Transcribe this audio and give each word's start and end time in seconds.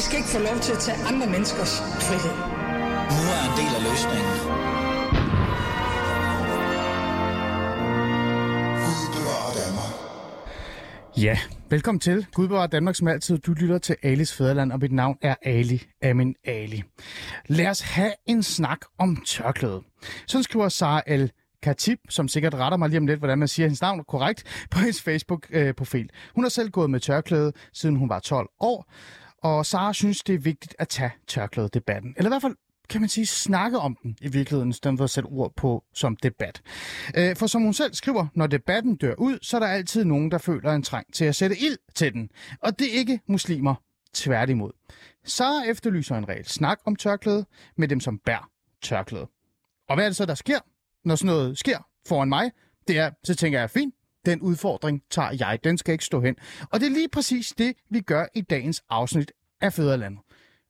I 0.00 0.02
skal 0.02 0.18
ikke 0.18 0.28
få 0.28 0.38
lov 0.38 0.58
til 0.60 0.72
at 0.72 0.78
tage 0.78 0.98
andre 1.08 1.26
menneskers 1.26 1.78
frihed. 1.80 2.36
Nu 3.16 3.22
er 3.36 3.42
en 3.48 3.54
del 3.60 3.72
af 3.78 3.82
løsningen. 3.88 4.34
Ja, 11.16 11.38
velkommen 11.70 12.00
til. 12.00 12.26
Gud 12.34 12.48
bevarer 12.48 12.66
Danmark 12.66 12.94
som 12.94 13.08
altid. 13.08 13.38
Du 13.38 13.52
lytter 13.52 13.78
til 13.78 13.96
Alis 14.02 14.34
Fæderland, 14.36 14.72
og 14.72 14.78
mit 14.78 14.92
navn 14.92 15.16
er 15.22 15.34
Ali 15.42 15.82
Amin 16.02 16.34
Ali. 16.44 16.82
Lad 17.46 17.66
os 17.66 17.80
have 17.80 18.12
en 18.26 18.42
snak 18.42 18.80
om 18.98 19.22
tørklæde. 19.26 19.82
Sådan 20.26 20.42
skriver 20.42 20.68
Sara 20.68 21.02
El 21.06 21.32
Katib, 21.62 21.98
som 22.08 22.28
sikkert 22.28 22.54
retter 22.54 22.78
mig 22.78 22.88
lige 22.88 22.98
om 22.98 23.06
lidt, 23.06 23.18
hvordan 23.18 23.38
man 23.38 23.48
siger 23.48 23.66
hendes 23.66 23.80
navn 23.80 24.04
korrekt, 24.08 24.66
på 24.70 24.78
hendes 24.78 25.02
Facebook-profil. 25.02 26.10
Hun 26.34 26.44
har 26.44 26.48
selv 26.48 26.70
gået 26.70 26.90
med 26.90 27.00
tørklæde, 27.00 27.52
siden 27.72 27.96
hun 27.96 28.08
var 28.08 28.18
12 28.18 28.48
år, 28.60 28.92
og 29.42 29.66
Sara 29.66 29.92
synes, 29.92 30.22
det 30.22 30.34
er 30.34 30.38
vigtigt 30.38 30.74
at 30.78 30.88
tage 30.88 31.10
tørklædedebatten. 31.26 32.14
Eller 32.16 32.30
i 32.30 32.32
hvert 32.32 32.42
fald 32.42 32.56
kan 32.88 33.00
man 33.00 33.08
sige, 33.08 33.26
snakke 33.26 33.78
om 33.78 33.96
den 34.02 34.16
i 34.20 34.28
virkeligheden, 34.28 34.70
i 34.70 34.72
stedet 34.72 34.98
for 34.98 35.04
at 35.04 35.10
sætte 35.10 35.26
ord 35.26 35.52
på 35.56 35.84
som 35.94 36.16
debat. 36.16 36.62
Øh, 37.16 37.36
For 37.36 37.46
som 37.46 37.62
hun 37.62 37.74
selv 37.74 37.94
skriver, 37.94 38.26
når 38.34 38.46
debatten 38.46 38.96
dør 38.96 39.14
ud, 39.18 39.38
så 39.42 39.56
er 39.56 39.60
der 39.60 39.66
altid 39.66 40.04
nogen, 40.04 40.30
der 40.30 40.38
føler 40.38 40.72
en 40.72 40.82
trang 40.82 41.14
til 41.14 41.24
at 41.24 41.34
sætte 41.34 41.56
ild 41.58 41.78
til 41.94 42.12
den. 42.12 42.30
Og 42.60 42.78
det 42.78 42.94
er 42.94 42.98
ikke 42.98 43.20
muslimer, 43.26 43.74
tværtimod. 44.14 44.72
Så 45.24 45.62
efterlyser 45.68 46.16
en 46.16 46.28
regel 46.28 46.46
snak 46.46 46.78
om 46.84 46.96
tørklæde 46.96 47.46
med 47.76 47.88
dem, 47.88 48.00
som 48.00 48.18
bærer 48.18 48.50
tørklæde. 48.82 49.26
Og 49.88 49.94
hvad 49.94 50.04
er 50.04 50.08
det 50.08 50.16
så, 50.16 50.26
der 50.26 50.34
sker, 50.34 50.58
når 51.04 51.14
sådan 51.14 51.26
noget 51.26 51.58
sker 51.58 51.78
foran 52.08 52.28
mig? 52.28 52.50
Det 52.88 52.98
er, 52.98 53.10
så 53.24 53.34
tænker 53.34 53.60
jeg, 53.60 53.70
fint, 53.70 53.94
den 54.26 54.40
udfordring 54.40 55.02
tager 55.10 55.30
jeg. 55.38 55.58
Den 55.64 55.78
skal 55.78 55.92
ikke 55.92 56.04
stå 56.04 56.20
hen. 56.20 56.36
Og 56.70 56.80
det 56.80 56.86
er 56.86 56.90
lige 56.90 57.08
præcis 57.08 57.52
det, 57.58 57.76
vi 57.90 58.00
gør 58.00 58.26
i 58.34 58.40
dagens 58.40 58.82
afsnit 58.90 59.32
af 59.60 59.72
Fæderlandet. 59.72 60.20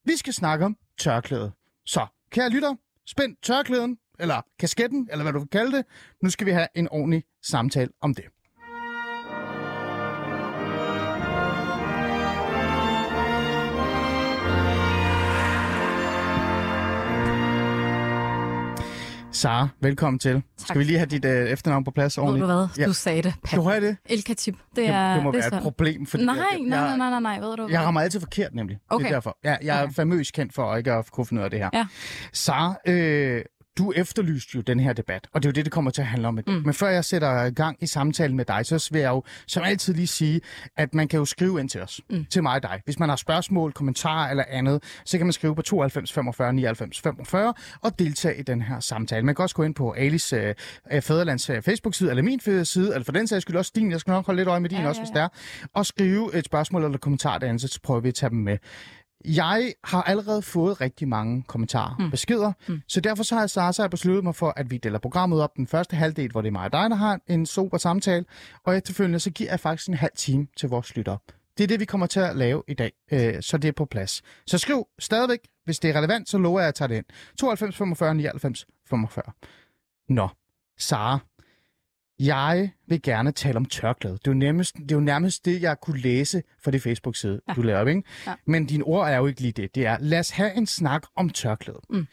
Vi 0.04 0.16
skal 0.16 0.32
snakke 0.32 0.64
om 0.64 0.76
tørklæde. 0.98 1.52
Så, 1.86 2.06
kære 2.30 2.48
lytter, 2.48 2.74
spænd 3.06 3.36
tørklæden, 3.42 3.98
eller 4.18 4.42
kasketten, 4.58 5.08
eller 5.10 5.22
hvad 5.22 5.32
du 5.32 5.38
vil 5.38 5.48
kalde 5.48 5.76
det. 5.76 5.84
Nu 6.22 6.30
skal 6.30 6.46
vi 6.46 6.50
have 6.52 6.68
en 6.74 6.88
ordentlig 6.88 7.24
samtale 7.42 7.90
om 8.00 8.14
det. 8.14 8.24
Sara, 19.41 19.69
velkommen 19.80 20.19
til. 20.19 20.33
Tak. 20.34 20.42
Skal 20.58 20.78
vi 20.78 20.84
lige 20.84 20.98
have 20.98 21.06
dit 21.06 21.24
øh, 21.24 21.48
efternavn 21.48 21.84
på 21.84 21.91
plads 21.91 22.16
Ved 22.19 22.24
ordentligt? 22.24 22.42
du 22.48 22.55
hvad? 22.55 22.66
Ja. 22.78 22.86
Du 22.86 22.92
sagde 22.92 23.22
det. 23.22 23.34
Pat. 23.44 23.50
Gjorde 23.52 23.70
jeg 23.70 23.83
det? 23.83 23.96
El 24.06 24.24
Khatib. 24.24 24.55
Det 24.55 24.77
Det, 24.77 24.86
er, 24.88 25.14
det 25.14 25.22
må 25.22 25.30
det 25.33 25.36
er 25.36 25.41
være 25.41 25.46
et 25.46 25.52
svært. 25.52 25.62
problem, 25.62 26.06
fordi 26.06 26.24
Nej, 26.24 26.34
jeg, 26.34 26.58
nej, 26.60 26.78
jeg, 26.78 26.96
nej, 26.98 27.10
nej, 27.10 27.20
nej, 27.20 27.41
ved 27.41 27.56
du 27.56 27.68
jeg 27.70 27.80
rammer 27.80 28.00
altid 28.00 28.20
forkert, 28.20 28.55
nemlig. 28.55 28.77
Det 28.77 28.83
Okay. 28.94 29.06
er 29.06 29.11
derfor. 29.11 29.38
Ja, 29.44 29.56
jeg 29.62 29.78
er 29.78 29.83
Okay. 29.83 29.92
famøs 29.92 30.30
kendt 30.30 30.55
for 30.55 30.77
ikke 30.77 30.92
at 30.92 31.11
kunne 31.12 31.27
finde 31.27 31.41
ud 31.41 31.44
af 31.44 31.50
det 31.50 31.58
her. 31.58 31.70
Ja. 31.72 31.86
Sara, 32.33 32.74
øh, 32.86 33.42
du 33.81 33.92
efterlyste 33.97 34.50
jo 34.55 34.61
den 34.61 34.81
her 34.81 34.92
debat, 34.92 35.28
og 35.33 35.42
det 35.42 35.48
er 35.48 35.50
jo 35.50 35.55
det, 35.55 35.64
det 35.64 35.73
kommer 35.73 35.91
til 35.91 36.03
at 36.03 36.09
handle 36.09 36.28
om. 36.28 36.34
Mm. 36.47 36.53
Men 36.64 36.75
før 36.75 36.89
jeg 36.89 37.05
sætter 37.05 37.50
gang 37.50 37.77
i 37.81 37.86
samtalen 37.86 38.36
med 38.36 38.45
dig, 38.45 38.67
så 38.67 38.89
vil 38.92 39.00
jeg 39.00 39.11
jo 39.11 39.23
som 39.47 39.62
altid 39.62 39.95
lige 39.95 40.06
sige, 40.06 40.41
at 40.77 40.95
man 40.95 41.09
kan 41.09 41.19
jo 41.19 41.25
skrive 41.25 41.61
ind 41.61 41.69
til 41.69 41.81
os, 41.81 42.01
mm. 42.11 42.25
til 42.25 42.42
mig 42.42 42.55
og 42.55 42.62
dig. 42.62 42.81
Hvis 42.84 42.98
man 42.98 43.08
har 43.08 43.17
spørgsmål, 43.17 43.73
kommentarer 43.73 44.31
eller 44.31 44.45
andet, 44.48 44.83
så 45.05 45.19
kan 45.19 45.27
man 45.27 45.33
skrive 45.33 45.55
på 45.55 45.62
92 45.62 46.12
45 46.12 46.53
99 46.53 47.01
45 47.01 47.55
og 47.83 47.98
deltage 47.98 48.39
i 48.39 48.42
den 48.42 48.62
her 48.62 48.81
samtale. 48.81 49.27
Man 49.27 49.34
kan 49.34 49.42
også 49.42 49.55
gå 49.55 49.62
ind 49.62 49.75
på 49.75 49.92
Alice 49.92 50.36
øh, 50.36 50.55
øh, 50.92 51.03
Fæderlands 51.03 51.51
øh, 51.51 51.62
Facebook-side, 51.62 52.11
eller 52.11 52.23
min 52.23 52.64
side, 52.64 52.95
eller 52.95 53.05
for 53.05 53.12
den 53.12 53.27
sags 53.27 53.42
skyld 53.42 53.56
også 53.56 53.73
din, 53.75 53.91
jeg 53.91 54.01
skal 54.01 54.11
nok 54.11 54.27
holde 54.27 54.41
lidt 54.41 54.48
øje 54.48 54.61
med 54.61 54.69
din 54.69 54.78
Ja, 54.78 54.83
ja, 54.83 54.89
også, 54.89 55.01
ja, 55.01 55.05
hvis 55.05 55.11
det 55.11 55.23
er, 55.23 55.69
og 55.75 55.86
skrive 55.86 56.35
et 56.35 56.45
spørgsmål 56.45 56.85
eller 56.85 56.98
kommentar 56.98 57.39
derinde, 57.39 57.61
så 57.61 57.80
prøver 57.83 58.01
vi 58.01 58.08
at 58.08 58.14
tage 58.14 58.30
dem 58.30 58.39
med. 58.39 58.58
Jeg 59.25 59.75
har 59.85 60.03
allerede 60.03 60.42
fået 60.42 60.81
rigtig 60.81 61.08
mange 61.08 61.42
kommentarer, 61.42 61.97
mm. 61.98 62.11
beskeder, 62.11 62.53
mm. 62.69 62.81
så 62.89 63.01
derfor 63.01 63.23
så 63.23 63.35
har 63.35 63.42
jeg, 63.57 63.75
jeg 63.79 63.91
besluttet 63.91 64.25
mig 64.25 64.35
for, 64.35 64.53
at 64.57 64.70
vi 64.70 64.77
deler 64.77 64.98
programmet 64.98 65.42
op 65.42 65.57
den 65.57 65.67
første 65.67 65.97
halvdel, 65.97 66.31
hvor 66.31 66.41
det 66.41 66.48
er 66.48 66.53
mig 66.53 66.64
og 66.64 66.73
dig, 66.73 66.91
der 66.91 66.97
har 66.97 67.20
en 67.27 67.47
super 67.47 67.79
samtale, 67.79 68.25
og 68.64 68.77
efterfølgende 68.77 69.20
så 69.20 69.31
giver 69.31 69.51
jeg 69.51 69.61
faktisk 69.61 69.89
en 69.89 69.95
halv 69.95 70.13
time 70.17 70.47
til 70.57 70.69
vores 70.69 70.97
lyttere. 70.97 71.19
Det 71.58 71.64
er 71.64 71.69
det, 71.69 71.81
vi 71.81 71.85
kommer 71.85 72.07
til 72.07 72.20
at 72.20 72.36
lave 72.36 72.63
i 72.69 72.75
dag, 72.75 72.92
øh, 73.13 73.35
så 73.41 73.57
det 73.57 73.69
er 73.69 73.73
på 73.73 73.85
plads. 73.85 74.23
Så 74.47 74.58
skriv 74.58 74.86
stadigvæk, 74.98 75.39
hvis 75.64 75.79
det 75.79 75.91
er 75.91 75.98
relevant, 75.98 76.29
så 76.29 76.39
lover 76.39 76.61
jeg 76.61 76.69
at 76.69 76.75
tage 76.75 76.89
det 76.89 76.97
ind. 76.97 77.05
92 77.39 77.77
45 77.77 78.14
99 78.14 78.67
45. 78.87 79.25
Nå, 80.08 80.29
Sara, 80.79 81.19
jeg 82.27 82.70
vil 82.86 83.03
gerne 83.03 83.33
tale 83.33 83.57
om 83.57 83.64
tørklæde. 83.64 84.14
Det 84.14 84.27
er 84.27 84.31
jo 84.33 84.39
nærmest 84.39 84.75
det, 84.77 84.91
er 84.92 84.95
jo 84.97 85.01
nærmest 85.01 85.45
det 85.45 85.63
jeg 85.63 85.81
kunne 85.81 86.01
læse 86.01 86.42
fra 86.64 86.70
det 86.70 86.83
Facebook-side, 86.83 87.41
ja. 87.48 87.53
du 87.55 87.63
laver, 87.63 87.89
ikke? 87.89 88.03
Ja. 88.27 88.35
Men 88.47 88.67
dine 88.67 88.85
ord 88.85 89.08
er 89.08 89.17
jo 89.17 89.27
ikke 89.27 89.41
lige 89.41 89.53
det. 89.53 89.75
Det 89.75 89.86
er, 89.86 89.97
lad 90.01 90.19
os 90.19 90.31
have 90.31 90.55
en 90.55 90.67
snak 90.67 91.03
om 91.17 91.31
tørklæde. 91.31 91.81
Mm. 91.91 92.07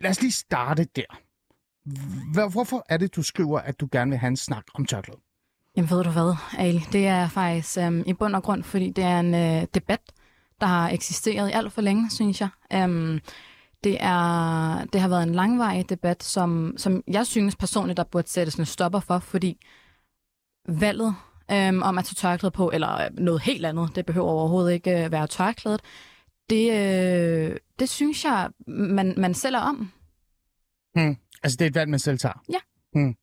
Lad 0.00 0.10
os 0.10 0.20
lige 0.20 0.32
starte 0.32 0.84
der. 0.96 1.18
Hvor- 2.32 2.48
Hvorfor 2.48 2.86
er 2.88 2.96
det, 2.96 3.16
du 3.16 3.22
skriver, 3.22 3.58
at 3.60 3.80
du 3.80 3.88
gerne 3.92 4.10
vil 4.10 4.18
have 4.18 4.28
en 4.28 4.36
snak 4.36 4.64
om 4.74 4.86
tørklæde? 4.86 5.18
Jamen 5.76 5.90
ved 5.90 6.04
du 6.04 6.10
hvad, 6.10 6.34
Ali? 6.58 6.84
Det 6.92 7.06
er 7.06 7.28
faktisk 7.28 7.78
øhm, 7.78 8.02
i 8.06 8.12
bund 8.12 8.36
og 8.36 8.42
grund, 8.42 8.62
fordi 8.62 8.90
det 8.90 9.04
er 9.04 9.20
en 9.20 9.34
øh, 9.34 9.66
debat, 9.74 10.00
der 10.60 10.66
har 10.66 10.88
eksisteret 10.90 11.48
i 11.48 11.52
alt 11.52 11.72
for 11.72 11.82
længe, 11.82 12.10
synes 12.10 12.40
jeg. 12.40 12.48
Øhm, 12.72 13.20
det, 13.84 13.96
er, 14.00 14.84
det 14.84 15.00
har 15.00 15.08
været 15.08 15.22
en 15.22 15.34
langvarig 15.34 15.88
debat, 15.88 16.22
som, 16.22 16.74
som 16.76 17.02
jeg 17.08 17.26
synes 17.26 17.56
personligt, 17.56 17.96
der 17.96 18.04
burde 18.04 18.28
sættes 18.28 18.54
en 18.54 18.66
stopper 18.66 19.00
for, 19.00 19.18
fordi 19.18 19.66
valget 20.68 21.14
øhm, 21.50 21.82
om 21.82 21.98
at 21.98 22.04
tage 22.04 22.14
tørklæde 22.14 22.50
på, 22.50 22.70
eller 22.70 23.04
øh, 23.04 23.10
noget 23.12 23.42
helt 23.42 23.66
andet, 23.66 23.96
det 23.96 24.06
behøver 24.06 24.28
overhovedet 24.28 24.72
ikke 24.72 25.04
øh, 25.04 25.12
være 25.12 25.26
tørklædet, 25.26 25.80
det, 26.50 26.72
øh, 26.72 27.56
det 27.78 27.88
synes 27.88 28.24
jeg, 28.24 28.50
man, 28.66 29.14
man 29.16 29.34
sælger 29.34 29.60
om. 29.60 29.92
Hmm. 30.94 31.16
Altså, 31.42 31.56
det 31.56 31.64
er 31.64 31.68
et 31.68 31.74
valg, 31.74 31.90
man 31.90 31.98
selv 31.98 32.18
tager? 32.18 32.42
Ja. 32.52 32.58
Hmm. 32.92 33.16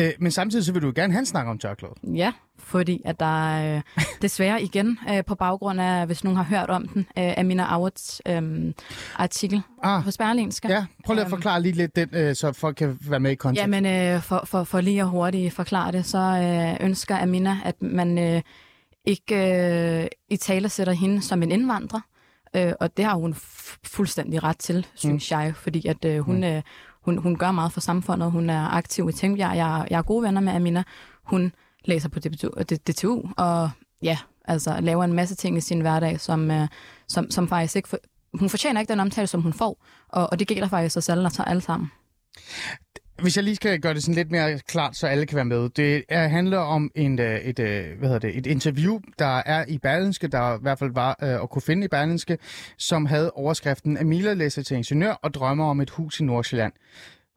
Øh, 0.00 0.10
men 0.20 0.30
samtidig 0.32 0.64
så 0.64 0.72
vil 0.72 0.82
du 0.82 0.92
gerne 0.94 1.12
have 1.12 1.20
en 1.20 1.26
snak 1.26 1.46
om 1.46 1.58
tørklæde. 1.58 1.92
Ja, 2.14 2.32
fordi 2.58 3.02
at 3.04 3.20
der 3.20 3.48
er 3.48 3.76
øh, 3.76 3.82
desværre 4.22 4.62
igen 4.62 4.98
øh, 5.10 5.24
på 5.24 5.34
baggrund 5.34 5.80
af, 5.80 6.06
hvis 6.06 6.24
nogen 6.24 6.36
har 6.36 6.44
hørt 6.44 6.70
om 6.70 6.88
den, 6.88 7.06
øh, 7.18 7.34
Amina 7.38 7.64
Awards 7.74 8.20
øh, 8.28 8.72
artikel 9.16 9.62
Ah, 9.82 10.02
hos 10.04 10.18
Berlinske. 10.18 10.68
ja. 10.72 10.86
Prøv 11.04 11.14
lige 11.14 11.20
at 11.20 11.26
Øhm. 11.26 11.30
forklare 11.30 11.62
lige 11.62 11.72
lidt 11.72 11.96
den, 11.96 12.08
øh, 12.12 12.34
så 12.36 12.52
folk 12.52 12.76
kan 12.76 12.98
være 13.00 13.20
med 13.20 13.30
i 13.30 13.34
kontekst. 13.34 13.60
Jamen, 13.62 13.86
øh, 13.86 14.22
for, 14.22 14.42
for, 14.44 14.64
for 14.64 14.80
lige 14.80 15.00
at 15.00 15.08
hurtigt 15.08 15.52
forklare 15.54 15.92
det, 15.92 16.06
så 16.06 16.18
øh, 16.18 16.86
ønsker 16.86 17.18
Amina, 17.22 17.56
at 17.64 17.82
man 17.82 18.18
øh, 18.18 18.42
ikke 19.04 19.34
øh, 20.02 20.06
i 20.30 20.36
tale 20.36 20.68
sætter 20.68 20.92
hende 20.92 21.22
som 21.22 21.42
en 21.42 21.52
indvandrer. 21.52 22.00
Øh, 22.56 22.72
og 22.80 22.96
det 22.96 23.04
har 23.04 23.14
hun 23.14 23.34
fuldstændig 23.84 24.42
ret 24.42 24.58
til, 24.58 24.86
synes 24.94 25.30
mm. 25.30 25.38
jeg, 25.38 25.54
fordi 25.56 25.86
at 25.86 26.04
øh, 26.04 26.18
hun, 26.20 26.44
øh, 26.44 26.62
hun, 27.04 27.18
hun 27.18 27.36
gør 27.36 27.50
meget 27.50 27.72
for 27.72 27.80
samfundet. 27.80 28.30
Hun 28.30 28.50
er 28.50 28.68
aktiv 28.68 29.08
i 29.08 29.12
Tænkbjerg. 29.12 29.56
Jeg, 29.56 29.86
jeg 29.90 29.98
er 29.98 30.02
gode 30.02 30.22
venner 30.22 30.40
med 30.40 30.52
Amina. 30.52 30.82
Hun 31.24 31.52
læser 31.84 32.08
på 32.08 32.18
DTU, 32.18 32.50
øh, 32.56 32.64
DTU 32.64 33.22
og 33.36 33.70
ja, 34.02 34.18
altså 34.44 34.80
laver 34.80 35.04
en 35.04 35.12
masse 35.12 35.34
ting 35.34 35.56
i 35.56 35.60
sin 35.60 35.80
hverdag, 35.80 36.20
som, 36.20 36.50
øh, 36.50 36.68
som, 37.08 37.30
som 37.30 37.48
faktisk 37.48 37.76
ikke... 37.76 37.88
For, 37.88 37.98
hun 38.34 38.48
fortjener 38.48 38.80
ikke 38.80 38.90
den 38.90 39.00
omtale, 39.00 39.26
som 39.26 39.42
hun 39.42 39.52
får, 39.52 39.84
og, 40.08 40.28
og 40.32 40.38
det 40.38 40.48
gælder 40.48 40.68
faktisk 40.68 40.96
os 40.96 41.08
alle, 41.08 41.30
alle 41.46 41.60
sammen. 41.60 41.90
Hvis 43.22 43.36
jeg 43.36 43.44
lige 43.44 43.56
skal 43.56 43.80
gøre 43.80 43.94
det 43.94 44.02
sådan 44.02 44.14
lidt 44.14 44.30
mere 44.30 44.58
klart, 44.58 44.96
så 44.96 45.06
alle 45.06 45.26
kan 45.26 45.36
være 45.36 45.44
med. 45.44 45.68
Det 45.68 46.04
er, 46.08 46.28
handler 46.28 46.58
om 46.58 46.90
en, 46.94 47.18
øh, 47.18 47.38
et, 47.38 47.58
et, 47.58 47.86
hvad 47.98 48.08
hedder 48.08 48.18
det, 48.18 48.38
et 48.38 48.46
interview, 48.46 49.00
der 49.18 49.42
er 49.46 49.64
i 49.68 49.78
Berlinske, 49.78 50.28
der 50.28 50.56
i 50.56 50.58
hvert 50.62 50.78
fald 50.78 50.92
var 50.94 51.16
øh, 51.22 51.42
at 51.42 51.50
kunne 51.50 51.62
finde 51.62 51.84
i 51.84 51.88
Berlinske, 51.88 52.38
som 52.78 53.06
havde 53.06 53.30
overskriften 53.30 53.98
Amila 53.98 54.32
læser 54.32 54.62
til 54.62 54.76
ingeniør 54.76 55.12
og 55.12 55.34
drømmer 55.34 55.64
om 55.64 55.80
et 55.80 55.90
hus 55.90 56.20
i 56.20 56.24
Nordsjælland. 56.24 56.72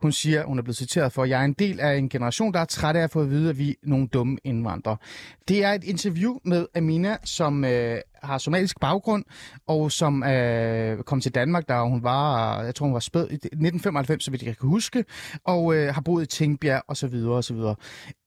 Hun 0.02 0.12
siger, 0.12 0.46
hun 0.46 0.58
er 0.58 0.62
blevet 0.62 0.78
citeret 0.78 1.14
for, 1.14 1.26
jeg 1.26 1.42
er 1.42 1.46
en 1.46 1.54
del 1.54 1.80
af 1.80 1.96
en 1.96 2.10
generation, 2.10 2.54
der 2.54 2.60
er 2.60 2.66
træt 2.66 2.96
af 2.96 3.04
at 3.04 3.12
få 3.12 3.22
at 3.22 3.30
vide, 3.30 3.50
at 3.50 3.58
vi 3.58 3.70
er 3.70 3.74
nogle 3.84 4.08
dumme 4.08 4.38
indvandrere. 4.44 4.98
Det 5.48 5.64
er 5.64 5.74
et 5.74 5.84
interview 5.84 6.38
med 6.44 6.66
Amina, 6.76 7.18
som 7.24 7.66
øh, 7.66 7.98
har 8.24 8.38
somalisk 8.38 8.80
baggrund, 8.80 9.24
og 9.68 9.92
som 9.92 10.24
øh, 10.24 11.04
kom 11.04 11.22
til 11.22 11.36
Danmark, 11.36 11.70
da 11.70 11.82
hun 11.82 12.04
var, 12.04 12.62
jeg 12.64 12.76
tror 12.76 12.86
hun 12.86 12.94
var 12.94 13.00
spæd, 13.00 13.28
i 13.30 13.34
1995, 13.34 14.24
så 14.24 14.32
vidt 14.32 14.44
jeg 14.44 14.58
kan 14.58 14.70
huske, 14.70 15.06
og 15.46 15.76
øh, 15.76 15.94
har 15.94 16.02
boet 16.02 16.24
i 16.24 16.26
Tingbjerg, 16.26 16.82
og 16.88 16.98
så 16.98 17.08
videre, 17.08 17.34
og 17.34 17.44
så 17.44 17.54
videre. 17.54 17.76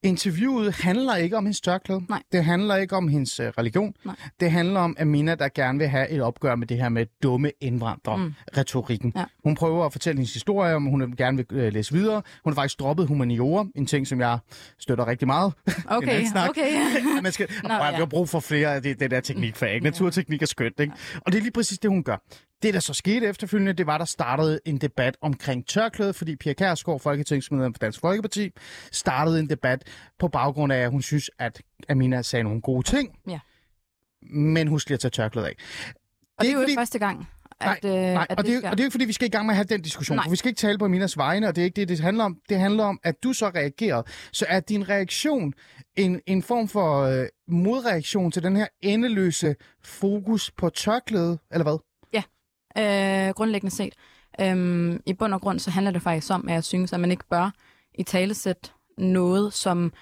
Interviewet 0.03 0.75
handler 0.75 1.17
ikke 1.17 1.37
om 1.37 1.45
hendes 1.45 1.61
tørklæde. 1.61 2.01
Nej. 2.09 2.23
Det 2.33 2.45
handler 2.45 2.77
ikke 2.77 2.97
om 2.97 3.09
hendes 3.09 3.41
øh, 3.41 3.49
religion. 3.59 3.95
Nej. 4.05 4.17
Det 4.41 4.51
handler 4.51 4.81
om 4.81 4.97
Amina, 5.01 5.35
der 5.35 5.49
gerne 5.55 5.79
vil 5.79 5.89
have 5.89 6.11
et 6.11 6.23
opgør 6.23 6.55
med 6.55 6.67
det 6.67 6.77
her 6.77 6.89
med 6.89 7.07
dumme 7.23 7.51
indvandrere-retorikken. 7.61 9.13
Ja. 9.17 9.25
Hun 9.45 9.55
prøver 9.55 9.87
at 9.87 9.93
fortælle 9.93 10.19
hendes 10.19 10.33
historie, 10.33 10.75
om 10.75 10.85
hun 10.85 11.15
gerne 11.17 11.37
vil 11.37 11.47
øh, 11.51 11.73
læse 11.73 11.93
videre. 11.93 12.23
Hun 12.45 12.53
har 12.53 12.55
faktisk 12.55 12.81
droppet 12.81 13.07
humaniora, 13.07 13.67
en 13.75 13.87
ting, 13.87 14.07
som 14.07 14.21
jeg 14.21 14.39
støtter 14.79 15.07
rigtig 15.07 15.27
meget. 15.27 15.53
Okay, 15.91 16.25
okay. 16.49 16.71
Man 17.23 17.33
skal, 17.33 17.49
Nå, 17.63 17.69
Nå, 17.69 17.75
ja. 17.75 18.05
Brug 18.05 18.29
for 18.29 18.41
flere 18.41 18.75
af 18.75 18.83
det, 18.83 19.01
det 19.01 19.11
der 19.11 19.21
teknikfag. 19.21 19.80
Ikke? 19.81 19.91
Naturteknik 19.91 20.43
er 20.43 20.47
skønt. 20.47 20.81
Ikke? 20.81 20.93
Og 21.27 21.33
det 21.33 21.39
er 21.39 21.43
lige 21.43 21.53
præcis 21.53 21.79
det, 21.79 21.91
hun 21.91 22.03
gør. 22.03 22.17
Det, 22.63 22.75
der 22.75 22.81
så 22.81 22.95
skete 22.95 23.27
efterfølgende, 23.27 23.73
det 23.73 23.87
var, 23.87 23.99
der 23.99 24.05
startede 24.05 24.61
en 24.65 24.79
debat 24.79 25.17
omkring 25.21 25.67
tørklæde, 25.67 26.13
fordi 26.15 26.37
Pia 26.37 26.53
Kærsgaard, 26.53 27.01
folketingsmedlem 27.01 27.75
for 27.75 27.79
Dansk 27.79 28.01
Folkeparti, 28.01 28.51
startede 28.93 29.41
en 29.41 29.49
debat 29.51 29.85
på 30.19 30.29
baggrund 30.29 30.73
af, 30.73 30.79
at 30.79 30.91
hun 30.91 31.03
synes, 31.03 31.31
at 31.39 31.63
Amina 31.89 32.23
sagde 32.23 32.43
nogle 32.43 32.61
gode 32.61 32.83
ting, 32.87 33.19
Ja. 33.29 33.39
men 34.33 34.69
lige 34.69 34.95
at 34.95 35.01
tage 35.01 35.11
tørklæde 35.11 35.47
af. 35.49 35.55
det 36.41 36.49
er 36.49 36.53
jo 36.53 36.59
ikke 36.59 36.61
fordi- 36.61 36.75
første 36.77 36.99
gang, 36.99 37.29
Nej, 37.65 37.79
at, 37.83 37.85
øh, 37.85 37.93
nej, 38.15 38.27
at 38.31 38.39
og, 38.39 38.45
det, 38.45 38.51
er 38.51 38.55
jo- 38.55 38.61
sker. 38.61 38.71
og 38.71 38.77
det 38.77 38.83
er 38.83 38.85
ikke, 38.87 38.93
fordi 38.93 39.05
vi 39.05 39.13
skal 39.13 39.27
i 39.29 39.31
gang 39.31 39.47
med 39.47 39.53
at 39.53 39.57
have 39.57 39.65
den 39.65 39.83
diskussion, 39.83 40.17
Nej. 40.17 40.25
for 40.25 40.31
vi 40.31 40.37
skal 40.37 40.49
ikke 40.49 40.59
tale 40.59 40.79
på 40.79 40.85
Aminas 40.85 41.17
vegne, 41.17 41.49
og 41.49 41.57
det 41.57 41.63
er 41.63 41.65
ikke 41.65 41.77
det, 41.81 41.89
det 41.89 42.01
handler 42.01 42.25
om. 42.25 42.37
Det 42.49 42.59
handler 42.59 42.85
om, 42.85 43.01
at 43.03 43.23
du 43.23 43.33
så 43.33 43.47
reagerede. 43.49 44.05
Så 44.33 44.47
er 44.49 44.61
din 44.61 44.89
reaktion 44.89 45.53
en, 45.97 46.21
en 46.27 46.43
form 46.43 46.69
for 46.69 47.03
øh, 47.03 47.27
modreaktion 47.49 48.31
til 48.33 48.43
den 48.43 48.57
her 48.57 48.67
endeløse 48.83 49.55
fokus 49.85 50.51
på 50.51 50.69
tørklæde, 50.71 51.39
eller 51.53 51.65
hvad? 51.65 51.79
øh, 52.79 53.35
grundlæggende 53.35 53.75
set. 53.77 53.95
Øhm, 54.41 55.01
I 55.07 55.13
bund 55.15 55.35
og 55.35 55.41
grund 55.41 55.59
så 55.59 55.71
handler 55.71 55.91
det 55.93 56.03
faktisk 56.03 56.33
om, 56.33 56.49
at 56.49 56.55
jeg 56.55 56.65
synes, 56.65 56.93
at 56.93 57.01
man 57.01 57.11
ikke 57.11 57.25
bør 57.31 57.51
i 57.95 58.03
talesæt 58.03 58.73
noget, 58.99 59.53
som... 59.53 59.93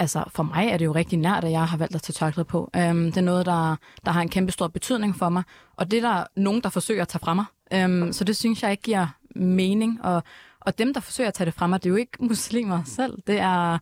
Altså, 0.00 0.24
for 0.28 0.42
mig 0.42 0.68
er 0.68 0.76
det 0.76 0.84
jo 0.84 0.92
rigtig 0.92 1.18
nært, 1.18 1.44
at 1.44 1.50
jeg 1.50 1.64
har 1.68 1.76
valgt 1.76 1.94
at 1.94 2.02
tage 2.02 2.14
tørklæde 2.14 2.44
på. 2.44 2.70
Øhm, 2.76 3.04
det 3.04 3.16
er 3.16 3.20
noget, 3.20 3.46
der, 3.46 3.76
der 4.04 4.10
har 4.10 4.22
en 4.22 4.28
kæmpe 4.28 4.52
stor 4.52 4.68
betydning 4.68 5.16
for 5.16 5.28
mig. 5.28 5.42
Og 5.76 5.90
det 5.90 6.04
er 6.04 6.10
der 6.10 6.24
nogen, 6.36 6.62
der 6.62 6.68
forsøger 6.68 7.02
at 7.02 7.08
tage 7.08 7.20
fra 7.20 7.34
mig. 7.34 7.44
Øhm, 7.72 8.12
så 8.12 8.24
det 8.24 8.36
synes 8.36 8.62
jeg 8.62 8.70
ikke 8.70 8.82
giver 8.82 9.06
mening. 9.36 10.04
Og, 10.04 10.22
og 10.60 10.78
dem, 10.78 10.94
der 10.94 11.00
forsøger 11.00 11.28
at 11.28 11.34
tage 11.34 11.46
det 11.46 11.54
fra 11.54 11.66
mig, 11.66 11.82
det 11.82 11.88
er 11.88 11.90
jo 11.90 11.96
ikke 11.96 12.24
muslimer 12.30 12.82
selv. 12.84 13.18
Det 13.26 13.38
er, 13.38 13.78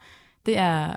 det 0.46 0.56
er 0.56 0.94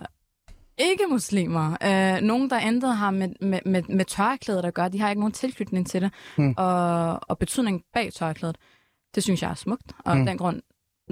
ikke 0.77 1.03
muslimer. 1.09 1.77
Øh, 1.83 2.21
nogen, 2.21 2.50
der 2.50 2.59
intet 2.59 2.97
har 2.97 3.12
med, 3.12 3.29
med, 3.41 3.59
med, 3.65 3.83
med 3.89 4.06
tørklædet 4.06 4.65
at 4.65 4.74
gøre, 4.74 4.89
de 4.89 5.00
har 5.00 5.09
ikke 5.09 5.19
nogen 5.19 5.33
tilknytning 5.33 5.88
til 5.88 6.01
det. 6.01 6.12
Hmm. 6.35 6.53
Og, 6.57 7.19
og 7.29 7.38
betydning 7.38 7.81
bag 7.94 8.13
tørklædet, 8.13 8.57
det 9.15 9.24
synes 9.24 9.41
jeg 9.41 9.51
er 9.51 9.56
smukt. 9.56 9.91
Og 10.06 10.17
af 10.17 10.25
den 10.25 10.38
grund 10.38 10.62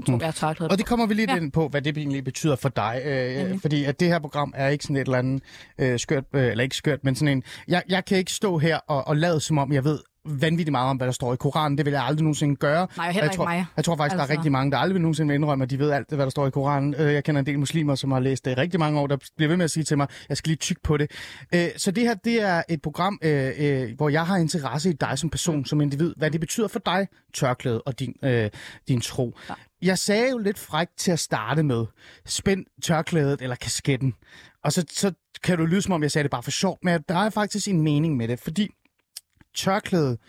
tog 0.01 0.21
jeg 0.21 0.35
tørklædet 0.35 0.71
Og 0.71 0.77
det 0.77 0.85
kommer 0.85 1.05
vi 1.05 1.13
lidt 1.13 1.29
ja. 1.31 1.35
Ind 1.35 1.51
på, 1.51 1.67
hvad 1.67 1.81
det 1.81 1.97
egentlig 1.97 2.23
betyder 2.23 2.55
for 2.55 2.69
dig. 2.69 3.01
Øh, 3.05 3.35
Nemlig. 3.37 3.61
fordi 3.61 3.83
at 3.83 3.99
det 3.99 4.07
her 4.07 4.19
program 4.19 4.53
er 4.55 4.67
ikke 4.67 4.83
sådan 4.83 4.95
et 4.95 5.01
eller 5.01 5.17
andet 5.17 5.43
øh, 5.79 5.99
skørt, 5.99 6.23
øh, 6.33 6.45
eller 6.45 6.63
ikke 6.63 6.75
skørt, 6.75 7.03
men 7.03 7.15
sådan 7.15 7.37
en... 7.37 7.43
Jeg, 7.67 7.83
jeg 7.89 8.05
kan 8.05 8.17
ikke 8.17 8.31
stå 8.31 8.57
her 8.57 8.77
og, 8.87 9.07
og 9.07 9.17
lade 9.17 9.39
som 9.39 9.57
om, 9.57 9.71
jeg 9.73 9.83
ved 9.83 9.99
vanvittigt 10.25 10.71
meget 10.71 10.89
om, 10.89 10.97
hvad 10.97 11.07
der 11.07 11.13
står 11.13 11.33
i 11.33 11.37
Koranen. 11.37 11.77
Det 11.77 11.85
vil 11.85 11.91
jeg 11.91 12.03
aldrig 12.03 12.23
nogensinde 12.23 12.55
gøre. 12.55 12.87
Nej, 12.97 13.05
heller 13.05 13.21
jeg 13.23 13.25
ikke 13.25 13.35
tror, 13.35 13.45
mig. 13.45 13.65
Jeg 13.77 13.85
tror 13.85 13.95
faktisk, 13.95 14.03
altså... 14.13 14.15
der 14.17 14.19
er 14.19 14.23
Altså. 14.23 14.33
rigtig 14.39 14.51
mange, 14.51 14.71
der 14.71 14.77
aldrig 14.77 14.93
vil 14.93 15.01
nogensinde 15.01 15.35
indrømme, 15.35 15.63
at 15.63 15.69
de 15.69 15.79
ved 15.79 15.91
alt, 15.91 16.09
hvad 16.09 16.25
der 16.25 16.29
står 16.29 16.47
i 16.47 16.51
Koranen. 16.51 16.95
Øh, 16.97 17.13
Jeg 17.13 17.23
kender 17.23 17.39
en 17.39 17.45
del 17.45 17.59
muslimer, 17.59 17.95
som 17.95 18.11
har 18.11 18.19
læst 18.19 18.45
det 18.45 18.51
i 18.51 18.53
rigtig 18.53 18.79
mange 18.79 18.99
år, 18.99 19.07
der 19.07 19.17
bliver 19.37 19.47
ved 19.47 19.57
med 19.57 19.63
at 19.65 19.71
sige 19.71 19.83
til 19.83 19.97
mig, 19.97 20.07
jeg 20.29 20.37
skal 20.37 20.49
lige 20.49 20.57
tykke 20.57 20.81
på 20.81 20.97
det. 20.97 21.11
Øh, 21.55 21.67
Så 21.77 21.91
det 21.91 22.03
her, 22.03 22.13
det 22.13 22.41
er 22.41 22.63
et 22.69 22.81
program, 22.81 23.19
øh, 23.23 23.87
hvor 23.97 24.09
jeg 24.09 24.25
har 24.25 24.37
interesse 24.37 24.89
i 24.89 24.93
dig 24.93 25.19
som 25.19 25.29
person, 25.29 25.65
som 25.65 25.81
individ. 25.81 26.13
Hvad 26.17 26.31
det 26.31 26.39
betyder 26.41 26.67
for 26.67 26.79
dig, 26.85 27.07
tørklæde 27.33 27.81
og 27.81 27.99
din, 27.99 28.13
din 28.87 29.01
tro. 29.01 29.35
Jeg 29.81 29.97
sagde 29.97 30.29
jo 30.29 30.37
lidt 30.37 30.59
frækt 30.59 30.97
til 30.97 31.11
at 31.11 31.19
starte 31.19 31.63
med, 31.63 31.85
spænd 32.25 32.65
tørklædet 32.81 33.41
eller 33.41 33.55
kasketten. 33.55 34.13
Og 34.63 34.73
så, 34.73 34.85
så 34.91 35.13
kan 35.43 35.57
du 35.57 35.65
lyde 35.65 35.81
som 35.81 35.93
om, 35.93 36.03
jeg 36.03 36.11
sagde 36.11 36.23
det 36.23 36.31
bare 36.31 36.43
for 36.43 36.51
sjov, 36.51 36.79
men 36.83 37.01
der 37.09 37.15
er 37.15 37.29
faktisk 37.29 37.67
en 37.67 37.81
mening 37.81 38.17
med 38.17 38.27
det, 38.27 38.39
fordi 38.39 38.69
tørklædet, 39.55 40.19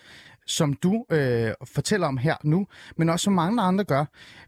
som 0.46 0.74
du 0.74 1.04
øh, 1.10 1.52
fortæller 1.64 2.06
om 2.06 2.16
her 2.16 2.36
nu, 2.44 2.66
men 2.96 3.08
også 3.08 3.24
som 3.24 3.32
mange 3.32 3.62
andre 3.62 3.84
gør, 3.84 4.04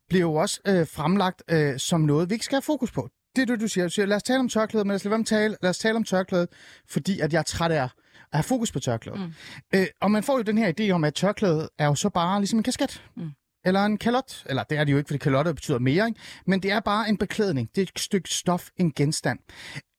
bliver 0.09 0.21
jo 0.21 0.35
også 0.35 0.61
øh, 0.67 0.87
fremlagt 0.87 1.43
øh, 1.51 1.79
som 1.79 2.01
noget, 2.01 2.31
vi 2.31 2.35
ikke 2.35 2.45
skal 2.45 2.57
have 2.57 2.63
fokus 2.63 2.91
på. 2.93 3.09
Det 3.37 3.43
er 3.43 3.47
det, 3.47 3.61
du 3.61 3.69
siger. 3.69 3.85
Du 3.85 3.91
siger, 3.91 4.07
lad 4.07 4.17
os 4.17 4.23
tale 4.23 4.41
om 4.41 4.49
tørklædet, 4.49 4.87
men 4.87 4.91
lad 4.91 4.97
os, 4.97 5.05
lade 5.05 5.11
være 5.11 5.19
med 5.19 5.25
at 5.25 5.29
tale, 5.29 5.57
lad 5.63 5.71
os 5.71 5.79
tale 5.79 5.97
om 5.97 6.05
tørklædet, 6.05 6.49
fordi 6.89 7.21
at 7.21 7.33
jeg 7.33 7.39
er 7.39 7.43
træt 7.43 7.71
af 7.71 7.83
at 7.83 7.91
have 8.33 8.43
fokus 8.43 8.73
på 8.73 8.81
tørklædet. 8.81 9.21
Mm. 9.21 9.33
Øh, 9.75 9.87
og 10.01 10.11
man 10.11 10.23
får 10.23 10.37
jo 10.37 10.43
den 10.43 10.59
her 10.59 10.73
idé 10.81 10.91
om, 10.91 11.05
at 11.05 11.15
tørklædet 11.15 11.69
er 11.79 11.87
jo 11.87 11.95
så 11.95 12.09
bare 12.09 12.41
ligesom 12.41 12.59
en 12.59 12.63
kasket. 12.63 13.05
Mm. 13.17 13.31
Eller 13.65 13.85
en 13.85 13.99
kalot. 13.99 14.45
Eller 14.47 14.63
det 14.63 14.79
er 14.79 14.85
det 14.85 14.93
jo 14.93 14.99
ikke, 14.99 15.09
fordi 15.09 15.19
kalotter 15.19 15.53
betyder 15.53 15.79
mere, 15.79 16.07
ikke? 16.07 16.21
Men 16.47 16.63
det 16.63 16.71
er 16.71 16.81
bare 16.81 17.09
en 17.09 17.17
beklædning. 17.17 17.69
Det 17.75 17.83
er 17.83 17.87
et 17.95 18.01
stykke 18.01 18.29
stof, 18.29 18.69
en 18.77 18.93
genstand. 18.93 19.39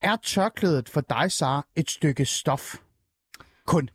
Er 0.02 0.16
tørklædet 0.16 0.90
for 0.90 1.02
dig, 1.02 1.32
Sara, 1.32 1.66
et 1.76 1.90
stykke 1.90 2.26
stof? 2.26 2.76
Kun. 3.66 3.90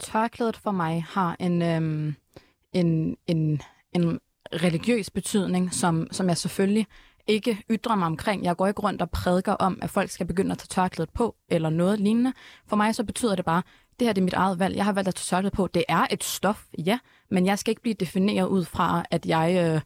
Tørklædet 0.00 0.56
for 0.56 0.70
mig 0.70 1.04
har 1.08 1.36
en, 1.40 1.62
øhm, 1.62 2.14
en, 2.72 3.16
en, 3.26 3.62
en 3.92 4.20
religiøs 4.52 5.10
betydning, 5.10 5.74
som, 5.74 6.08
som 6.10 6.28
jeg 6.28 6.36
selvfølgelig 6.36 6.86
ikke 7.26 7.64
ytrer 7.70 7.94
mig 7.94 8.06
omkring. 8.06 8.44
Jeg 8.44 8.56
går 8.56 8.66
ikke 8.66 8.82
rundt 8.82 9.02
og 9.02 9.10
prædiker 9.10 9.52
om, 9.52 9.78
at 9.82 9.90
folk 9.90 10.10
skal 10.10 10.26
begynde 10.26 10.52
at 10.52 10.58
tage 10.58 10.68
tørklædet 10.68 11.10
på, 11.10 11.36
eller 11.48 11.70
noget 11.70 12.00
lignende. 12.00 12.32
For 12.66 12.76
mig 12.76 12.94
så 12.94 13.04
betyder 13.04 13.34
det 13.34 13.44
bare, 13.44 13.62
det 14.00 14.06
her 14.06 14.12
det 14.12 14.20
er 14.20 14.24
mit 14.24 14.34
eget 14.34 14.58
valg. 14.58 14.76
Jeg 14.76 14.84
har 14.84 14.92
valgt 14.92 15.08
at 15.08 15.14
tage 15.14 15.50
på. 15.50 15.66
Det 15.66 15.84
er 15.88 16.06
et 16.10 16.24
stof, 16.24 16.64
ja, 16.78 16.98
men 17.30 17.46
jeg 17.46 17.58
skal 17.58 17.70
ikke 17.70 17.82
blive 17.82 17.94
defineret 17.94 18.46
ud 18.46 18.64
fra, 18.64 19.04
at 19.10 19.26
jeg 19.26 19.74
øh, 19.74 19.80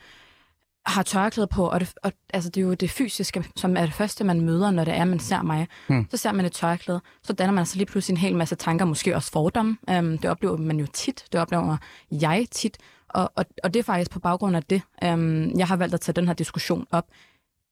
har 0.86 1.02
tørklæde 1.02 1.46
på. 1.46 1.68
Og, 1.68 1.80
det, 1.80 1.92
og 2.02 2.12
altså, 2.30 2.50
det 2.50 2.60
er 2.60 2.64
jo 2.64 2.74
det 2.74 2.90
fysiske, 2.90 3.44
som 3.56 3.76
er 3.76 3.80
det 3.80 3.94
første, 3.94 4.24
man 4.24 4.40
møder, 4.40 4.70
når 4.70 4.84
det 4.84 4.94
er, 4.94 5.04
man 5.04 5.18
ser 5.18 5.42
mig. 5.42 5.68
Hmm. 5.86 6.06
Så 6.10 6.16
ser 6.16 6.32
man 6.32 6.44
et 6.44 6.52
tørklæde, 6.52 7.00
så 7.22 7.32
danner 7.32 7.52
man 7.52 7.58
altså 7.58 7.76
lige 7.76 7.86
pludselig 7.86 8.14
en 8.14 8.20
hel 8.20 8.36
masse 8.36 8.54
tanker, 8.54 8.84
måske 8.84 9.16
også 9.16 9.32
fordomme. 9.32 9.76
Um, 9.98 10.18
det 10.18 10.30
oplever 10.30 10.56
man 10.56 10.80
jo 10.80 10.86
tit, 10.86 11.24
det 11.32 11.40
oplever 11.40 11.76
jeg 12.10 12.46
tit. 12.50 12.78
Og, 13.08 13.32
og, 13.34 13.44
og 13.64 13.74
det 13.74 13.80
er 13.80 13.84
faktisk 13.84 14.10
på 14.10 14.20
baggrund 14.20 14.56
af 14.56 14.62
det, 14.62 14.82
um, 15.12 15.58
jeg 15.58 15.66
har 15.66 15.76
valgt 15.76 15.94
at 15.94 16.00
tage 16.00 16.14
den 16.14 16.26
her 16.26 16.34
diskussion 16.34 16.86
op 16.90 17.06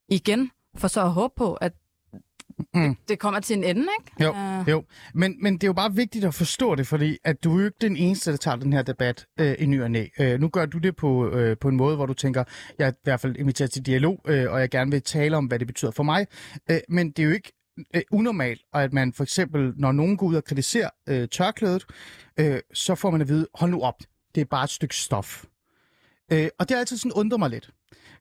igen, 0.08 0.50
for 0.76 0.88
så 0.88 1.02
at 1.02 1.10
håbe 1.10 1.34
på, 1.36 1.54
at 1.54 1.72
Mm. 2.74 2.96
det, 3.08 3.18
kommer 3.18 3.40
til 3.40 3.56
en 3.56 3.64
ende, 3.64 3.86
ikke? 4.00 4.24
Jo, 4.24 4.34
Øh, 4.34 4.68
jo. 4.68 4.84
Men, 5.14 5.36
men 5.42 5.54
det 5.54 5.64
er 5.64 5.68
jo 5.68 5.72
bare 5.72 5.94
vigtigt 5.94 6.24
at 6.24 6.34
forstå 6.34 6.74
det, 6.74 6.86
fordi 6.86 7.18
at 7.24 7.44
du 7.44 7.56
er 7.56 7.60
jo 7.60 7.64
ikke 7.66 7.76
den 7.80 7.96
eneste, 7.96 8.30
der 8.30 8.36
tager 8.36 8.56
den 8.56 8.72
her 8.72 8.82
debat 8.82 9.26
øh, 9.40 9.54
i 9.58 9.66
ny 9.66 9.82
og 9.82 9.90
næ. 9.90 10.06
Øh, 10.20 10.40
nu 10.40 10.48
gør 10.48 10.66
du 10.66 10.78
det 10.78 10.96
på, 10.96 11.30
øh, 11.30 11.56
på 11.58 11.68
en 11.68 11.76
måde, 11.76 11.96
hvor 11.96 12.06
du 12.06 12.14
tænker, 12.14 12.44
jeg 12.78 12.86
er 12.86 12.90
i 12.90 12.94
hvert 13.04 13.20
fald 13.20 13.36
inviteret 13.36 13.70
til 13.70 13.86
dialog, 13.86 14.20
øh, 14.28 14.52
og 14.52 14.60
jeg 14.60 14.70
gerne 14.70 14.90
vil 14.90 15.02
tale 15.02 15.36
om, 15.36 15.46
hvad 15.46 15.58
det 15.58 15.66
betyder 15.66 15.90
for 15.90 16.02
mig. 16.02 16.26
Øh, 16.70 16.78
men 16.88 17.10
det 17.10 17.18
er 17.18 17.26
jo 17.26 17.32
ikke 17.32 17.52
øh, 17.94 18.02
unormalt, 18.10 18.60
at 18.74 18.92
man 18.92 19.12
for 19.12 19.22
eksempel, 19.22 19.72
når 19.76 19.92
nogen 19.92 20.16
går 20.16 20.26
ud 20.26 20.34
og 20.34 20.44
kritiserer 20.44 20.90
øh, 21.08 21.28
tørklædet, 21.28 21.84
øh, 22.40 22.58
så 22.74 22.94
får 22.94 23.10
man 23.10 23.20
at 23.20 23.28
vide, 23.28 23.46
hold 23.54 23.70
nu 23.70 23.80
op, 23.80 23.98
det 24.34 24.40
er 24.40 24.44
bare 24.44 24.64
et 24.64 24.70
stykke 24.70 24.96
stof. 24.96 25.44
Øh, 26.32 26.48
og 26.58 26.68
det 26.68 26.74
har 26.74 26.80
altid 26.80 26.96
sådan 26.96 27.12
undret 27.12 27.38
mig 27.40 27.50
lidt. 27.50 27.70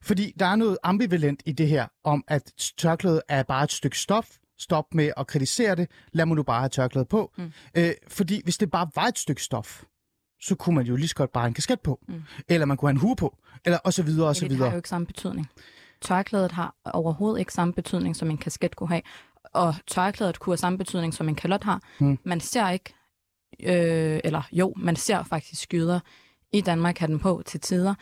Fordi 0.06 0.32
der 0.38 0.46
er 0.46 0.56
noget 0.56 0.78
ambivalent 0.82 1.42
i 1.46 1.52
det 1.52 1.68
her, 1.68 1.86
om 2.04 2.24
at 2.28 2.52
tørklædet 2.78 3.22
er 3.28 3.42
bare 3.42 3.64
et 3.64 3.72
stykke 3.72 3.98
stof. 3.98 4.30
Stop 4.58 4.94
med 4.94 5.12
at 5.16 5.26
kritisere 5.26 5.74
det. 5.74 5.90
Lad 6.12 6.26
mig 6.26 6.36
nu 6.36 6.42
bare 6.42 6.60
have 6.60 6.68
tørklædet 6.68 7.08
på. 7.08 7.32
Mm. 7.36 7.52
Øh, 7.74 7.90
fordi 8.08 8.40
hvis 8.44 8.58
det 8.58 8.70
bare 8.70 8.88
var 8.94 9.04
et 9.06 9.18
stykke 9.18 9.42
stof, 9.42 9.82
så 10.42 10.54
kunne 10.54 10.74
man 10.74 10.86
jo 10.86 10.96
lige 10.96 11.08
så 11.08 11.14
godt 11.14 11.32
bare 11.32 11.42
have 11.42 11.48
en 11.48 11.54
kasket 11.54 11.80
på. 11.80 12.00
Mm. 12.08 12.22
Eller 12.48 12.66
man 12.66 12.76
kunne 12.76 12.88
have 12.88 12.94
en 12.94 13.00
hue 13.00 13.16
på. 13.16 13.36
Eller 13.64 13.78
og 13.78 13.92
så 13.92 14.02
videre, 14.02 14.28
og 14.28 14.36
så 14.36 14.44
det 14.44 14.50
har 14.50 14.56
videre. 14.56 14.70
jo 14.70 14.76
ikke 14.76 14.88
samme 14.88 15.06
betydning. 15.06 15.46
Tørklædet 16.00 16.52
har 16.52 16.74
overhovedet 16.84 17.38
ikke 17.40 17.52
samme 17.52 17.74
betydning, 17.74 18.16
som 18.16 18.30
en 18.30 18.38
kasket 18.38 18.76
kunne 18.76 18.88
have. 18.88 19.02
Og 19.44 19.74
tørklædet 19.86 20.38
kunne 20.38 20.52
have 20.52 20.58
samme 20.58 20.78
betydning, 20.78 21.14
som 21.14 21.28
en 21.28 21.34
kalot 21.34 21.64
har. 21.64 21.82
Hmm. 21.98 22.18
Man 22.24 22.40
ser 22.40 22.70
ikke, 22.70 22.94
øh, 23.62 24.20
eller 24.24 24.42
jo, 24.52 24.74
man 24.76 24.96
ser 24.96 25.22
faktisk 25.22 25.62
skyder 25.62 26.00
i 26.52 26.60
Danmark 26.60 26.98
have 26.98 27.08
den 27.08 27.18
på 27.18 27.42
til 27.46 27.60
tider. 27.60 27.94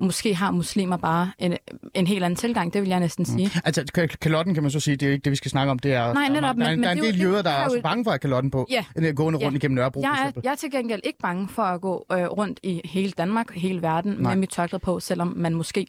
Måske 0.00 0.34
har 0.34 0.50
muslimer 0.50 0.96
bare 0.96 1.30
en, 1.38 1.56
en 1.94 2.06
helt 2.06 2.24
anden 2.24 2.36
tilgang, 2.36 2.72
det 2.72 2.82
vil 2.82 2.88
jeg 2.88 3.00
næsten 3.00 3.24
sige. 3.24 3.50
Altså, 3.64 3.84
ka- 3.98 4.06
kalotten 4.06 4.54
kan 4.54 4.62
man 4.62 4.70
så 4.72 4.80
sige, 4.80 4.96
det 4.96 5.08
er 5.08 5.12
ikke 5.12 5.24
det, 5.24 5.30
vi 5.30 5.36
skal 5.36 5.50
snakke 5.50 5.70
om. 5.70 5.78
Det 5.78 5.92
er, 5.92 6.12
Nej, 6.14 6.28
netop, 6.28 6.42
der, 6.42 6.48
er, 6.66 6.70
men- 6.70 6.82
der 6.82 6.88
er 6.88 6.92
en 6.92 6.98
det 6.98 7.04
del 7.14 7.20
jøder, 7.20 7.42
der 7.42 7.50
er 7.50 7.58
jo 7.58 7.64
også 7.64 7.76
et- 7.76 7.82
bange 7.82 8.04
for 8.04 8.10
at 8.10 8.20
kalotten 8.20 8.50
på. 8.50 8.66
Ja. 8.70 8.84
øh, 8.96 9.14
Gående 9.16 9.38
rundt 9.38 9.52
Ja. 9.54 9.56
igennem 9.58 9.74
Nørrebro, 9.74 10.00
Jeg 10.00 10.32
er, 10.36 10.40
jeg 10.44 10.50
er 10.50 10.54
til 10.56 10.70
gengæld 10.70 11.00
ikke 11.04 11.18
bange 11.18 11.48
for 11.48 11.62
at 11.62 11.80
gå 11.80 12.06
øh, 12.12 12.18
rundt 12.18 12.60
i 12.62 12.80
hele 12.84 13.10
Danmark, 13.18 13.54
hele 13.54 13.82
verden, 13.82 14.12
Nej. 14.18 14.34
med 14.34 14.40
mit 14.40 14.50
tørklæde 14.50 14.80
på, 14.80 15.00
selvom 15.00 15.34
man 15.36 15.54
måske 15.54 15.86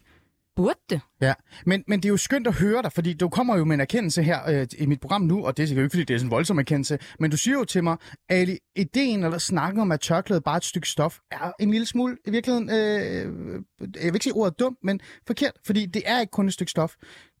burde 0.56 0.80
det. 0.90 1.00
Ja, 1.20 1.34
men, 1.66 1.84
men 1.86 2.00
det 2.00 2.04
er 2.04 2.10
jo 2.10 2.16
skønt 2.16 2.46
at 2.46 2.54
høre 2.54 2.82
dig, 2.82 2.92
fordi 2.92 3.14
du 3.14 3.28
kommer 3.28 3.56
jo 3.56 3.64
med 3.64 3.74
en 3.74 3.80
erkendelse 3.80 4.22
her 4.22 4.48
øh, 4.48 4.66
i 4.78 4.86
mit 4.86 5.00
program 5.00 5.22
nu, 5.22 5.46
og 5.46 5.56
det 5.56 5.62
er 5.62 5.66
sikkert 5.66 5.84
ikke, 5.84 5.92
fordi 5.92 6.04
det 6.04 6.14
er 6.14 6.18
sådan 6.18 6.26
en 6.26 6.30
voldsom 6.30 6.58
erkendelse, 6.58 6.98
men 7.18 7.30
du 7.30 7.36
siger 7.36 7.58
jo 7.58 7.64
til 7.64 7.84
mig, 7.84 7.96
Ali, 8.28 8.58
ideen 8.76 9.24
eller 9.24 9.38
snakken 9.38 9.80
om, 9.80 9.92
at 9.92 10.00
tørklædet 10.00 10.44
bare 10.44 10.54
er 10.54 10.56
et 10.56 10.64
stykke 10.64 10.88
stof, 10.88 11.18
er 11.30 11.52
en 11.60 11.70
lille 11.70 11.86
smule 11.86 12.16
i 12.26 12.30
virkeligheden, 12.30 12.70
øh, 12.70 13.62
jeg 13.80 14.04
vil 14.04 14.14
ikke 14.14 14.24
sige 14.24 14.34
ordet 14.34 14.58
dum, 14.58 14.76
men 14.82 15.00
forkert, 15.26 15.52
fordi 15.66 15.86
det 15.86 16.02
er 16.06 16.20
ikke 16.20 16.30
kun 16.30 16.46
et 16.46 16.52
stykke 16.52 16.70
stof. 16.70 16.94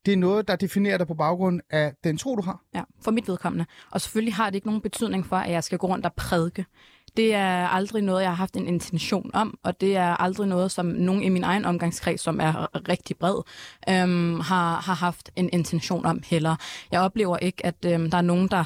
Det 0.06 0.12
er 0.12 0.16
noget, 0.16 0.48
der 0.48 0.56
definerer 0.56 0.98
dig 0.98 1.06
på 1.06 1.14
baggrund 1.14 1.60
af 1.70 1.94
den 2.04 2.16
tro, 2.16 2.36
du 2.36 2.42
har. 2.42 2.62
Ja, 2.74 2.82
for 3.02 3.10
mit 3.10 3.28
vedkommende. 3.28 3.66
Og 3.90 4.00
selvfølgelig 4.00 4.34
har 4.34 4.46
det 4.50 4.54
ikke 4.54 4.66
nogen 4.66 4.82
betydning 4.82 5.26
for, 5.26 5.36
at 5.36 5.50
jeg 5.50 5.64
skal 5.64 5.78
gå 5.78 5.86
rundt 5.86 6.06
og 6.06 6.12
prædike. 6.14 6.64
Det 7.16 7.34
er 7.34 7.68
aldrig 7.68 8.02
noget, 8.02 8.22
jeg 8.22 8.30
har 8.30 8.36
haft 8.36 8.56
en 8.56 8.66
intention 8.66 9.30
om, 9.34 9.58
og 9.62 9.80
det 9.80 9.96
er 9.96 10.16
aldrig 10.16 10.48
noget, 10.48 10.70
som 10.70 10.86
nogen 10.86 11.22
i 11.22 11.28
min 11.28 11.44
egen 11.44 11.64
omgangskreds, 11.64 12.20
som 12.20 12.40
er 12.40 12.88
rigtig 12.88 13.16
bred, 13.16 13.42
øhm, 13.88 14.40
har, 14.40 14.80
har 14.80 14.94
haft 14.94 15.30
en 15.36 15.50
intention 15.52 16.06
om 16.06 16.22
heller. 16.24 16.56
Jeg 16.92 17.00
oplever 17.00 17.36
ikke, 17.36 17.66
at 17.66 17.84
øhm, 17.86 18.10
der 18.10 18.18
er 18.18 18.22
nogen, 18.22 18.48
der 18.48 18.64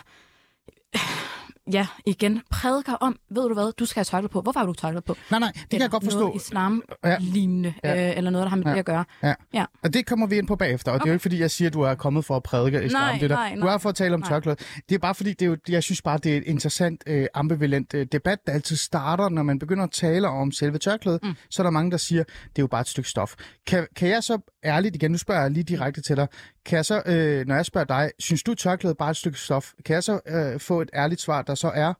ja, 1.72 1.86
igen, 2.06 2.42
prædiker 2.50 2.92
om, 2.92 3.16
ved 3.30 3.48
du 3.48 3.54
hvad, 3.54 3.72
du 3.72 3.86
skal 3.86 4.00
have 4.00 4.04
tørklæde 4.04 4.28
på. 4.32 4.40
Hvorfor 4.40 4.60
har 4.60 4.66
du 4.66 4.72
tørklæde 4.72 5.02
på? 5.06 5.16
Nej, 5.30 5.40
nej, 5.40 5.52
det 5.54 5.70
kan 5.70 5.80
jeg 5.80 5.90
godt 5.90 6.04
forstå. 6.04 6.18
Noget 6.20 6.36
islam-lignende, 6.36 7.74
Ja. 7.84 8.10
øh, 8.10 8.16
eller 8.16 8.30
noget, 8.30 8.44
der 8.44 8.48
har 8.48 8.56
med 8.56 8.64
Ja. 8.64 8.72
det 8.72 8.78
at 8.78 8.84
gøre. 8.84 9.04
Ja. 9.22 9.34
Ja. 9.54 9.64
Og 9.82 9.94
det 9.94 10.06
kommer 10.06 10.26
vi 10.26 10.38
ind 10.38 10.46
på 10.46 10.56
bagefter, 10.56 10.92
og 10.92 10.94
okay. 10.94 11.02
det 11.02 11.08
er 11.08 11.12
jo 11.12 11.14
ikke 11.14 11.22
fordi, 11.22 11.40
jeg 11.40 11.50
siger, 11.50 11.68
at 11.68 11.74
du 11.74 11.80
er 11.80 11.94
kommet 11.94 12.24
for 12.24 12.36
at 12.36 12.42
prædike 12.42 12.84
islam. 12.84 13.02
Nej, 13.02 13.18
det 13.20 13.30
der. 13.30 13.36
nej, 13.36 13.54
Du 13.54 13.60
er 13.60 13.64
nej. 13.64 13.78
for 13.78 13.88
at 13.88 13.94
tale 13.94 14.14
om 14.14 14.20
Nej. 14.20 14.28
tørklæde. 14.28 14.56
Det 14.88 14.94
er 14.94 14.98
bare 14.98 15.14
fordi, 15.14 15.30
det 15.30 15.42
er 15.42 15.46
jo, 15.46 15.56
jeg 15.68 15.82
synes 15.82 16.02
bare, 16.02 16.18
det 16.18 16.32
er 16.32 16.36
et 16.36 16.44
interessant, 16.46 17.04
øh, 17.06 17.26
ambivalent 17.34 17.94
øh, 17.94 18.06
debat, 18.12 18.38
der 18.46 18.52
altid 18.52 18.76
starter, 18.76 19.28
når 19.28 19.42
man 19.42 19.58
begynder 19.58 19.84
at 19.84 19.90
tale 19.90 20.28
om 20.28 20.52
selve 20.52 20.78
tørklædet. 20.78 21.20
Mm. 21.22 21.34
Så 21.50 21.62
er 21.62 21.64
der 21.64 21.70
mange, 21.70 21.90
der 21.90 21.96
siger, 21.96 22.24
det 22.24 22.58
er 22.58 22.62
jo 22.62 22.66
bare 22.66 22.80
et 22.80 22.88
stykke 22.88 23.08
stof. 23.10 23.34
Kan, 23.66 23.86
kan 23.96 24.08
jeg 24.08 24.22
så 24.24 24.38
ærligt 24.64 24.96
igen, 24.96 25.10
nu 25.10 25.18
spørger 25.18 25.40
jeg 25.42 25.50
lige 25.50 25.64
direkte 25.64 26.02
til 26.02 26.16
dig, 26.16 26.28
kan 26.66 26.76
jeg 26.76 26.84
så, 26.84 27.02
øh, 27.06 27.46
når 27.46 27.54
jeg 27.54 27.66
spørger 27.66 27.84
dig, 27.84 28.10
synes 28.18 28.42
du 28.42 28.54
tørklædet 28.54 28.96
bare 28.96 29.10
et 29.10 29.16
stykke 29.16 29.38
stof? 29.38 29.72
Kan 29.84 29.94
jeg 29.94 30.04
så 30.04 30.20
øh, 30.26 30.60
få 30.60 30.80
et 30.80 30.90
ærligt 30.94 31.20
svar, 31.20 31.42
der 31.42 31.54
så 31.54 31.68
er, 31.68 31.94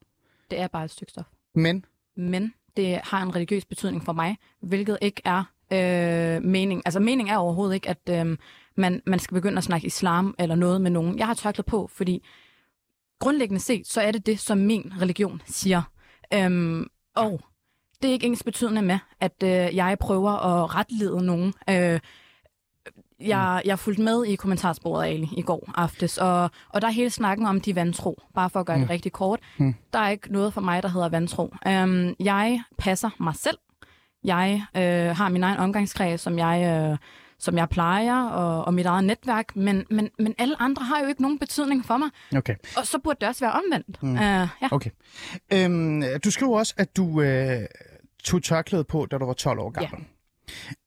Det 0.50 0.60
er 0.60 0.66
bare 0.68 0.84
et 0.84 0.90
stykke 0.90 1.10
stof. 1.10 1.24
men 1.54 1.84
men 2.16 2.54
det 2.76 3.00
har 3.04 3.22
en 3.22 3.34
religiøs 3.34 3.64
betydning 3.64 4.04
for 4.04 4.12
mig, 4.12 4.36
hvilket 4.60 4.98
ikke 5.02 5.22
er 5.24 5.44
øh, 5.72 6.42
mening. 6.42 6.82
Altså 6.84 7.00
mening 7.00 7.30
er 7.30 7.36
overhovedet 7.36 7.74
ikke, 7.74 7.88
at 7.88 8.26
øh, 8.26 8.36
man, 8.76 9.02
man 9.06 9.18
skal 9.18 9.34
begynde 9.34 9.58
at 9.58 9.64
snakke 9.64 9.86
islam 9.86 10.34
eller 10.38 10.54
noget 10.54 10.80
med 10.80 10.90
nogen. 10.90 11.18
Jeg 11.18 11.26
har 11.26 11.34
tørklæde 11.34 11.66
på, 11.66 11.90
fordi 11.92 12.24
grundlæggende 13.20 13.60
set, 13.60 13.86
så 13.86 14.00
er 14.00 14.10
det 14.12 14.26
det, 14.26 14.40
som 14.40 14.58
min 14.58 14.92
religion 15.00 15.42
siger. 15.46 15.82
Øhm, 16.34 16.86
og 17.16 17.40
det 18.02 18.08
er 18.08 18.12
ikke 18.12 18.26
ens 18.26 18.42
betydende 18.42 18.82
med, 18.82 18.98
at 19.20 19.42
øh, 19.42 19.76
jeg 19.76 19.96
prøver 20.00 20.30
at 20.30 20.74
retlede 20.74 21.24
nogen. 21.26 21.54
Øh, 21.70 22.00
jeg, 23.20 23.62
jeg 23.64 23.78
fulgte 23.78 24.02
med 24.02 24.24
i 24.24 24.34
kommentarsporet 24.34 25.06
Ali 25.06 25.28
i 25.36 25.42
går 25.42 25.72
aftes, 25.74 26.18
og, 26.18 26.50
og 26.68 26.82
der 26.82 26.88
er 26.88 26.92
hele 26.92 27.10
snakken 27.10 27.46
om 27.46 27.60
de 27.60 27.74
vantro, 27.74 28.22
bare 28.34 28.50
for 28.50 28.60
at 28.60 28.66
gøre 28.66 28.76
mm. 28.76 28.82
det 28.82 28.90
rigtig 28.90 29.12
kort. 29.12 29.40
Mm. 29.56 29.74
Der 29.92 29.98
er 29.98 30.08
ikke 30.08 30.32
noget 30.32 30.54
for 30.54 30.60
mig, 30.60 30.82
der 30.82 30.88
hedder 30.88 31.08
vantro. 31.08 31.54
Øhm, 31.66 32.14
jeg 32.20 32.62
passer 32.78 33.10
mig 33.20 33.34
selv. 33.34 33.58
Jeg 34.24 34.64
øh, 34.76 35.16
har 35.16 35.28
min 35.28 35.42
egen 35.42 35.58
omgangskreds, 35.58 36.20
som 36.20 36.38
jeg... 36.38 36.90
Øh, 36.92 36.98
som 37.38 37.56
jeg 37.56 37.68
plejer, 37.68 38.24
og, 38.24 38.64
og 38.64 38.74
mit 38.74 38.86
eget 38.86 39.04
netværk, 39.04 39.56
men, 39.56 39.84
men, 39.90 40.10
men 40.18 40.34
alle 40.38 40.62
andre 40.62 40.84
har 40.84 41.00
jo 41.00 41.06
ikke 41.06 41.22
nogen 41.22 41.38
betydning 41.38 41.84
for 41.84 41.96
mig. 41.96 42.08
Okay. 42.36 42.54
Og 42.76 42.86
så 42.86 42.98
burde 42.98 43.16
det 43.20 43.28
også 43.28 43.44
være 43.44 43.52
omvendt. 43.52 44.02
Mm. 44.02 44.12
Uh, 44.12 44.18
ja. 44.18 44.48
Okay. 44.70 44.90
Øhm, 45.52 46.02
du 46.24 46.30
skriver 46.30 46.58
også, 46.58 46.74
at 46.76 46.96
du 46.96 47.20
øh, 47.20 47.62
tog 48.24 48.42
tørklæde 48.42 48.84
på, 48.84 49.06
da 49.10 49.18
du 49.18 49.24
var 49.26 49.32
12 49.32 49.58
år 49.58 49.70
gammel. 49.70 49.98
Ja. 49.98 50.13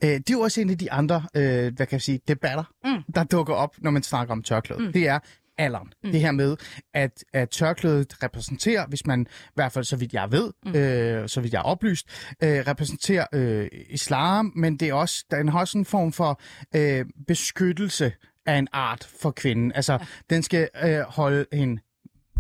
Øh, 0.04 0.10
det 0.10 0.30
er 0.30 0.34
jo 0.34 0.40
også 0.40 0.62
en 0.62 0.70
af 0.70 0.78
de 0.78 0.92
andre, 0.92 1.24
øh, 1.36 1.76
hvad 1.76 1.86
kan 1.86 1.92
jeg 1.92 2.02
sige, 2.02 2.20
debatter, 2.28 2.64
mm. 2.86 3.14
der 3.16 3.24
dukker 3.24 3.54
op, 3.54 3.76
når 3.78 3.92
man 3.92 4.04
snakker 4.04 4.32
om 4.32 4.44
tørklæde. 4.44 4.82
Mm. 4.82 4.94
Det 4.94 5.08
er, 5.08 5.20
alderen. 5.58 5.94
Mm. 6.04 6.12
Det 6.12 6.22
her 6.22 6.32
med, 6.32 6.58
at, 6.94 7.24
at 7.34 7.50
tørklædet 7.50 8.24
repræsenterer, 8.24 8.88
hvis 8.88 9.06
man 9.06 9.22
i 9.32 9.52
hvert 9.56 9.72
fald 9.72 9.86
så 9.86 9.96
vidt 9.96 10.14
jeg 10.14 10.32
ved, 10.32 10.54
mm. 10.66 10.76
øh, 10.76 11.30
så 11.30 11.42
vidt 11.42 11.54
jeg 11.54 11.60
er 11.60 11.64
oplyst, 11.64 12.08
øh, 12.44 12.64
repræsenterer 12.68 13.26
øh, 13.34 13.68
islam, 13.90 14.52
men 14.56 14.78
det 14.78 14.90
er 14.90 14.94
også, 14.94 15.26
den 15.32 15.50
har 15.50 15.60
også 15.60 15.78
en 15.78 15.86
form 15.86 16.14
for 16.14 16.42
øh, 16.76 17.06
beskyttelse 17.28 18.14
af 18.46 18.58
en 18.58 18.68
art 18.74 19.10
for 19.22 19.32
kvinden. 19.32 19.72
Altså, 19.76 19.94
ja. 19.94 20.00
den 20.30 20.44
skal 20.44 20.70
øh, 20.84 21.00
holde 21.00 21.46
en, 21.54 21.80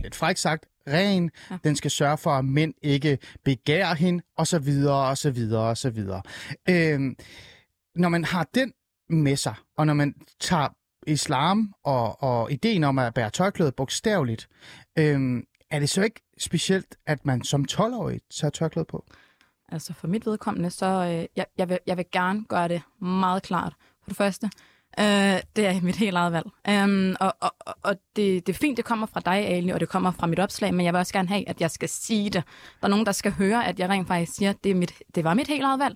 lidt 0.03 0.15
frækt 0.15 0.39
sagt, 0.39 0.65
ren. 0.87 1.31
Ja. 1.51 1.57
Den 1.63 1.75
skal 1.75 1.91
sørge 1.91 2.17
for, 2.17 2.29
at 2.29 2.45
mænd 2.45 2.73
ikke 2.81 3.17
begærer 3.43 3.95
hende, 3.95 4.23
og 4.37 4.47
så 4.47 4.59
videre, 4.59 5.09
og 5.09 5.17
så 5.17 5.31
videre, 5.31 5.69
og 5.69 5.77
så 5.77 5.89
videre. 5.89 6.21
Øh, 6.69 7.15
når 7.95 8.09
man 8.09 8.25
har 8.25 8.47
den 8.55 8.73
med 9.09 9.35
sig, 9.35 9.55
og 9.77 9.87
når 9.87 9.93
man 9.93 10.15
tager 10.39 10.67
islam 11.07 11.73
og, 11.83 12.23
og 12.23 12.51
ideen 12.51 12.83
om 12.83 12.99
at 12.99 13.13
bære 13.13 13.29
tørklæde 13.29 13.71
bogstaveligt, 13.71 14.47
øhm, 14.99 15.43
er 15.71 15.79
det 15.79 15.89
så 15.89 16.01
ikke 16.01 16.21
specielt, 16.39 16.95
at 17.05 17.25
man 17.25 17.43
som 17.43 17.65
12-årig 17.71 18.19
tager 18.39 18.51
tørklæde 18.51 18.85
på? 18.85 19.05
Altså 19.69 19.93
for 19.93 20.07
mit 20.07 20.25
vedkommende, 20.25 20.69
så 20.69 20.85
øh, 20.85 21.27
jeg, 21.35 21.45
jeg, 21.57 21.69
vil, 21.69 21.79
jeg 21.87 21.97
vil 21.97 22.05
gerne 22.11 22.45
gøre 22.45 22.67
det 22.67 22.81
meget 23.01 23.43
klart. 23.43 23.73
For 24.03 24.09
det 24.09 24.17
første, 24.17 24.49
øh, 24.99 25.41
det 25.55 25.65
er 25.65 25.81
mit 25.81 25.95
helt 25.95 26.17
eget 26.17 26.33
valg. 26.33 26.45
Um, 26.83 27.15
og 27.19 27.35
og, 27.39 27.51
og 27.83 27.95
det, 28.15 28.47
det 28.47 28.53
er 28.53 28.57
fint, 28.57 28.77
det 28.77 28.85
kommer 28.85 29.07
fra 29.07 29.19
dig, 29.25 29.47
Ali, 29.47 29.69
og 29.69 29.79
det 29.79 29.89
kommer 29.89 30.11
fra 30.11 30.27
mit 30.27 30.39
opslag, 30.39 30.73
men 30.73 30.85
jeg 30.85 30.93
vil 30.93 30.99
også 30.99 31.13
gerne 31.13 31.27
have, 31.27 31.49
at 31.49 31.61
jeg 31.61 31.71
skal 31.71 31.89
sige 31.89 32.29
det. 32.29 32.43
Der 32.81 32.87
er 32.87 32.87
nogen, 32.87 33.05
der 33.05 33.11
skal 33.11 33.31
høre, 33.31 33.67
at 33.67 33.79
jeg 33.79 33.89
rent 33.89 34.07
faktisk 34.07 34.33
siger, 34.35 34.49
at 34.49 34.63
det, 34.63 34.71
er 34.71 34.75
mit, 34.75 34.93
det 35.15 35.23
var 35.23 35.33
mit 35.33 35.47
helt 35.47 35.63
eget 35.63 35.79
valg 35.79 35.95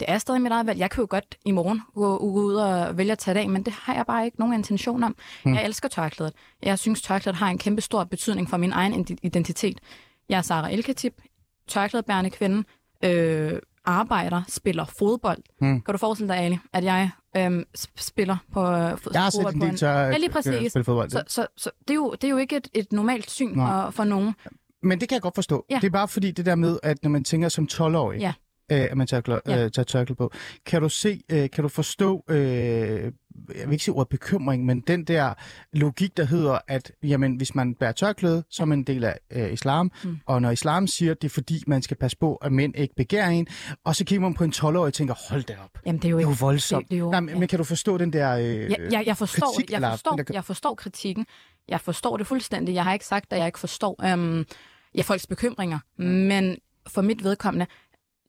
det 0.00 0.10
er 0.10 0.18
stadig 0.18 0.42
mit 0.42 0.52
eget 0.52 0.66
valg. 0.66 0.78
Jeg 0.78 0.90
kan 0.90 1.00
jo 1.00 1.06
godt 1.10 1.38
i 1.44 1.50
morgen 1.50 1.82
gå, 1.94 2.16
ud 2.16 2.54
og 2.54 2.96
vælge 2.96 3.12
at 3.12 3.18
tage 3.18 3.34
det 3.34 3.40
af, 3.40 3.48
men 3.48 3.62
det 3.62 3.72
har 3.72 3.94
jeg 3.94 4.06
bare 4.06 4.24
ikke 4.24 4.40
nogen 4.40 4.54
intention 4.54 5.02
om. 5.02 5.16
Mm. 5.44 5.54
Jeg 5.54 5.64
elsker 5.64 5.88
tørklædet. 5.88 6.32
Jeg 6.62 6.78
synes, 6.78 7.02
tørklædet 7.02 7.36
har 7.36 7.48
en 7.48 7.58
kæmpe 7.58 7.82
stor 7.82 8.04
betydning 8.04 8.50
for 8.50 8.56
min 8.56 8.72
egen 8.72 9.06
identitet. 9.22 9.80
Jeg 10.28 10.38
er 10.38 10.42
Sara 10.42 10.72
Elkatip, 10.72 11.22
tørklædebærende 11.68 12.30
kvinde, 12.30 12.64
øh, 13.04 13.58
arbejder, 13.88 14.42
spiller 14.48 14.84
fodbold. 14.84 15.38
Mm. 15.60 15.80
Kan 15.80 15.92
du 15.92 15.98
forestille 15.98 16.34
dig, 16.34 16.42
Ali, 16.42 16.58
at 16.72 16.84
jeg 16.84 17.10
øh, 17.36 17.64
spiller 17.96 18.36
på 18.52 18.60
øh, 18.60 18.98
jeg 19.12 19.22
har 19.22 19.30
set 19.30 19.54
en 19.54 19.60
del 19.60 19.76
tør, 19.76 20.00
ja, 20.00 20.16
lige 20.16 20.30
præcis. 20.30 20.72
Spille 20.72 20.84
fodbold. 20.84 21.10
Så, 21.10 21.22
så, 21.26 21.46
så 21.56 21.70
det, 21.80 21.90
er 21.90 21.94
jo, 21.94 22.12
det 22.12 22.24
er 22.24 22.28
jo 22.28 22.36
ikke 22.36 22.56
et, 22.56 22.68
et 22.74 22.92
normalt 22.92 23.30
syn 23.30 23.54
for, 23.54 23.90
for 23.90 24.04
nogen. 24.04 24.34
Men 24.82 25.00
det 25.00 25.08
kan 25.08 25.14
jeg 25.14 25.22
godt 25.22 25.34
forstå. 25.34 25.64
Ja. 25.70 25.78
Det 25.80 25.86
er 25.86 25.90
bare 25.90 26.08
fordi 26.08 26.30
det 26.30 26.46
der 26.46 26.54
med, 26.54 26.78
at 26.82 27.02
når 27.02 27.10
man 27.10 27.24
tænker 27.24 27.48
som 27.48 27.68
12-årig, 27.72 28.20
ja 28.20 28.32
øh, 28.72 28.80
at 28.90 28.96
man 28.96 29.06
tager, 29.06 29.40
ja. 29.46 29.64
øh, 29.64 29.70
tager 29.70 29.84
tørklæde 29.84 30.16
på. 30.16 30.32
Kan 30.66 30.82
du 30.82 30.88
se, 30.88 31.20
øh, 31.28 31.50
kan 31.50 31.62
du 31.62 31.68
forstå, 31.68 32.24
øh, 32.28 33.12
jeg 33.54 33.66
vil 33.66 33.72
ikke 33.72 33.84
sige 33.84 33.94
ordet 33.94 34.08
bekymring, 34.08 34.66
men 34.66 34.80
den 34.80 35.04
der 35.04 35.34
logik, 35.72 36.16
der 36.16 36.24
hedder, 36.24 36.58
at 36.68 36.92
jamen, 37.02 37.36
hvis 37.36 37.54
man 37.54 37.74
bærer 37.74 37.92
tørklæde, 37.92 38.44
så 38.50 38.62
er 38.62 38.66
man 38.66 38.78
en 38.78 38.84
del 38.84 39.04
af 39.04 39.18
øh, 39.30 39.52
islam, 39.52 39.92
mm. 40.04 40.18
og 40.26 40.42
når 40.42 40.50
islam 40.50 40.86
siger, 40.86 41.14
det 41.14 41.28
er 41.28 41.32
fordi, 41.32 41.62
man 41.66 41.82
skal 41.82 41.96
passe 41.96 42.16
på, 42.16 42.34
at 42.34 42.52
mænd 42.52 42.76
ikke 42.76 42.94
begærer 42.94 43.28
en, 43.28 43.46
og 43.84 43.96
så 43.96 44.04
kigger 44.04 44.22
man 44.22 44.34
på 44.34 44.44
en 44.44 44.52
12-årig 44.56 44.78
og 44.78 44.94
tænker, 44.94 45.14
hold 45.30 45.42
da 45.42 45.56
op, 45.64 45.78
jamen, 45.86 46.02
det 46.02 46.08
er 46.08 46.10
jo, 46.10 46.18
det 46.18 46.24
er 46.24 46.28
jo 46.28 46.36
voldsomt. 46.40 46.82
Det, 46.82 46.90
det 46.90 46.96
er 46.96 47.00
jo, 47.00 47.10
Nej, 47.10 47.20
men, 47.20 47.28
ja. 47.28 47.38
men 47.38 47.48
kan 47.48 47.58
du 47.58 47.64
forstå 47.64 47.98
den 47.98 48.12
der 48.12 48.36
øh, 48.36 48.44
ja, 48.44 48.74
jeg, 48.90 49.02
jeg 49.06 49.16
forstår, 49.16 49.46
kritik? 49.56 49.70
Jeg 49.70 49.80
forstår, 49.80 50.12
eller, 50.12 50.24
jeg 50.32 50.44
forstår 50.44 50.74
kritikken. 50.74 51.26
Jeg 51.68 51.80
forstår 51.80 52.16
det 52.16 52.26
fuldstændig. 52.26 52.74
Jeg 52.74 52.84
har 52.84 52.92
ikke 52.92 53.06
sagt, 53.06 53.32
at 53.32 53.38
jeg 53.38 53.46
ikke 53.46 53.58
forstår 53.58 54.12
øhm, 54.12 54.46
ja, 54.94 55.02
folks 55.02 55.26
bekymringer, 55.26 55.78
men 56.02 56.56
for 56.86 57.02
mit 57.02 57.24
vedkommende, 57.24 57.66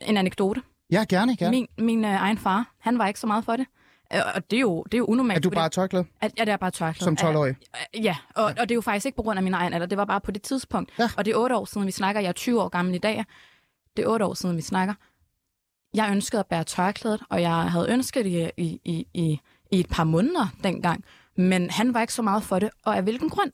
en 0.01 0.17
anekdote. 0.17 0.61
Ja, 0.91 1.05
gerne, 1.09 1.37
gerne. 1.37 1.51
Min, 1.51 1.67
min 1.77 2.05
øh, 2.05 2.21
egen 2.21 2.37
far, 2.37 2.73
han 2.79 2.97
var 2.97 3.07
ikke 3.07 3.19
så 3.19 3.27
meget 3.27 3.45
for 3.45 3.55
det. 3.55 3.65
Øh, 4.13 4.21
og 4.35 4.51
det 4.51 4.57
er 4.57 4.61
jo, 4.61 4.83
det 4.83 4.93
er 4.93 4.97
jo 4.97 5.05
unormalt. 5.05 5.37
Er 5.37 5.49
du 5.49 5.55
bare 5.55 5.69
tørklæde? 5.69 6.05
At, 6.21 6.33
ja, 6.37 6.45
det 6.45 6.51
er 6.51 6.57
bare 6.57 6.71
tørklæde. 6.71 7.17
Som 7.17 7.27
12-årig? 7.27 7.55
Ja, 7.93 8.15
og, 8.35 8.53
ja. 8.55 8.61
og 8.61 8.69
det 8.69 8.71
er 8.71 8.75
jo 8.75 8.81
faktisk 8.81 9.05
ikke 9.05 9.15
på 9.15 9.21
grund 9.21 9.39
af 9.39 9.43
min 9.43 9.53
egen 9.53 9.73
alder. 9.73 9.87
Det 9.87 9.97
var 9.97 10.05
bare 10.05 10.21
på 10.21 10.31
det 10.31 10.41
tidspunkt. 10.41 10.91
Ja. 10.99 11.09
Og 11.17 11.25
det 11.25 11.31
er 11.31 11.37
otte 11.37 11.55
år 11.55 11.65
siden, 11.65 11.87
vi 11.87 11.91
snakker. 11.91 12.21
Jeg 12.21 12.27
er 12.27 12.33
20 12.33 12.61
år 12.61 12.69
gammel 12.69 12.95
i 12.95 12.97
dag. 12.97 13.25
Det 13.97 14.03
er 14.05 14.09
otte 14.09 14.25
år 14.25 14.33
siden, 14.33 14.57
vi 14.57 14.61
snakker. 14.61 14.93
Jeg 15.93 16.11
ønskede 16.11 16.39
at 16.39 16.45
bære 16.45 16.63
tørklædet, 16.63 17.21
og 17.29 17.41
jeg 17.41 17.51
havde 17.51 17.89
ønsket 17.89 18.25
det 18.25 18.51
i, 18.57 18.81
i, 18.85 19.07
i, 19.13 19.39
i 19.71 19.79
et 19.79 19.89
par 19.89 20.03
måneder 20.03 20.47
dengang. 20.63 21.03
Men 21.35 21.69
han 21.69 21.93
var 21.93 22.01
ikke 22.01 22.13
så 22.13 22.21
meget 22.21 22.43
for 22.43 22.59
det. 22.59 22.69
Og 22.85 22.97
af 22.97 23.03
hvilken 23.03 23.29
grund? 23.29 23.51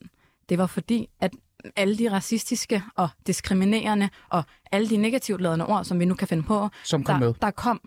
Det 0.50 0.58
var 0.58 0.68
fordi, 0.68 1.10
at 1.20 1.32
alle 1.76 1.98
de 1.98 2.12
racistiske 2.12 2.84
og 2.96 3.10
diskriminerende 3.28 4.10
og 4.30 4.44
alle 4.72 4.90
de 4.90 4.98
negativt 4.98 5.42
ladende 5.42 5.68
ord, 5.68 5.86
som 5.86 6.00
vi 6.00 6.06
nu 6.06 6.16
kan 6.16 6.28
finde 6.28 6.44
på, 6.44 6.70
som 6.84 7.04
kom 7.04 7.14
der, 7.14 7.28
med. 7.28 7.34
der 7.42 7.52
kom, 7.52 7.82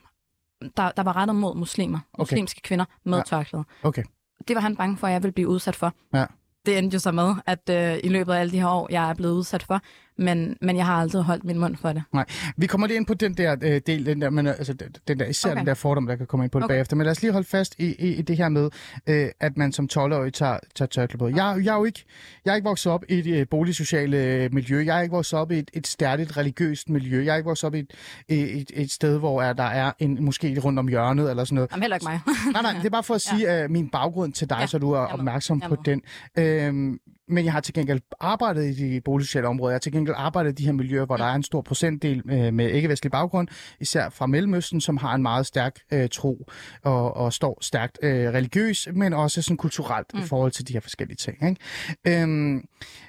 der, 0.77 0.91
der 0.91 1.03
var 1.03 1.17
rettet 1.17 1.37
mod 1.37 1.55
muslimer, 1.55 1.99
okay. 2.13 2.21
muslimske 2.21 2.61
kvinder 2.61 2.85
med 3.05 3.19
ja. 3.19 3.25
tørklæde. 3.25 3.65
Okay. 3.83 4.03
Det 4.49 4.57
var 4.57 4.63
han 4.63 4.77
bange 4.77 4.97
for, 4.97 5.07
at 5.07 5.13
jeg 5.13 5.23
ville 5.23 5.33
blive 5.33 5.49
udsat 5.49 5.77
for. 5.77 5.93
Ja. 6.15 6.25
Det 6.67 6.79
endte 6.79 6.95
jo 6.95 6.99
så 6.99 7.13
med, 7.13 7.35
at 7.47 7.71
øh, 7.71 7.99
i 8.05 8.09
løbet 8.09 8.33
af 8.33 8.41
alle 8.41 8.53
de 8.53 8.61
her 8.61 8.69
år, 8.69 8.89
jeg 8.91 9.11
er 9.11 9.15
blevet 9.15 9.35
udsat 9.35 9.63
for, 9.63 9.81
men, 10.19 10.57
men 10.61 10.77
jeg 10.77 10.87
har 10.87 10.95
altid 10.95 11.21
holdt 11.21 11.45
min 11.45 11.59
mund 11.59 11.77
for 11.77 11.93
det. 11.93 12.03
Nej, 12.13 12.25
vi 12.57 12.67
kommer 12.67 12.87
lige 12.87 12.97
ind 12.97 13.07
på 13.07 13.15
den 13.15 13.35
der 13.35 13.57
øh, 13.63 13.81
del, 13.87 14.07
den 14.07 14.21
der, 14.21 14.31
men, 14.31 14.47
altså, 14.47 14.73
den 15.09 15.19
der, 15.19 15.27
især 15.27 15.51
okay. 15.51 15.59
den 15.59 15.67
der 15.67 15.75
fordom, 15.75 16.07
der 16.07 16.17
kan 16.17 16.27
komme 16.27 16.45
ind 16.45 16.51
på 16.51 16.59
det 16.59 16.65
okay. 16.65 16.75
bagefter. 16.75 16.97
Men 16.97 17.05
lad 17.05 17.11
os 17.11 17.23
lige 17.23 17.33
holde 17.33 17.49
fast 17.49 17.75
i, 17.79 17.95
i, 17.99 18.15
i 18.15 18.23
det 18.23 18.37
her 18.37 18.49
med, 18.49 18.71
øh, 19.07 19.29
at 19.41 19.57
man 19.57 19.73
som 19.73 19.89
12-årig 19.93 20.33
tager, 20.33 20.59
tager 20.75 20.87
tørklæde 20.87 21.19
på. 21.19 21.29
Jeg, 21.29 21.61
jeg, 21.65 21.73
er 21.73 21.79
jo 21.79 21.85
ikke, 21.85 22.05
jeg 22.45 22.51
er 22.51 22.55
ikke 22.55 22.69
vokset 22.69 22.93
op 22.93 23.05
i 23.09 23.19
et 23.19 23.27
øh, 23.27 23.47
boligsociale 23.51 24.17
øh, 24.17 24.55
miljø. 24.55 24.85
Jeg 24.85 24.99
er 24.99 25.03
ikke 25.03 25.15
vokset 25.15 25.39
op 25.39 25.53
i 25.53 25.59
et, 25.59 25.71
et 25.75 25.87
stærligt 25.87 26.37
religiøst 26.37 26.89
miljø. 26.89 27.25
Jeg 27.25 27.33
er 27.33 27.37
ikke 27.37 27.49
vokset 27.49 27.67
op 27.67 27.75
i 27.75 27.79
et, 27.79 27.93
et, 28.29 28.71
et 28.75 28.91
sted, 28.91 29.19
hvor 29.19 29.43
er, 29.43 29.53
der 29.53 29.65
er 29.65 29.93
en 29.99 30.25
måske 30.25 30.61
rundt 30.61 30.79
om 30.79 30.89
hjørnet 30.89 31.31
eller 31.31 31.45
sådan 31.45 31.55
noget. 31.55 31.71
Jamen 31.71 31.83
heller 31.83 31.97
ikke 31.97 32.07
mig. 32.07 32.21
nej, 32.53 32.63
nej, 32.63 32.73
det 32.73 32.87
er 32.87 32.91
bare 32.91 33.03
for 33.03 33.15
at 33.15 33.21
sige 33.21 33.53
ja. 33.55 33.65
uh, 33.65 33.71
min 33.71 33.89
baggrund 33.89 34.33
til 34.33 34.51
dig, 34.51 34.59
ja. 34.61 34.67
så 34.67 34.79
du 34.79 34.93
er 34.93 34.99
opmærksom 34.99 35.61
på 35.61 35.77
den. 35.85 36.03
Øh, 36.39 36.99
men 37.29 37.45
jeg 37.45 37.53
har 37.53 37.61
til 37.61 37.75
gengæld 37.75 38.01
arbejdet 38.21 38.65
i 38.65 38.73
de 38.73 39.01
boligsociale 39.01 39.49
områder. 39.49 39.71
Jeg 39.71 39.75
har 39.75 39.81
til 39.81 39.93
gengengæld 39.93 40.17
arbejdet 40.19 40.51
i 40.51 40.55
de 40.55 40.65
her 40.65 40.73
miljøer, 40.73 41.05
hvor 41.05 41.17
der 41.17 41.25
er 41.25 41.35
en 41.35 41.43
stor 41.43 41.63
procentdel 41.63 42.23
øh, 42.31 42.55
med 42.55 42.71
ikke-vestlig 42.71 43.13
baggrund, 43.13 43.49
især 43.81 44.09
fra 44.09 44.27
Mellemøsten, 44.27 44.81
som 44.81 44.97
har 44.97 45.15
en 45.15 45.23
meget 45.23 45.47
stærk 45.47 45.79
øh, 45.93 46.09
tro 46.09 46.47
og, 46.83 47.17
og 47.17 47.33
står 47.33 47.59
stærkt 47.61 47.99
øh, 48.03 48.29
religiøs, 48.29 48.89
men 48.93 49.13
også 49.13 49.43
sådan 49.43 49.57
kulturelt 49.57 50.07
mm. 50.15 50.21
i 50.21 50.23
forhold 50.23 50.53
til 50.53 50.69
de 50.69 50.73
her 50.73 50.81
forskellige 50.81 51.17
ting. 51.17 51.49
Ikke? 51.49 52.23
Øhm, 52.23 52.63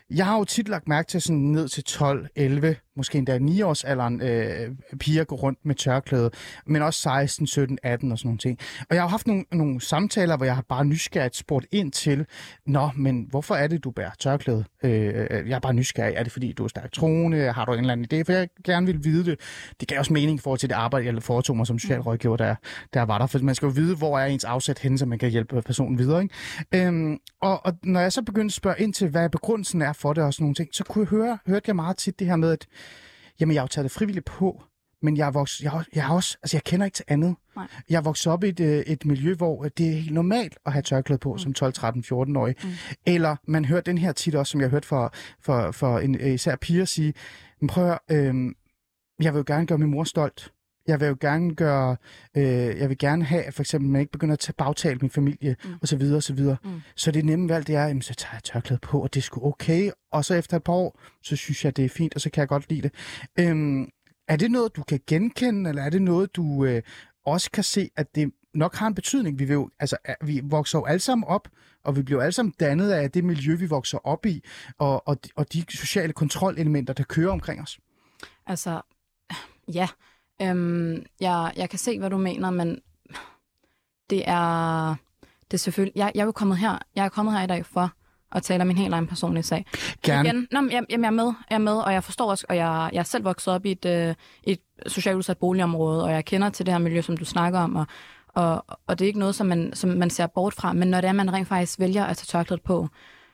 jeg 0.10 0.26
har 0.26 0.38
jo 0.38 0.44
tit 0.44 0.70
lagt 0.70 0.88
mærke 0.88 1.08
til 1.08 1.22
sådan 1.22 1.38
ned 1.38 1.68
til 1.68 1.84
12, 1.84 2.28
11, 2.36 2.76
måske 3.00 3.18
endda 3.18 3.38
9-årsalderen, 3.38 4.22
øh, 4.22 4.98
piger 5.00 5.24
går 5.24 5.36
rundt 5.36 5.60
med 5.64 5.76
tørklæde, 5.76 6.32
men 6.66 6.82
også 6.82 7.02
16, 7.02 7.48
17, 7.48 7.80
18 7.84 8.12
og 8.12 8.18
sådan 8.18 8.28
nogle 8.28 8.38
ting. 8.38 8.60
Og 8.90 8.96
jeg 8.96 9.04
har 9.04 9.10
haft 9.10 9.28
nogle, 9.28 9.46
nogle 9.52 9.82
samtaler, 9.82 10.38
hvor 10.38 10.46
jeg 10.46 10.56
har 10.56 10.66
bare 10.70 10.86
nysgerrigt 10.86 11.36
spurgt 11.36 11.66
ind 11.72 11.92
til, 11.92 12.26
nå, 12.66 12.90
men 12.96 13.28
hvorfor 13.30 13.56
er 13.56 13.68
det, 13.68 13.84
du 13.84 13.92
bærer 13.92 14.12
tørklæde? 14.20 14.66
Øh, 14.84 15.28
øh 15.30 15.50
jeg 15.50 15.56
er 15.56 15.60
bare 15.60 15.74
nysgerrig. 15.74 16.14
Er 16.16 16.24
det, 16.24 16.32
fordi 16.32 16.52
du 16.52 16.64
er 16.64 16.68
stærkt 16.68 16.94
troende? 16.94 17.52
Har 17.52 17.66
du 17.66 17.74
en 17.74 17.80
eller 17.80 17.94
anden 17.94 18.08
idé? 18.14 18.24
For 18.26 18.34
jeg 18.34 18.48
gerne 18.64 18.86
vil 18.86 19.04
vide 19.04 19.26
det. 19.26 19.40
Det 19.80 19.88
gav 19.88 20.00
også 20.00 20.14
mening 20.14 20.42
for 20.42 20.56
til 20.56 20.70
det 20.70 20.76
arbejde, 20.76 21.06
jeg 21.06 21.24
foretog 21.24 21.58
mig 21.58 21.68
som 21.68 21.80
socialrådgiver, 21.80 22.38
der, 22.38 22.56
der 22.94 23.02
var 23.02 23.18
der. 23.18 23.28
For 23.28 23.40
man 23.40 23.56
skal 23.56 23.66
jo 23.66 23.72
vide, 23.72 23.96
hvor 23.96 24.20
er 24.20 24.26
ens 24.26 24.44
afsæt 24.44 24.80
hen, 24.80 24.98
så 24.98 25.06
man 25.06 25.20
kan 25.20 25.30
hjælpe 25.30 25.62
personen 25.62 25.98
videre. 25.98 26.22
Ikke? 26.22 26.88
Øhm, 26.88 27.18
og, 27.42 27.66
og 27.66 27.74
når 27.84 28.00
jeg 28.00 28.14
så 28.14 28.22
begyndte 28.22 28.52
at 28.52 28.56
spørge 28.56 28.76
ind 28.80 28.94
til, 28.94 29.10
hvad 29.10 29.30
begrundelsen 29.30 29.82
er 29.82 29.94
for 29.94 30.14
det 30.14 30.24
og 30.24 30.34
sådan 30.34 30.44
nogle 30.44 30.56
ting, 30.56 30.70
så 30.74 30.84
kunne 30.84 31.02
jeg 31.02 31.10
høre, 31.10 31.38
hørte 31.48 31.64
jeg 31.68 31.76
meget 31.76 31.98
tit 31.98 32.20
det 32.20 32.28
her 32.28 32.36
med, 32.36 32.52
at 32.52 32.68
jamen, 33.40 33.54
jeg 33.54 33.62
har 33.62 33.68
taget 33.68 33.84
det 33.84 33.92
frivilligt 33.92 34.26
på, 34.26 34.64
men 35.02 35.18
jeg 35.18 35.28
er 35.28 35.32
vokset, 35.32 35.64
jeg, 35.64 35.84
jeg 35.96 36.06
har 36.06 36.16
også, 36.16 36.38
altså 36.44 36.58
jeg 36.58 36.64
kender 36.64 36.86
ikke 36.86 36.96
til 36.96 37.06
andet. 37.08 37.36
Nej. 37.56 37.68
Jeg 37.90 37.98
er 37.98 38.02
vokset 38.02 38.34
op 38.34 38.44
i 38.44 38.48
et, 38.48 38.60
øh, 38.60 38.80
et 38.80 39.06
miljø, 39.06 39.36
hvor 39.36 39.64
det 39.64 39.88
er 39.88 39.92
helt 39.92 40.14
normalt 40.14 40.58
at 40.66 40.74
have 40.74 40.84
tørklæde 40.84 41.20
på 41.20 41.34
mm. 41.34 41.40
som 41.40 41.54
12, 41.54 41.74
13, 41.74 42.04
14-årig. 42.04 42.56
Mm. 42.64 42.70
Eller 43.06 43.36
man 43.48 43.66
hører 43.66 43.82
den 43.82 43.98
her 43.98 44.12
tit 44.12 44.36
også, 44.36 44.52
som 44.52 44.62
jeg 44.62 44.68
har 44.68 44.72
hørt 44.72 44.86
for, 44.86 45.14
for, 45.42 45.72
for 45.72 46.00
en, 46.00 46.16
især 46.22 46.56
piger 46.56 46.86
sige, 46.86 47.14
men 47.62 47.68
prøv 47.68 47.90
at, 47.92 48.00
øh, 48.12 48.36
jeg 49.22 49.34
vil 49.34 49.40
jo 49.40 49.44
gerne 49.48 49.68
gøre 49.68 49.78
min 49.78 49.92
mor 49.92 50.04
stolt. 50.04 50.52
Jeg 50.90 51.00
vil 51.00 51.08
jo 51.08 51.18
gerne 51.22 51.56
gøre, 51.56 51.98
øh, 52.38 52.44
jeg 52.78 52.90
vil 52.90 52.98
gerne 52.98 53.24
have, 53.24 53.44
at 53.44 53.54
for 53.54 53.62
eksempel 53.62 53.90
man 53.90 54.02
ikke 54.02 54.12
begynder 54.12 54.34
at 54.34 54.40
tage 54.40 54.54
bagtale 54.58 55.00
min 55.02 55.10
familie, 55.10 55.56
mm. 55.64 55.74
og 55.82 55.88
så 55.88 55.98
videre, 55.98 56.18
og 56.18 56.24
så 56.24 56.34
videre. 56.34 56.58
Mm. 56.64 56.82
Så 56.96 57.12
det 57.12 57.26
nemme 57.26 57.50
valg, 57.50 57.68
det 57.68 57.76
er, 57.76 57.88
jamen, 57.88 58.02
så 58.02 58.14
tager 58.14 58.34
jeg 58.34 58.44
tørklæde 58.44 58.80
på, 58.80 59.04
og 59.04 59.14
det 59.14 59.20
er 59.20 59.24
sgu 59.24 59.48
okay. 59.48 59.92
Og 60.12 60.26
så 60.26 60.34
efter 60.34 60.58
et 60.58 60.64
par 60.64 60.74
år, 60.74 61.00
så 61.24 61.36
synes 61.36 61.66
jeg, 61.66 61.78
det 61.78 61.86
er 61.86 61.90
fint, 61.90 62.16
og 62.16 62.22
så 62.22 62.30
kan 62.30 62.42
jeg 62.42 62.48
godt 62.48 62.70
lide 62.70 62.82
det. 62.82 62.92
Øhm, 63.40 63.90
er 64.28 64.36
det 64.36 64.52
noget, 64.52 64.76
du 64.76 64.84
kan 64.84 65.00
genkende, 65.08 65.70
eller 65.70 65.84
er 65.84 65.90
det 65.90 66.02
noget, 66.02 66.36
du 66.36 66.66
øh, 66.66 66.82
også 67.26 67.52
kan 67.52 67.64
se, 67.64 67.90
at 67.96 68.16
det 68.16 68.32
nok 68.54 68.76
har 68.76 68.88
en 68.88 68.96
betydning? 68.96 69.40
Vi, 69.40 69.46
vil 69.46 69.54
jo, 69.54 69.70
altså, 69.80 69.98
vi 70.22 70.42
vokser 70.44 70.80
jo 70.80 70.86
alle 70.86 71.00
sammen 71.00 71.28
op, 71.28 71.48
og 71.84 71.96
vi 71.96 72.02
bliver 72.04 72.22
alle 72.22 72.32
sammen 72.32 72.54
dannet 72.60 72.92
af 72.92 73.12
det 73.12 73.24
miljø, 73.24 73.56
vi 73.56 73.66
vokser 73.66 73.98
op 74.08 74.26
i, 74.26 74.44
og, 74.78 75.08
og, 75.08 75.18
og 75.36 75.54
de 75.54 75.64
sociale 75.70 76.14
kontrolelementer, 76.14 76.94
der 76.94 77.04
kører 77.04 77.32
omkring 77.32 77.62
os. 77.62 77.80
Altså, 78.46 78.82
ja. 79.74 79.88
Øhm, 80.42 81.06
jeg, 81.20 81.52
jeg 81.56 81.70
kan 81.70 81.80
se, 81.80 82.00
hvad 82.00 82.10
du 82.10 82.18
mener, 82.18 82.50
men 82.50 82.82
det 84.10 84.24
er, 84.28 84.96
det 85.52 85.54
er 85.54 85.58
selvfølgelig... 85.58 85.94
Jeg, 85.96 86.12
jeg 86.16 86.22
er 86.22 86.26
jo 86.26 86.32
kommet 86.32 86.58
her, 86.58 86.78
jeg 86.96 87.06
er 87.06 87.10
kommet 87.10 87.34
her 87.34 87.44
i 87.44 87.48
dag 87.48 87.66
for 87.66 87.92
at 88.32 88.44
tale 88.44 88.62
om 88.62 88.68
min 88.68 88.78
helt 88.78 88.94
egen 88.94 89.08
personlige 89.08 89.44
sag. 89.44 89.66
Gerne. 90.04 90.30
Igen, 90.30 90.48
nå, 90.52 90.60
jeg, 90.72 90.84
jeg 90.90 91.04
er 91.04 91.10
med, 91.10 91.34
jeg 91.50 91.56
er 91.56 91.58
med, 91.58 91.74
og 91.74 91.94
jeg 91.94 92.04
forstår 92.04 92.30
også, 92.30 92.46
og 92.50 92.56
jeg, 92.56 92.90
jeg 92.94 93.00
er 93.00 93.04
selv 93.04 93.24
vokset 93.24 93.54
op 93.54 93.66
i 93.66 93.72
et, 93.72 93.86
øh, 93.86 94.16
et 94.44 94.60
socialt 94.88 95.18
udsat 95.18 95.38
boligområde, 95.38 96.04
og 96.04 96.12
jeg 96.12 96.26
kender 96.26 96.50
til 96.50 96.66
det 96.66 96.74
her 96.74 96.80
miljø, 96.80 97.02
som 97.02 97.18
du 97.18 97.26
snakker 97.26 97.60
om, 97.60 97.76
og, 97.76 97.86
og, 98.28 98.66
og 98.88 99.00
det 99.00 99.06
er 99.06 99.08
ikke 99.08 99.20
noget, 99.20 99.36
som 99.36 99.48
man, 99.48 99.72
som 99.74 99.90
man 99.90 100.10
ser 100.10 100.28
bort 100.28 100.54
fra, 100.54 100.74
men 100.74 100.88
når 100.88 101.02
det 101.02 101.08
er, 101.08 101.14
man 101.14 101.34
rent 101.34 101.48
faktisk 101.48 101.80
vælger 101.80 102.06
at 102.06 102.18
tage 102.18 102.26
tørklædet 102.26 102.64
på, 102.64 102.88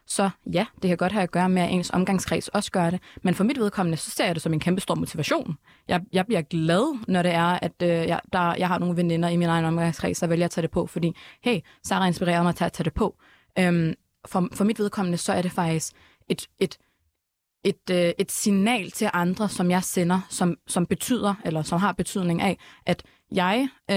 så 0.07 0.29
ja, 0.53 0.65
det 0.81 0.87
kan 0.87 0.97
godt 0.97 1.11
have 1.11 1.23
at 1.23 1.31
gøre 1.31 1.49
med, 1.49 1.61
at 1.61 1.71
ens 1.71 1.89
omgangskreds 1.89 2.47
også 2.47 2.71
gør 2.71 2.89
det. 2.89 2.99
Men 3.23 3.35
for 3.35 3.43
mit 3.43 3.59
vedkommende, 3.59 3.97
så 3.97 4.11
ser 4.11 4.25
jeg 4.25 4.35
det 4.35 4.43
som 4.43 4.53
en 4.53 4.59
kæmpe 4.59 4.81
stor 4.81 4.95
motivation. 4.95 5.57
Jeg, 5.87 6.01
jeg 6.13 6.25
bliver 6.25 6.41
glad, 6.41 6.99
når 7.07 7.21
det 7.21 7.31
er, 7.31 7.59
at 7.61 7.71
øh, 7.83 7.89
jeg, 7.89 8.19
der, 8.33 8.55
jeg 8.55 8.67
har 8.67 8.79
nogle 8.79 8.97
veninder 8.97 9.29
i 9.29 9.37
min 9.37 9.49
egen 9.49 9.65
omgangskreds, 9.65 10.19
der 10.19 10.27
vælger 10.27 10.45
at 10.45 10.51
tage 10.51 10.61
det 10.61 10.71
på, 10.71 10.87
fordi, 10.87 11.15
hey, 11.43 11.59
Sarah 11.83 12.07
inspirerer 12.07 12.43
mig 12.43 12.55
til 12.55 12.63
at 12.63 12.71
tage 12.71 12.85
det 12.85 12.93
på. 12.93 13.15
Øhm, 13.59 13.93
for, 14.27 14.47
for 14.53 14.63
mit 14.63 14.79
vedkommende, 14.79 15.17
så 15.17 15.33
er 15.33 15.41
det 15.41 15.51
faktisk 15.51 15.93
et, 16.29 16.47
et, 16.59 16.77
et, 17.63 17.89
øh, 17.91 18.11
et 18.17 18.31
signal 18.31 18.91
til 18.91 19.09
andre, 19.13 19.49
som 19.49 19.71
jeg 19.71 19.83
sender, 19.83 20.19
som, 20.29 20.55
som 20.67 20.85
betyder, 20.85 21.33
eller 21.45 21.61
som 21.61 21.79
har 21.79 21.91
betydning 21.91 22.41
af, 22.41 22.57
at 22.85 23.03
jeg 23.31 23.67
øh, 23.91 23.95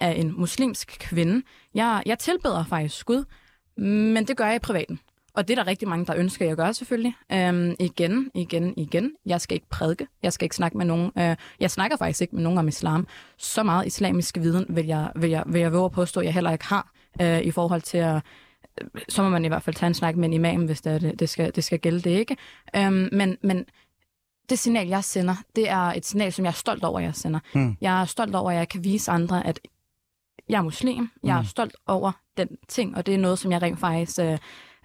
er 0.00 0.10
en 0.10 0.40
muslimsk 0.40 0.96
kvinde. 1.00 1.42
Jeg, 1.74 2.02
jeg 2.06 2.18
tilbeder 2.18 2.64
faktisk 2.64 3.06
Gud, 3.06 3.24
men 3.76 4.26
det 4.26 4.36
gør 4.36 4.46
jeg 4.46 4.56
i 4.56 4.58
privaten. 4.58 5.00
Og 5.34 5.48
det 5.48 5.58
er 5.58 5.62
der 5.62 5.70
rigtig 5.70 5.88
mange, 5.88 6.06
der 6.06 6.16
ønsker, 6.16 6.46
jeg 6.46 6.56
gør 6.56 6.72
selvfølgelig. 6.72 7.14
Øhm, 7.32 7.74
igen, 7.80 8.30
igen, 8.34 8.74
igen. 8.76 9.12
Jeg 9.26 9.40
skal 9.40 9.54
ikke 9.54 9.68
prædike. 9.68 10.06
Jeg 10.22 10.32
skal 10.32 10.44
ikke 10.44 10.56
snakke 10.56 10.76
med 10.78 10.86
nogen. 10.86 11.10
Øh, 11.18 11.36
jeg 11.60 11.70
snakker 11.70 11.96
faktisk 11.96 12.20
ikke 12.20 12.34
med 12.34 12.42
nogen 12.42 12.58
om 12.58 12.68
islam. 12.68 13.06
Så 13.38 13.62
meget 13.62 13.86
islamisk 13.86 14.38
viden 14.38 14.66
vil 14.68 14.86
jeg, 14.86 15.12
vil 15.16 15.30
jeg, 15.30 15.42
vil 15.46 15.60
jeg 15.60 15.72
våge 15.72 15.84
at 15.84 15.92
påstå, 15.92 16.20
at 16.20 16.26
jeg 16.26 16.34
heller 16.34 16.50
ikke 16.50 16.64
har 16.64 16.92
øh, 17.20 17.40
i 17.40 17.50
forhold 17.50 17.82
til 17.82 17.98
at 17.98 18.22
så 19.08 19.22
må 19.22 19.28
man 19.28 19.44
i 19.44 19.48
hvert 19.48 19.62
fald 19.62 19.76
tage 19.76 19.86
en 19.88 19.94
snak 19.94 20.16
med 20.16 20.24
en 20.28 20.32
imam, 20.32 20.64
hvis 20.64 20.80
det, 20.80 20.92
er 20.92 20.98
det, 20.98 21.20
det, 21.20 21.28
skal, 21.28 21.54
det 21.54 21.64
skal 21.64 21.78
gælde 21.78 22.00
det 22.00 22.10
ikke. 22.10 22.36
Øhm, 22.76 23.08
men, 23.12 23.36
men 23.42 23.64
det 24.48 24.58
signal, 24.58 24.88
jeg 24.88 25.04
sender, 25.04 25.34
det 25.56 25.68
er 25.68 25.78
et 25.78 26.06
signal, 26.06 26.32
som 26.32 26.44
jeg 26.44 26.50
er 26.50 26.54
stolt 26.54 26.84
over, 26.84 27.00
jeg 27.00 27.14
sender. 27.14 27.40
Mm. 27.54 27.76
Jeg 27.80 28.00
er 28.00 28.04
stolt 28.04 28.34
over, 28.34 28.50
at 28.50 28.56
jeg 28.56 28.68
kan 28.68 28.84
vise 28.84 29.10
andre, 29.10 29.46
at 29.46 29.60
jeg 30.48 30.58
er 30.58 30.62
muslim. 30.62 31.10
Jeg 31.24 31.36
er 31.36 31.40
Mm. 31.40 31.46
stolt 31.46 31.76
over 31.86 32.12
den 32.36 32.48
ting, 32.68 32.96
og 32.96 33.06
det 33.06 33.14
er 33.14 33.18
noget, 33.18 33.38
som 33.38 33.52
jeg 33.52 33.62
rent 33.62 33.80
faktisk 33.80 34.18
øh, 34.20 34.38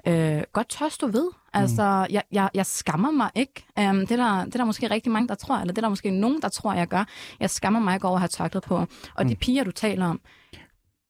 øh, 0.09 0.43
godt 0.53 0.69
tør 0.69 0.89
stå 0.89 1.07
ved. 1.07 1.29
Altså, 1.53 2.07
jeg, 2.09 2.23
jeg, 2.31 2.49
jeg 2.53 2.65
skammer 2.65 3.11
mig 3.11 3.29
ikke. 3.35 3.65
Um, 3.79 3.99
det, 3.99 4.11
er 4.11 4.15
der, 4.15 4.45
det 4.45 4.55
er 4.55 4.59
der 4.59 4.65
måske 4.65 4.89
rigtig 4.89 5.11
mange, 5.11 5.27
der 5.27 5.35
tror, 5.35 5.55
eller 5.57 5.73
det 5.73 5.77
er 5.77 5.81
der 5.81 5.89
måske 5.89 6.09
nogen, 6.11 6.41
der 6.41 6.49
tror, 6.49 6.73
jeg 6.73 6.87
gør. 6.87 7.05
Jeg 7.39 7.49
skammer 7.49 7.79
mig 7.79 7.93
ikke 7.93 8.07
over 8.07 8.15
at 8.15 8.21
have 8.21 8.27
tørklæde 8.27 8.65
på. 8.67 8.85
Og 9.15 9.25
de 9.29 9.35
piger, 9.35 9.63
du 9.63 9.71
taler 9.71 10.05
om, 10.05 10.21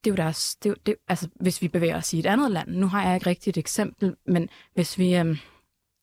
det 0.04 0.10
er 0.10 0.12
jo 0.12 0.16
deres, 0.16 0.56
det 0.56 0.70
er, 0.70 0.70
jo- 0.70 0.82
det, 0.86 0.96
altså, 1.08 1.28
hvis 1.36 1.62
vi 1.62 1.68
bevæger 1.68 1.98
os 1.98 2.14
i 2.14 2.20
et 2.20 2.26
andet 2.26 2.52
land, 2.52 2.70
nu 2.70 2.88
har 2.88 3.04
jeg 3.06 3.16
ikke 3.16 3.28
rigtigt 3.30 3.58
et 3.58 3.62
eksempel, 3.62 4.16
men 4.28 4.50
hvis 4.74 4.98
vi, 4.98 5.16
øhm, 5.16 5.38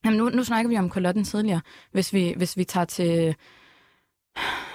jamen 0.04 0.18
nu, 0.18 0.28
nu 0.28 0.44
snakker 0.44 0.68
vi 0.68 0.78
om 0.78 0.90
kolotten 0.90 1.24
tidligere, 1.24 1.60
hvis 1.92 2.12
vi, 2.12 2.34
hvis 2.36 2.56
vi 2.56 2.64
tager 2.64 2.84
til, 2.84 3.36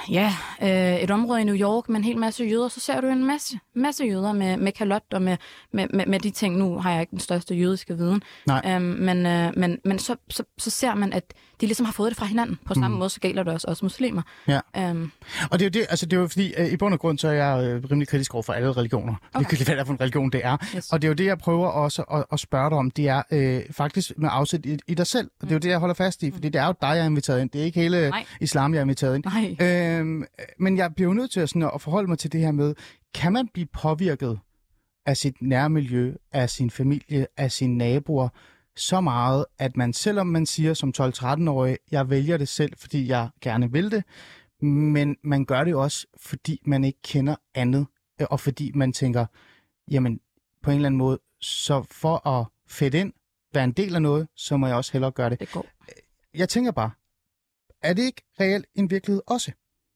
ja, 0.10 0.34
øh, 0.62 0.96
et 1.04 1.12
område 1.12 1.42
i 1.42 1.44
New 1.44 1.56
York 1.56 1.90
med 1.90 1.98
en 1.98 2.04
hel 2.04 2.18
masse 2.18 2.44
jøder, 2.44 2.68
så 2.68 2.80
ser 2.80 3.02
du 3.02 3.08
en 3.08 3.26
masse, 3.26 3.60
masse 3.76 4.04
jøder 4.06 4.34
med, 4.34 4.58
med 4.58 4.72
kalot 4.72 5.04
og 5.12 5.22
med, 5.22 5.38
med, 5.74 5.88
med, 5.94 6.06
med 6.06 6.20
de 6.20 6.30
ting. 6.30 6.58
Nu 6.58 6.80
har 6.80 6.92
jeg 6.92 7.02
ikke 7.02 7.12
den 7.12 7.20
største 7.20 7.56
jødiske 7.56 7.98
viden, 7.98 8.24
Nej. 8.48 8.62
øhm, 8.76 8.82
men, 8.84 9.26
øh, 9.26 9.52
men, 9.58 9.78
men 9.86 10.00
så, 10.00 10.16
så, 10.30 10.44
så 10.58 10.70
ser 10.70 10.96
man, 10.96 11.14
at 11.14 11.34
de 11.62 11.66
ligesom 11.66 11.86
har 11.86 11.94
fået 11.94 12.10
det 12.10 12.18
fra 12.18 12.26
hinanden. 12.26 12.60
På 12.66 12.74
samme 12.74 12.88
Mm. 12.90 12.94
måde, 13.00 13.10
så 13.10 13.20
gælder 13.20 13.44
det 13.44 13.54
også 13.54 13.68
os 13.68 13.84
muslimer. 13.84 14.22
Ja. 14.48 14.60
Øhm, 14.78 15.12
Og 15.52 15.60
det 15.60 15.62
er 15.62 15.70
jo 15.70 15.82
det, 15.82 15.86
altså 15.90 16.06
det 16.06 16.18
er 16.18 16.22
jo 16.22 16.28
fordi, 16.28 16.54
øh, 16.58 16.68
i 16.68 16.78
bund 16.78 16.94
og 16.94 17.00
grund, 17.00 17.18
så 17.20 17.28
er 17.28 17.32
jeg 17.32 17.64
øh, 17.66 17.84
rimelig 17.92 18.08
kritisk 18.08 18.34
over 18.34 18.44
for 18.44 18.54
alle 18.54 18.72
religioner. 18.72 19.14
Okay. 19.34 19.40
Ligegyldigt 19.40 19.68
hvad 19.68 19.76
det 19.76 19.82
er 19.82 19.86
for 19.86 19.94
en 19.94 20.02
religion, 20.02 20.30
det 20.32 20.42
er. 20.44 20.58
yes. 20.76 20.90
Og 20.92 21.02
det 21.02 21.08
er 21.08 21.10
jo 21.10 21.14
det, 21.14 21.26
jeg 21.26 21.38
prøver 21.38 21.68
også 21.68 22.02
at, 22.02 22.26
at 22.32 22.40
spørge 22.40 22.70
dig 22.70 22.78
om. 22.78 22.92
Det 22.92 23.08
er 23.08 23.22
øh, 23.32 23.62
faktisk 23.72 24.12
med 24.18 24.30
afsæt 24.32 24.66
i, 24.66 24.78
i 24.88 24.94
dig 24.94 25.08
selv. 25.08 25.30
Og 25.42 25.48
det 25.48 25.52
er 25.52 25.56
jo 25.56 25.60
det, 25.60 25.70
jeg 25.70 25.80
holder 25.80 25.96
fast 25.96 26.24
i. 26.24 26.32
Fordi 26.32 26.50
det 26.50 26.62
er 26.62 26.66
jo 26.66 26.74
dig, 26.82 26.88
jeg 26.88 26.98
har 27.04 27.10
inviteret 27.10 27.42
ind. 27.42 27.50
Det 27.50 27.62
er 27.62 27.66
ikke 27.66 27.80
hele 27.80 28.10
Nej. 28.10 28.26
islam, 28.42 28.74
jeg 28.74 28.80
har 28.80 28.84
inviteret 28.84 29.16
ind. 29.16 29.24
Nej. 29.26 29.56
Øhm, 30.00 30.24
men 30.60 30.78
jeg 30.78 30.96
bliver 30.96 31.10
jo 31.10 31.14
nødt 31.14 31.32
til 31.32 31.40
at, 31.40 31.50
sådan, 31.50 31.70
at 31.74 31.82
forholde 31.82 32.08
mig 32.08 32.20
til 32.20 32.32
det 32.32 32.42
her 32.42 32.52
med, 32.52 32.76
kan 33.14 33.34
man 33.34 33.48
blive 33.54 33.68
påvirket 33.74 34.40
af 35.06 35.18
sit 35.18 35.42
nærmiljø, 35.42 36.16
af 36.32 36.50
sin 36.50 36.70
familie, 36.70 37.28
af 37.38 37.52
sine 37.52 37.78
naboer, 37.78 38.30
så 38.76 39.02
meget, 39.02 39.46
at 39.60 39.78
man 39.78 39.94
selvom 39.94 40.28
man 40.28 40.46
siger 40.46 40.74
som 40.74 40.94
12-13-årig, 40.98 41.78
jeg 41.92 42.10
vælger 42.10 42.38
det 42.38 42.48
selv, 42.48 42.74
fordi 42.78 43.08
jeg 43.08 43.30
gerne 43.42 43.72
vil 43.72 43.92
det, 43.92 44.04
men 44.62 45.16
man 45.24 45.46
gør 45.46 45.64
det 45.64 45.76
også, 45.76 46.08
fordi 46.18 46.62
man 46.66 46.84
ikke 46.84 47.00
kender 47.04 47.36
andet, 47.56 47.88
øh, 48.22 48.28
og 48.30 48.40
fordi 48.40 48.72
man 48.76 48.94
tænker, 48.94 49.26
jamen 49.92 50.20
på 50.64 50.72
en 50.72 50.76
eller 50.76 50.88
anden 50.88 50.98
måde, 50.98 51.20
så 51.42 51.84
for 51.92 52.28
at 52.28 52.46
fedte 52.68 53.00
ind, 53.00 53.14
være 53.54 53.64
en 53.64 53.72
del 53.72 53.96
af 53.96 54.02
noget, 54.02 54.28
så 54.36 54.58
må 54.58 54.68
jeg 54.68 54.76
også 54.76 54.92
hellere 54.92 55.12
gøre 55.12 55.30
det. 55.30 55.40
Det 55.40 55.52
går. 55.52 55.66
Jeg 56.34 56.50
tænker 56.50 56.72
bare, 56.72 56.92
er 57.82 57.94
det 57.94 58.04
ikke 58.04 58.22
reelt 58.40 58.66
en 58.76 58.90
virkelighed 58.90 59.22
også? 59.28 59.52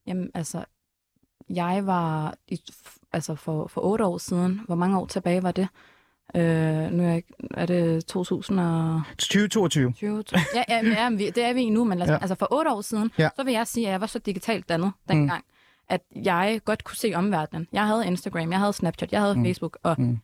Jamen, 0.07 0.31
altså, 0.33 0.65
jeg 1.49 1.85
var 1.85 2.35
i, 2.47 2.59
altså 3.13 3.35
for, 3.35 3.67
for 3.67 3.81
otte 3.81 4.05
år 4.05 4.17
siden. 4.17 4.61
Hvor 4.65 4.75
mange 4.75 4.99
år 4.99 5.05
tilbage 5.05 5.43
var 5.43 5.51
det? 5.51 5.67
Øh, 6.35 6.91
nu 6.91 7.03
er, 7.03 7.07
jeg, 7.07 7.23
er 7.51 7.65
det 7.65 8.05
2020? 8.05 9.03
2022. 9.17 9.93
Ja, 10.55 10.63
ja, 10.69 10.87
ja 10.87 11.09
vi- 11.09 11.29
det 11.29 11.43
er 11.43 11.53
vi 11.53 11.61
i 11.61 11.69
nu, 11.69 11.83
men 11.83 11.97
lad, 11.97 12.07
Ja. 12.07 12.13
ja. 12.13 12.19
altså 12.21 12.35
for 12.35 12.47
otte 12.51 12.71
år 12.71 12.81
siden, 12.81 13.11
Ja. 13.17 13.23
ja. 13.23 13.29
så 13.35 13.43
vil 13.43 13.53
jeg 13.53 13.67
sige, 13.67 13.87
at 13.87 13.91
jeg 13.91 14.01
var 14.01 14.07
så 14.07 14.19
digitalt 14.19 14.69
dannet 14.69 14.91
dengang, 15.09 15.43
mm. 15.47 15.53
at 15.89 16.01
jeg 16.15 16.61
godt 16.65 16.83
kunne 16.83 16.97
se 16.97 17.13
omverdenen. 17.15 17.67
Jeg 17.73 17.87
havde 17.87 18.07
Instagram, 18.07 18.51
jeg 18.51 18.59
havde 18.59 18.73
Snapchat, 18.73 19.11
jeg 19.11 19.21
havde 19.21 19.33
Mm. 19.33 19.39
mm. 19.39 19.45
Facebook, 19.45 19.77
og 19.83 19.95
Mm. 20.01 20.17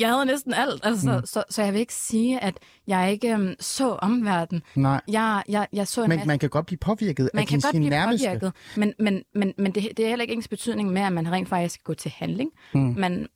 Jeg 0.00 0.08
havde 0.12 0.26
næsten 0.26 0.54
alt. 0.54 0.80
Altså, 0.86 1.16
Mm. 1.18 1.26
så, 1.26 1.44
så 1.50 1.62
jeg 1.62 1.72
vil 1.72 1.80
ikke 1.80 1.94
sige, 1.94 2.40
at 2.40 2.58
jeg 2.86 3.12
ikke 3.12 3.34
um, 3.34 3.54
så 3.60 3.92
omverdenen. 3.92 4.62
Nej, 4.76 5.00
Jeg, 5.08 5.42
jeg, 5.48 5.68
jeg 5.72 5.88
så 5.88 6.02
en 6.02 6.08
men 6.08 6.16
masse 6.16 6.26
man 6.28 6.38
kan 6.38 6.50
godt 6.50 6.66
blive 6.66 6.78
påvirket 6.78 7.30
man 7.34 7.40
af 7.40 7.46
kan 7.48 7.58
din, 7.58 7.62
godt 7.62 7.72
sin 7.72 7.80
blive 7.80 7.90
nærmeste. 7.90 8.26
påvirket, 8.28 8.52
men, 8.76 8.94
men, 8.98 9.22
men, 9.34 9.54
men 9.58 9.72
det, 9.74 9.96
det 9.96 10.04
er 10.04 10.08
heller 10.08 10.22
ikke 10.22 10.34
ens 10.34 10.48
betydning 10.48 10.92
med, 10.92 11.02
at 11.02 11.12
man 11.12 11.32
rent 11.32 11.48
faktisk 11.48 11.74
skal 11.74 11.84
gå 11.84 11.94
til 11.94 12.10
handling. 12.10 12.50
Mm. 12.74 12.80
Men 12.80 13.28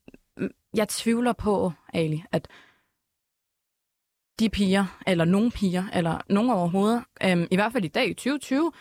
jeg 0.75 0.89
tvivler 0.89 1.33
på, 1.33 1.73
Ali, 1.95 2.25
at 2.33 2.49
de 4.41 4.49
piger, 4.49 4.99
eller 5.07 5.25
nogle 5.25 5.51
piger, 5.51 5.85
eller 5.93 6.19
nogen 6.31 6.51
overhovedet, 6.51 7.05
øhm, 7.25 7.47
i 7.51 7.55
hvert 7.57 7.73
fald 7.73 7.85
i 7.85 7.89
dag 7.89 8.09
i 8.11 8.15
2020, 8.15 8.73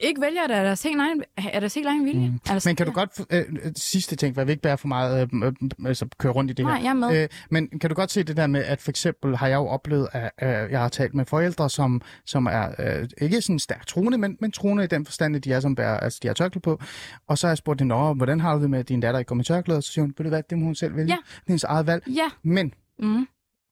ikke 0.00 0.20
vælger 0.20 0.46
det 0.46 0.54
af 0.54 0.64
deres 0.64 0.82
helt 0.82 1.00
egen, 1.00 1.22
af 1.36 1.60
deres 1.60 1.74
helt 1.74 1.86
egen 1.86 2.04
vilje. 2.04 2.28
Mm. 2.28 2.38
Altså, 2.50 2.68
Men 2.68 2.76
kan 2.76 2.86
du 2.86 2.92
godt, 2.92 3.10
øh, 3.30 3.44
øh, 3.64 3.72
sidste 3.76 4.16
ting, 4.16 4.34
for 4.34 4.40
jeg 4.40 4.46
vil 4.46 4.52
ikke 4.52 4.62
bære 4.62 4.78
for 4.78 4.88
meget, 4.88 5.28
øh, 5.34 5.42
øh, 5.46 5.52
altså 5.86 6.06
køre 6.18 6.32
rundt 6.32 6.50
i 6.50 6.54
det 6.54 6.64
Nej, 6.64 6.76
her. 6.76 6.82
jeg 6.82 6.90
er 6.90 6.94
med. 6.94 7.22
Øh, 7.22 7.28
men 7.50 7.68
kan 7.80 7.90
du 7.90 7.94
godt 7.96 8.10
se 8.10 8.22
det 8.22 8.36
der 8.36 8.46
med, 8.46 8.64
at 8.64 8.80
for 8.80 8.90
eksempel 8.90 9.36
har 9.36 9.46
jeg 9.46 9.56
jo 9.56 9.66
oplevet, 9.66 10.08
at 10.12 10.30
øh, 10.42 10.70
jeg 10.70 10.80
har 10.80 10.88
talt 10.88 11.14
med 11.14 11.24
forældre, 11.24 11.70
som, 11.70 12.00
som 12.26 12.46
er 12.46 12.68
øh, 12.78 13.08
ikke 13.20 13.40
sådan 13.42 13.58
stærkt 13.58 13.88
troende, 13.88 14.18
men, 14.18 14.36
men 14.40 14.50
troende 14.52 14.84
i 14.84 14.86
den 14.86 15.04
forstand, 15.04 15.36
at 15.36 15.44
de 15.44 15.52
er 15.52 15.60
som 15.60 15.74
bærer, 15.74 16.00
altså 16.00 16.18
de 16.22 16.26
har 16.28 16.34
tørklæde 16.34 16.62
på. 16.62 16.80
Og 17.28 17.38
så 17.38 17.46
har 17.46 17.50
jeg 17.50 17.58
spurgt 17.58 17.80
hende, 17.80 17.94
"Nå, 17.94 18.14
hvordan 18.14 18.40
har 18.40 18.54
du 18.56 18.62
det 18.62 18.70
med, 18.70 18.78
at 18.78 18.88
din 18.88 19.00
datter 19.00 19.18
ikke 19.18 19.28
går 19.28 19.34
med 19.34 19.44
tørklæde? 19.44 19.76
Og 19.78 19.82
så 19.82 19.92
siger 19.92 20.02
hun, 20.02 20.14
ved 20.18 20.24
du 20.24 20.28
hvad, 20.28 20.42
det 20.50 20.58
må 20.58 20.64
hun 20.64 20.74
selv 20.74 20.96
vælge. 20.96 21.08
Ja. 21.08 21.16
Det 21.16 21.36
er 21.38 21.42
hendes 21.48 21.64
eget 21.64 21.86
valg. 21.86 22.02
Ja. 22.08 22.28
Men 22.42 22.72
Mm. 23.02 23.26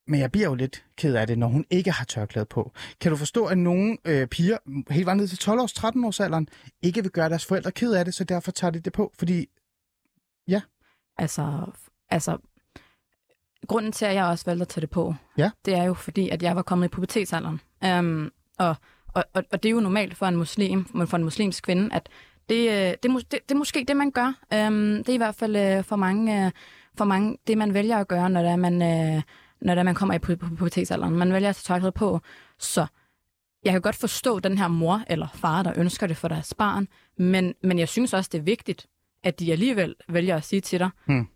Men 0.08 0.20
jeg 0.20 0.32
bliver 0.32 0.46
jo 0.48 0.54
lidt 0.54 0.84
ked 0.96 1.14
af 1.14 1.26
det, 1.26 1.38
når 1.38 1.46
hun 1.46 1.64
ikke 1.70 1.90
har 1.90 2.04
tørklæde 2.04 2.46
på. 2.46 2.72
Kan 3.00 3.10
du 3.10 3.16
forstå, 3.16 3.46
at 3.46 3.58
nogle 3.58 3.96
øh, 4.04 4.26
piger, 4.26 4.58
helt 4.90 5.06
vejen 5.06 5.18
ned 5.18 5.28
til 5.28 5.50
12-års, 5.50 5.72
13-års 5.72 6.20
alderen, 6.20 6.48
ikke 6.82 7.02
vil 7.02 7.10
gøre 7.10 7.28
deres 7.28 7.46
forældre 7.46 7.72
ked 7.72 7.92
af 7.92 8.04
det, 8.04 8.14
så 8.14 8.24
derfor 8.24 8.50
tager 8.52 8.70
de 8.70 8.80
det 8.80 8.92
på? 8.92 9.12
Fordi, 9.18 9.46
Altså, 11.18 11.66
altså, 12.10 12.38
grunden 13.66 13.92
til, 13.92 14.04
at 14.04 14.14
jeg 14.14 14.24
også 14.24 14.44
valgte 14.44 14.62
at 14.62 14.68
tage 14.68 14.80
det 14.80 14.90
på, 14.90 15.14
Ja. 15.38 15.50
det 15.64 15.74
er 15.74 15.84
jo 15.84 15.94
fordi, 15.94 16.28
at 16.28 16.42
jeg 16.42 16.56
var 16.56 16.62
kommet 16.62 16.86
i 16.86 16.88
pubertetsalderen. 16.88 17.60
Um, 17.98 18.32
og, 18.58 18.76
og, 19.08 19.24
og, 19.34 19.44
og 19.52 19.62
det 19.62 19.68
er 19.68 19.72
jo 19.72 19.80
normalt 19.80 20.16
for 20.16 20.26
en 20.26 20.36
muslim, 20.36 20.86
men 20.94 21.06
for 21.06 21.16
en 21.16 21.24
muslimsk 21.24 21.64
kvinde, 21.64 21.94
at 21.94 22.08
det, 22.48 22.68
øh, 22.68 22.74
det, 22.74 23.02
det, 23.02 23.30
det 23.30 23.50
er 23.50 23.54
måske 23.54 23.84
det, 23.88 23.96
man 23.96 24.10
gør. 24.10 24.26
Um, 24.26 24.96
det 24.96 25.08
er 25.08 25.14
i 25.14 25.16
hvert 25.16 25.34
fald 25.34 25.56
øh, 25.56 25.84
for 25.84 25.96
mange, 25.96 26.46
øh, 26.46 26.52
for 26.98 27.04
mange 27.04 27.38
det, 27.46 27.58
man 27.58 27.74
vælger 27.74 27.96
at 27.98 28.08
gøre, 28.08 28.30
når 28.30 28.42
det 28.42 28.50
er, 28.50 28.56
man, 28.56 28.82
øh, 28.82 29.22
når 29.60 29.74
det 29.74 29.78
er, 29.80 29.84
man 29.84 29.94
kommer 29.94 30.14
i 30.14 30.18
pu- 30.18 30.44
pu- 30.44 30.56
pubertetsalderen. 30.56 31.16
Man 31.16 31.32
vælger 31.32 31.48
at 31.48 31.56
tage 31.56 31.74
tørklæde 31.74 31.92
på. 31.92 32.20
Så 32.58 32.86
jeg 33.64 33.72
kan 33.72 33.80
godt 33.82 33.96
forstå 33.96 34.38
den 34.38 34.58
her 34.58 34.68
mor 34.68 35.02
eller 35.10 35.28
far, 35.34 35.62
der 35.62 35.72
ønsker 35.76 36.06
det 36.06 36.16
for 36.16 36.28
deres 36.28 36.54
barn, 36.54 36.88
men, 37.18 37.54
men 37.62 37.78
jeg 37.78 37.88
synes 37.88 38.14
også, 38.14 38.28
det 38.32 38.38
er 38.38 38.42
vigtigt, 38.42 38.86
at 39.22 39.40
de 39.40 39.52
alligevel 39.52 39.94
vælger 40.08 40.36
at 40.36 40.44
sige 40.44 40.60
til 40.60 40.78
dig, 40.80 40.90
Hmm. 41.04 41.28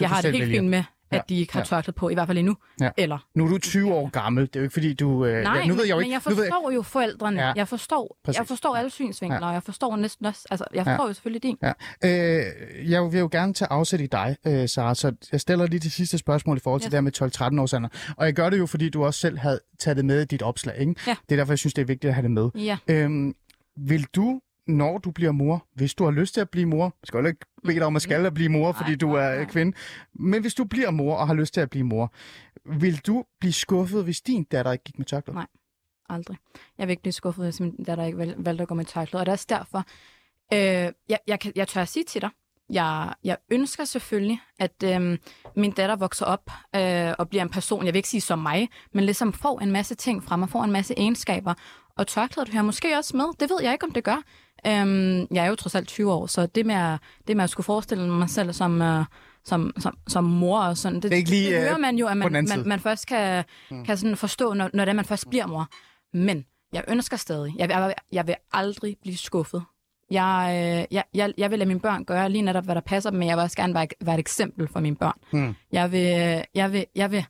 jeg 0.00 0.08
har 0.08 0.22
det 0.22 0.32
helt 0.32 0.42
vælge. 0.42 0.58
fint 0.58 0.70
med, 0.70 0.84
at 1.10 1.16
Ja, 1.16 1.20
de 1.28 1.40
ikke 1.40 1.52
har 1.52 1.60
ja. 1.60 1.64
tørklæde 1.64 1.94
på, 1.94 2.08
i 2.08 2.14
hvert 2.14 2.26
fald 2.26 2.38
endnu. 2.38 2.56
Ja. 2.80 2.90
Eller, 2.96 3.18
Nu 3.34 3.44
er 3.44 3.48
du 3.48 3.58
20 3.58 3.94
år 3.94 4.08
gammel. 4.10 4.46
Det 4.46 4.56
er 4.56 4.60
jo 4.60 4.64
ikke 4.64 4.72
fordi, 4.72 4.94
du... 4.94 5.24
Øh, 5.24 5.42
nej, 5.42 5.56
ja, 5.58 5.66
nu 5.66 5.74
ved 5.74 5.84
jeg 5.84 5.90
jo 5.94 5.98
ikke, 5.98 6.08
men 6.08 6.12
jeg 6.12 6.36
ved 6.36 6.44
jeg, 6.44 6.52
forstår 6.52 6.70
jo 6.70 6.82
forældrene. 6.82 7.40
Ja. 7.40 7.46
Ja. 7.46 7.52
Jeg, 7.56 7.68
forstår, 7.68 8.16
Præcis. 8.24 8.38
jeg 8.38 8.46
forstår 8.46 8.76
alle 8.76 8.90
synsvinkler, 8.90 9.38
Ja. 9.40 9.46
og 9.46 9.54
jeg 9.54 9.62
forstår 9.62 9.96
næsten 9.96 10.26
også, 10.26 10.46
altså, 10.50 10.64
jeg 10.74 10.86
Ja. 10.86 10.92
forstår 10.92 11.06
jo 11.06 11.12
selvfølgelig 11.12 11.42
din. 11.42 11.56
Ja. 11.62 11.72
Øh, 12.04 12.90
jeg 12.90 13.02
vil 13.12 13.18
jo 13.18 13.28
gerne 13.32 13.54
tage 13.54 13.68
afsæt 13.72 14.00
i 14.00 14.06
dig, 14.06 14.36
øh, 14.46 14.68
Sara, 14.68 14.94
så 14.94 15.12
jeg 15.32 15.40
stiller 15.40 15.66
lige 15.66 15.80
det 15.80 15.92
sidste 15.92 16.18
spørgsmål 16.18 16.56
i 16.56 16.60
forhold 16.60 16.80
til 16.80 16.86
Ja. 16.86 16.90
det 16.90 16.96
her 16.96 17.00
med 17.00 17.12
12-13 17.52 17.58
års 17.58 17.74
alder. 17.74 17.88
Og 18.16 18.26
jeg 18.26 18.34
gør 18.34 18.50
det 18.50 18.58
jo, 18.58 18.66
fordi 18.66 18.88
du 18.88 19.04
også 19.04 19.20
selv 19.20 19.38
havde 19.38 19.60
taget 19.78 19.96
det 19.96 20.04
med 20.04 20.22
i 20.22 20.24
dit 20.24 20.42
opslag, 20.42 20.78
ikke? 20.78 20.94
Ja. 21.06 21.16
Det 21.28 21.32
er 21.34 21.36
derfor, 21.36 21.52
jeg 21.52 21.58
synes, 21.58 21.74
det 21.74 21.82
er 21.82 21.86
vigtigt 21.86 22.08
at 22.08 22.14
have 22.14 22.22
det 22.22 22.30
med. 22.30 22.50
Ja. 22.54 22.76
Øhm, 22.88 23.34
vil 23.76 24.06
du, 24.16 24.40
når 24.70 24.98
du 24.98 25.10
bliver 25.10 25.32
mor, 25.32 25.66
hvis 25.74 25.94
du 25.94 26.04
har 26.04 26.10
lyst 26.10 26.34
til 26.34 26.40
at 26.40 26.50
blive 26.50 26.66
mor, 26.66 26.84
jeg 26.84 27.06
skal 27.06 27.18
jo 27.20 27.26
ikke 27.26 27.46
bede 27.64 27.74
dig 27.74 27.84
om 27.84 27.96
at 27.96 28.02
skal 28.02 28.26
at 28.26 28.34
blive 28.34 28.48
mor, 28.48 28.72
fordi 28.72 28.94
du 28.94 29.12
er 29.12 29.44
kvinde, 29.44 29.76
men 30.14 30.40
hvis 30.40 30.54
du 30.54 30.64
bliver 30.64 30.90
mor 30.90 31.16
og 31.16 31.26
har 31.26 31.34
lyst 31.34 31.54
til 31.54 31.60
at 31.60 31.70
blive 31.70 31.84
mor, 31.84 32.12
vil 32.64 32.98
du 33.06 33.24
blive 33.40 33.52
skuffet, 33.52 34.04
hvis 34.04 34.20
din 34.20 34.44
datter 34.44 34.72
ikke 34.72 34.84
gik 34.84 34.98
med 34.98 35.06
tørklæde? 35.06 35.34
Nej. 35.36 35.46
Aldrig. 36.08 36.36
Jeg 36.78 36.86
vil 36.86 36.90
ikke 36.90 37.02
blive 37.02 37.12
skuffet, 37.12 37.44
hvis 37.44 37.60
min 37.60 37.84
datter 37.84 38.04
ikke 38.04 38.18
val- 38.18 38.34
valgte 38.38 38.62
at 38.62 38.68
gå 38.68 38.74
med 38.74 38.84
tørklæde. 38.84 39.20
Og 39.20 39.26
det 39.26 39.30
er 39.30 39.34
også 39.34 39.46
derfor, 39.48 39.84
øh, 40.52 40.92
jeg, 41.08 41.18
jeg, 41.26 41.40
kan, 41.40 41.52
jeg 41.56 41.68
tør 41.68 41.82
at 41.82 41.88
sige 41.88 42.04
til 42.04 42.20
dig, 42.20 42.30
jeg, 42.70 43.14
jeg 43.24 43.36
ønsker 43.50 43.84
selvfølgelig, 43.84 44.40
at 44.58 44.82
øh, 44.84 45.18
min 45.56 45.70
datter 45.70 45.96
vokser 45.96 46.26
op 46.26 46.50
øh, 46.76 47.12
og 47.18 47.28
bliver 47.28 47.42
en 47.42 47.48
person, 47.50 47.84
jeg 47.86 47.94
vil 47.94 47.98
ikke 47.98 48.08
sige 48.08 48.20
som 48.20 48.38
mig, 48.38 48.68
men 48.94 49.04
ligesom 49.04 49.32
får 49.32 49.60
en 49.60 49.70
masse 49.70 49.94
ting 49.94 50.24
fra 50.24 50.36
mig, 50.36 50.48
får 50.48 50.64
en 50.64 50.72
masse 50.72 50.94
egenskaber. 50.96 51.54
Og 51.96 52.06
tørklædet 52.06 52.48
hører 52.48 52.62
måske 52.62 52.96
også 52.98 53.16
med. 53.16 53.24
Det 53.40 53.50
ved 53.50 53.58
jeg 53.62 53.72
ikke, 53.72 53.86
om 53.86 53.92
det 53.92 54.04
gør. 54.04 54.22
Øhm, 54.66 55.26
jeg 55.30 55.44
er 55.44 55.48
jo 55.48 55.54
trods 55.54 55.74
alt 55.74 55.88
20 55.88 56.12
år, 56.12 56.26
så 56.26 56.46
det 56.46 56.66
med 56.66 56.74
at, 56.74 56.98
det 57.28 57.36
med 57.36 57.44
at 57.44 57.50
skulle 57.50 57.64
forestille 57.64 58.08
mig 58.08 58.30
selv 58.30 58.52
som, 58.52 58.82
øh, 58.82 59.04
som, 59.44 59.72
som, 59.78 59.98
som 60.08 60.24
mor 60.24 60.60
og 60.60 60.76
sådan, 60.76 61.00
det, 61.00 61.10
Det 61.10 61.16
ikke 61.16 61.30
lige, 61.30 61.50
det 61.50 61.56
øh, 61.56 61.62
hører 61.62 61.78
man 61.78 61.96
jo, 61.96 62.06
at 62.06 62.16
man, 62.16 62.32
man, 62.32 62.62
man 62.66 62.80
først 62.80 63.06
kan, 63.06 63.44
kan 63.86 63.96
sådan 63.96 64.16
forstå, 64.16 64.54
når, 64.54 64.70
når 64.74 64.84
det 64.84 64.90
er, 64.90 64.96
man 64.96 65.04
først 65.04 65.28
bliver 65.28 65.46
mor. 65.46 65.68
Men 66.12 66.44
jeg 66.72 66.84
ønsker 66.88 67.16
stadig, 67.16 67.54
jeg 67.58 67.68
vil, 67.68 67.74
jeg 67.74 67.86
vil, 67.86 67.94
jeg 68.12 68.26
vil 68.26 68.34
aldrig 68.52 68.96
blive 69.02 69.16
skuffet. 69.16 69.62
Jeg, 70.10 70.48
øh, 70.50 70.94
jeg, 70.94 71.04
jeg, 71.14 71.34
jeg 71.38 71.50
vil 71.50 71.58
lade 71.58 71.68
mine 71.68 71.80
børn 71.80 72.04
gøre 72.04 72.28
lige 72.30 72.42
netop, 72.42 72.64
hvad 72.64 72.74
der 72.74 72.80
passer 72.80 73.10
dem, 73.10 73.18
men 73.18 73.28
jeg 73.28 73.36
vil 73.36 73.42
også 73.42 73.56
gerne 73.56 73.74
være, 73.74 73.86
være 74.00 74.14
et 74.14 74.20
eksempel 74.20 74.68
for 74.68 74.80
mine 74.80 74.96
børn. 74.96 75.18
Hmm. 75.32 75.54
Jeg, 75.72 75.92
vil, 75.92 76.44
jeg, 76.54 76.72
vil, 76.72 76.84
jeg, 76.94 77.10
vil, 77.10 77.26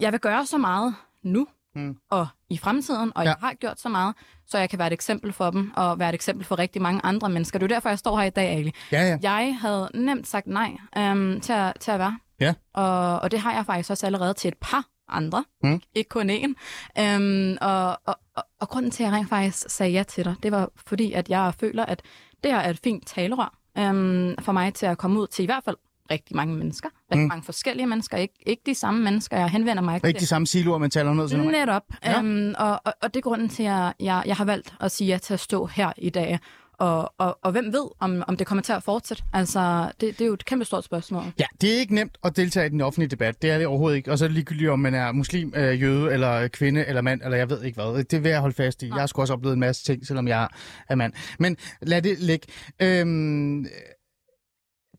jeg 0.00 0.12
vil 0.12 0.20
gøre 0.20 0.46
så 0.46 0.58
meget 0.58 0.94
nu 1.22 1.46
Hmm. 1.74 1.96
og 2.10 2.26
i 2.50 2.58
fremtiden, 2.58 3.12
og 3.16 3.22
Ja. 3.24 3.28
jeg 3.28 3.36
har 3.40 3.54
gjort 3.54 3.80
så 3.80 3.88
meget, 3.88 4.14
så 4.46 4.58
jeg 4.58 4.70
kan 4.70 4.78
være 4.78 4.86
et 4.86 4.92
eksempel 4.92 5.32
for 5.32 5.50
dem, 5.50 5.72
og 5.76 5.98
være 5.98 6.08
et 6.08 6.14
eksempel 6.14 6.44
for 6.46 6.58
rigtig 6.58 6.82
mange 6.82 7.00
andre 7.04 7.28
mennesker. 7.28 7.58
Det 7.58 7.64
er 7.64 7.68
jo 7.70 7.74
derfor, 7.74 7.88
jeg 7.88 7.98
står 7.98 8.16
her 8.18 8.24
i 8.26 8.30
dag, 8.30 8.48
Ali. 8.50 8.72
Ja, 8.92 9.02
ja. 9.08 9.18
Jeg 9.22 9.56
havde 9.60 9.88
nemt 9.94 10.26
sagt 10.26 10.46
nej 10.46 10.76
øhm, 10.98 11.40
til, 11.40 11.52
at, 11.52 11.72
til 11.80 11.90
at 11.90 11.98
være. 11.98 12.18
Ja. 12.40 12.54
Og, 12.74 13.20
og 13.20 13.30
det 13.30 13.40
har 13.40 13.52
jeg 13.54 13.66
faktisk 13.66 13.90
også 13.90 14.06
allerede 14.06 14.34
til 14.34 14.48
et 14.48 14.58
par 14.60 14.84
andre. 15.08 15.44
Mm. 15.62 15.82
Ikke 15.94 16.08
kun 16.08 16.30
én. 16.30 16.54
Øhm, 17.02 17.58
og, 17.60 17.98
og, 18.06 18.16
og, 18.36 18.44
og 18.60 18.68
grunden 18.68 18.90
til, 18.90 19.02
at 19.02 19.06
jeg 19.10 19.18
rent 19.18 19.28
faktisk 19.28 19.70
sagde 19.70 19.92
ja 19.92 20.02
til 20.02 20.24
dig, 20.24 20.34
det 20.42 20.52
var 20.52 20.68
fordi, 20.86 21.12
at 21.12 21.28
jeg 21.28 21.54
føler, 21.60 21.84
at 21.84 22.02
det 22.44 22.52
her 22.52 22.58
er 22.58 22.70
et 22.70 22.80
fint 22.84 23.06
talerør 23.06 23.54
øhm, 23.78 24.34
for 24.40 24.52
mig 24.52 24.74
til 24.74 24.86
at 24.86 24.98
komme 24.98 25.20
ud 25.20 25.26
til 25.26 25.42
i 25.42 25.46
hvert 25.46 25.64
fald 25.64 25.76
rigtig 26.10 26.36
mange 26.36 26.54
mennesker. 26.56 26.88
Rigtig 27.12 27.22
Mm. 27.24 27.28
mange 27.28 27.42
forskellige 27.44 27.86
mennesker. 27.86 28.16
Ikke, 28.16 28.34
ikke 28.46 28.62
de 28.66 28.74
samme 28.74 29.04
mennesker, 29.04 29.36
jeg 29.36 29.48
henvender 29.50 29.82
mig 29.82 30.00
Ikke 30.06 30.20
de 30.20 30.26
samme 30.26 30.46
siloer, 30.46 30.78
man 30.78 30.90
taler 30.90 31.14
ned 31.14 31.28
til. 31.28 31.38
normalt. 31.38 31.58
Netop. 31.58 31.82
Ja. 32.04 32.10
Ja. 32.10 32.18
Øhm, 32.18 32.54
og, 32.58 32.80
og, 32.84 32.92
og 33.02 33.14
det 33.14 33.16
er 33.16 33.22
grunden 33.22 33.48
til, 33.48 33.62
at 33.62 33.92
jeg, 34.00 34.22
jeg 34.26 34.36
har 34.36 34.44
valgt 34.44 34.74
at 34.80 34.90
sige 34.92 35.08
ja 35.08 35.18
til 35.18 35.34
at 35.34 35.40
stå 35.40 35.66
her 35.66 35.92
i 35.98 36.10
dag. 36.10 36.38
Og, 36.78 37.14
og, 37.18 37.38
og 37.42 37.52
hvem 37.52 37.64
ved, 37.72 37.88
om, 38.00 38.22
om 38.28 38.36
det 38.36 38.46
kommer 38.46 38.62
til 38.62 38.72
at 38.72 38.82
fortsætte? 38.82 39.22
Altså, 39.32 39.90
det, 40.00 40.18
det 40.18 40.20
er 40.20 40.26
jo 40.26 40.32
et 40.34 40.44
kæmpe 40.44 40.64
stort 40.64 40.84
spørgsmål. 40.84 41.24
Ja, 41.38 41.44
det 41.60 41.74
er 41.74 41.78
ikke 41.78 41.94
nemt 41.94 42.18
at 42.24 42.36
deltage 42.36 42.66
i 42.66 42.68
den 42.68 42.80
offentlige 42.80 43.08
debat. 43.08 43.42
Det 43.42 43.50
er 43.50 43.58
det 43.58 43.66
overhovedet 43.66 43.96
ikke. 43.96 44.10
Og 44.12 44.18
så 44.18 44.24
er 44.24 44.28
det 44.28 44.34
ligegyldigt, 44.34 44.70
om 44.70 44.78
man 44.78 44.94
er 44.94 45.12
muslim, 45.12 45.52
øh, 45.56 45.82
jøde, 45.82 46.12
eller 46.12 46.48
kvinde, 46.48 46.84
eller 46.86 47.00
mand, 47.02 47.20
eller 47.24 47.36
jeg 47.36 47.50
ved 47.50 47.62
ikke 47.64 47.82
hvad. 47.82 48.04
Det 48.04 48.22
vil 48.24 48.30
jeg 48.30 48.40
holde 48.40 48.54
fast 48.54 48.82
i. 48.82 48.86
Jeg 48.86 48.94
har 48.94 49.06
sgu 49.06 49.20
også 49.20 49.32
oplevet 49.32 49.54
en 49.54 49.60
masse 49.60 49.84
ting, 49.84 50.06
selvom 50.06 50.28
jeg 50.28 50.48
er 50.88 50.94
mand. 50.94 51.12
Men 51.38 51.56
lad 51.82 52.02
det 52.02 52.18
ligge. 52.18 52.46
Øhm, 52.82 53.66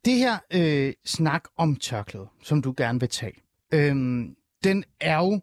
det 0.06 0.18
her 0.18 0.38
øh, 0.54 0.94
snak 1.06 1.44
om 1.58 1.76
tørklæde, 1.76 2.28
som 2.44 2.62
du 2.62 2.74
gerne 2.78 3.00
vil 3.00 3.10
tage, 3.10 3.42
øhm, 3.74 4.36
den 4.64 4.84
er 5.02 5.18
jo, 5.18 5.42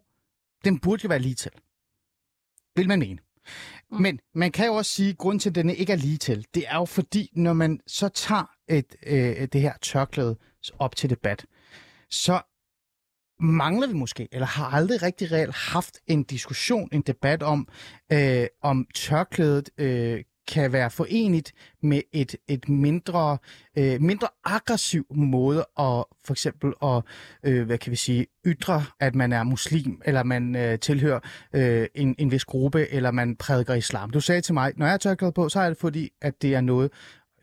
den 0.63 0.79
burde 0.79 1.03
jo 1.03 1.07
være 1.07 1.19
lige 1.19 1.35
til. 1.35 1.51
Vil 2.75 2.87
man 2.87 2.99
mene. 2.99 3.19
Mm. 3.91 4.01
Men 4.01 4.19
man 4.33 4.51
kan 4.51 4.65
jo 4.65 4.73
også 4.73 4.91
sige, 4.91 5.09
at 5.09 5.17
grunden 5.17 5.39
til, 5.39 5.49
at 5.49 5.55
den 5.55 5.69
ikke 5.69 5.93
er 5.93 5.97
lige 5.97 6.17
til, 6.17 6.47
det 6.53 6.63
er 6.67 6.75
jo 6.75 6.85
fordi, 6.85 7.29
når 7.35 7.53
man 7.53 7.79
så 7.87 8.09
tager 8.09 8.51
et, 8.69 8.95
øh, 9.05 9.47
det 9.53 9.61
her 9.61 9.73
tørklæde 9.81 10.37
op 10.79 10.95
til 10.95 11.09
debat, 11.09 11.45
så 12.09 12.41
mangler 13.39 13.87
vi 13.87 13.93
måske, 13.93 14.27
eller 14.31 14.47
har 14.47 14.65
aldrig 14.65 15.03
rigtig 15.03 15.31
reelt 15.31 15.55
haft 15.55 15.99
en 16.07 16.23
diskussion, 16.23 16.89
en 16.91 17.01
debat 17.01 17.43
om, 17.43 17.67
øh, 18.11 18.47
om 18.61 18.87
tørklædet 18.95 19.69
øh, 19.77 20.23
kan 20.47 20.73
være 20.73 20.89
forenligt 20.89 21.53
med 21.81 22.01
et, 22.11 22.35
et 22.47 22.69
mindre, 22.69 23.37
øh, 23.77 24.01
mindre 24.01 24.27
aggressiv 24.45 25.05
måde 25.15 25.59
at 25.59 26.03
for 26.25 26.31
eksempel 26.31 26.73
at, 26.83 27.03
øh, 27.43 27.65
hvad 27.65 27.77
kan 27.77 27.91
vi 27.91 27.95
sige, 27.95 28.25
ytre, 28.45 28.85
at 28.99 29.15
man 29.15 29.33
er 29.33 29.43
muslim, 29.43 30.01
eller 30.05 30.23
man 30.23 30.55
øh, 30.55 30.79
tilhører 30.79 31.19
øh, 31.53 31.87
en, 31.95 32.15
en 32.17 32.31
vis 32.31 32.45
gruppe, 32.45 32.87
eller 32.89 33.11
man 33.11 33.35
prædiker 33.35 33.73
islam. 33.73 34.09
Du 34.09 34.19
sagde 34.19 34.41
til 34.41 34.53
mig, 34.53 34.73
når 34.75 34.85
jeg 34.85 34.93
har 34.93 34.97
tørklæde 34.97 35.31
på, 35.31 35.49
så 35.49 35.59
er 35.59 35.67
det 35.67 35.77
fordi, 35.77 36.09
at 36.21 36.41
det 36.41 36.55
er 36.55 36.61
noget 36.61 36.91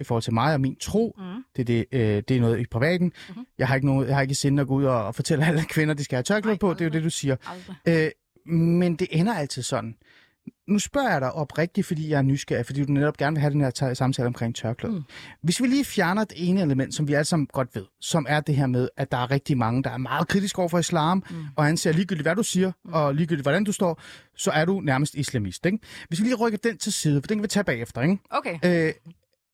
i 0.00 0.04
forhold 0.04 0.22
til 0.22 0.34
mig 0.34 0.54
og 0.54 0.60
min 0.60 0.76
tro. 0.76 1.16
Mm. 1.18 1.44
Det, 1.56 1.66
det, 1.66 1.84
øh, 1.92 2.22
det 2.28 2.30
er 2.30 2.40
noget 2.40 2.60
i 2.60 2.66
privaten. 2.66 3.12
Mhm. 3.28 3.46
Jeg 3.58 3.68
har 3.68 3.74
ikke 3.74 3.86
noget, 3.86 4.06
jeg 4.08 4.16
har 4.16 4.22
ikke 4.22 4.34
sind 4.34 4.60
at 4.60 4.66
gå 4.66 4.74
ud 4.74 4.84
og, 4.84 5.06
og 5.06 5.14
fortælle 5.14 5.46
alle 5.46 5.64
kvinder, 5.64 5.94
de 5.94 6.04
skal 6.04 6.16
have 6.16 6.22
tørklæde 6.22 6.56
på. 6.56 6.74
Det 6.74 6.80
er 6.80 6.84
jo 6.84 6.90
det, 6.90 7.02
du 7.02 7.10
siger. 7.10 7.36
Øh, 7.88 8.10
men 8.54 8.96
det 8.96 9.08
ender 9.10 9.34
altid 9.34 9.62
sådan. 9.62 9.94
Nu 10.68 10.78
spørger 10.78 11.10
jeg 11.10 11.20
dig 11.20 11.32
oprigtigt, 11.32 11.86
fordi 11.86 12.10
jeg 12.10 12.18
er 12.18 12.22
nysgerrig, 12.22 12.66
fordi 12.66 12.84
du 12.84 12.92
netop 12.92 13.16
gerne 13.16 13.34
vil 13.34 13.40
have 13.40 13.52
den 13.52 13.60
her 13.60 13.70
ta- 13.70 13.94
samtale 13.94 14.26
omkring 14.26 14.56
tørklæde. 14.56 14.94
Mm. 14.94 15.02
Hvis 15.42 15.62
vi 15.62 15.66
lige 15.66 15.84
fjerner 15.84 16.24
det 16.24 16.48
ene 16.48 16.62
element, 16.62 16.94
som 16.94 17.08
vi 17.08 17.14
alle 17.14 17.24
sammen 17.24 17.46
godt 17.46 17.74
ved, 17.74 17.84
som 18.00 18.26
er 18.28 18.40
det 18.40 18.56
her 18.56 18.66
med, 18.66 18.88
at 18.96 19.12
der 19.12 19.18
er 19.18 19.30
rigtig 19.30 19.58
mange, 19.58 19.82
der 19.82 19.90
er 19.90 19.98
meget 19.98 20.28
kritiske 20.28 20.58
over 20.58 20.68
for 20.68 20.78
islam, 20.78 21.24
mm. 21.30 21.36
og 21.56 21.64
han 21.64 21.76
siger 21.76 21.92
ligegyldigt, 21.92 22.24
hvad 22.24 22.36
du 22.36 22.42
siger, 22.42 22.72
mm. 22.84 22.92
og 22.92 23.14
ligegyldigt, 23.14 23.44
hvordan 23.44 23.64
du 23.64 23.72
står, 23.72 24.02
så 24.36 24.50
er 24.50 24.64
du 24.64 24.80
nærmest 24.80 25.14
islamist. 25.14 25.66
Ikke? 25.66 25.78
Hvis 26.08 26.20
vi 26.20 26.24
lige 26.24 26.36
rykker 26.36 26.58
den 26.58 26.78
til 26.78 26.92
side, 26.92 27.22
for 27.22 27.26
den 27.26 27.38
kan 27.38 27.42
vi 27.42 27.48
tage 27.48 27.64
bagefter, 27.64 28.02
ikke? 28.02 28.18
Okay. 28.30 28.58
Øh, 28.64 28.92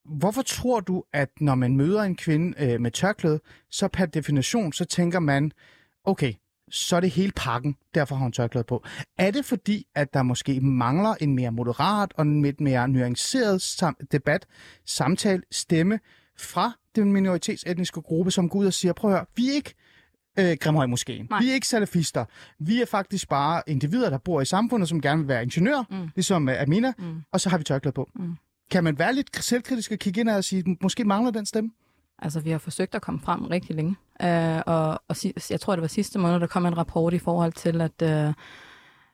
hvorfor 0.05 0.43
tror 0.43 0.81
du, 0.81 1.05
at 1.13 1.29
når 1.41 1.55
man 1.55 1.77
møder 1.77 2.03
en 2.03 2.17
kvinde 2.17 2.65
øh, 2.65 2.81
med 2.81 2.91
tørklæde, 2.91 3.41
så 3.71 3.89
per 3.89 4.07
definition, 4.07 4.73
så 4.73 4.85
tænker 4.85 5.21
man, 5.21 5.53
okay, 6.05 6.33
så 6.71 6.97
er 6.97 7.01
det 7.01 7.11
hele 7.11 7.33
pakken, 7.37 7.77
derfor 7.95 8.15
har 8.17 8.23
hun 8.23 8.33
tørklæde 8.33 8.65
på. 8.65 8.85
Er 9.19 9.31
det 9.31 9.45
fordi, 9.45 9.87
at 9.95 10.15
der 10.15 10.23
måske 10.23 10.61
mangler 10.61 11.15
en 11.21 11.35
mere 11.35 11.51
moderat 11.53 12.13
og 12.17 12.23
en 12.23 12.43
lidt 12.43 12.61
mere 12.61 12.89
nuanceret 12.89 13.63
sam- 13.63 14.07
debat, 14.13 14.47
samtale, 14.85 15.43
stemme 15.51 16.01
fra 16.39 16.73
den 16.97 17.13
minoritetsetniske 17.13 18.01
gruppe, 18.03 18.31
som 18.31 18.49
går 18.49 18.59
ud 18.59 18.67
og 18.67 18.73
siger, 18.73 18.93
prøv 18.93 19.11
at 19.11 19.17
høre, 19.17 19.27
vi 19.37 19.49
er 19.49 19.53
ikke 19.53 19.75
øh, 20.39 20.57
Grimhøj. 20.61 20.87
Nej. 20.87 21.41
Vi 21.41 21.51
er 21.51 21.55
ikke 21.55 21.69
salafister. 21.69 22.25
Vi 22.59 22.83
er 22.83 22.87
faktisk 22.87 23.29
bare 23.29 23.63
individer, 23.67 24.11
der 24.11 24.19
bor 24.19 24.41
i 24.41 24.45
samfundet, 24.45 24.89
som 24.89 25.01
gerne 25.01 25.21
vil 25.21 25.29
være 25.29 25.43
ingeniør, 25.43 25.85
mm. 25.91 26.09
ligesom 26.15 26.49
øh, 26.49 26.63
Amina, 26.63 26.93
Mm. 26.99 27.23
og 27.33 27.41
så 27.41 27.49
har 27.49 27.59
vi 27.59 27.65
tørklæde 27.65 27.93
på. 27.93 28.09
Mm. 28.15 28.35
Kan 28.71 28.85
man 28.85 28.99
være 28.99 29.15
lidt 29.15 29.45
selvkritisk 29.45 29.93
og 29.93 29.99
kigge 29.99 30.21
ind 30.21 30.29
og 30.29 30.45
sige, 30.45 30.77
måske 30.83 31.05
mangler 31.05 31.31
den 31.31 31.47
stemme? 31.47 31.71
Altså, 32.19 32.41
vi 32.41 32.51
har 32.51 32.59
forsøgt 32.59 32.95
at 32.95 33.03
komme 33.03 33.21
frem 33.21 33.45
rigtig 33.45 33.77
længe. 33.77 33.97
Øh, 34.23 34.63
og, 34.67 35.03
og 35.09 35.17
jeg 35.51 35.61
tror, 35.61 35.75
det 35.77 35.83
var 35.83 35.89
sidste 35.89 36.19
måned, 36.19 36.41
der 36.41 36.47
kom 36.47 36.67
en 36.67 36.79
rapport 36.79 37.15
i 37.15 37.19
forhold 37.19 37.53
til, 37.53 37.81
at 37.81 38.03
øh, 38.03 38.33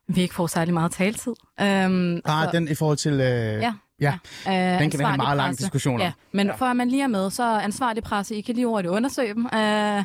vi 0.09 0.21
ikke 0.23 0.35
får 0.35 0.47
særlig 0.47 0.75
meget 0.75 0.93
taletid. 0.93 1.33
Øhm, 1.61 2.21
Ah, 2.25 2.45
så- 2.45 2.51
den 2.53 2.69
i 2.69 2.75
forhold 2.75 2.97
til... 2.97 3.13
Øh, 3.13 3.21
ja. 3.21 3.73
Ja. 4.01 4.19
ja. 4.47 4.75
Øh, 4.75 4.81
Den 4.81 4.91
kan 4.91 5.01
have 5.01 5.11
en 5.15 5.17
meget 5.17 5.37
lang 5.37 5.59
diskussion. 5.59 6.01
Ja, 6.01 6.13
men 6.33 6.47
ja. 6.47 6.55
for 6.55 6.67
at 6.67 6.77
man 6.77 6.89
lige 6.89 7.03
er 7.03 7.07
med, 7.07 7.31
så 7.31 7.59
ansvarlig 7.61 8.03
presse, 8.03 8.35
I 8.37 8.41
kan 8.41 8.55
lige 8.55 8.67
ordet 8.67 8.89
undersøge 8.89 9.35
dem. 9.35 9.45
Øh, 9.47 9.51
ja, 9.61 10.05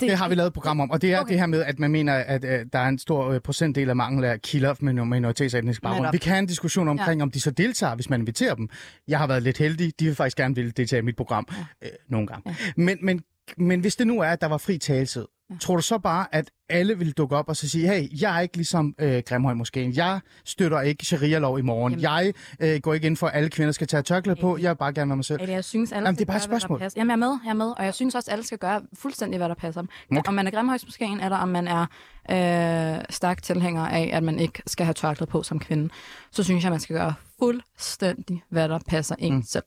det, 0.00 0.08
det 0.08 0.18
har 0.18 0.28
vi 0.28 0.34
lavet 0.34 0.46
et 0.46 0.52
program 0.52 0.80
om. 0.80 0.90
Og 0.90 1.02
det 1.02 1.12
er 1.12 1.20
okay. 1.20 1.30
Det 1.32 1.38
her 1.38 1.46
med, 1.46 1.62
at 1.62 1.78
man 1.78 1.90
mener, 1.90 2.14
at 2.14 2.44
øh, 2.44 2.66
der 2.72 2.78
er 2.78 2.88
en 2.88 2.98
stor 2.98 3.30
øh, 3.30 3.40
procentdel 3.40 3.88
af 3.88 3.96
mangel 3.96 4.24
af 4.24 4.42
kilder 4.42 4.74
med 4.80 4.92
minoritetsetnisk 4.92 5.82
baggrund. 5.82 6.08
Vi 6.12 6.18
kan 6.18 6.30
have 6.30 6.38
en 6.38 6.46
diskussion 6.46 6.88
omkring, 6.88 7.20
ja. 7.20 7.22
om 7.22 7.30
de 7.30 7.40
så 7.40 7.50
deltager, 7.50 7.94
hvis 7.94 8.10
man 8.10 8.20
inviterer 8.20 8.54
dem. 8.54 8.68
Jeg 9.08 9.18
har 9.18 9.26
været 9.26 9.42
lidt 9.42 9.58
heldig. 9.58 9.92
De 10.00 10.04
vil 10.04 10.14
faktisk 10.14 10.36
gerne 10.36 10.54
ville 10.54 10.70
deltage 10.70 10.98
i 11.00 11.04
mit 11.04 11.16
program 11.16 11.48
ja. 11.82 11.86
øh, 11.86 11.92
nogle 12.08 12.26
gange. 12.26 12.42
Ja. 12.50 12.54
Men, 12.76 12.98
men, 13.02 13.20
men 13.56 13.80
hvis 13.80 13.96
det 13.96 14.06
nu 14.06 14.20
er, 14.20 14.28
at 14.28 14.40
der 14.40 14.46
var 14.46 14.58
fri 14.58 14.78
taletid, 14.78 15.26
tror 15.60 15.76
du 15.76 15.82
så 15.82 15.98
bare, 15.98 16.26
at 16.32 16.50
alle 16.68 16.98
vil 16.98 17.12
dukke 17.12 17.36
op 17.36 17.48
og 17.48 17.56
så 17.56 17.68
sige, 17.68 17.88
hey, 17.88 18.22
jeg 18.22 18.36
er 18.36 18.40
ikke 18.40 18.56
ligesom 18.56 18.94
øh, 18.98 19.22
Grimhøj 19.26 19.54
måske. 19.54 19.92
Jeg 19.94 20.20
støtter 20.44 20.80
ikke 20.80 21.06
sharia-lov 21.06 21.58
i 21.58 21.62
morgen. 21.62 21.92
Jamen. 22.00 22.02
Jeg 22.02 22.74
øh, 22.74 22.80
går 22.80 22.94
ikke 22.94 23.06
ind 23.06 23.16
for, 23.16 23.26
at 23.26 23.36
alle 23.36 23.50
kvinder 23.50 23.72
skal 23.72 23.86
tage 23.86 24.02
tørklæde 24.02 24.40
på. 24.40 24.58
Jeg 24.58 24.70
vil 24.70 24.76
bare 24.76 24.92
gerne 24.92 25.08
være 25.08 25.16
mig 25.16 25.24
selv. 25.24 25.40
Eller 25.40 25.54
jeg 25.54 25.64
synes, 25.64 25.92
alle 25.92 26.06
Jamen, 26.06 26.18
det 26.18 26.22
er 26.22 26.26
bare 26.26 26.36
et 26.36 26.42
hvad 26.42 26.48
spørgsmål. 26.48 26.78
passer. 26.78 27.00
Jamen, 27.00 27.10
jeg 27.10 27.26
er 27.26 27.30
med, 27.30 27.38
jeg 27.44 27.50
er 27.50 27.54
med. 27.54 27.72
Og 27.78 27.84
jeg 27.84 27.94
synes 27.94 28.14
også, 28.14 28.30
alle 28.30 28.44
skal 28.44 28.58
gøre 28.58 28.82
fuldstændig, 28.94 29.38
hvad 29.38 29.48
der 29.48 29.54
passer 29.54 29.80
dem. 29.80 29.88
Okay. 30.10 30.28
Om 30.28 30.34
man 30.34 30.46
er 30.46 30.50
Grimhøjsmoskeen, 30.50 31.20
eller 31.20 31.36
om 31.36 31.48
man 31.48 31.68
er 31.68 31.86
øh, 32.30 33.04
stærk 33.10 33.42
tilhænger 33.42 33.86
af, 33.86 34.10
at 34.12 34.22
man 34.22 34.38
ikke 34.38 34.62
skal 34.66 34.86
have 34.86 34.94
tørklæde 34.94 35.30
på 35.30 35.42
som 35.42 35.58
kvinde, 35.58 35.88
så 36.30 36.42
synes 36.42 36.64
jeg, 36.64 36.70
man 36.70 36.80
skal 36.80 36.96
gøre 36.96 37.14
fuldstændig, 37.38 38.42
hvad 38.48 38.68
der 38.68 38.78
passer 38.88 39.14
en 39.18 39.34
mm. 39.34 39.42
selv. 39.42 39.64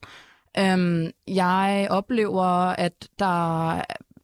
Øhm, 0.57 1.12
jeg 1.27 1.88
oplever, 1.89 2.45
at 2.71 2.93
der, 3.19 3.71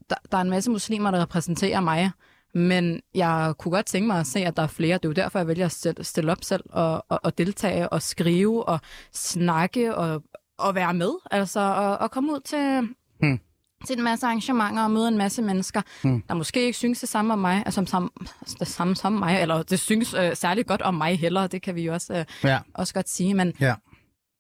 der, 0.09 0.15
der 0.31 0.37
er 0.37 0.41
en 0.41 0.49
masse 0.49 0.71
muslimer, 0.71 1.11
der 1.11 1.21
repræsenterer 1.21 1.79
mig, 1.79 2.11
men 2.53 3.01
jeg 3.15 3.53
kunne 3.59 3.71
godt 3.71 3.85
tænke 3.85 4.07
mig 4.07 4.19
at 4.19 4.27
se, 4.27 4.39
at 4.39 4.57
der 4.57 4.63
er 4.63 4.67
flere. 4.67 4.97
Det 4.97 5.05
er 5.05 5.09
jo 5.09 5.13
derfor, 5.13 5.39
jeg 5.39 5.47
vælger 5.47 5.65
at 5.65 5.71
stille, 5.71 6.03
stille 6.03 6.31
op 6.31 6.43
selv 6.43 6.63
og, 6.69 7.05
og, 7.09 7.19
og 7.23 7.37
deltage 7.37 7.89
og 7.89 8.01
skrive 8.01 8.65
og 8.69 8.79
snakke 9.13 9.95
og, 9.95 10.23
og 10.57 10.75
være 10.75 10.93
med. 10.93 11.11
Altså 11.31 11.59
og, 11.59 11.97
og 11.97 12.11
komme 12.11 12.31
ud 12.33 12.39
til, 12.39 12.89
Hmm. 13.19 13.39
til 13.87 13.97
en 13.97 14.03
masse 14.03 14.25
arrangementer 14.25 14.83
og 14.83 14.91
møde 14.91 15.07
en 15.07 15.17
masse 15.17 15.41
mennesker, 15.41 15.81
Hmm. 16.03 16.21
der 16.21 16.33
måske 16.33 16.61
ikke 16.65 16.77
synes 16.77 16.99
det 16.99 17.09
samme 17.09 17.33
om 17.33 17.39
mig, 17.39 17.63
altså 17.65 17.85
som, 17.85 18.11
som, 18.45 18.57
det 18.59 18.67
samme 18.67 18.95
som 18.95 19.13
mig, 19.13 19.41
eller 19.41 19.63
det 19.63 19.79
synes 19.79 20.13
øh, 20.13 20.35
særligt 20.35 20.67
godt 20.67 20.81
om 20.81 20.93
mig 20.93 21.19
heller, 21.19 21.47
det 21.47 21.61
kan 21.61 21.75
vi 21.75 21.81
jo 21.81 21.93
også, 21.93 22.13
øh, 22.13 22.25
Ja, 22.43 22.59
også 22.73 22.93
godt 22.93 23.09
sige, 23.09 23.33
men 23.33 23.53
ja. 23.59 23.75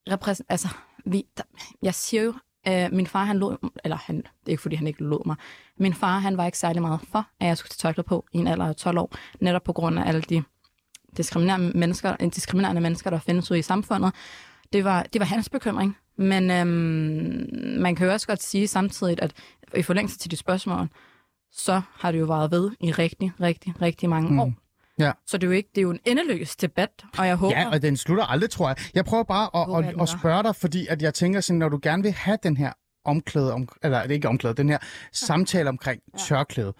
repræs- 0.09 0.45
altså, 0.49 0.67
vi, 1.05 1.23
der, 1.37 1.43
jeg 1.81 1.93
siger 1.93 2.23
jo, 2.23 2.33
øh, 2.67 2.89
min 2.93 3.07
far, 3.07 3.23
han 3.25 3.37
lod, 3.37 3.69
eller 3.83 3.97
han, 3.97 4.17
det 4.17 4.25
er 4.45 4.49
ikke 4.51 4.61
fordi, 4.61 4.75
han 4.75 4.87
ikke 4.87 5.03
lod 5.03 5.25
mig, 5.25 5.35
min 5.79 5.93
far, 5.93 6.19
han 6.19 6.37
var 6.37 6.45
ikke 6.45 6.57
særlig 6.57 6.81
meget 6.81 6.99
for, 7.11 7.27
at 7.39 7.47
jeg 7.47 7.57
skulle 7.57 7.69
tage 7.69 7.89
tørklæde 7.89 8.07
på 8.07 8.25
i 8.33 8.37
en 8.37 8.47
alder 8.47 8.65
af 8.65 8.75
12 8.75 8.97
år, 8.97 9.15
netop 9.39 9.63
på 9.63 9.73
grund 9.73 9.99
af 9.99 10.07
alle 10.07 10.21
de 10.21 10.43
diskriminerende 11.17 11.77
mennesker, 11.77 12.15
diskriminerende 12.15 12.81
mennesker, 12.81 13.09
der 13.09 13.19
findes 13.19 13.51
ude 13.51 13.59
i 13.59 13.61
samfundet. 13.61 14.13
Det 14.73 14.83
var, 14.83 15.03
det 15.13 15.19
var 15.19 15.25
hans 15.25 15.49
bekymring, 15.49 15.97
men 16.17 16.51
øhm, 16.51 17.79
man 17.81 17.95
kan 17.95 18.07
jo 18.07 18.13
også 18.13 18.27
godt 18.27 18.43
sige 18.43 18.67
samtidig, 18.67 19.21
at 19.21 19.33
i 19.77 19.81
forlængelse 19.81 20.17
til 20.17 20.31
de 20.31 20.35
spørgsmål, 20.35 20.87
så 21.51 21.81
har 21.93 22.11
det 22.11 22.19
jo 22.19 22.25
varet 22.25 22.51
ved 22.51 22.71
i 22.79 22.91
rigtig, 22.91 23.31
rigtig, 23.41 23.81
rigtig 23.81 24.09
mange 24.09 24.29
Mm. 24.31 24.39
år. 24.39 24.53
Ja. 24.99 25.11
Så 25.27 25.37
det 25.37 25.43
er 25.43 25.47
jo 25.47 25.53
ikke 25.53 25.69
det 25.75 25.77
er 25.77 25.83
jo 25.83 25.91
en 25.91 25.99
endeløs 26.05 26.55
debat, 26.55 26.89
og 27.17 27.27
jeg 27.27 27.35
håber... 27.35 27.59
Ja, 27.59 27.69
og 27.69 27.81
den 27.81 27.97
slutter 27.97 28.23
aldrig, 28.23 28.49
tror 28.49 28.67
jeg. 28.67 28.77
Jeg 28.93 29.05
prøver 29.05 29.23
bare 29.23 29.49
håber, 29.53 29.77
at, 29.77 29.85
at 29.85 29.95
at, 29.95 30.01
at 30.01 30.09
spørge 30.09 30.43
dig, 30.43 30.55
fordi 30.55 30.87
at 30.87 31.01
jeg 31.01 31.13
tænker 31.13 31.41
sådan, 31.41 31.59
når 31.59 31.69
du 31.69 31.79
gerne 31.83 32.03
vil 32.03 32.11
have 32.11 32.37
den 32.43 32.57
her 32.57 32.71
omklæde, 33.05 33.53
om, 33.53 33.69
eller 33.83 34.01
det 34.01 34.09
er 34.09 34.13
ikke 34.13 34.27
omklæde, 34.27 34.53
den 34.53 34.69
her 34.69 34.77
samtale 35.11 35.69
omkring 35.69 36.01
ja. 36.13 36.23
tørklæde, 36.23 36.73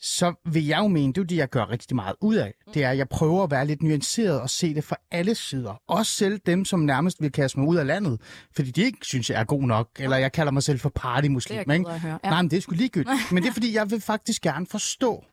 så 0.00 0.34
vil 0.52 0.66
jeg 0.66 0.78
jo 0.78 0.88
mene, 0.88 1.12
det 1.12 1.20
er 1.20 1.24
det, 1.24 1.36
jeg 1.36 1.50
gør 1.50 1.70
rigtig 1.70 1.96
meget 1.96 2.14
ud 2.20 2.34
af. 2.34 2.54
Det 2.74 2.84
er, 2.84 2.90
at 2.90 2.98
jeg 2.98 3.08
prøver 3.08 3.44
at 3.44 3.50
være 3.50 3.66
lidt 3.66 3.82
nuanceret 3.82 4.40
og 4.40 4.50
se 4.50 4.74
det 4.74 4.84
fra 4.84 4.96
alle 5.10 5.34
sider. 5.34 5.80
Også 5.88 6.12
selv 6.12 6.40
dem, 6.46 6.64
som 6.64 6.80
nærmest 6.80 7.22
vil 7.22 7.32
kaste 7.32 7.58
mig 7.58 7.68
ud 7.68 7.76
af 7.76 7.86
landet, 7.86 8.20
fordi 8.56 8.70
de 8.70 8.82
ikke 8.82 8.98
synes, 9.02 9.30
jeg 9.30 9.40
er 9.40 9.44
god 9.44 9.62
nok, 9.62 9.88
eller 9.98 10.16
jeg 10.16 10.32
kalder 10.32 10.52
mig 10.52 10.62
selv 10.62 10.78
for 10.78 10.88
det 10.88 10.96
er 10.96 11.00
partymuslim. 11.00 11.64
jeg 11.66 11.78
ikke? 11.78 11.90
Ja. 11.90 12.16
Nej, 12.24 12.42
men 12.42 12.50
det 12.50 12.56
er 12.56 12.60
sgu 12.60 12.74
ligegyldigt. 12.74 13.16
men 13.32 13.42
det 13.42 13.48
er, 13.48 13.52
fordi 13.52 13.74
jeg 13.74 13.90
vil 13.90 14.00
faktisk 14.00 14.42
gerne 14.42 14.66
forstå 14.66 15.24
Ja. 15.24 15.31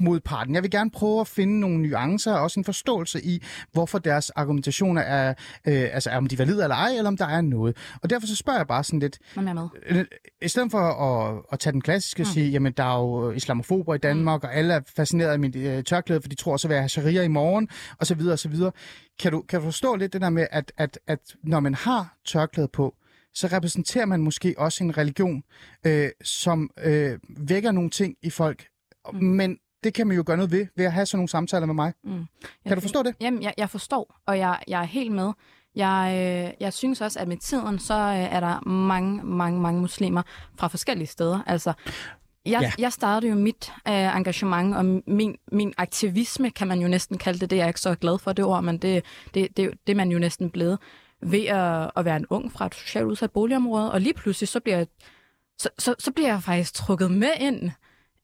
Modparten. 0.00 0.54
Jeg 0.54 0.62
vil 0.62 0.70
gerne 0.70 0.90
prøve 0.90 1.20
at 1.20 1.26
finde 1.26 1.60
nogle 1.60 1.82
nuancer 1.82 2.32
og 2.34 2.40
også 2.42 2.60
en 2.60 2.64
forståelse 2.64 3.24
i, 3.24 3.42
hvorfor 3.72 3.98
deres 3.98 4.30
argumentationer 4.30 5.02
er, 5.02 5.28
øh, 5.68 5.88
altså 5.92 6.10
om 6.10 6.26
de 6.26 6.34
er 6.34 6.36
valide 6.36 6.62
eller 6.62 6.76
ej, 6.76 6.90
eller 6.96 7.08
om 7.08 7.16
der 7.16 7.26
er 7.26 7.40
noget. 7.40 7.76
Og 8.02 8.10
derfor 8.10 8.26
så 8.26 8.36
spørger 8.36 8.58
jeg 8.58 8.66
bare 8.66 8.84
sådan 8.84 8.98
lidt, 9.00 9.18
er 9.36 9.40
med. 9.40 9.68
øh, 9.86 10.04
i 10.42 10.48
stedet 10.48 10.70
for 10.70 10.78
at, 10.78 11.42
at 11.52 11.58
tage 11.58 11.72
den 11.72 11.80
klassiske 11.80 12.22
og 12.22 12.26
Mm. 12.28 12.32
sige, 12.32 12.50
jamen 12.50 12.72
der 12.72 12.84
er 12.84 12.98
jo 12.98 13.30
islamofober 13.30 13.94
i 13.94 13.98
Danmark, 13.98 14.44
og 14.44 14.54
alle 14.54 14.74
er 14.74 14.80
fascineret 14.96 15.30
af 15.30 15.38
mit 15.38 15.56
øh, 15.56 15.84
tørklæde, 15.84 16.20
for 16.22 16.28
de 16.28 16.34
tror, 16.34 16.56
så 16.56 16.68
vil 16.68 16.74
jeg 16.74 16.82
have 16.82 16.88
sharia 16.88 17.22
i 17.22 17.28
morgen, 17.28 17.68
og 17.98 18.06
så 18.06 18.14
videre, 18.14 18.32
og 18.32 18.38
så 18.38 18.48
videre. 18.48 18.72
Kan 19.18 19.32
du, 19.32 19.42
kan 19.48 19.58
du 19.60 19.64
forstå 19.64 19.96
lidt 19.96 20.12
det 20.12 20.20
der 20.20 20.30
med, 20.30 20.46
at, 20.50 20.72
at, 20.76 20.98
at 21.06 21.18
når 21.42 21.60
man 21.60 21.74
har 21.74 22.16
tørklæde 22.26 22.68
på, 22.68 22.94
så 23.34 23.46
repræsenterer 23.46 24.06
man 24.06 24.20
måske 24.20 24.54
også 24.58 24.84
en 24.84 24.98
religion, 24.98 25.42
øh, 25.86 26.08
som 26.24 26.70
øh, 26.84 27.18
vækker 27.38 27.72
nogle 27.72 27.90
ting 27.90 28.16
i 28.22 28.30
folk. 28.30 28.66
Mm. 29.12 29.24
Men 29.24 29.58
det 29.84 29.94
kan 29.94 30.06
man 30.06 30.16
jo 30.16 30.22
gøre 30.26 30.36
noget 30.36 30.52
ved, 30.52 30.66
ved 30.76 30.84
at 30.84 30.92
have 30.92 31.06
sådan 31.06 31.18
nogle 31.18 31.28
samtaler 31.28 31.66
med 31.66 31.74
mig. 31.74 31.92
Mm. 32.04 32.24
Kan 32.66 32.76
du 32.76 32.80
forstå 32.80 33.02
det? 33.02 33.14
Jamen, 33.20 33.42
jeg, 33.42 33.54
jeg 33.58 33.70
forstår, 33.70 34.16
og 34.26 34.38
jeg, 34.38 34.58
jeg 34.68 34.80
er 34.80 34.86
helt 34.86 35.12
med. 35.12 35.32
Jeg, 35.74 36.12
øh, 36.14 36.54
jeg 36.60 36.72
synes 36.72 37.00
også, 37.00 37.20
at 37.20 37.28
med 37.28 37.36
tiden, 37.36 37.78
så 37.78 37.94
øh, 37.94 38.34
er 38.34 38.40
der 38.40 38.68
mange, 38.68 39.24
mange, 39.24 39.60
mange 39.60 39.80
muslimer 39.80 40.22
fra 40.58 40.68
forskellige 40.68 41.08
steder. 41.08 41.40
Altså, 41.46 41.72
jeg, 42.46 42.60
Ja. 42.60 42.60
ja. 42.60 42.72
jeg 42.78 42.92
startede 42.92 43.32
jo 43.32 43.38
mit 43.38 43.72
øh, 43.88 44.16
engagement 44.16 44.76
og 44.76 44.84
min, 45.06 45.36
min 45.52 45.74
aktivisme, 45.78 46.50
kan 46.50 46.68
man 46.68 46.80
jo 46.80 46.88
næsten 46.88 47.18
kalde 47.18 47.38
det. 47.38 47.50
Det 47.50 47.56
er 47.56 47.60
jeg 47.60 47.68
ikke 47.68 47.80
så 47.80 47.94
glad 47.94 48.18
for, 48.18 48.32
det 48.32 48.44
ord, 48.44 48.64
men 48.64 48.78
det, 48.78 49.04
det, 49.34 49.56
det, 49.56 49.70
det 49.86 49.92
er 49.92 49.96
man 49.96 50.10
jo 50.10 50.18
næsten 50.18 50.50
blevet 50.50 50.78
ved 51.22 51.44
at, 51.44 51.90
at 51.96 52.04
være 52.04 52.16
en 52.16 52.26
ung 52.30 52.52
fra 52.52 52.66
et 52.66 52.74
socialt 52.74 53.06
udsat 53.06 53.30
boligområde. 53.30 53.92
Og 53.92 54.00
lige 54.00 54.14
pludselig, 54.14 54.48
så 54.48 54.60
bliver 54.60 54.76
jeg, 54.76 54.86
så, 55.58 55.68
så, 55.78 55.94
så 55.98 56.12
bliver 56.12 56.28
jeg 56.28 56.42
faktisk 56.42 56.74
trukket 56.74 57.10
med 57.10 57.30
ind 57.40 57.70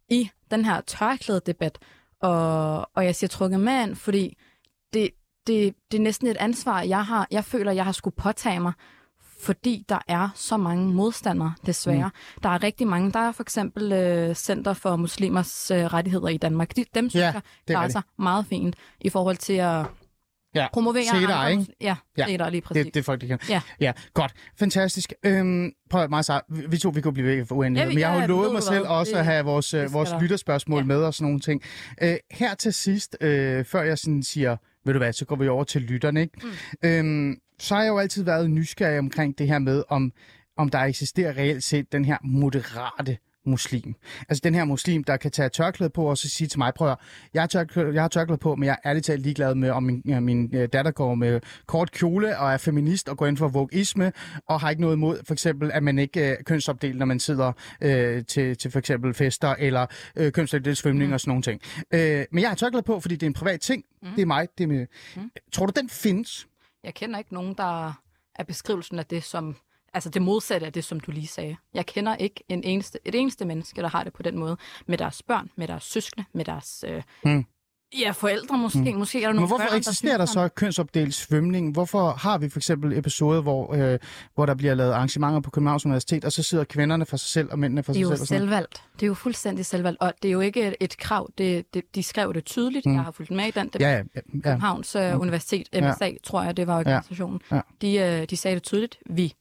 i 0.09 0.31
den 0.51 0.65
her 0.65 0.81
tørklædedebat. 0.81 1.79
Og, 2.23 2.91
og 2.95 3.05
jeg 3.05 3.15
siger 3.15 3.29
trukket 3.29 3.61
med 3.61 3.83
ind, 3.83 3.97
fordi 3.97 4.37
det, 4.93 5.11
det, 5.47 5.75
det 5.91 5.99
er 5.99 6.03
næsten 6.03 6.29
et 6.29 6.37
ansvar, 6.37 6.83
jeg 6.83 7.05
har. 7.05 7.27
Jeg 7.31 7.45
føler, 7.45 7.73
jeg 7.73 7.85
har 7.85 7.93
skulle 7.93 8.17
påtage 8.17 8.61
mig, 8.61 8.73
fordi 9.41 9.85
der 9.89 9.99
er 10.09 10.29
så 10.35 10.57
mange 10.57 10.93
modstandere, 10.93 11.55
desværre. 11.67 12.11
Mm. 12.37 12.41
Der 12.43 12.49
er 12.49 12.63
rigtig 12.63 12.87
mange. 12.87 13.13
Der 13.13 13.19
er 13.19 13.33
for 13.33 13.43
eksempel 13.43 13.93
øh, 13.93 14.35
Center 14.35 14.73
for 14.73 14.97
Muslimers 14.97 15.71
øh, 15.71 15.85
Rettigheder 15.85 16.29
i 16.29 16.37
Danmark. 16.37 16.77
De, 16.77 16.85
dem 16.95 17.11
synes 17.11 17.23
Ja, 17.23 17.27
jeg 17.27 17.35
er 17.37 17.41
klarer 17.67 17.89
sig 17.89 18.03
meget 18.19 18.47
fint 18.47 18.77
i 19.01 19.09
forhold 19.11 19.37
til 19.37 19.53
at 19.53 19.87
Ja. 20.55 20.67
promovere 20.73 21.05
Cedar, 21.05 21.35
andre 21.47 21.51
ikke? 21.61 21.75
Ja, 21.81 21.97
Ja, 22.19 22.27
ja. 22.29 22.49
lige 22.49 22.61
præcis. 22.61 22.85
Det, 22.85 22.95
det 22.95 23.01
er 23.01 23.05
folk, 23.05 23.21
de 23.21 23.27
kan. 23.27 23.39
Ja. 23.49 23.61
ja 23.81 23.93
godt. 24.15 24.33
Fantastisk. 24.59 25.13
Øhm, 25.27 25.71
prøv 25.91 26.03
at 26.03 26.11
meget 26.11 26.43
vi, 26.49 26.63
vi 26.69 26.79
to 26.79 26.89
vi 26.89 27.01
kunne 27.01 27.13
blive 27.15 27.27
væk 27.29 27.47
for 27.47 27.55
uendelighed, 27.55 27.87
Ja, 27.87 27.89
vi- 27.89 27.95
men 27.95 28.01
jeg 28.01 28.11
har 28.11 28.21
jo 28.21 28.27
lovet 28.27 28.53
mig 28.53 28.63
selv 28.63 28.87
også 28.89 29.13
Det- 29.13 29.19
at 29.19 29.25
have 29.25 29.45
vores, 29.45 29.75
øh, 29.75 29.93
vores 29.93 30.11
der. 30.11 30.21
lytterspørgsmål 30.21 30.79
Ja. 30.81 30.85
med 30.87 30.97
og 30.97 31.15
sådan 31.15 31.25
nogle 31.25 31.41
ting. 31.41 31.63
Øh, 32.03 32.17
her 32.31 32.55
til 32.55 32.73
sidst, 32.75 33.17
øh, 33.21 33.65
før 33.65 33.83
jeg 33.83 33.99
sådan 33.99 34.23
siger, 34.23 34.57
ved 34.85 34.93
du 34.93 34.99
hvad, 34.99 35.13
så 35.13 35.25
går 35.25 35.37
vi 35.37 35.49
over 35.49 35.65
til 35.65 35.83
lytterne, 35.83 36.21
ikke? 36.21 36.41
Mm. 36.83 36.89
Øhm, 36.89 37.37
så 37.59 37.75
har 37.75 37.83
jeg 37.83 37.89
jo 37.91 37.99
altid 37.99 38.25
været 38.25 38.51
nysgerrig 38.51 38.99
omkring 38.99 39.39
det 39.39 39.47
her 39.49 39.59
med, 39.59 39.83
om, 39.89 40.13
om 40.59 40.69
der 40.69 40.79
eksisterer 40.79 41.37
reelt 41.37 41.65
set 41.65 41.93
den 41.93 42.05
her 42.05 42.17
moderate 42.25 43.19
muslim. 43.47 43.95
Altså 44.29 44.41
den 44.45 44.55
her 44.55 44.65
muslim, 44.65 45.05
der 45.05 45.17
kan 45.17 45.31
tage 45.31 45.49
tørklæde 45.49 45.91
på 45.91 46.05
og 46.11 46.19
så 46.19 46.29
sige 46.29 46.49
til 46.49 46.59
mig, 46.59 46.75
prøv 46.75 46.91
at 46.91 46.99
jeg 47.35 47.43
har, 47.43 47.47
tørklæde, 47.47 47.95
jeg 47.95 48.03
har 48.03 48.09
tørklæde 48.09 48.39
på, 48.39 48.55
men 48.55 48.65
jeg 48.67 48.77
er 48.85 48.91
ærligt 48.91 49.07
talt 49.07 49.23
ligeglad 49.23 49.55
med, 49.55 49.71
om 49.71 49.83
min, 49.83 50.03
ja, 50.07 50.21
min 50.21 50.51
øh, 50.55 50.69
datter 50.73 50.91
går 50.91 51.15
med 51.15 51.41
kort 51.67 51.93
kjole 51.93 52.39
og 52.39 52.53
er 52.53 52.57
feminist 52.57 53.09
og 53.09 53.17
går 53.17 53.27
ind 53.27 53.37
for 53.37 53.49
vogueisme 53.49 54.13
og 54.49 54.61
har 54.61 54.71
ikke 54.71 54.83
noget 54.83 54.97
imod, 54.97 55.19
for 55.27 55.33
eksempel, 55.33 55.71
at 55.73 55.83
man 55.83 55.99
ikke 55.99 56.31
øh, 56.31 56.37
kønsopdeler, 56.45 56.99
når 56.99 57.07
man 57.07 57.21
sidder 57.21 57.53
øh, 57.81 58.25
til, 58.25 58.57
til 58.57 58.71
for 58.71 58.79
eksempel 58.79 59.15
fester 59.15 59.55
eller 59.59 59.87
øh, 60.17 60.33
kønsopdelt 60.33 60.79
svømning 60.79 61.09
mm. 61.09 61.15
og 61.15 61.21
sådan 61.21 61.31
nogle 61.31 61.43
ting. 61.43 61.61
Øh, 61.91 62.25
men 62.33 62.43
jeg 62.43 62.51
har 62.51 62.57
tørklæde 62.57 62.83
på, 62.83 63.01
fordi 63.01 63.15
det 63.15 63.23
er 63.23 63.31
en 63.31 63.35
privat 63.35 63.61
ting. 63.61 63.85
Mm. 64.03 64.09
Det 64.09 64.23
er 64.23 64.27
mig. 64.27 64.49
Det 64.59 64.65
er 64.65 64.69
med... 64.69 64.87
mm. 65.17 65.31
Tror 65.53 65.67
du, 65.67 65.73
den 65.81 65.89
findes? 65.89 66.47
Jeg 66.85 66.95
kender 66.95 67.19
ikke 67.19 67.35
nogen, 67.35 67.55
der 67.59 67.87
er 68.39 68.45
beskrivelsen 68.47 68.99
af 68.99 69.07
det 69.07 69.23
som... 69.23 69.57
Altså 69.95 70.11
det 70.11 70.23
modsatte 70.23 70.67
af 70.67 70.73
det, 70.73 70.85
som 70.85 71.01
du 71.01 71.11
lige 71.11 71.27
sagde. 71.27 71.57
Jeg 71.75 71.87
kender 71.87 72.17
ikke 72.17 72.45
en 72.49 72.65
eneste, 72.65 72.99
et 73.05 73.15
eneste 73.15 73.45
menneske, 73.45 73.83
der 73.83 73.89
har 73.89 74.05
det 74.05 74.13
på 74.13 74.23
den 74.23 74.39
måde. 74.39 74.57
Med 74.87 74.99
deres 74.99 75.23
børn, 75.23 75.51
med 75.57 75.69
deres 75.69 75.83
søskende, 75.85 76.25
med 76.33 76.45
deres... 76.45 76.85
Øh, 76.89 77.03
Mm. 77.25 77.45
Ja, 77.99 78.11
forældre 78.11 78.59
måske. 78.59 78.79
Mm. 78.93 78.99
Måske 78.99 79.19
er 79.19 79.27
der 79.27 79.33
nogle 79.33 79.41
Men 79.41 79.49
hvorfor 79.49 79.65
børn, 79.71 79.79
eksisterer 79.79 80.19
der 80.19 80.25
så 80.25 80.49
kønsopdelt 80.49 81.15
svømning? 81.15 81.73
Hvorfor 81.73 82.11
har 82.11 82.39
vi 82.39 82.49
for 82.49 82.59
eksempel 82.59 82.99
episoder, 82.99 83.43
hvor, 83.43 83.75
øh, 83.75 83.99
hvor 84.35 84.47
der 84.47 84.55
bliver 84.55 84.75
lavet 84.75 84.93
arrangementer 84.93 85.41
på 85.41 85.51
Københavns 85.51 85.87
Universitet, 85.87 86.25
og 86.25 86.33
så 86.33 86.43
sidder 86.43 86.65
kvinderne 86.65 87.07
for 87.07 87.17
sig 87.17 87.29
selv, 87.29 87.49
og 87.53 87.59
mændene 87.59 87.83
for 87.83 87.93
Det 87.93 88.01
er 88.01 88.05
sig 88.05 88.11
jo 88.11 88.17
selv? 88.17 88.23
og 88.23 88.27
sådan 88.27 88.41
noget? 88.41 88.49
selvvalgt. 88.51 88.83
Det 88.95 89.03
er 89.03 89.07
jo 89.07 89.15
fuldstændig 89.15 89.67
selvvalgt. 89.67 90.01
Og 90.01 90.13
det 90.23 90.29
er 90.29 90.33
jo 90.33 90.41
ikke 90.41 90.67
et, 90.69 90.75
et 90.81 90.97
krav. 90.99 91.31
Det, 91.39 91.75
det, 91.75 91.83
de 91.95 92.03
skrev 92.03 92.35
det 92.35 92.45
tydeligt. 92.45 92.87
Mm. 92.87 92.95
Jeg 92.95 93.03
har 93.03 93.11
fulgt 93.11 93.31
med 93.31 93.45
i 93.47 93.51
den 93.51 93.67
debat. 93.67 93.81
Ja, 93.81 93.91
ja, 93.91 93.97
ja, 93.97 94.03
ja. 94.35 94.41
Københavns 94.43 94.97
øh, 94.97 95.21
Universitet, 95.21 95.69
MSA, 95.75 96.11
tror 96.25 96.43
jeg, 96.43 96.57
det 96.57 96.67
var 96.67 96.79
organisationen. 96.79 97.41
Ja. 97.53 97.61
De, 97.83 97.97
øh, 97.97 98.27
de 98.31 98.37
sagde 98.37 98.55
det 98.55 98.63
tydeligt. 98.63 98.99
Vi 99.11 99.35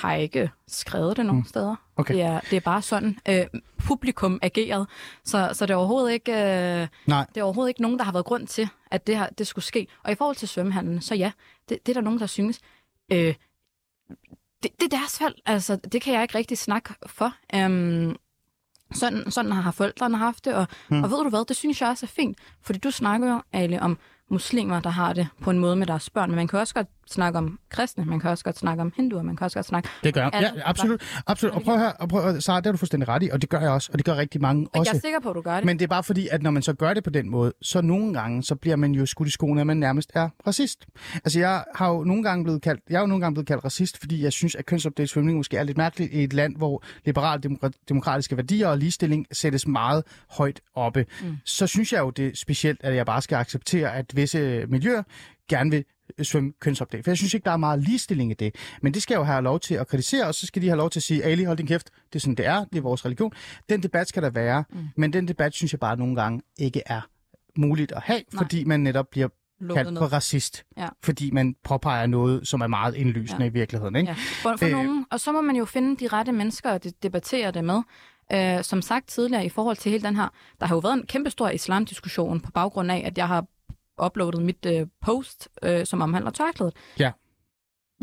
har 0.00 0.14
ikke 0.14 0.50
skrevet 0.68 1.16
det 1.16 1.26
nogen 1.26 1.40
mm. 1.40 1.46
steder. 1.46 1.76
Okay. 1.96 2.14
Det, 2.14 2.22
er, 2.22 2.40
det 2.40 2.56
er 2.56 2.60
bare 2.60 2.82
sådan, 2.82 3.18
øh, 3.28 3.46
publikum 3.78 4.38
ageret. 4.42 4.86
Så, 5.24 5.50
så 5.52 5.66
det, 5.66 5.74
er 5.74 5.78
overhovedet 5.78 6.12
ikke, 6.12 6.32
øh, 6.32 6.88
Nej. 7.06 7.26
det 7.34 7.40
er 7.40 7.44
overhovedet 7.44 7.70
ikke 7.70 7.82
nogen, 7.82 7.98
der 7.98 8.04
har 8.04 8.12
været 8.12 8.24
grund 8.24 8.46
til, 8.46 8.68
at 8.90 9.06
det 9.06 9.18
her 9.18 9.28
det 9.28 9.46
skulle 9.46 9.64
ske. 9.64 9.86
Og 10.04 10.12
i 10.12 10.14
forhold 10.14 10.36
til 10.36 10.48
svømmehandlen, 10.48 11.00
så 11.00 11.14
ja, 11.14 11.32
det, 11.68 11.78
det 11.86 11.92
er 11.92 11.94
der 11.94 12.04
nogen, 12.04 12.20
der 12.20 12.26
synes. 12.26 12.60
Øh, 13.12 13.34
det, 14.62 14.70
det 14.80 14.92
er 14.92 14.98
deres 14.98 15.20
valg. 15.20 15.34
Altså, 15.46 15.76
det 15.76 16.02
kan 16.02 16.14
jeg 16.14 16.22
ikke 16.22 16.38
rigtig 16.38 16.58
snakke 16.58 16.94
for. 17.06 17.34
Øhm, 17.54 18.16
sådan, 18.92 19.30
sådan 19.30 19.52
har 19.52 19.70
forældrene 19.70 20.16
haft 20.16 20.44
det, 20.44 20.54
og, 20.54 20.66
hmm. 20.88 21.02
og 21.02 21.10
ved 21.10 21.18
du 21.18 21.28
hvad, 21.28 21.44
det 21.44 21.56
synes 21.56 21.80
jeg 21.80 21.88
også 21.88 22.06
er 22.06 22.08
fint, 22.08 22.38
fordi 22.62 22.78
du 22.78 22.90
snakker 22.90 23.32
jo, 23.32 23.42
Ali, 23.52 23.78
om 23.78 23.98
muslimer, 24.30 24.80
der 24.80 24.90
har 24.90 25.12
det 25.12 25.28
på 25.40 25.50
en 25.50 25.58
måde 25.58 25.76
med 25.76 25.86
deres 25.86 26.10
børn, 26.10 26.30
men 26.30 26.36
man 26.36 26.48
kan 26.48 26.58
også 26.58 26.74
godt 26.74 26.88
snakke 27.12 27.38
om 27.38 27.58
kristne, 27.68 28.04
man 28.04 28.20
kan 28.20 28.30
også 28.30 28.44
godt 28.44 28.58
snakke 28.58 28.80
om 28.80 28.92
hinduer, 28.96 29.22
man 29.22 29.36
kan 29.36 29.44
også 29.44 29.56
godt 29.56 29.66
snakke... 29.66 29.88
Det 30.04 30.14
gør 30.14 30.22
jeg. 30.22 30.52
Ja, 30.56 30.62
absolut. 30.64 31.02
absolut. 31.26 31.54
Og 31.54 31.62
prøv 31.62 31.74
at 31.74 31.80
høre, 31.80 31.92
og 31.92 32.08
prøv 32.08 32.20
at 32.20 32.30
høre, 32.32 32.40
Sarah, 32.40 32.56
det 32.58 32.66
har 32.66 32.72
du 32.72 32.78
fuldstændig 32.78 33.08
ret 33.08 33.22
i, 33.22 33.28
og 33.32 33.42
det 33.42 33.50
gør 33.50 33.60
jeg 33.60 33.70
også, 33.70 33.90
og 33.92 33.98
det 33.98 34.06
gør 34.06 34.16
rigtig 34.16 34.40
mange 34.40 34.66
Og 34.66 34.78
også. 34.78 34.90
jeg 34.92 34.96
er 34.96 35.00
sikker 35.00 35.20
på, 35.20 35.30
at 35.30 35.36
du 35.36 35.40
gør 35.40 35.56
det. 35.56 35.64
Men 35.64 35.78
det 35.78 35.84
er 35.84 35.88
bare 35.88 36.02
fordi, 36.02 36.28
at 36.30 36.42
når 36.42 36.50
man 36.50 36.62
så 36.62 36.72
gør 36.72 36.94
det 36.94 37.04
på 37.04 37.10
den 37.10 37.30
måde, 37.30 37.52
så 37.62 37.80
nogle 37.80 38.14
gange, 38.14 38.42
så 38.42 38.54
bliver 38.54 38.76
man 38.76 38.92
jo 38.92 39.06
skudt 39.06 39.28
i 39.28 39.30
skoene, 39.30 39.60
at 39.60 39.66
man 39.66 39.76
nærmest 39.76 40.10
er 40.14 40.28
racist. 40.46 40.86
Altså 41.14 41.38
jeg 41.38 41.64
har 41.74 41.88
jo 41.90 42.04
nogle 42.04 42.22
gange 42.22 42.44
blevet 42.44 42.62
kaldt, 42.62 42.80
jeg 42.90 42.98
har 42.98 43.02
jo 43.02 43.06
nogle 43.06 43.24
gange 43.24 43.34
blevet 43.34 43.46
kaldt 43.46 43.64
racist, 43.64 43.98
fordi 43.98 44.22
jeg 44.24 44.32
synes, 44.32 44.54
at 44.54 44.66
kønsopdelt 44.66 45.10
svømning 45.10 45.36
måske 45.36 45.56
er 45.56 45.62
lidt 45.62 45.76
mærkeligt 45.76 46.12
i 46.12 46.24
et 46.24 46.32
land, 46.32 46.56
hvor 46.56 46.82
liberale 47.04 47.42
demokra- 47.46 47.84
demokratiske 47.88 48.36
værdier 48.36 48.68
og 48.68 48.78
ligestilling 48.78 49.26
sættes 49.32 49.66
meget 49.66 50.04
højt 50.30 50.60
oppe. 50.74 51.06
Mm. 51.22 51.36
Så 51.44 51.66
synes 51.66 51.92
jeg 51.92 52.00
jo, 52.00 52.10
det 52.10 52.26
er 52.26 52.30
specielt, 52.34 52.80
at 52.82 52.94
jeg 52.94 53.06
bare 53.06 53.22
skal 53.22 53.36
acceptere, 53.36 53.94
at 53.94 54.16
visse 54.16 54.66
miljøer 54.68 55.02
gerne 55.48 55.70
vil 55.70 55.84
svømme 56.22 56.52
kønsopdelt. 56.60 57.04
For 57.04 57.10
jeg 57.10 57.18
synes 57.18 57.34
ikke, 57.34 57.44
der 57.44 57.50
er 57.50 57.56
meget 57.56 57.82
ligestilling 57.82 58.30
i 58.30 58.34
det. 58.34 58.54
Men 58.82 58.94
det 58.94 59.02
skal 59.02 59.14
jeg 59.14 59.18
jo 59.18 59.24
have 59.24 59.42
lov 59.42 59.60
til 59.60 59.74
at 59.74 59.88
kritisere, 59.88 60.26
og 60.26 60.34
så 60.34 60.46
skal 60.46 60.62
de 60.62 60.68
have 60.68 60.76
lov 60.76 60.90
til 60.90 60.98
at 60.98 61.02
sige, 61.02 61.24
Ali, 61.24 61.44
hold 61.44 61.56
din 61.56 61.66
kæft, 61.66 61.90
det 62.12 62.18
er 62.18 62.20
sådan, 62.20 62.34
det 62.34 62.46
er, 62.46 62.64
det 62.64 62.78
er 62.78 62.82
vores 62.82 63.04
religion. 63.04 63.32
Den 63.68 63.82
debat 63.82 64.08
skal 64.08 64.22
der 64.22 64.30
være, 64.30 64.64
mm. 64.70 64.88
men 64.96 65.12
den 65.12 65.28
debat 65.28 65.54
synes 65.54 65.72
jeg 65.72 65.80
bare 65.80 65.96
nogle 65.96 66.16
gange 66.16 66.40
ikke 66.58 66.82
er 66.86 67.00
muligt 67.56 67.92
at 67.92 68.02
have, 68.02 68.22
Nej. 68.32 68.42
fordi 68.44 68.64
man 68.64 68.80
netop 68.80 69.06
bliver 69.10 69.28
Lukket 69.60 69.84
kaldt 69.84 69.98
for 69.98 70.06
racist. 70.06 70.64
Ja. 70.76 70.88
Fordi 71.04 71.30
man 71.30 71.54
påpeger 71.64 72.06
noget, 72.06 72.48
som 72.48 72.60
er 72.60 72.66
meget 72.66 72.94
indlysende 72.94 73.42
ja. 73.42 73.50
i 73.50 73.52
virkeligheden. 73.52 73.96
Ikke? 73.96 74.08
Ja. 74.08 74.14
For, 74.42 74.56
for 74.56 74.66
Øh. 74.66 74.70
øh... 74.70 74.76
nogen, 74.76 75.06
og 75.10 75.20
så 75.20 75.32
må 75.32 75.40
man 75.40 75.56
jo 75.56 75.64
finde 75.64 75.96
de 75.96 76.08
rette 76.08 76.32
mennesker 76.32 76.70
at 76.70 76.84
de- 76.84 76.92
debattere 77.02 77.50
det 77.50 77.64
med. 77.64 77.82
Øh, 78.32 78.64
som 78.64 78.82
sagt 78.82 79.08
tidligere, 79.08 79.44
i 79.44 79.48
forhold 79.48 79.76
til 79.76 79.92
hele 79.92 80.04
den 80.04 80.16
her, 80.16 80.28
der 80.60 80.66
har 80.66 80.74
jo 80.74 80.78
været 80.78 80.94
en 80.94 81.06
kæmpe 81.06 81.30
stor 81.30 81.48
islamdiskussion 81.48 82.40
på 82.40 82.50
baggrund 82.50 82.90
af, 82.92 83.02
at 83.06 83.18
jeg 83.18 83.28
har 83.28 83.44
uploadet 84.06 84.42
mit 84.42 84.66
øh, 84.66 84.86
post, 85.02 85.48
øh, 85.62 85.86
som 85.86 86.00
omhandler 86.02 86.30
tørklædet. 86.30 86.74
Ja. 86.98 87.10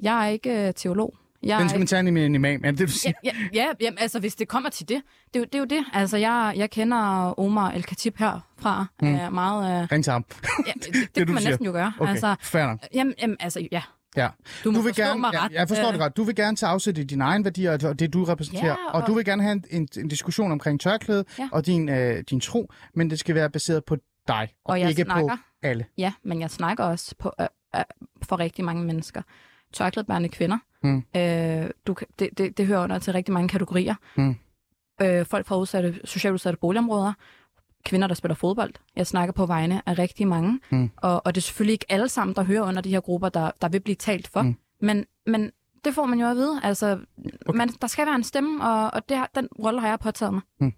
Jeg 0.01 0.25
er 0.25 0.29
ikke 0.29 0.67
øh, 0.67 0.73
teolog. 0.73 1.13
Jeg 1.43 1.60
Den 1.60 1.69
skal 1.69 1.79
man 1.79 1.88
tage 1.88 2.12
med 2.12 2.25
en 2.25 2.36
imam. 2.36 2.62
Ja, 2.65 2.71
det 2.71 2.79
vil 2.79 2.89
sige, 2.91 3.13
Ja, 3.23 3.31
ja, 3.53 3.60
ja 3.63 3.71
jamen, 3.81 3.97
altså 3.99 4.19
hvis 4.19 4.36
det 4.36 4.47
kommer 4.47 4.69
til 4.69 4.89
det. 4.89 5.01
Det 5.33 5.41
er 5.41 5.45
det. 5.45 5.55
Er 5.55 5.60
jo 5.60 5.65
det. 5.65 5.86
Altså 5.93 6.17
jeg, 6.17 6.53
jeg 6.55 6.69
kender 6.69 6.97
Omar 7.39 7.71
El-Khatib 7.71 8.17
herfra. 8.17 8.86
Mm. 9.01 9.15
Er 9.15 9.29
meget, 9.29 9.81
øh, 9.83 9.88
ring 9.91 10.03
til 10.03 10.13
ham. 10.13 10.25
ja, 10.67 10.71
det, 10.73 10.83
det, 10.86 10.93
det 11.15 11.25
kan 11.25 11.33
man 11.33 11.38
siger. 11.41 11.49
næsten 11.49 11.65
jo 11.65 11.71
gøre. 11.71 11.93
Okay, 11.99 12.12
Altså, 12.12 12.36
fair 12.41 12.65
nok. 12.65 12.79
jamen, 12.93 13.13
jamen, 13.21 13.38
altså, 13.39 13.67
ja. 13.71 13.81
Ja. 14.17 14.29
Du 14.63 14.71
må 14.71 14.77
du 14.77 14.83
vil 14.83 14.95
gerne, 14.95 15.19
mig 15.19 15.29
ja, 15.33 15.45
ret. 15.45 15.51
jeg 15.51 15.67
forstår 15.67 15.86
Øh, 15.88 15.91
det 15.93 15.99
godt. 15.99 16.17
Du 16.17 16.23
vil 16.23 16.36
gerne 16.36 16.57
tage 16.57 16.69
afsæt 16.69 16.97
i 16.97 17.03
dine 17.03 17.23
egne 17.23 17.43
værdier 17.43 17.71
og 17.83 17.89
og 17.89 17.99
det, 17.99 18.13
du 18.13 18.23
repræsenterer. 18.23 18.65
Ja, 18.65 18.75
og... 18.89 19.01
og- 19.01 19.07
du 19.07 19.13
vil 19.13 19.25
gerne 19.25 19.43
have 19.43 19.51
en, 19.53 19.63
en, 19.69 19.88
en 19.97 20.07
diskussion 20.07 20.51
omkring 20.51 20.79
tørklæde 20.81 21.25
Ja. 21.39 21.49
og 21.51 21.65
din, 21.65 21.89
øh, 21.89 22.23
din 22.29 22.39
tro, 22.39 22.71
men 22.95 23.10
det 23.10 23.19
skal 23.19 23.36
være 23.36 23.49
baseret 23.49 23.86
på 23.86 23.95
dig, 24.28 24.50
og, 24.66 24.72
Og 24.72 24.80
jeg 24.80 24.90
ikke 24.90 25.04
snakker. 25.04 25.36
på 25.36 25.42
alle. 25.62 25.86
Ja, 25.98 26.13
men 26.24 26.42
jeg 26.42 26.52
snakker 26.52 26.84
også 26.84 27.16
på, 27.20 27.34
øh, 27.42 27.48
øh, 27.76 27.82
for 28.24 28.40
rigtig 28.40 28.66
mange 28.66 28.84
mennesker. 28.84 29.22
Tørklædbærende 29.74 30.30
kvinder. 30.30 30.58
Mm. 30.84 31.04
Øh, 31.16 31.70
du, 31.88 31.96
det, 32.20 32.30
det, 32.38 32.58
det 32.58 32.68
hører 32.68 32.84
under 32.84 33.00
til 33.00 33.13
rigtig 33.13 33.34
mange 33.34 33.50
kategorier. 33.50 33.96
Mm. 34.18 34.36
Øh, 35.02 35.26
folk 35.26 35.46
fra 35.46 35.58
udsatte, 35.58 36.00
socialt 36.06 36.34
udsatte 36.34 36.60
boligområder. 36.60 37.13
Kvinder, 37.86 38.08
der 38.08 38.16
spiller 38.16 38.36
fodbold. 38.36 38.74
Jeg 38.96 39.08
snakker 39.08 39.34
på 39.34 39.46
vegne 39.46 39.82
af 39.86 40.00
rigtig 40.00 40.28
mange. 40.28 40.60
Mm. 40.70 40.90
Og, 40.98 41.26
og 41.26 41.36
det 41.36 41.42
er 41.42 41.44
selvfølgelig 41.44 41.74
ikke 41.74 41.86
alle 41.90 42.10
sammen, 42.10 42.36
der 42.36 42.44
hører 42.44 42.62
under 42.62 42.82
de 42.82 42.90
her 42.90 43.00
grupper, 43.00 43.30
der, 43.30 43.52
der 43.62 43.70
vil 43.70 43.80
blive 43.80 43.96
talt 43.96 44.28
for. 44.28 44.42
Mm. 44.42 44.48
Mm. 44.48 44.56
Men, 44.82 45.06
men 45.28 45.52
det 45.86 45.94
får 45.96 46.06
man 46.06 46.20
jo 46.20 46.28
at 46.30 46.36
vide. 46.36 46.60
Altså, 46.63 47.00
Okay. 47.46 47.58
man, 47.58 47.70
der 47.70 47.88
skal 47.88 48.06
være 48.06 48.16
en 48.16 48.24
stemme, 48.24 48.63
og, 48.66 48.94
og 48.94 49.10
det, 49.10 49.18
den 49.36 49.48
rolle 49.63 49.82
har 49.82 49.88
jeg 49.88 50.00
påtaget 50.00 50.34
mig. 50.34 50.72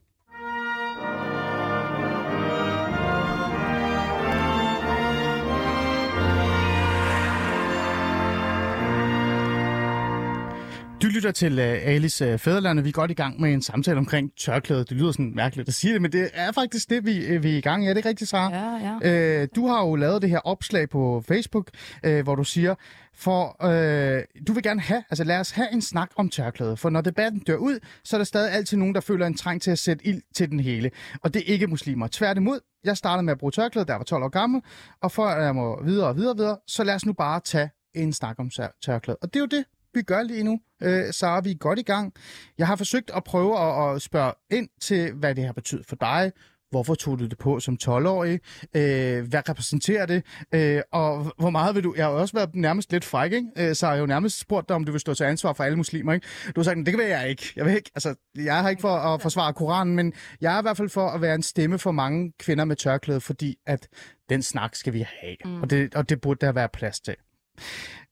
Du 11.01 11.07
lytter 11.07 11.31
til 11.31 11.53
uh, 11.59 11.65
Alice 11.65 12.33
uh, 12.33 12.39
Fæderland, 12.39 12.79
og 12.79 12.85
vi 12.85 12.89
er 12.89 12.93
godt 12.93 13.11
i 13.11 13.13
gang 13.13 13.41
med 13.41 13.53
en 13.53 13.61
samtale 13.61 13.97
omkring 13.97 14.31
tørklæde. 14.37 14.79
Det 14.79 14.91
lyder 14.91 15.11
sådan 15.11 15.31
mærkeligt 15.35 15.67
at 15.67 15.73
sige 15.73 15.93
det, 15.93 16.01
men 16.01 16.11
det 16.11 16.29
er 16.33 16.51
faktisk 16.51 16.89
det, 16.89 17.05
vi, 17.05 17.35
uh, 17.35 17.43
vi 17.43 17.53
er 17.53 17.57
i 17.57 17.61
gang 17.61 17.83
i. 17.83 17.87
Er 17.87 17.89
det 17.89 17.97
ikke 17.97 18.09
rigtigt, 18.09 18.29
Sara? 18.29 18.55
Ja, 18.55 18.97
ja. 19.03 19.41
Øh, 19.41 19.47
du 19.55 19.67
har 19.67 19.85
jo 19.85 19.95
lavet 19.95 20.21
det 20.21 20.29
her 20.29 20.39
opslag 20.39 20.89
på 20.89 21.23
Facebook, 21.27 21.69
øh, 22.03 22.23
hvor 22.23 22.35
du 22.35 22.43
siger, 22.43 22.75
for 23.15 23.65
øh, 23.65 24.23
du 24.47 24.53
vil 24.53 24.63
gerne 24.63 24.81
have, 24.81 25.03
altså 25.09 25.23
lad 25.23 25.39
os 25.39 25.51
have 25.51 25.73
en 25.73 25.81
snak 25.81 26.09
om 26.15 26.29
tørklæde, 26.29 26.77
for 26.77 26.89
når 26.89 27.01
debatten 27.01 27.39
dør 27.39 27.55
ud, 27.55 27.79
så 28.03 28.15
er 28.15 28.17
der 28.17 28.25
stadig 28.25 28.51
altid 28.51 28.77
nogen, 28.77 28.95
der 28.95 29.01
føler 29.01 29.27
en 29.27 29.37
trang 29.37 29.61
til 29.61 29.71
at 29.71 29.79
sætte 29.79 30.07
ild 30.07 30.21
til 30.35 30.49
den 30.49 30.59
hele. 30.59 30.91
Og 31.23 31.33
det 31.33 31.39
er 31.39 31.53
ikke 31.53 31.67
muslimer. 31.67 32.07
Tværtimod, 32.11 32.59
jeg 32.83 32.97
startede 32.97 33.23
med 33.23 33.31
at 33.31 33.37
bruge 33.39 33.51
tørklæde, 33.51 33.85
da 33.85 33.91
jeg 33.91 33.99
var 33.99 34.05
12 34.05 34.23
år 34.23 34.29
gammel, 34.29 34.61
og 35.01 35.11
for 35.11 35.25
at 35.25 35.43
jeg 35.43 35.55
må 35.55 35.83
videre 35.83 36.07
og 36.07 36.15
videre 36.15 36.31
og 36.31 36.37
videre, 36.37 36.57
så 36.67 36.83
lad 36.83 36.95
os 36.95 37.05
nu 37.05 37.13
bare 37.13 37.39
tage 37.39 37.69
en 37.95 38.13
snak 38.13 38.35
om 38.39 38.49
tør- 38.49 38.79
tørklæde. 38.85 39.17
Og 39.21 39.33
det 39.33 39.39
er 39.39 39.43
jo 39.43 39.47
det, 39.57 39.65
vi 39.93 40.01
gør 40.01 40.23
lige 40.23 40.43
nu. 40.43 40.59
Øh, 40.83 41.13
så 41.13 41.41
vi 41.43 41.51
er 41.51 41.55
godt 41.55 41.79
i 41.79 41.83
gang. 41.83 42.13
Jeg 42.57 42.67
har 42.67 42.75
forsøgt 42.75 43.11
at 43.15 43.23
prøve 43.23 43.59
at, 43.59 43.95
at 43.95 44.01
spørge 44.01 44.33
ind 44.51 44.69
til, 44.81 45.13
hvad 45.13 45.35
det 45.35 45.45
har 45.45 45.53
betydet 45.53 45.85
for 45.85 45.95
dig, 45.95 46.31
Hvorfor 46.71 46.95
tog 46.95 47.19
du 47.19 47.25
det 47.25 47.37
på 47.37 47.59
som 47.59 47.77
12-årig? 47.83 48.39
Øh, 48.75 49.27
hvad 49.27 49.49
repræsenterer 49.49 50.05
det? 50.05 50.23
Øh, 50.53 50.81
og 50.91 51.33
hvor 51.37 51.49
meget 51.49 51.75
vil 51.75 51.83
du... 51.83 51.93
Jeg 51.97 52.05
har 52.05 52.11
også 52.11 52.33
været 52.33 52.55
nærmest 52.55 52.91
lidt 52.91 53.05
fræk, 53.05 53.33
ikke? 53.33 53.47
Øh, 53.57 53.75
så 53.75 53.85
har 53.85 53.93
jeg 53.93 54.01
jo 54.01 54.05
nærmest 54.05 54.39
spurgt 54.39 54.69
dig, 54.69 54.75
om 54.75 54.85
du 54.85 54.91
vil 54.91 55.01
stå 55.01 55.13
til 55.13 55.23
ansvar 55.23 55.53
for 55.53 55.63
alle 55.63 55.77
muslimer, 55.77 56.13
ikke? 56.13 56.27
Du 56.55 56.61
har 56.61 56.63
sagt, 56.63 56.77
det 56.77 56.97
kan 56.97 57.09
jeg 57.09 57.29
ikke. 57.29 57.53
Jeg 57.55 57.65
vil 57.65 57.75
ikke. 57.75 57.91
Altså, 57.95 58.15
jeg 58.35 58.61
her 58.61 58.69
ikke 58.69 58.81
for 58.81 58.95
at 58.95 59.21
forsvare 59.21 59.53
Koranen, 59.53 59.95
men 59.95 60.13
jeg 60.41 60.55
er 60.55 60.59
i 60.59 60.61
hvert 60.61 60.77
fald 60.77 60.89
for 60.89 61.07
at 61.07 61.21
være 61.21 61.35
en 61.35 61.43
stemme 61.43 61.79
for 61.79 61.91
mange 61.91 62.33
kvinder 62.39 62.65
med 62.65 62.75
tørklæde, 62.75 63.21
fordi 63.21 63.55
at 63.65 63.87
den 64.29 64.43
snak 64.43 64.75
skal 64.75 64.93
vi 64.93 65.05
have. 65.21 65.35
Mm. 65.45 65.61
Og, 65.61 65.69
det, 65.69 65.95
og 65.95 66.09
det 66.09 66.21
burde 66.21 66.45
der 66.45 66.51
være 66.51 66.69
plads 66.69 66.99
til. 66.99 67.15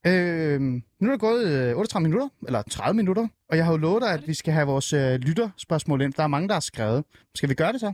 Øh, 0.07 0.61
nu 0.61 1.07
er 1.07 1.11
der 1.11 1.17
gået 1.17 1.47
øh, 1.47 1.75
38 1.77 2.03
minutter, 2.03 2.29
eller 2.47 2.61
30 2.61 2.93
minutter, 2.95 3.27
og 3.49 3.57
jeg 3.57 3.65
har 3.65 3.71
jo 3.71 3.77
lovet 3.77 4.01
dig, 4.01 4.11
at 4.11 4.27
vi 4.27 4.33
skal 4.33 4.53
have 4.53 4.67
vores 4.67 4.93
øh, 4.93 5.13
lytterspørgsmål 5.15 6.01
ind. 6.01 6.13
Der 6.13 6.23
er 6.23 6.27
mange, 6.27 6.47
der 6.47 6.53
har 6.53 6.59
skrevet. 6.59 7.03
Skal 7.35 7.49
vi 7.49 7.53
gøre 7.53 7.71
det 7.71 7.79
så? 7.79 7.93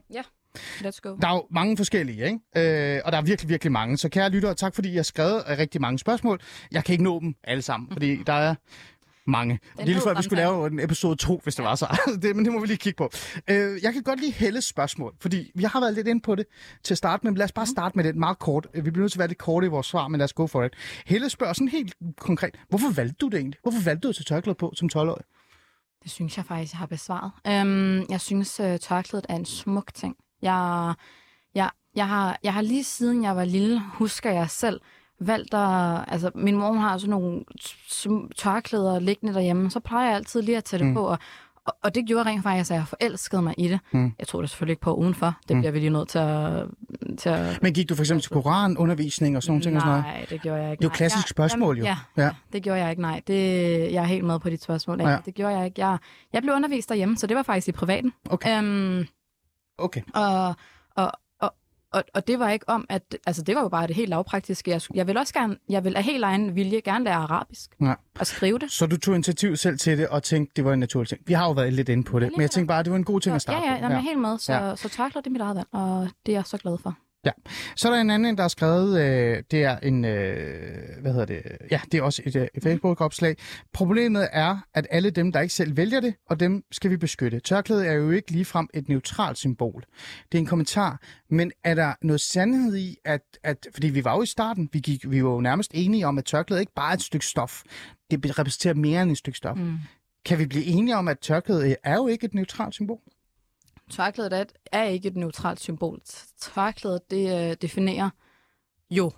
Let's 0.57 0.99
go. 1.01 1.15
Der 1.21 1.27
er 1.27 1.33
jo 1.33 1.47
mange 1.51 1.77
forskellige, 1.77 2.25
ikke? 2.25 2.95
Øh, 2.95 3.01
og 3.05 3.11
der 3.11 3.17
er 3.17 3.21
virkelig, 3.21 3.49
virkelig 3.49 3.71
mange. 3.71 3.97
Så 3.97 4.09
kære 4.09 4.29
lyttere, 4.29 4.55
tak 4.55 4.75
fordi 4.75 4.91
I 4.91 4.95
har 4.95 5.03
skrevet 5.03 5.43
øh, 5.49 5.57
rigtig 5.57 5.81
mange 5.81 5.99
spørgsmål. 5.99 6.41
Jeg 6.71 6.83
kan 6.83 6.93
ikke 6.93 7.03
nå 7.03 7.19
dem 7.19 7.35
alle 7.43 7.61
sammen, 7.61 7.89
fordi 7.91 8.23
der 8.23 8.33
er 8.33 8.55
mange. 9.27 9.59
Er 9.79 9.85
lige 9.85 10.01
før, 10.01 10.13
vi 10.13 10.23
skulle 10.23 10.41
lave 10.41 10.67
en 10.67 10.79
episode 10.79 11.15
2, 11.15 11.39
hvis 11.43 11.55
det 11.55 11.65
var 11.65 11.75
så. 11.75 11.99
det, 12.21 12.35
men 12.35 12.45
det 12.45 12.53
må 12.53 12.59
vi 12.59 12.67
lige 12.67 12.77
kigge 12.77 12.97
på. 12.97 13.09
Øh, 13.49 13.83
jeg 13.83 13.93
kan 13.93 14.03
godt 14.03 14.19
lide 14.19 14.31
Helles 14.31 14.65
spørgsmål, 14.65 15.13
fordi 15.21 15.51
vi 15.55 15.63
har 15.63 15.79
været 15.79 15.93
lidt 15.93 16.07
inde 16.07 16.21
på 16.21 16.35
det 16.35 16.45
til 16.83 16.93
at 16.93 16.97
starte 16.97 17.23
med. 17.23 17.31
Men 17.31 17.37
lad 17.37 17.45
os 17.45 17.51
bare 17.51 17.65
starte 17.65 17.95
med 17.95 18.03
det 18.03 18.15
meget 18.15 18.39
kort. 18.39 18.67
Øh, 18.73 18.85
Vi 18.85 18.91
bliver 18.91 19.03
nødt 19.03 19.11
til 19.11 19.17
at 19.17 19.19
være 19.19 19.27
lidt 19.27 19.39
korte 19.39 19.67
i 19.67 19.69
vores 19.69 19.87
svar, 19.87 20.07
men 20.07 20.17
lad 20.17 20.23
os 20.25 20.33
gå 20.33 20.47
for 20.47 20.61
det. 20.61 20.73
Helle 21.05 21.29
spørger 21.29 21.53
sådan 21.53 21.67
helt 21.67 21.95
konkret, 22.19 22.55
hvorfor 22.69 22.91
valgte 22.91 23.15
du 23.21 23.27
det 23.27 23.37
egentlig? 23.37 23.59
Hvorfor 23.61 23.79
valgte 23.83 24.01
du 24.01 24.09
at 24.09 24.15
tage 24.15 24.25
tørklæde 24.35 24.55
på 24.55 24.73
som 24.75 24.89
12-årig? 24.95 25.23
Det 26.03 26.11
synes 26.11 26.37
jeg 26.37 26.45
faktisk, 26.45 26.73
jeg 26.73 26.77
har 26.79 26.85
besvaret. 26.85 27.31
Øhm, 27.47 28.05
jeg 28.09 28.21
synes, 28.21 28.59
uh, 28.59 28.75
tørklædet 28.77 29.25
er 29.29 29.35
en 29.35 29.45
smuk 29.45 29.93
ting. 29.93 30.15
Jeg, 30.41 30.93
jeg, 31.55 31.69
jeg, 31.95 32.07
har, 32.07 32.39
jeg 32.43 32.53
har 32.53 32.61
lige 32.61 32.83
siden 32.83 33.23
jeg 33.23 33.35
var 33.35 33.45
lille, 33.45 33.81
husker 33.93 34.31
jeg 34.31 34.49
selv, 34.49 34.81
valgt 35.19 35.53
at... 35.53 36.05
Altså, 36.07 36.31
min 36.35 36.57
mor 36.57 36.73
har 36.73 36.97
sådan 36.97 37.09
nogle 37.09 37.43
tørklæder 38.37 38.99
liggende 38.99 39.33
derhjemme, 39.33 39.71
så 39.71 39.79
plejer 39.79 40.05
jeg 40.07 40.15
altid 40.15 40.41
lige 40.41 40.57
at 40.57 40.63
tage 40.63 40.79
det 40.79 40.87
Mm. 40.87 40.93
på. 40.93 40.99
Og, 41.07 41.17
og, 41.65 41.73
og 41.83 41.95
det 41.95 42.05
gjorde 42.07 42.29
rent 42.29 42.43
faktisk, 42.43 42.71
at 42.71 42.77
jeg 42.77 42.87
forelskede 42.87 43.41
mig 43.41 43.53
i 43.57 43.67
det. 43.67 43.79
Mm. 43.91 44.13
Jeg 44.19 44.27
tror 44.27 44.41
det 44.41 44.49
selvfølgelig 44.49 44.71
ikke 44.71 44.81
på 44.81 44.93
udenfor. 44.93 45.37
Det 45.47 45.55
Mm. 45.55 45.61
bliver 45.61 45.71
vi 45.71 45.79
lige 45.79 45.89
nødt 45.89 46.09
til 46.09 46.19
at... 46.19 46.65
Til 47.17 47.29
at 47.29 47.59
Men 47.61 47.73
gik 47.73 47.89
du 47.89 47.95
for 47.95 48.03
eksempel 48.03 48.21
til 48.21 48.31
koranundervisning 48.31 49.37
og 49.37 49.43
sådan 49.43 49.51
nogle 49.51 49.63
ting 49.63 49.75
og 49.75 49.81
sådan 49.81 49.91
noget? 49.91 50.05
Nej, 50.05 50.25
det 50.29 50.41
gjorde 50.41 50.61
jeg 50.61 50.71
ikke. 50.71 50.79
Det 50.81 50.85
er 50.85 50.89
jo 50.89 50.91
nej. 50.91 50.97
klassisk 50.97 51.25
Jeg- 51.25 51.29
spørgsmål, 51.29 51.77
jo. 51.77 51.83
Ja, 51.83 51.97
Ja. 52.17 52.29
det 52.53 52.63
gjorde 52.63 52.79
jeg 52.81 52.89
ikke, 52.89 53.01
nej. 53.01 53.21
Det, 53.27 53.33
jeg 53.93 54.01
er 54.01 54.07
helt 54.07 54.25
med 54.25 54.39
på 54.39 54.49
dit 54.49 54.63
spørgsmål. 54.63 55.01
Ja. 55.01 55.17
Det 55.25 55.33
gjorde 55.35 55.55
jeg 55.57 55.65
ikke. 55.65 55.87
Jeg, 55.87 55.97
jeg 56.33 56.41
blev 56.41 56.53
undervist 56.55 56.89
derhjemme, 56.89 57.17
så 57.17 57.27
det 57.27 57.37
var 57.37 57.43
faktisk 57.43 57.67
i 57.67 57.71
privaten. 57.71 58.13
Okay. 58.29 58.57
Øhm, 58.63 59.07
Okay. 59.77 60.01
og, 60.13 60.55
og, 60.95 61.11
og, 61.93 62.03
og, 62.13 62.27
det 62.27 62.39
var 62.39 62.49
ikke 62.49 62.69
om, 62.69 62.85
at... 62.89 63.15
Altså, 63.27 63.41
det 63.41 63.55
var 63.55 63.61
jo 63.61 63.69
bare 63.69 63.87
det 63.87 63.95
helt 63.95 64.09
lavpraktiske. 64.09 64.71
Jeg, 64.71 64.81
jeg 64.93 65.07
vil 65.07 65.17
også 65.17 65.33
gerne... 65.33 65.55
Jeg 65.69 65.83
vil 65.83 65.95
af 65.95 66.03
helt 66.03 66.23
egen 66.23 66.55
vilje 66.55 66.79
gerne 66.79 67.05
lære 67.05 67.15
arabisk. 67.15 67.69
Ja. 67.81 67.93
Og 68.19 68.27
skrive 68.27 68.59
det. 68.59 68.71
Så 68.71 68.85
du 68.85 68.97
tog 68.97 69.15
initiativ 69.15 69.55
selv 69.57 69.77
til 69.77 69.97
det 69.97 70.07
og 70.07 70.23
tænkte, 70.23 70.53
det 70.55 70.65
var 70.65 70.73
en 70.73 70.79
naturlig 70.79 71.09
ting. 71.09 71.21
Vi 71.25 71.33
har 71.33 71.45
jo 71.45 71.51
været 71.51 71.73
lidt 71.73 71.89
inde 71.89 72.03
på 72.03 72.19
det, 72.19 72.31
men 72.31 72.41
jeg 72.41 72.51
tænkte 72.51 72.67
bare, 72.67 72.79
at 72.79 72.85
det 72.85 72.91
var 72.91 72.97
en 72.97 73.03
god 73.03 73.21
ting 73.21 73.35
at 73.35 73.41
Så, 73.41 73.51
ja, 73.51 73.57
starte 73.59 73.73
ja, 73.73 73.87
på. 73.87 73.91
jeg 73.93 73.97
er 73.97 74.01
helt 74.01 74.19
med. 74.19 74.37
Så, 74.37 74.53
Ja. 74.53 74.67
ja. 74.69 74.75
så 74.75 74.89
tørklæder 74.89 75.21
det 75.23 75.31
mit 75.31 75.41
eget 75.41 75.55
valg, 75.55 75.67
og 75.71 76.07
det 76.25 76.31
er 76.31 76.37
jeg 76.37 76.45
så 76.45 76.57
glad 76.57 76.77
for. 76.83 76.97
Så 77.75 77.87
er 77.87 77.93
der 77.93 78.01
en 78.01 78.09
anden, 78.09 78.37
der 78.37 78.43
har 78.43 78.47
skrevet, 78.47 79.01
øh, 79.01 79.43
det 79.51 79.63
er 79.63 79.77
en, 79.77 80.05
øh, 80.05 81.01
hvad 81.01 81.11
hedder 81.11 81.25
det, 81.25 81.41
ja, 81.71 81.81
det 81.91 81.97
er 81.97 82.01
også 82.01 82.21
et, 82.25 82.35
øh, 82.35 82.47
et 82.55 82.63
Facebook-opslag. 82.63 83.35
Problemet 83.73 84.27
er, 84.31 84.57
at 84.73 84.87
alle 84.89 85.09
dem, 85.09 85.31
der 85.31 85.41
ikke 85.41 85.53
selv 85.53 85.77
vælger 85.77 85.99
det, 85.99 86.15
og 86.29 86.39
dem 86.39 86.63
skal 86.71 86.91
vi 86.91 86.97
beskytte. 86.97 87.39
Tørklæde 87.39 87.85
er 87.85 87.93
jo 87.93 88.11
ikke 88.11 88.31
ligefrem 88.31 88.67
et 88.73 88.89
neutralt 88.89 89.37
symbol. 89.37 89.83
Det 90.31 90.37
er 90.37 90.39
en 90.39 90.45
kommentar, 90.45 91.01
men 91.29 91.51
er 91.63 91.75
der 91.75 91.93
noget 92.01 92.21
sandhed 92.21 92.75
i, 92.75 92.97
at, 93.05 93.21
at 93.43 93.67
fordi 93.73 93.89
vi 93.89 94.03
var 94.03 94.15
jo 94.15 94.21
i 94.21 94.25
starten, 94.25 94.69
vi, 94.73 94.79
gik, 94.79 95.11
vi 95.11 95.23
var 95.23 95.29
jo 95.29 95.41
nærmest 95.41 95.71
enige 95.73 96.07
om, 96.07 96.17
at 96.17 96.25
tørklæde 96.25 96.61
ikke 96.61 96.73
bare 96.75 96.89
er 96.89 96.93
et 96.93 97.01
stykke 97.01 97.25
stof. 97.25 97.61
Det 98.11 98.39
repræsenterer 98.39 98.73
mere 98.73 99.03
end 99.03 99.11
et 99.11 99.17
stykke 99.17 99.37
stof. 99.37 99.57
Mm. 99.57 99.77
Kan 100.25 100.39
vi 100.39 100.45
blive 100.45 100.65
enige 100.65 100.95
om, 100.95 101.07
at 101.07 101.19
tørklæde 101.19 101.75
er 101.83 101.95
jo 101.95 102.07
ikke 102.07 102.25
et 102.25 102.33
neutralt 102.33 102.73
symbol? 102.73 102.99
Tørklædet 103.89 104.33
er, 104.33 104.43
er 104.71 104.83
ikke 104.83 105.07
et 105.07 105.15
neutralt 105.15 105.59
symbol. 105.59 105.99
Tørklædet, 106.39 107.11
det 107.11 107.49
øh, 107.49 107.55
definerer 107.61 108.09
jo 108.91 109.11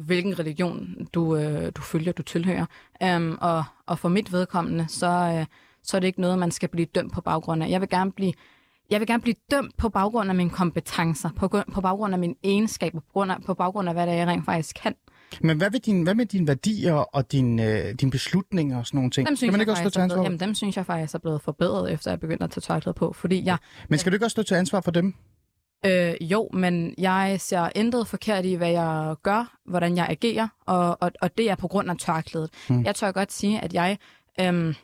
hvilken 0.00 0.38
religion 0.38 1.08
du, 1.14 1.36
øh, 1.36 1.72
du 1.76 1.82
følger, 1.82 2.12
du 2.12 2.22
tilhører. 2.22 2.66
Øhm, 3.02 3.38
og, 3.40 3.64
og 3.86 3.98
for 3.98 4.08
mit 4.08 4.32
vedkommende, 4.32 4.88
så, 4.88 5.06
øh, 5.06 5.46
så 5.82 5.96
er 5.96 6.00
det 6.00 6.06
ikke 6.06 6.20
noget, 6.20 6.38
man 6.38 6.50
skal 6.50 6.68
blive 6.68 6.86
dømt 6.86 7.12
på 7.12 7.20
baggrund 7.20 7.62
af. 7.62 7.68
Jeg 7.68 7.80
vil 7.80 7.88
gerne 7.88 8.12
blive, 8.12 8.32
jeg 8.90 9.00
vil 9.00 9.06
gerne 9.06 9.22
blive 9.22 9.36
dømt 9.50 9.76
på 9.76 9.88
baggrund 9.88 10.28
af 10.28 10.34
mine 10.34 10.50
kompetencer, 10.50 11.30
på, 11.36 11.48
på 11.72 11.80
baggrund 11.80 12.14
af 12.14 12.18
mine 12.18 12.34
egenskaber, 12.42 13.00
på, 13.00 13.12
grund 13.12 13.32
af, 13.32 13.36
på 13.46 13.54
baggrund 13.54 13.88
af, 13.88 13.94
hvad 13.94 14.06
det 14.06 14.12
er, 14.12 14.18
jeg 14.18 14.26
rent 14.26 14.44
faktisk 14.44 14.76
kan. 14.82 14.94
Men 15.40 15.56
hvad 15.56 15.70
med, 15.70 15.80
din, 15.80 16.02
hvad 16.02 16.14
med 16.14 16.26
dine 16.26 16.46
værdier 16.48 16.94
og 16.94 17.32
din, 17.32 17.58
øh, 17.58 17.94
dine 17.94 18.10
beslutninger 18.10 18.78
og 18.78 18.86
sådan 18.86 18.98
nogle 18.98 19.10
ting? 19.10 19.28
Dem 19.28 19.36
synes, 19.36 19.50
kan 19.50 19.52
man 19.52 19.58
jeg 19.58 19.62
ikke 19.62 19.72
også 19.72 19.82
stå 19.82 19.90
til 19.90 20.00
ansvar 20.00 20.22
jamen, 20.22 20.40
dem 20.40 20.54
synes 20.54 20.76
jeg 20.76 20.86
faktisk 20.86 21.14
er 21.14 21.18
blevet 21.18 21.42
forbedret, 21.42 21.92
efter 21.92 22.10
jeg 22.10 22.20
begyndte 22.20 22.44
at 22.44 22.50
tage 22.50 22.60
tørklæde 22.60 22.94
på. 22.94 23.12
Fordi 23.12 23.44
jeg, 23.44 23.58
Men 23.88 23.98
skal 23.98 24.12
du 24.12 24.16
ikke 24.16 24.26
også 24.26 24.34
stå 24.34 24.42
til 24.42 24.54
ansvar 24.54 24.80
for 24.80 24.90
dem? 24.90 25.14
Øh, 25.86 26.14
jo, 26.20 26.48
men 26.52 26.94
jeg 26.98 27.36
ser 27.38 27.68
intet 27.74 28.06
forkert 28.06 28.44
i, 28.44 28.54
hvad 28.54 28.70
jeg 28.70 29.14
gør, 29.22 29.56
hvordan 29.66 29.96
jeg 29.96 30.06
agerer, 30.08 30.48
og, 30.66 30.98
og, 31.00 31.12
og 31.20 31.38
det 31.38 31.50
er 31.50 31.54
på 31.54 31.68
grund 31.68 31.90
af 31.90 31.96
tørklædet. 31.98 32.50
Mm. 32.68 32.84
Jeg 32.84 32.94
tør 32.94 33.12
godt 33.12 33.32
sige, 33.32 33.60
at 33.60 33.74
jeg... 33.74 33.98
Øhm, 34.40 34.74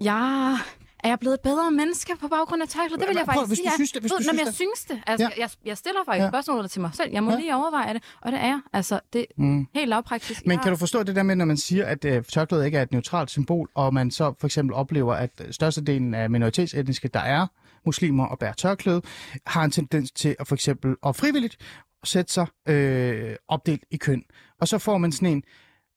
jeg 0.00 0.58
er 1.06 1.10
jeg 1.10 1.18
blevet 1.18 1.34
et 1.34 1.40
bedre 1.40 1.70
menneske 1.70 2.12
på 2.20 2.28
baggrund 2.28 2.62
af 2.62 2.68
tørklædet? 2.68 3.00
Det 3.00 3.08
vil 3.08 3.16
jeg 3.16 3.26
faktisk 3.26 3.48
hvis 3.48 3.58
sige. 3.58 3.68
du 3.70 3.74
synes 3.74 3.92
det- 3.92 4.02
hvis 4.02 4.12
du 4.12 4.22
synes 4.22 4.40
jeg 4.44 4.54
synes 4.54 4.84
det. 4.88 5.02
Altså, 5.06 5.30
Ja. 5.36 5.42
jeg, 5.42 5.50
jeg 5.64 5.76
stiller 5.78 6.00
faktisk 6.06 6.22
Ja. 6.24 6.28
spørgsmålet 6.30 6.70
til 6.70 6.80
mig 6.80 6.90
selv. 6.94 7.10
Jeg 7.12 7.22
må 7.24 7.30
Ja. 7.30 7.36
lige 7.36 7.56
overveje 7.56 7.94
det, 7.94 8.02
og 8.20 8.32
det 8.32 8.40
er 8.40 8.46
jeg. 8.46 8.60
Altså, 8.72 9.00
det 9.12 9.20
er 9.20 9.24
Mm. 9.36 9.66
helt 9.74 9.88
lavpraktisk. 9.88 10.46
Men 10.46 10.58
kan 10.58 10.70
du 10.72 10.76
forstå 10.76 11.02
det 11.02 11.16
der 11.16 11.22
med, 11.22 11.36
når 11.36 11.44
man 11.44 11.56
siger, 11.56 11.86
at 11.86 12.04
øh, 12.04 12.24
tørklædet 12.24 12.64
ikke 12.66 12.78
er 12.78 12.82
et 12.82 12.92
neutralt 12.92 13.30
symbol, 13.30 13.68
og 13.74 13.94
man 13.94 14.10
så 14.10 14.34
for 14.40 14.46
eksempel 14.46 14.74
oplever, 14.74 15.14
at 15.14 15.30
størstedelen 15.50 16.14
af 16.14 16.30
minoritetsetniske, 16.30 17.08
der 17.08 17.20
er 17.20 17.46
muslimer 17.86 18.26
og 18.26 18.38
bærer 18.38 18.52
tørklæde, 18.52 19.02
har 19.46 19.64
en 19.64 19.70
tendens 19.70 20.10
til 20.12 20.36
at 20.38 20.46
for 20.48 20.54
eksempel, 20.54 20.96
og 21.02 21.16
frivilligt, 21.16 21.56
sætte 22.04 22.32
sig 22.32 22.46
øh, 22.68 23.34
opdelt 23.48 23.82
i 23.90 23.96
køn. 23.96 24.22
Og 24.60 24.68
så 24.68 24.78
får 24.78 24.98
man 24.98 25.12
sådan 25.12 25.28
en, 25.28 25.42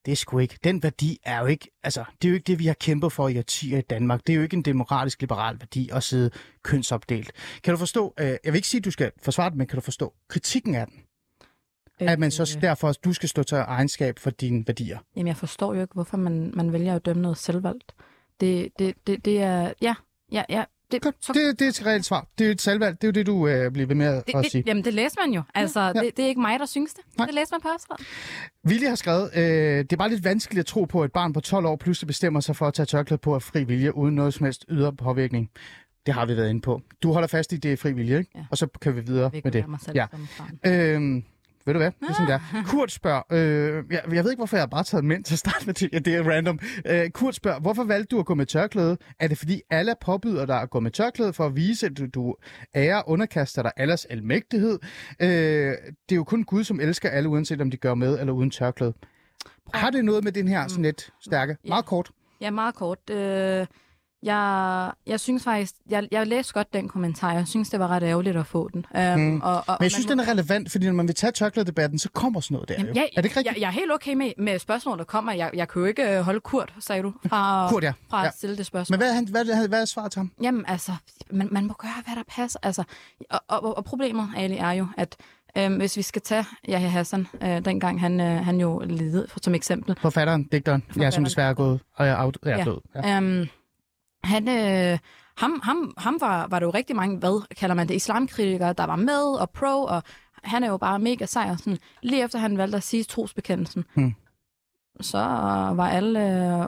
det 0.06 0.12
er 0.12 0.16
sgu 0.16 0.40
ikke, 0.40 0.58
den 0.64 0.84
værdi 0.84 1.20
er 1.24 1.40
jo 1.40 1.46
ikke, 1.46 1.72
altså, 1.84 2.04
det 2.22 2.28
er 2.28 2.30
jo 2.30 2.36
ikke 2.36 2.48
det, 2.48 2.60
vi 2.60 2.66
har 2.66 2.74
kæmpet 2.74 3.12
for 3.12 3.28
i 3.28 3.38
årtier 3.38 3.78
i 3.78 3.82
Danmark. 3.82 4.28
Det 4.28 4.34
er 4.34 4.38
jo 4.38 4.44
ikke 4.44 4.58
en 4.58 4.62
demokratisk 4.62 5.22
liberal 5.22 5.60
værdi 5.60 5.90
at 5.94 6.04
sidde 6.04 6.32
kønsopdelt. 6.64 7.32
Kan 7.64 7.74
du 7.74 7.78
forstå, 7.78 8.14
øh, 8.20 8.26
jeg 8.26 8.40
vil 8.44 8.56
ikke 8.56 8.68
sige, 8.68 8.80
at 8.80 8.86
du 8.86 8.92
skal 8.92 9.12
forsvare 9.22 9.50
det, 9.50 9.58
men 9.58 9.68
kan 9.68 9.76
du 9.76 9.82
forstå 9.82 10.14
kritikken 10.28 10.76
af 10.76 10.88
den? 10.88 10.96
At 12.00 12.20
man 12.20 12.32
så 12.32 12.56
Øh, 12.58 12.62
derfor, 12.62 12.92
du 12.92 13.14
skal 13.14 13.30
stå 13.30 13.44
til 13.44 13.56
egenskab 13.56 14.20
for 14.20 14.30
dine 14.30 14.64
værdier. 14.68 15.00
Jamen, 15.16 15.28
jeg 15.28 15.38
forstår 15.38 15.74
jo 15.74 15.82
ikke, 15.82 15.94
hvorfor 15.94 16.18
man, 16.18 16.52
man 16.56 16.74
vælger 16.74 16.96
at 16.96 17.06
dømme 17.06 17.22
noget 17.22 17.38
selvvalgt. 17.38 17.96
Det, 18.40 18.72
det, 18.80 18.96
det, 19.08 19.26
det 19.26 19.42
er... 19.42 19.74
Ja, 19.82 19.96
ja, 20.32 20.44
ja. 20.50 20.64
Det, 20.92 21.04
så, 21.22 21.34
Det, 21.34 21.60
det 21.60 21.66
er 21.66 21.70
et 21.70 21.86
reelt 21.86 22.06
svar. 22.06 22.28
Det 22.38 22.44
er 22.44 22.48
jo 22.48 22.52
et 22.52 22.62
salgvalg. 22.62 23.02
Det 23.02 23.04
er 23.04 23.08
jo 23.08 23.12
det, 23.12 23.26
du 23.26 23.48
øh, 23.48 23.72
bliver 23.72 23.88
ved 23.88 23.96
med 23.96 24.06
at, 24.06 24.28
det, 24.28 24.36
at 24.36 24.46
sige. 24.46 24.62
det, 24.64 24.68
jamen, 24.70 24.84
det 24.86 24.94
læser 24.94 25.16
man 25.26 25.34
jo. 25.34 25.42
Altså, 25.56 25.80
ja. 25.82 25.94
det, 25.94 26.18
det 26.18 26.26
er 26.26 26.28
ikke 26.30 26.42
mig, 26.42 26.60
der 26.60 26.66
synes 26.66 26.94
det. 26.94 27.04
Nej. 27.18 27.26
Det 27.26 27.36
læser 27.36 27.54
man 27.56 27.62
på 27.62 27.68
os. 27.76 28.04
Vilje 28.64 28.88
har 28.88 28.96
skrevet, 28.96 29.30
øh, 29.36 29.42
det 29.44 29.94
er 29.94 29.98
bare 29.98 30.10
lidt 30.10 30.24
vanskeligt 30.24 30.60
at 30.60 30.66
tro 30.66 30.86
på, 30.86 31.02
at 31.02 31.06
et 31.06 31.12
barn 31.12 31.34
på 31.34 31.40
12 31.40 31.66
år 31.66 31.76
pludselig 31.76 32.08
bestemmer 32.08 32.40
sig 32.40 32.56
for 32.56 32.68
at 32.68 32.74
tage 32.74 32.86
tørklæde 32.86 33.18
på 33.18 33.36
af 33.36 33.42
fri 33.42 33.64
vilje, 33.64 33.96
uden 33.96 34.16
noget 34.16 34.34
som 34.34 34.44
helst 34.44 34.66
ydre 34.70 34.94
påvirkning. 34.96 35.50
Det 36.06 36.14
har 36.14 36.26
vi 36.26 36.38
været 36.38 36.50
inde 36.50 36.62
på. 36.62 36.82
Du 37.04 37.14
holder 37.14 37.28
fast 37.28 37.54
i, 37.54 37.58
det 37.58 37.74
er 37.74 37.78
fri 37.78 37.92
vilje, 37.94 38.18
ikke? 38.20 38.32
Ja. 38.36 38.42
Og 38.52 38.58
så 38.58 38.68
kan 38.82 38.96
vi 38.96 39.02
videre 39.02 39.30
Jeg 39.34 39.42
med 39.44 39.52
det. 39.52 39.68
mig 39.68 39.80
selv 39.82 39.96
Ja. 39.96 40.06
som 40.12 40.28
barn. 40.64 41.16
Øh, 41.18 41.24
ved 41.66 41.74
du 41.74 41.80
hvad? 41.80 41.92
Det 41.92 42.10
er 42.10 42.14
sådan 42.14 42.28
der. 42.28 42.64
Kurt 42.68 42.92
spørger, 42.92 43.22
øh, 43.32 43.84
jeg, 43.92 44.02
jeg 44.14 44.24
ved 44.24 44.32
ikke, 44.32 44.40
hvorfor 44.40 44.58
jeg 44.58 44.62
har 44.62 44.68
bare 44.68 44.84
taget 44.84 45.06
mænd 45.06 45.24
til 45.24 45.36
at 45.36 45.40
starte 45.40 45.66
med 45.66 45.74
det. 45.74 45.90
Ja, 45.94 46.00
det 46.00 46.16
er 46.16 46.24
random. 46.30 46.60
Øh, 46.86 47.10
Kurt 47.10 47.36
spørger, 47.36 47.60
hvorfor 47.60 47.84
valgte 47.84 48.16
du 48.16 48.20
at 48.20 48.26
gå 48.26 48.34
med 48.36 48.46
tørklæde? 48.46 48.98
Er 49.20 49.28
det 49.28 49.38
fordi 49.38 49.62
alle 49.70 49.96
påbyder 50.02 50.46
dig 50.46 50.62
at 50.62 50.70
gå 50.70 50.80
med 50.80 50.92
tørklæde 50.92 51.34
for 51.34 51.46
at 51.46 51.56
vise, 51.56 51.86
at 51.86 51.98
du, 51.98 52.06
du 52.06 52.36
ærer 52.76 53.10
underkaster 53.10 53.62
dig 53.62 53.72
allers 53.78 54.06
almægtighed? 54.06 54.80
Øh, 55.20 55.28
det 55.28 55.76
er 56.12 56.16
jo 56.16 56.24
kun 56.24 56.44
Gud, 56.44 56.64
som 56.64 56.80
elsker 56.80 57.10
alle, 57.10 57.30
uanset 57.30 57.62
om 57.62 57.72
de 57.72 57.78
gør 57.78 57.94
med 57.94 58.20
eller 58.20 58.34
uden 58.34 58.52
tørklæde. 58.52 58.94
Har 59.74 59.90
det 59.90 60.06
noget 60.06 60.24
med 60.24 60.32
den 60.32 60.48
her 60.48 60.68
sådan 60.68 60.84
lidt 60.84 61.10
stærke? 61.22 61.58
Ja. 61.64 61.70
Meget 61.70 61.86
kort. 61.86 62.12
Ja, 62.42 62.52
meget 62.52 62.76
kort. 62.76 63.10
Øh, 63.10 63.66
jeg, 64.24 64.92
jeg 65.08 65.20
synes 65.20 65.44
faktisk, 65.44 65.74
jeg, 65.90 66.08
jeg 66.12 66.28
læste 66.28 66.54
godt 66.54 66.74
den 66.74 66.88
kommentar. 66.88 67.34
Jeg 67.34 67.48
synes, 67.48 67.70
det 67.70 67.80
var 67.80 67.88
ret 67.88 68.04
ærgerligt 68.04 68.38
at 68.38 68.46
få 68.46 68.70
den. 68.74 68.86
Um, 69.16 69.20
Mm. 69.20 69.42
og, 69.42 69.56
og, 69.56 69.64
Men 69.80 69.84
jeg 69.84 69.92
synes, 69.92 70.06
den 70.06 70.20
er 70.20 70.28
relevant, 70.32 70.72
fordi 70.72 70.86
når 70.86 70.94
man 70.94 71.08
vil 71.08 71.16
tage 71.16 71.32
tørklædedebatten, 71.32 72.00
så 72.00 72.10
kommer 72.14 72.40
sådan 72.40 72.56
noget 72.56 72.70
der. 72.70 72.76
Jamen, 72.78 72.96
jo. 72.96 73.02
ja, 73.02 73.06
er 73.18 73.22
det 73.22 73.26
ikke 73.26 73.38
rigtigt? 73.40 73.56
Jeg, 73.56 73.62
jeg 73.62 73.68
er 73.68 73.72
helt 73.72 73.92
okay 73.94 74.14
med, 74.14 74.32
med 74.38 74.60
spørgsmål, 74.60 74.98
der 74.98 75.04
kommer. 75.04 75.32
Jeg, 75.34 75.52
jeg 75.54 75.68
kan 75.68 75.80
jo 75.82 75.86
ikke 75.86 76.18
øh, 76.18 76.22
holde 76.22 76.40
Kurt, 76.40 76.74
sagde 76.80 77.04
du, 77.04 77.14
fra, 77.28 77.68
Kurt, 77.70 77.84
ja. 77.84 77.94
fra 78.10 78.22
ja. 78.22 78.28
at 78.28 78.34
stille 78.38 78.58
det 78.58 78.66
spørgsmål. 78.66 78.94
Men 78.94 79.06
hvad 79.06 79.14
han, 79.14 79.28
hvad, 79.28 79.46
er, 79.46 79.68
hvad 79.68 79.82
er 79.82 79.86
svaret 79.86 80.12
til 80.12 80.20
ham? 80.20 80.32
Jamen, 80.42 80.66
altså, 80.68 80.92
man, 81.32 81.48
man 81.52 81.66
må 81.66 81.74
gøre, 81.74 81.92
hvad 82.06 82.16
der 82.16 82.24
passer. 82.28 82.60
Altså, 82.64 82.84
og, 83.30 83.40
og, 83.48 83.78
og 83.78 83.86
problemet, 83.86 84.30
Ali, 84.38 84.56
er 84.58 84.72
jo, 84.72 84.88
at 84.98 85.16
øhm, 85.58 85.76
hvis 85.78 85.98
vi 85.98 86.02
skal 86.02 86.22
tage 86.22 86.46
Yahya 86.70 86.88
Hassan, 86.88 87.28
øh, 87.42 87.66
dengang 87.66 88.02
han, 88.02 88.20
øh, 88.22 88.46
han 88.46 88.60
jo 88.60 88.80
levede, 88.80 89.28
som 89.42 89.56
eksempel, 89.56 89.96
Forfatteren, 90.02 90.44
digteren, 90.44 90.82
ja, 90.88 90.92
som 90.94 90.94
Forfatteren. 91.02 91.26
desværre 91.26 91.50
er 91.50 91.54
gået 91.54 91.80
og 91.96 92.08
er 92.08 92.24
out, 92.26 92.38
ja, 92.46 92.58
Ja. 92.58 92.64
død. 92.64 92.78
Ja. 92.96 93.18
Øhm, 93.18 93.48
han, 94.24 94.48
øh, 94.48 94.98
ham, 95.38 95.60
ham, 95.64 95.94
ham 95.98 96.18
var, 96.22 96.48
var 96.48 96.60
der 96.60 96.66
jo 96.68 96.72
rigtig 96.72 96.96
mange, 96.96 97.18
hvad 97.18 97.56
kalder 97.56 97.76
man 97.76 97.88
det, 97.88 97.96
islamkritikere, 97.96 98.74
der 98.74 98.84
var 98.86 98.96
med 98.96 99.40
og 99.42 99.50
pro, 99.50 99.84
og 99.84 100.04
han 100.44 100.64
er 100.64 100.68
jo 100.70 100.78
bare 100.78 101.00
mega 101.00 101.26
sej. 101.26 101.48
og 101.52 101.60
Sådan, 101.60 101.78
lige 102.04 102.24
efter 102.24 102.40
han 102.40 102.58
valgte 102.58 102.78
at 102.78 102.84
sige 102.84 103.04
trosbekendelsen, 103.04 103.86
Hmm. 103.94 104.14
så 105.02 105.18
var 105.76 105.90
alle, 105.90 106.20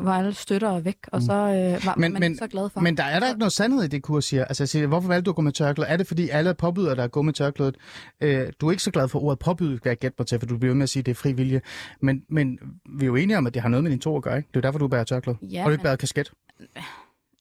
var 0.01 0.17
alle 0.17 0.33
støtter 0.33 0.79
væk, 0.79 0.97
og 1.11 1.21
så 1.21 1.33
øh, 1.33 1.85
var 1.85 1.95
Men- 1.95 2.01
man 2.13 2.19
men- 2.19 2.23
ikke 2.31 2.37
så 2.37 2.47
glad 2.47 2.69
for. 2.69 2.79
Men 2.79 2.97
der 2.97 3.03
er 3.03 3.19
der 3.19 3.27
ikke 3.27 3.39
noget 3.39 3.51
sandhed 3.53 3.83
i 3.83 3.87
det, 3.87 4.03
Kurs 4.03 4.25
siger. 4.25 4.45
Altså, 4.45 4.65
siger, 4.65 4.87
hvorfor 4.87 5.07
valgte 5.07 5.25
du 5.25 5.31
at 5.31 5.35
gå 5.35 5.41
med 5.41 5.51
tørklæde? 5.51 5.87
Er 5.89 5.97
det, 5.97 6.07
fordi 6.07 6.29
alle 6.29 6.53
påbyder 6.53 6.95
dig 6.95 7.03
at 7.03 7.11
gå 7.11 7.21
med 7.21 7.33
tørklædet? 7.33 7.75
Øh, 8.21 8.47
du 8.61 8.67
er 8.67 8.71
ikke 8.71 8.83
så 8.83 8.91
glad 8.91 9.07
for 9.07 9.19
ordet 9.23 9.39
påbyde, 9.39 9.69
vil 9.71 9.81
jeg 9.85 9.97
gætte 9.97 10.15
mig 10.19 10.27
til, 10.27 10.39
for 10.39 10.45
du 10.45 10.57
bliver 10.57 10.75
med 10.75 10.83
at 10.83 10.89
sige, 10.89 11.01
at 11.01 11.05
det 11.05 11.11
er 11.11 11.15
fri 11.15 11.31
vilje. 11.33 11.61
Men, 12.01 12.23
men 12.29 12.59
vi 12.99 13.05
er 13.05 13.07
jo 13.07 13.15
enige 13.15 13.37
om, 13.37 13.47
at 13.47 13.53
det 13.53 13.61
har 13.61 13.69
noget 13.69 13.83
med 13.83 13.91
din 13.91 13.99
to 13.99 14.17
at 14.17 14.23
gøre, 14.23 14.37
ikke? 14.37 14.49
Det 14.53 14.57
er 14.57 14.61
derfor, 14.61 14.79
du 14.79 14.87
bærer 14.87 15.03
tørklæde. 15.03 15.37
Ja, 15.41 15.59
og 15.63 15.65
du 15.65 15.71
ikke 15.71 15.81
men- 15.81 15.83
bærer 15.83 15.95
kasket. 15.95 16.31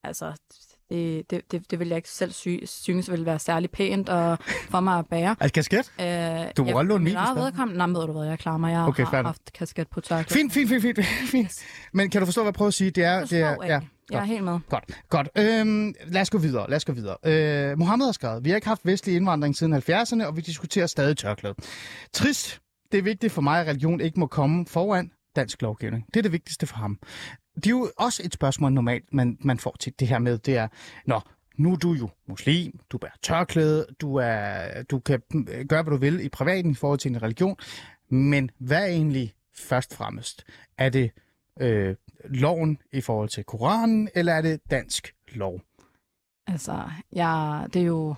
Altså, 0.04 0.32
det, 0.90 1.30
det, 1.30 1.52
det, 1.52 1.70
det 1.70 1.78
vil 1.78 1.88
jeg 1.88 1.96
ikke 1.96 2.08
selv 2.10 2.32
sy- 2.32 2.64
synes 2.66 3.10
ville 3.10 3.26
være 3.26 3.38
særlig 3.38 3.70
pænt 3.70 4.08
og 4.08 4.38
for 4.70 4.80
mig 4.80 4.98
at 4.98 5.06
bære. 5.06 5.36
Altså, 5.40 5.52
kasket? 5.54 5.92
Øh, 6.00 6.50
Du 6.56 6.64
må 6.64 6.72
godt 6.72 6.86
låne 6.86 7.04
min, 7.04 7.12
Jeg 7.12 7.32
vedkommende, 7.36 7.78
nej, 7.78 7.86
ved 7.86 8.06
du 8.06 8.12
hvad, 8.12 8.24
jeg 8.28 8.38
klarer 8.38 8.58
mig. 8.58 8.72
Jeg 8.72 8.80
Okay, 8.86 9.04
har 9.04 9.16
nok. 9.16 9.26
haft 9.26 9.52
kasket 9.52 9.88
på 9.88 10.00
tørklæde. 10.00 10.38
Fint, 10.40 10.52
fint, 10.52 10.68
fint, 10.68 10.82
fint, 10.82 10.98
fint. 11.30 11.52
Men 11.92 12.10
kan 12.10 12.20
du 12.20 12.24
forstå, 12.26 12.40
hvad 12.42 12.48
jeg 12.48 12.54
prøver 12.54 12.68
at 12.68 12.74
sige? 12.74 12.90
Det 12.90 13.04
er, 13.04 13.24
det 13.24 13.40
er, 13.40 13.48
Forstår, 13.54 13.64
ja. 13.64 13.80
Jeg 14.10 14.18
er 14.20 14.24
helt 14.24 14.44
med. 14.44 14.58
Godt, 14.68 14.84
godt. 15.08 15.28
Øhm, 15.38 15.94
lad 16.06 16.20
os 16.20 16.30
gå 16.30 16.38
videre, 16.38 16.70
lad 16.70 16.76
os 16.76 16.84
gå 16.84 16.92
videre. 16.92 17.16
Øh, 17.24 17.78
Mohammed 17.78 18.06
har 18.06 18.12
skrevet, 18.12 18.44
vi 18.44 18.50
har 18.50 18.56
ikke 18.56 18.68
haft 18.68 18.80
vestlig 18.84 19.16
indvandring 19.16 19.56
siden 19.56 19.74
70'erne, 19.74 20.24
og 20.26 20.36
vi 20.36 20.40
diskuterer 20.40 20.86
stadig 20.86 21.16
tørklæde. 21.16 21.54
Trist. 22.12 22.60
Det 22.92 22.98
er 22.98 23.02
vigtigt 23.02 23.32
for 23.32 23.42
mig, 23.42 23.60
at 23.60 23.66
religion 23.66 24.00
ikke 24.00 24.20
må 24.20 24.26
komme 24.26 24.66
foran 24.66 25.10
dansk 25.36 25.62
lovgivning. 25.62 26.04
Det 26.14 26.16
er 26.16 26.22
det 26.22 26.32
vigtigste 26.32 26.66
for 26.66 26.76
ham. 26.76 26.98
Det 27.60 27.66
er 27.66 27.70
jo 27.70 27.90
også 27.96 28.22
et 28.24 28.34
spørgsmål 28.34 28.72
normalt, 28.72 29.14
man, 29.14 29.38
man 29.40 29.58
får 29.58 29.76
til 29.80 29.92
det 30.00 30.08
her 30.08 30.18
med, 30.18 30.38
det 30.38 30.56
er, 30.56 30.68
nå, 31.06 31.20
nu 31.56 31.72
er 31.72 31.76
du 31.76 31.92
jo 31.92 32.10
muslim, 32.26 32.80
du 32.90 32.98
bærer 32.98 33.12
tørklæde, 33.22 33.86
du, 34.00 34.16
er, 34.16 34.82
du 34.82 34.98
kan 34.98 35.22
øh, 35.34 35.66
gøre, 35.66 35.82
hvad 35.82 35.90
du 35.90 35.96
vil 35.96 36.24
i 36.24 36.28
privaten 36.28 36.70
i 36.70 36.74
forhold 36.74 36.98
til 36.98 37.10
en 37.10 37.22
religion, 37.22 37.56
men 38.08 38.50
hvad 38.58 38.82
er 38.82 38.86
egentlig 38.86 39.34
først 39.54 39.94
fremmest? 39.94 40.44
Er 40.78 40.88
det 40.88 41.10
øh, 41.60 41.96
loven 42.24 42.78
i 42.92 43.00
forhold 43.00 43.28
til 43.28 43.44
Koranen, 43.44 44.08
eller 44.14 44.32
er 44.32 44.42
det 44.42 44.60
dansk 44.70 45.14
lov? 45.32 45.60
Altså, 46.46 46.90
jeg, 47.12 47.66
det 47.72 47.82
er 47.82 47.86
jo... 47.86 48.14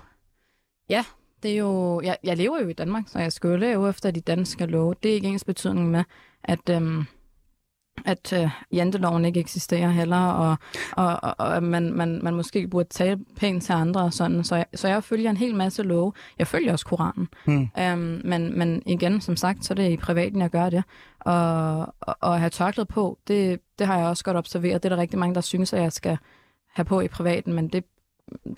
Ja, 0.89 1.05
det 1.43 1.53
er 1.53 1.57
jo... 1.57 2.01
Jeg, 2.01 2.17
jeg 2.25 2.37
lever 2.37 2.61
jo 2.61 2.69
i 2.69 2.73
Danmark, 2.73 3.05
så 3.07 3.19
jeg 3.19 3.33
skal 3.33 3.49
jo 3.49 3.57
leve 3.57 3.89
efter 3.89 4.11
de 4.11 4.21
danske 4.21 4.67
love. 4.67 4.95
Det 5.03 5.11
er 5.11 5.15
ikke 5.15 5.29
ens 5.29 5.45
betydning 5.45 5.91
med, 5.91 6.05
at, 6.45 6.69
øhm, 6.71 7.05
at 8.05 8.33
øh, 8.33 8.51
janteloven 8.73 9.25
ikke 9.25 9.41
eksisterer 9.41 9.91
heller, 9.91 10.27
og, 10.27 10.57
og, 10.93 11.19
og, 11.23 11.35
og 11.39 11.63
man, 11.63 11.93
man, 11.93 12.21
man 12.23 12.35
måske 12.35 12.69
burde 12.69 12.89
tale 12.89 13.19
pænt 13.37 13.63
til 13.63 13.73
andre 13.73 14.01
og 14.01 14.13
sådan. 14.13 14.45
Så 14.45 14.57
jeg, 14.57 14.67
så 14.75 14.89
jeg 14.89 15.05
følger 15.05 15.31
en 15.31 15.37
hel 15.37 15.55
masse 15.55 15.83
love. 15.83 16.13
Jeg 16.39 16.47
følger 16.47 16.73
også 16.73 16.87
Koranen. 16.87 17.29
Hmm. 17.45 17.69
Øhm, 17.79 18.21
men, 18.25 18.59
men 18.59 18.83
igen, 18.87 19.21
som 19.21 19.37
sagt, 19.37 19.65
så 19.65 19.73
er 19.73 19.75
det 19.75 19.91
i 19.91 19.97
privaten, 19.97 20.41
jeg 20.41 20.51
gør 20.51 20.71
det. 20.71 20.85
Og, 21.21 21.79
og, 21.81 22.17
og 22.21 22.35
at 22.35 22.41
have 22.41 22.51
tørklæde 22.51 22.87
på, 22.87 23.19
det, 23.29 23.61
det 23.79 23.87
har 23.87 23.99
jeg 23.99 24.07
også 24.07 24.25
godt 24.25 24.37
observeret. 24.37 24.83
Det 24.83 24.93
er 24.93 24.95
der 24.97 25.03
rigtig 25.03 25.19
mange, 25.19 25.35
der 25.35 25.41
synes, 25.41 25.73
at 25.73 25.83
jeg 25.83 25.93
skal 25.93 26.19
have 26.75 26.85
på 26.85 27.01
i 27.01 27.09
privaten, 27.09 27.53
men 27.53 27.69
det, 27.69 27.85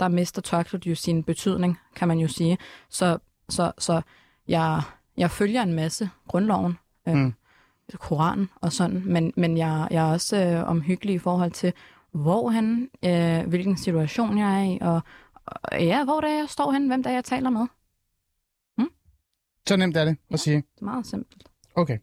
der 0.00 0.08
mister 0.08 0.42
tørklædet 0.42 0.86
jo 0.86 0.94
sin 0.94 1.22
betydning, 1.22 1.78
kan 1.96 2.08
man 2.08 2.18
jo 2.18 2.28
sige. 2.28 2.58
Så, 2.90 3.18
så, 3.48 3.72
så 3.78 4.00
jeg, 4.48 4.82
jeg 5.16 5.30
følger 5.30 5.62
en 5.62 5.72
masse 5.72 6.10
grundloven, 6.28 6.78
øh, 7.08 7.14
Mm. 7.14 7.34
Koranen 7.94 8.50
og 8.60 8.72
sådan, 8.72 9.02
men, 9.06 9.32
men 9.36 9.56
jeg, 9.58 9.88
jeg 9.90 10.08
er 10.08 10.12
også 10.12 10.36
øh, 10.36 10.68
omhyggelig 10.68 11.14
i 11.14 11.18
forhold 11.18 11.50
til, 11.50 11.72
hvor 12.12 12.48
han, 12.48 12.90
øh, 13.04 13.48
hvilken 13.48 13.76
situation 13.76 14.38
jeg 14.38 14.60
er 14.60 14.64
i, 14.74 14.78
og, 14.80 15.00
og 15.46 15.82
ja, 15.84 16.04
hvor 16.04 16.20
det 16.20 16.30
er, 16.30 16.38
jeg 16.38 16.48
står 16.48 16.72
hen, 16.72 16.86
hvem 16.86 17.02
det 17.02 17.10
er, 17.10 17.14
jeg 17.14 17.24
taler 17.24 17.50
med. 17.50 17.66
Så 19.68 19.76
nemt 19.76 19.96
er 19.96 20.04
det 20.04 20.10
at 20.10 20.16
Ja. 20.30 20.36
sige. 20.36 20.56
Det 20.56 20.80
er 20.80 20.84
meget 20.84 21.06
simpelt. 21.06 21.48
Okay. 21.74 21.98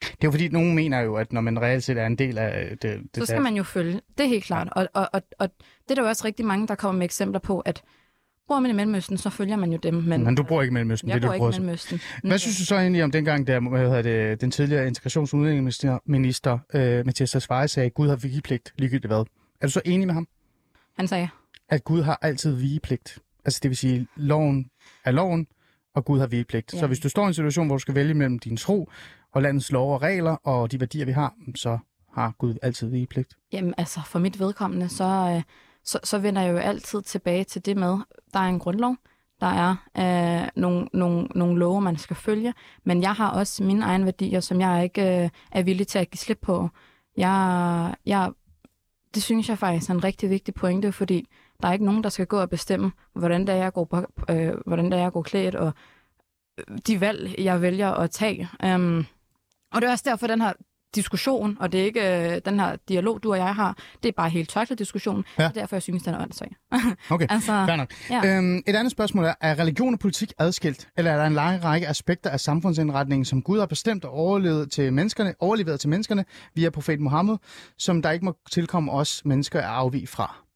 Det 0.00 0.10
er 0.10 0.24
jo 0.24 0.30
fordi, 0.30 0.48
nogen 0.48 0.74
mener 0.74 1.00
jo, 1.00 1.16
at 1.16 1.32
når 1.32 1.40
man 1.40 1.60
reelt 1.60 1.84
set 1.84 1.98
er 1.98 2.06
en 2.06 2.16
del 2.18 2.38
af 2.38 2.78
det, 2.78 3.00
det 3.14 3.16
Så 3.16 3.26
skal 3.26 3.42
man 3.42 3.54
jo 3.56 3.62
følge. 3.62 4.00
Det 4.18 4.24
er 4.24 4.28
helt 4.28 4.44
klart. 4.44 4.68
Og, 4.72 4.88
og, 4.94 5.08
og, 5.12 5.22
og 5.38 5.48
det 5.82 5.90
er 5.90 5.94
der 5.94 6.02
jo 6.02 6.08
også 6.08 6.24
rigtig 6.24 6.46
mange, 6.46 6.68
der 6.68 6.74
kommer 6.74 6.98
med 6.98 7.04
eksempler 7.04 7.40
på, 7.40 7.60
at 7.60 7.82
Bor 8.50 8.60
man 8.60 8.70
i 8.70 8.74
Mellemøsten, 8.74 9.18
så 9.18 9.30
følger 9.30 9.56
man 9.56 9.72
jo 9.72 9.78
dem. 9.78 9.94
Men, 9.94 10.24
Men 10.24 10.34
du 10.34 10.42
bor 10.42 10.62
ikke 10.62 10.70
i 10.70 10.74
Mellemøsten, 10.74 11.08
jeg 11.08 11.14
det 11.14 11.22
bor 11.22 11.28
du 11.28 11.34
ikke 11.34 11.56
i. 11.56 11.60
Mellemøsten. 11.60 12.00
Hvad 12.24 12.38
synes 12.38 12.58
du 12.58 12.64
så 12.64 12.76
egentlig 12.76 13.04
om 13.04 13.10
dengang, 13.10 13.46
der 13.46 13.68
hvad 13.68 13.80
hedder 13.80 14.02
det, 14.02 14.40
den 14.40 14.50
tidligere 14.50 14.86
integrations- 14.88 15.16
og 15.32 15.38
udlændingeminister 15.38 16.58
øh, 16.74 17.06
Mathias 17.06 17.30
Tesfaye 17.30 17.68
sagde, 17.68 17.86
at 17.86 17.94
Gud 17.94 18.08
har 18.08 18.16
vigepligt 18.16 18.72
ligegyldigt 18.78 19.06
hvad? 19.06 19.24
Er 19.60 19.66
du 19.66 19.70
så 19.70 19.80
enig 19.84 20.06
med 20.06 20.14
ham, 20.14 20.28
Han 20.96 21.08
sagde, 21.08 21.28
at 21.68 21.84
Gud 21.84 22.02
har 22.02 22.18
altid 22.22 22.54
vigepligt? 22.54 23.18
Altså 23.44 23.60
det 23.62 23.68
vil 23.68 23.76
sige, 23.76 24.06
loven 24.16 24.70
er 25.04 25.10
loven, 25.10 25.46
og 25.94 26.04
Gud 26.04 26.18
har 26.18 26.26
vigepligt. 26.26 26.74
Ja. 26.74 26.78
Så 26.78 26.86
hvis 26.86 26.98
du 26.98 27.08
står 27.08 27.24
i 27.24 27.26
en 27.26 27.34
situation, 27.34 27.66
hvor 27.66 27.76
du 27.76 27.80
skal 27.80 27.94
vælge 27.94 28.14
mellem 28.14 28.38
din 28.38 28.56
tro 28.56 28.90
og 29.32 29.42
landets 29.42 29.72
lov 29.72 29.94
og 29.94 30.02
regler 30.02 30.32
og 30.32 30.72
de 30.72 30.80
værdier, 30.80 31.04
vi 31.04 31.12
har, 31.12 31.34
så 31.56 31.78
har 32.14 32.34
Gud 32.38 32.54
altid 32.62 32.88
vigepligt. 32.88 33.34
Jamen 33.52 33.74
altså, 33.78 34.00
for 34.06 34.18
mit 34.18 34.38
vedkommende, 34.40 34.88
så, 34.88 35.04
øh, 35.36 35.42
så, 35.84 35.98
så 36.04 36.18
vender 36.18 36.42
jeg 36.42 36.52
jo 36.52 36.58
altid 36.58 37.02
tilbage 37.02 37.44
til 37.44 37.66
det 37.66 37.76
med, 37.76 37.98
der 38.32 38.40
er 38.40 38.48
en 38.48 38.58
grundlov, 38.58 38.96
der 39.40 39.46
er 39.46 39.76
øh, 40.42 40.48
nogle, 40.56 40.88
nogle, 40.92 41.28
nogle 41.34 41.58
love, 41.58 41.80
man 41.80 41.96
skal 41.96 42.16
følge, 42.16 42.54
men 42.84 43.02
jeg 43.02 43.12
har 43.12 43.30
også 43.30 43.62
mine 43.62 43.84
egne 43.84 44.04
værdier, 44.04 44.40
som 44.40 44.60
jeg 44.60 44.84
ikke 44.84 45.22
øh, 45.22 45.30
er 45.52 45.62
villig 45.62 45.86
til 45.86 45.98
at 45.98 46.10
give 46.10 46.18
slip 46.18 46.38
på. 46.42 46.68
Jeg, 47.16 47.94
jeg, 48.06 48.32
det 49.14 49.22
synes 49.22 49.48
jeg 49.48 49.58
faktisk 49.58 49.90
er 49.90 49.94
en 49.94 50.04
rigtig 50.04 50.30
vigtig 50.30 50.54
pointe, 50.54 50.92
fordi 50.92 51.26
der 51.62 51.68
er 51.68 51.72
ikke 51.72 51.84
nogen, 51.84 52.04
der 52.04 52.10
skal 52.10 52.26
gå 52.26 52.40
og 52.40 52.50
bestemme, 52.50 52.92
hvordan 53.14 53.40
det 53.40 53.48
er, 53.48 53.58
jeg 53.58 53.72
går, 53.72 53.84
på, 53.84 54.06
øh, 54.30 54.54
hvordan 54.66 54.84
det 54.84 54.94
er, 54.94 55.02
jeg 55.02 55.12
går 55.12 55.22
klædt, 55.22 55.54
og 55.54 55.72
øh, 56.58 56.78
de 56.86 57.00
valg, 57.00 57.34
jeg 57.38 57.62
vælger 57.62 57.90
at 57.90 58.10
tage. 58.10 58.48
Um, 58.64 59.06
og 59.72 59.80
det 59.80 59.88
er 59.88 59.92
også 59.92 60.04
derfor, 60.10 60.26
den 60.26 60.40
her 60.40 60.52
diskussion, 60.94 61.56
og 61.60 61.72
det 61.72 61.80
er 61.80 61.84
ikke 61.84 62.34
øh, 62.34 62.40
den 62.44 62.60
her 62.60 62.76
dialog, 62.88 63.22
du 63.22 63.30
og 63.32 63.38
jeg 63.38 63.54
har, 63.54 63.76
det 64.02 64.08
er 64.08 64.12
bare 64.16 64.30
helt 64.30 64.48
tørklet 64.50 64.78
diskussion. 64.78 65.24
Ja. 65.38 65.44
Er 65.44 65.48
derfor, 65.48 65.76
jeg 65.76 65.82
synes, 65.82 66.02
den 66.02 66.14
er 66.14 66.22
åndssvag. 66.22 66.56
Okay, 67.10 67.26
altså, 67.30 67.52
fair 67.66 67.76
nok. 67.76 67.92
ja. 68.10 68.36
Øhm, 68.36 68.56
et 68.56 68.76
andet 68.76 68.90
spørgsmål 68.90 69.24
er, 69.24 69.34
er 69.40 69.58
religion 69.58 69.94
og 69.94 70.00
politik 70.00 70.32
adskilt, 70.38 70.88
eller 70.96 71.10
er 71.10 71.16
der 71.16 71.24
en 71.24 71.32
lang 71.32 71.64
række 71.64 71.88
aspekter 71.88 72.30
af 72.30 72.40
samfundsindretningen, 72.40 73.24
som 73.24 73.42
Gud 73.42 73.58
har 73.58 73.66
bestemt 73.66 74.04
og 74.04 74.12
overlevet 74.12 74.72
til 74.72 74.92
menneskerne, 74.92 75.34
overleveret 75.40 75.80
til 75.80 75.88
menneskerne 75.90 76.24
via 76.54 76.70
profet 76.70 77.00
Mohammed, 77.00 77.36
som 77.78 78.02
der 78.02 78.10
ikke 78.10 78.24
må 78.24 78.36
tilkomme 78.50 78.92
os 78.92 79.24
mennesker 79.24 79.58
at 79.58 79.64
afvige 79.64 80.06
fra? 80.06 80.49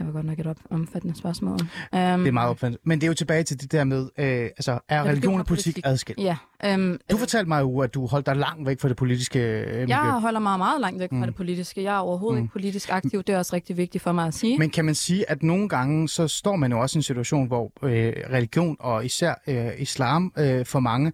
Det 0.00 0.06
var 0.06 0.12
godt 0.12 0.26
nok 0.26 0.38
et 0.38 0.46
op- 0.46 0.56
omfattende 0.70 1.16
spørgsmål. 1.18 1.52
Um, 1.52 1.58
Det 1.92 2.00
er 2.00 2.30
meget 2.30 2.50
opfandt. 2.50 2.78
Men 2.84 2.98
det 3.00 3.06
er 3.06 3.08
jo 3.08 3.14
tilbage 3.14 3.42
til 3.42 3.60
det 3.60 3.72
der 3.72 3.84
med, 3.84 4.02
øh, 4.18 4.26
altså, 4.26 4.78
er 4.88 5.02
religion 5.04 5.40
og 5.40 5.46
politik 5.46 5.78
adskilt? 5.84 6.18
Ja. 6.20 6.36
Um, 6.74 6.98
Du 7.10 7.16
fortalte 7.16 7.48
mig 7.48 7.60
jo, 7.60 7.78
at 7.78 7.94
du 7.94 8.06
holdt 8.06 8.26
dig 8.26 8.36
langt 8.36 8.66
væk 8.66 8.80
fra 8.80 8.88
det 8.88 8.96
politiske 8.96 9.38
øh, 9.40 9.66
miljø. 9.78 9.94
jeg 9.96 10.12
holder 10.20 10.40
mig 10.40 10.58
meget 10.58 10.80
langt 10.80 11.00
væk 11.00 11.08
fra 11.10 11.16
Mm. 11.16 11.22
det 11.22 11.34
politiske. 11.34 11.82
Jeg 11.82 11.94
er 11.94 11.98
overhovedet 11.98 12.38
Mm. 12.38 12.44
ikke 12.44 12.52
politisk 12.52 12.92
aktiv. 12.92 13.22
Det 13.22 13.32
er 13.34 13.38
også 13.38 13.56
rigtig 13.56 13.76
vigtigt 13.76 14.02
for 14.04 14.12
mig 14.12 14.26
at 14.26 14.34
sige. 14.34 14.58
Men 14.58 14.70
kan 14.70 14.84
man 14.84 14.94
sige, 14.94 15.30
at 15.30 15.42
nogle 15.42 15.68
gange, 15.68 16.08
så 16.08 16.28
står 16.28 16.56
man 16.56 16.72
jo 16.72 16.80
også 16.80 16.96
i 16.96 16.98
en 16.98 17.02
situation, 17.02 17.46
hvor 17.46 17.72
øh, 17.82 18.12
religion 18.30 18.76
og 18.80 19.04
især 19.04 19.34
øh, 19.46 19.70
islam 19.78 20.32
øh, 20.38 20.66
for 20.66 20.80
mange 20.80 21.12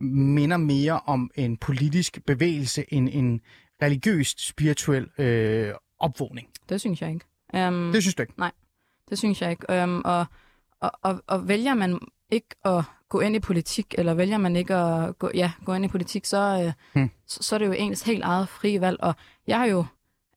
minder 0.00 0.56
mere 0.56 1.00
om 1.06 1.30
en 1.34 1.56
politisk 1.56 2.18
bevægelse 2.26 2.84
end 2.88 3.08
en 3.12 3.40
religiøst 3.82 4.46
spirituel 4.48 5.06
øh, 5.18 5.72
opvågning. 6.00 6.48
Det 6.68 6.80
synes 6.80 7.02
jeg 7.02 7.10
ikke. 7.10 7.24
Um, 7.54 7.92
Det 7.92 8.02
synes 8.02 8.14
du 8.14 8.22
ikke? 8.22 8.34
Det 9.10 9.18
synes 9.18 9.42
jeg 9.42 9.50
ikke. 9.50 9.82
Um, 9.82 10.02
og, 10.04 10.26
og, 10.80 10.90
og, 11.02 11.22
og 11.26 11.48
vælger 11.48 11.74
man 11.74 11.98
ikke 12.30 12.48
at 12.64 12.82
gå 13.08 13.20
ind 13.20 13.36
i 13.36 13.40
politik, 13.40 13.94
eller 13.98 14.14
vælger 14.14 14.38
man 14.38 14.56
ikke 14.56 14.74
at 14.74 15.18
gå, 15.18 15.30
ja, 15.34 15.52
gå 15.64 15.74
ind 15.74 15.84
i 15.84 15.88
politik, 15.88 16.24
så, 16.24 16.62
øh, 16.66 16.72
Hmm. 16.92 17.10
så, 17.26 17.42
så 17.42 17.54
er 17.54 17.58
det 17.58 17.66
jo 17.66 17.72
ens 17.72 18.02
helt 18.02 18.22
eget 18.24 18.48
frie 18.48 18.80
valg. 18.80 18.96
Og 19.00 19.14
jeg 19.46 19.58
har 19.58 19.66
jo 19.66 19.84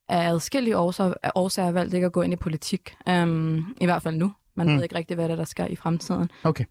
af 0.10 0.30
adskillige 0.30 0.78
årsager, 0.78 1.14
af 1.24 1.32
årsager 1.36 1.72
valgt 1.72 1.94
ikke 1.94 2.06
at 2.06 2.12
gå 2.14 2.22
ind 2.22 2.34
i 2.34 2.36
politik. 2.36 2.96
Um, 3.10 3.76
I 3.82 3.86
hvert 3.86 4.02
fald 4.04 4.16
nu. 4.16 4.34
Man 4.56 4.68
Hmm. 4.68 4.76
ved 4.76 4.84
ikke 4.84 4.96
rigtig, 4.96 5.16
hvad 5.16 5.26
det 5.26 5.32
er, 5.32 5.36
der 5.36 5.44
skal 5.46 5.72
i 5.72 5.76
fremtiden. 5.76 6.32
Okay, 6.44 6.66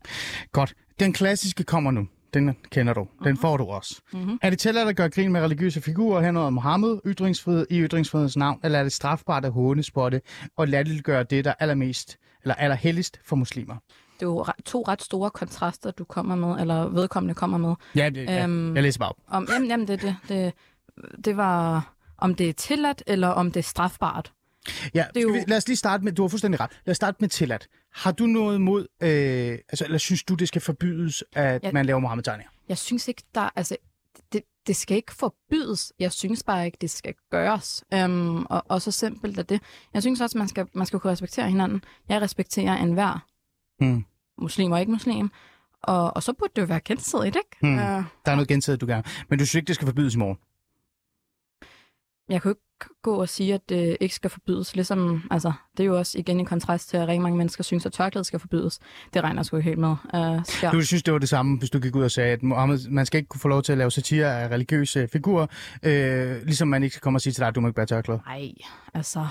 godt. 0.53 0.75
Den 1.01 1.13
klassiske 1.13 1.65
kommer 1.65 1.91
nu. 1.91 2.07
Den 2.35 2.57
kender 2.71 2.95
du. 2.95 3.07
Den 3.25 3.37
får 3.37 3.57
du 3.57 3.65
også. 3.65 4.01
Mhm. 4.13 4.39
Er 4.43 4.51
det 4.51 4.59
tilladt 4.59 4.89
at 4.89 4.97
gøre 4.97 5.11
grin 5.11 5.33
med 5.33 5.41
religiøse 5.41 5.81
figurer 5.81 6.23
hen 6.23 6.37
over 6.37 6.51
Mohammed 6.51 6.99
ytringsfrihed, 7.07 7.67
i 7.71 7.81
ytringsfrihedens 7.81 8.37
navn, 8.37 8.61
eller 8.65 8.79
er 8.79 8.83
det 8.83 8.93
strafbart 8.93 9.45
at 9.45 9.53
hånespotte 9.53 10.21
og 10.57 10.69
latterliggøre 10.69 11.23
det, 11.23 11.45
der 11.45 11.51
er 11.51 11.55
allermest 11.59 12.19
eller 12.43 12.55
allerhelligst 12.55 13.21
for 13.25 13.37
muslimer? 13.37 13.77
Det 14.21 14.27
er 14.27 14.31
jo 14.31 14.45
to 14.65 14.85
ret 14.89 15.03
store 15.03 15.31
kontraster, 15.31 15.91
du 15.91 16.05
kommer 16.05 16.37
med, 16.37 16.61
eller 16.61 16.89
vedkommende 16.89 17.35
kommer 17.35 17.59
med. 17.59 17.75
Ja, 17.97 18.09
det, 18.09 18.25
ja 18.25 18.45
Øhm, 18.45 18.75
jeg 18.75 18.83
læser 18.83 18.99
bare 18.99 19.09
op. 19.09 19.17
Om, 19.29 19.49
jamen, 19.53 19.69
jamen 19.69 19.89
det, 19.89 20.03
det, 20.03 20.17
det, 20.29 20.53
det 21.25 21.37
var, 21.37 21.93
om 22.19 22.35
det 22.35 22.49
er 22.49 22.53
tilladt, 22.53 23.03
eller 23.07 23.29
om 23.29 23.53
det 23.53 23.61
er 23.61 23.65
strafbart. 23.65 24.33
Ja, 24.95 25.05
det 25.15 25.17
er 25.17 25.23
jo- 25.23 25.45
lad 25.49 25.57
os 25.57 25.67
lige 25.69 25.77
starte 25.77 26.05
med, 26.05 26.13
du 26.13 26.23
har 26.23 26.29
fuldstændig 26.29 26.61
ret. 26.61 26.71
Lad 26.87 26.91
os 26.91 26.97
starte 26.97 27.17
med 27.21 27.29
tilladt. 27.29 27.69
Har 27.95 28.13
du 28.13 28.27
noget 28.27 28.57
imod, 28.57 28.87
øh, 29.03 29.09
altså, 29.69 29.85
eller 29.85 29.99
synes 29.99 30.23
du, 30.25 30.35
det 30.35 30.49
skal 30.49 30.61
forbydes, 30.61 31.25
at 31.33 31.63
Ja. 31.65 31.73
man 31.73 31.87
laver 31.87 32.01
Mohammed-tegninger? 32.01 32.51
Jeg 32.69 32.79
synes 32.79 33.09
ikke, 33.09 33.23
der... 33.35 33.49
Altså, 33.57 33.77
det, 34.33 34.43
det 34.67 34.77
skal 34.77 34.97
ikke 34.97 35.15
forbydes. 35.15 35.93
Jeg 35.99 36.13
synes 36.13 36.43
bare 36.43 36.67
ikke, 36.67 36.79
det 36.81 36.91
skal 36.91 37.15
gøres. 37.31 37.85
Um, 38.05 38.47
og, 38.51 38.63
og 38.69 38.83
så 38.83 38.91
simpelt 38.91 39.39
er 39.39 39.43
det. 39.43 39.61
Jeg 39.95 40.03
synes 40.03 40.21
også, 40.21 40.39
man 40.39 40.49
skal, 40.49 40.67
man 40.75 40.87
skal 40.87 41.01
kunne 41.01 41.13
respektere 41.13 41.49
hinanden. 41.49 41.85
Jeg 42.09 42.21
respekterer 42.23 42.77
enhver 42.77 43.27
Hmm. 43.79 44.05
muslim 44.39 44.73
og 44.73 44.81
ikke 44.81 44.93
muslim. 44.93 45.31
Og, 45.83 46.17
og 46.17 46.23
så 46.23 46.33
burde 46.33 46.53
det 46.57 46.63
jo 46.63 46.67
være 46.67 46.81
gensidigt, 46.81 47.37
ikke? 47.37 47.57
Hmm. 47.61 47.73
Uh, 47.75 47.79
Der 47.79 48.31
er 48.31 48.35
noget 48.35 48.49
gensidigt, 48.49 48.81
du 48.81 48.87
gerne. 48.87 49.03
Men 49.29 49.39
du 49.39 49.45
synes 49.47 49.55
ikke, 49.55 49.67
det 49.67 49.75
skal 49.75 49.87
forbydes 49.87 50.15
i 50.15 50.19
morgen? 50.19 50.39
jeg 52.29 52.45
jo 52.45 52.51
ikke 52.51 52.61
gå 53.03 53.15
og 53.15 53.29
sige, 53.29 53.55
at 53.55 53.69
det 53.69 53.97
ikke 54.01 54.15
skal 54.15 54.31
forbydes. 54.31 54.75
Ligesom, 54.75 55.23
altså, 55.31 55.53
det 55.77 55.83
er 55.83 55.87
jo 55.87 55.99
også 55.99 56.19
igen 56.19 56.41
i 56.41 56.45
kontrast 56.45 56.89
til, 56.89 56.97
at 56.97 57.09
rigtig 57.09 57.23
mange 57.23 57.39
mennesker 57.39 57.65
synes, 57.65 57.87
at 57.87 57.93
tørklædet 57.93 58.27
skal 58.27 58.39
forbydes. 58.39 58.79
Det 59.15 59.23
regner 59.23 59.43
sgu 59.43 59.57
ikke 59.57 59.69
helt 59.69 59.79
med. 59.79 59.97
Uh. 60.15 60.73
Du 60.73 60.83
synes, 60.83 61.03
det 61.03 61.13
var 61.13 61.19
det 61.19 61.29
samme, 61.29 61.59
hvis 61.59 61.71
du 61.71 61.79
gik 61.79 61.97
ud 61.97 62.03
og 62.03 62.11
sagde, 62.11 62.33
at 62.33 62.43
Mohammed, 62.43 62.79
man 62.91 63.07
skal 63.07 63.19
ikke 63.19 63.29
kunne 63.29 63.41
få 63.41 63.49
lov 63.49 63.63
til 63.63 63.73
at 63.73 63.79
lave 63.79 63.91
satire 63.91 64.43
af 64.43 64.49
religiøse 64.49 65.09
figurer, 65.13 65.47
øh, 65.83 66.43
ligesom 66.43 66.69
man 66.69 66.83
ikke 66.83 66.95
skal 66.95 67.03
komme 67.03 67.17
og 67.17 67.21
sige 67.21 67.33
til 67.33 67.41
dig, 67.41 67.49
at 67.49 67.55
du 67.55 67.61
må 67.61 67.69
ikke 67.69 67.77
bære 67.77 67.87
tørklæde. 67.87 68.21
Nej, 68.27 68.51
altså... 68.95 69.27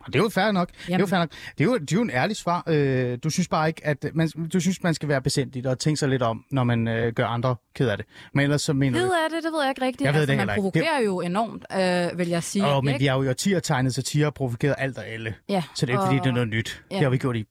Og 0.00 0.12
det 0.12 0.18
er 0.18 0.22
jo 0.22 0.28
fair 0.28 0.50
nok. 0.52 0.68
Det 0.68 0.76
er 0.78 0.84
jo, 0.88 0.92
Jamen. 0.92 1.08
fair 1.08 1.18
nok. 1.18 1.30
Det, 1.58 1.60
er 1.60 1.64
jo, 1.64 1.78
det 1.78 1.92
er 1.92 1.96
jo 1.96 2.02
en 2.02 2.10
ærlig 2.10 2.36
svar. 2.36 2.62
Øh, 2.66 3.18
du 3.24 3.30
synes 3.30 3.48
bare 3.48 3.68
ikke, 3.68 3.86
at 3.86 4.06
man, 4.14 4.28
du 4.52 4.60
synes, 4.60 4.82
man 4.82 4.94
skal 4.94 5.08
være 5.08 5.22
besindigt 5.22 5.66
og 5.66 5.78
tænke 5.78 5.96
sig 5.96 6.08
lidt 6.08 6.22
om, 6.22 6.44
når 6.50 6.64
man 6.64 6.88
øh, 6.88 7.12
gør 7.12 7.26
andre 7.26 7.56
ked 7.74 7.88
af 7.88 7.96
det. 7.96 8.06
Men 8.34 8.42
ellers 8.42 8.62
så 8.62 8.72
mener 8.72 8.98
Ked 8.98 9.08
af 9.08 9.30
det, 9.30 9.44
det 9.44 9.52
ved 9.52 9.60
jeg 9.62 9.70
ikke 9.70 9.82
rigtigt. 9.82 10.00
Jeg 10.06 10.14
ved 10.14 10.20
altså, 10.20 10.30
det 10.32 10.36
man 10.38 10.48
ikke. 10.48 10.54
provokerer 10.54 11.00
jo 11.06 11.20
enormt, 11.20 11.64
øh, 12.12 12.18
vil 12.18 12.28
jeg 12.28 12.42
sige. 12.42 12.66
Åh, 12.66 12.84
men 12.84 12.88
ikke? 12.94 12.98
vi 12.98 13.06
har 13.06 13.16
jo 13.16 13.22
i 13.22 13.28
årtier 13.28 13.60
tegnet 13.60 13.94
satire 13.94 14.26
og 14.26 14.34
provokeret 14.34 14.74
alt 14.78 14.98
og 14.98 15.06
alle. 15.06 15.34
Ja, 15.48 15.62
Så 15.74 15.86
det 15.86 15.92
er 15.92 15.96
ikke, 15.96 16.04
fordi 16.06 16.18
og, 16.18 16.24
det 16.24 16.30
er 16.30 16.34
noget 16.34 16.48
nyt. 16.48 16.82
Ja. 16.90 16.94
Det 16.96 17.02
har 17.02 17.10
vi 17.10 17.18
gjort 17.18 17.36
i 17.36 17.44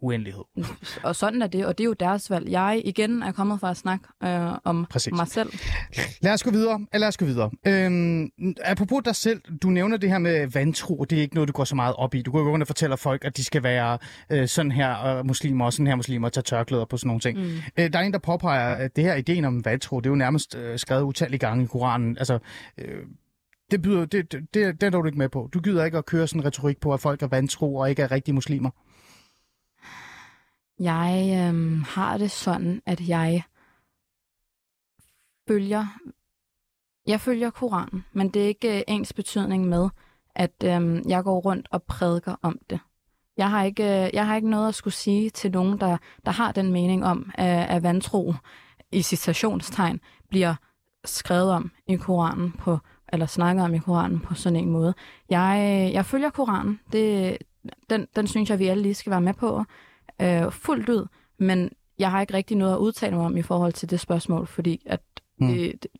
uendelighed. 0.00 0.44
og 1.02 1.16
sådan 1.16 1.42
er 1.42 1.46
det, 1.46 1.66
og 1.66 1.78
det 1.78 1.84
er 1.84 1.88
jo 1.88 1.92
deres 1.92 2.30
valg. 2.30 2.50
Jeg 2.50 2.82
igen 2.84 3.22
er 3.22 3.32
kommet 3.32 3.60
for 3.60 3.66
at 3.66 3.76
snakke 3.76 4.04
øh, 4.24 4.52
om 4.64 4.86
Præcis. 4.90 5.12
mig 5.12 5.28
selv. 5.28 5.52
Lad 6.22 6.32
os 6.32 6.42
gå 6.42 6.50
videre. 6.50 6.86
Lad 6.94 7.08
os 7.08 7.16
gå 7.16 7.24
videre. 7.24 7.50
Øhm, 7.66 8.30
apropos 8.64 9.02
dig 9.04 9.16
selv, 9.16 9.40
du 9.62 9.68
nævner 9.68 9.96
det 9.96 10.10
her 10.10 10.18
med 10.18 10.46
vantro. 10.46 11.04
Det 11.10 11.18
er 11.18 11.22
ikke 11.22 11.34
noget, 11.34 11.48
du 11.48 11.52
går 11.52 11.64
så 11.64 11.74
meget 11.74 11.94
op 11.96 12.14
i. 12.14 12.22
Du 12.22 12.32
går 12.32 12.38
jo 12.38 12.50
rundt 12.50 12.62
og 12.62 12.66
fortæller 12.66 12.96
folk, 12.96 13.24
at 13.24 13.36
de 13.36 13.44
skal 13.44 13.62
være 13.62 13.98
øh, 14.30 14.48
sådan 14.48 14.72
her 14.72 14.94
og 14.94 15.26
muslimer 15.26 15.64
og 15.64 15.72
sådan 15.72 15.86
her 15.86 15.94
muslimer 15.94 16.28
og 16.28 16.32
tage 16.32 16.42
tørklæder 16.42 16.84
på 16.84 16.96
sådan 16.96 17.06
nogle 17.06 17.20
ting. 17.20 17.38
Mm. 17.38 17.50
Øh, 17.78 17.92
der 17.92 17.98
er 17.98 18.02
en, 18.02 18.12
der 18.12 18.18
påpeger, 18.18 18.74
at 18.74 18.96
det 18.96 19.04
her 19.04 19.14
ideen 19.14 19.44
om 19.44 19.64
vantro, 19.64 20.00
det 20.00 20.06
er 20.06 20.10
jo 20.10 20.16
nærmest 20.16 20.54
øh, 20.56 20.78
skrevet 20.78 21.02
utallige 21.02 21.38
gange 21.38 21.64
i 21.64 21.66
Koranen. 21.66 22.18
Altså, 22.18 22.38
øh, 22.78 23.02
det, 23.70 23.82
byder, 23.82 24.04
det, 24.04 24.32
det, 24.32 24.54
det, 24.54 24.80
det 24.80 24.86
er 24.86 24.90
du 24.90 25.06
ikke 25.06 25.18
med 25.18 25.28
på. 25.28 25.48
Du 25.54 25.60
gider 25.60 25.84
ikke 25.84 25.98
at 25.98 26.06
køre 26.06 26.26
sådan 26.26 26.40
en 26.40 26.46
retorik 26.46 26.80
på, 26.80 26.94
at 26.94 27.00
folk 27.00 27.22
er 27.22 27.26
vantro 27.26 27.76
og 27.76 27.90
ikke 27.90 28.02
er 28.02 28.10
rigtige 28.10 28.34
muslimer. 28.34 28.70
Jeg 30.78 31.46
øhm, 31.48 31.82
har 31.82 32.18
det 32.18 32.30
sådan, 32.30 32.82
at 32.86 33.08
jeg 33.08 33.42
følger, 35.48 35.86
jeg 37.06 37.20
følger 37.20 37.50
Koranen, 37.50 38.04
men 38.12 38.28
det 38.28 38.42
er 38.42 38.46
ikke 38.46 38.76
øh, 38.76 38.82
ens 38.88 39.12
betydning 39.12 39.66
med, 39.66 39.88
at 40.34 40.64
øhm, 40.64 41.02
jeg 41.08 41.24
går 41.24 41.40
rundt 41.40 41.68
og 41.70 41.82
prædiker 41.82 42.34
om 42.42 42.58
det. 42.70 42.80
Jeg 43.36 43.50
har 43.50 43.64
ikke, 43.64 43.82
øh, 43.82 44.10
jeg 44.12 44.26
har 44.26 44.36
ikke 44.36 44.50
noget 44.50 44.68
at 44.68 44.74
skulle 44.74 44.94
sige 44.94 45.30
til 45.30 45.50
nogen, 45.50 45.80
der, 45.80 45.96
der 46.26 46.30
har 46.30 46.52
den 46.52 46.72
mening 46.72 47.04
om, 47.04 47.30
at, 47.34 47.68
at 47.68 47.82
vantro 47.82 48.34
i 48.92 49.02
citationstegn 49.02 50.00
bliver 50.28 50.54
skrevet 51.04 51.50
om 51.50 51.70
i 51.86 51.96
Koranen 51.96 52.52
på 52.52 52.78
eller 53.12 53.26
snakker 53.26 53.62
om 53.62 53.74
i 53.74 53.78
Koranen 53.78 54.20
på 54.20 54.34
sådan 54.34 54.56
en 54.56 54.70
måde. 54.70 54.94
Jeg, 55.30 55.58
øh, 55.58 55.92
jeg 55.92 56.06
følger 56.06 56.30
Koranen. 56.30 56.80
Det, 56.92 57.38
den, 57.90 58.06
den 58.16 58.26
synes 58.26 58.50
jeg, 58.50 58.58
vi 58.58 58.66
alle 58.66 58.82
lige 58.82 58.94
skal 58.94 59.10
være 59.10 59.20
med 59.20 59.34
på 59.34 59.64
øh, 60.20 60.52
fuldt 60.52 60.88
ud, 60.88 61.06
men 61.38 61.70
jeg 61.98 62.10
har 62.10 62.20
ikke 62.20 62.34
rigtig 62.34 62.56
noget 62.56 62.72
at 62.72 62.78
udtale 62.78 63.16
mig 63.16 63.24
om 63.26 63.36
i 63.36 63.42
forhold 63.42 63.72
til 63.72 63.90
det 63.90 64.00
spørgsmål, 64.00 64.46
fordi 64.46 64.82
at 64.86 65.00
Mm. 65.40 65.48
det, 65.48 65.82
det, 65.82 65.90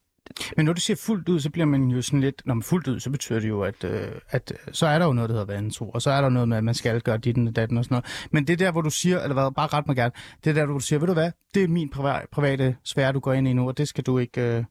Men 0.57 0.67
når 0.67 0.73
du 0.73 0.81
siger 0.81 0.97
fuldt 0.97 1.29
ud, 1.29 1.41
så 1.41 1.51
bliver 1.51 1.67
man 1.67 1.89
jo 1.89 2.03
sådan 2.03 2.21
lidt... 2.21 2.43
Når 2.47 2.55
man 2.55 2.63
fuldt 2.63 2.89
ud, 2.89 3.01
så 3.01 3.11
betyder 3.11 3.41
det 3.41 3.49
jo, 3.49 3.63
at, 3.63 3.85
øh, 3.85 4.09
at 4.31 4.53
øh, 4.67 4.75
så 4.75 4.87
er 4.87 4.99
der 4.99 5.07
jo 5.07 5.13
noget, 5.13 5.31
der 5.31 5.37
hedder 5.37 5.55
vantro, 5.55 5.91
og 5.91 6.03
så 6.03 6.11
er 6.11 6.21
der 6.21 6.29
noget 6.29 6.49
med, 6.49 6.57
at 6.57 6.65
man 6.65 6.75
skal 6.75 7.01
gøre 7.01 7.19
dit 7.19 7.39
og 7.39 7.57
datten 7.57 7.79
og 7.79 7.85
sådan 7.85 7.95
noget. 7.95 8.29
Men 8.31 8.47
det 8.47 8.53
er 8.53 8.57
der, 8.57 8.73
hvor 8.73 8.81
du 8.81 8.91
siger, 8.91 9.21
eller 9.21 9.35
hvad, 9.35 9.53
bare 9.53 9.67
ret 9.67 9.87
mig 9.87 9.97
gerne, 9.97 10.13
det 10.45 10.51
er 10.51 10.55
der, 10.55 10.65
hvor 10.65 10.75
du 10.75 10.81
siger, 10.81 10.99
ved 10.99 11.07
du 11.07 11.13
hvad, 11.13 11.31
det 11.55 11.65
er 11.65 11.69
min 11.69 11.89
private, 11.91 12.27
private 12.33 12.77
sfære, 12.85 13.13
du 13.13 13.21
går 13.21 13.33
ind 13.33 13.49
i 13.49 13.53
nu, 13.53 13.69
og 13.69 13.79
det 13.79 13.89
skal 13.89 14.05
du 14.05 14.19
ikke... 14.19 14.41
Øh, 14.41 14.65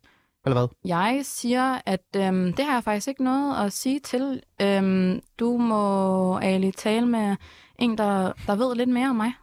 Eller 0.45 0.59
hvad? 0.59 0.67
Jeg 0.85 1.21
siger, 1.23 1.81
at 1.85 2.05
øhm, 2.15 2.53
det 2.53 2.65
har 2.65 2.73
jeg 2.73 2.83
faktisk 2.83 3.07
ikke 3.07 3.23
noget 3.23 3.65
at 3.65 3.73
sige 3.73 3.99
til. 3.99 4.41
Øhm, 4.61 5.19
du 5.39 5.57
må, 5.57 6.37
Ali, 6.37 6.71
tale 6.71 7.05
med 7.05 7.35
en, 7.79 7.97
der, 7.97 8.33
der 8.47 8.55
ved 8.55 8.75
lidt 8.75 8.89
mere 8.89 9.09
om 9.09 9.15
mig. 9.15 9.33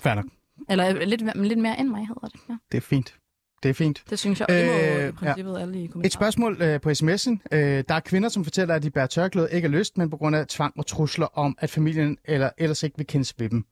Fair 0.00 0.14
nok. 0.14 0.24
Eller 0.70 0.88
øh, 0.88 0.96
lidt, 0.96 1.36
lidt 1.36 1.58
mere 1.58 1.80
end 1.80 1.88
mig, 1.88 2.06
hedder 2.06 2.28
det. 2.28 2.40
Ja. 2.48 2.54
Det 2.72 2.78
er 2.78 2.82
fint. 2.82 3.14
Det 3.62 3.68
er 3.68 3.74
fint. 3.74 4.04
Det 4.10 4.18
synes 4.18 4.40
jeg, 4.40 4.46
og 4.50 4.54
det 4.54 4.66
må 4.66 4.72
Øh, 4.72 5.08
i 5.08 5.12
princippet 5.12 5.52
ja. 5.52 5.58
alle 5.58 5.82
i 5.82 5.86
kommentarer. 5.86 6.06
Et 6.06 6.12
spørgsmål 6.12 6.62
øh, 6.62 6.80
på 6.80 6.90
sms'en. 6.90 7.38
Øh, 7.52 7.84
der 7.88 7.94
er 7.94 8.00
kvinder, 8.00 8.28
som 8.28 8.44
fortæller, 8.44 8.74
at 8.74 8.82
de 8.82 8.90
bærer 8.90 9.06
tørklæde 9.06 9.48
ikke 9.52 9.66
af 9.66 9.72
lyst, 9.72 9.98
men 9.98 10.10
på 10.10 10.16
grund 10.16 10.36
af 10.36 10.46
tvang 10.46 10.74
og 10.78 10.86
trusler 10.86 11.26
om, 11.38 11.56
at 11.58 11.70
familien 11.70 12.18
eller 12.24 12.50
ellers 12.58 12.82
ikke 12.82 12.96
vil 12.96 13.06
kendes 13.06 13.34
ved 13.38 13.48
dem. 13.48 13.64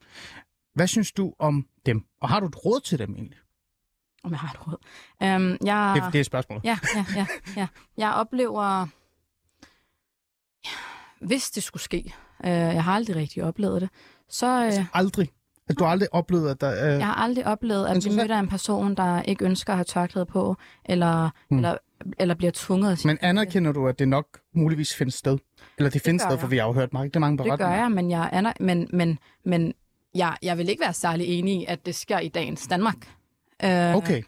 Hvad 0.74 0.86
synes 0.86 1.12
du 1.12 1.34
om 1.38 1.66
dem? 1.86 2.04
Og 2.20 2.28
har 2.28 2.40
du 2.40 2.46
et 2.46 2.64
råd 2.64 2.80
til 2.80 2.98
dem 2.98 3.14
egentlig? 3.14 3.38
Om 4.24 4.30
jeg 4.30 4.38
har 4.38 4.48
et 4.54 4.66
råd. 4.66 4.76
Øhm, 5.22 5.56
jeg... 5.64 6.02
Det, 6.04 6.12
det 6.12 6.18
er 6.20 6.24
spørgsmålet. 6.24 6.64
Ja, 6.64 6.78
ja, 6.94 7.04
ja, 7.16 7.26
ja. 7.56 7.66
Jeg 7.96 8.12
oplever... 8.12 8.86
Hvis 11.20 11.50
det 11.50 11.62
skulle 11.62 11.82
ske, 11.82 12.14
øh, 12.44 12.50
jeg 12.50 12.84
har 12.84 12.92
aldrig 12.92 13.16
rigtig 13.16 13.44
oplevet 13.44 13.80
det, 13.82 13.88
så... 14.28 14.64
Øh, 14.66 14.84
Aldrig. 14.92 15.30
At 15.68 15.78
du 15.78 15.84
har 15.84 15.90
aldrig 15.90 16.08
oplevet, 16.14 16.50
at 16.50 16.60
der... 16.60 16.84
Øh... 16.86 16.98
Jeg 16.98 17.06
har 17.06 17.14
aldrig 17.14 17.46
oplevet, 17.46 17.86
at 17.86 18.04
vi 18.04 18.10
møder 18.16 18.38
en 18.38 18.48
person, 18.48 18.94
der 18.94 19.22
ikke 19.22 19.44
ønsker 19.44 19.72
at 19.72 19.76
have 19.76 19.84
tørklæde 19.84 20.26
på, 20.26 20.56
eller, 20.84 21.22
Hmm. 21.22 21.30
hmm. 21.48 21.58
eller, 21.58 21.76
eller 22.18 22.34
bliver 22.34 22.50
tvunget 22.54 23.04
Men 23.04 23.18
anerkender 23.20 23.72
du, 23.72 23.88
at 23.88 23.98
det 23.98 24.08
nok 24.08 24.26
muligvis 24.54 24.94
findes 24.94 25.14
sted? 25.14 25.38
Eller 25.78 25.90
det 25.90 26.02
findes 26.02 26.22
gør 26.22 26.28
sted, 26.30 26.38
for 26.38 26.46
jeg. 26.46 26.50
vi 26.50 26.56
har 26.56 26.66
jo 26.66 26.72
hørt 26.72 26.92
mange, 26.92 27.08
det 27.08 27.16
er 27.16 27.20
mange 27.20 27.38
Det 27.38 27.44
beretninger. 27.44 27.74
gør 27.76 27.80
jeg, 27.82 27.90
men 27.90 28.10
jeg, 28.10 28.28
aner, 28.32 28.52
men, 28.60 28.88
men, 28.92 29.18
men 29.44 29.74
jeg, 30.14 30.36
jeg 30.42 30.58
vil 30.58 30.68
ikke 30.68 30.80
være 30.80 30.92
særlig 30.92 31.26
enig 31.26 31.60
i, 31.60 31.64
at 31.68 31.86
det 31.86 31.94
sker 31.94 32.18
i 32.18 32.28
dagens 32.28 32.66
Danmark. 32.66 33.08
Øh, 33.64 33.96
Okay. 33.96 34.22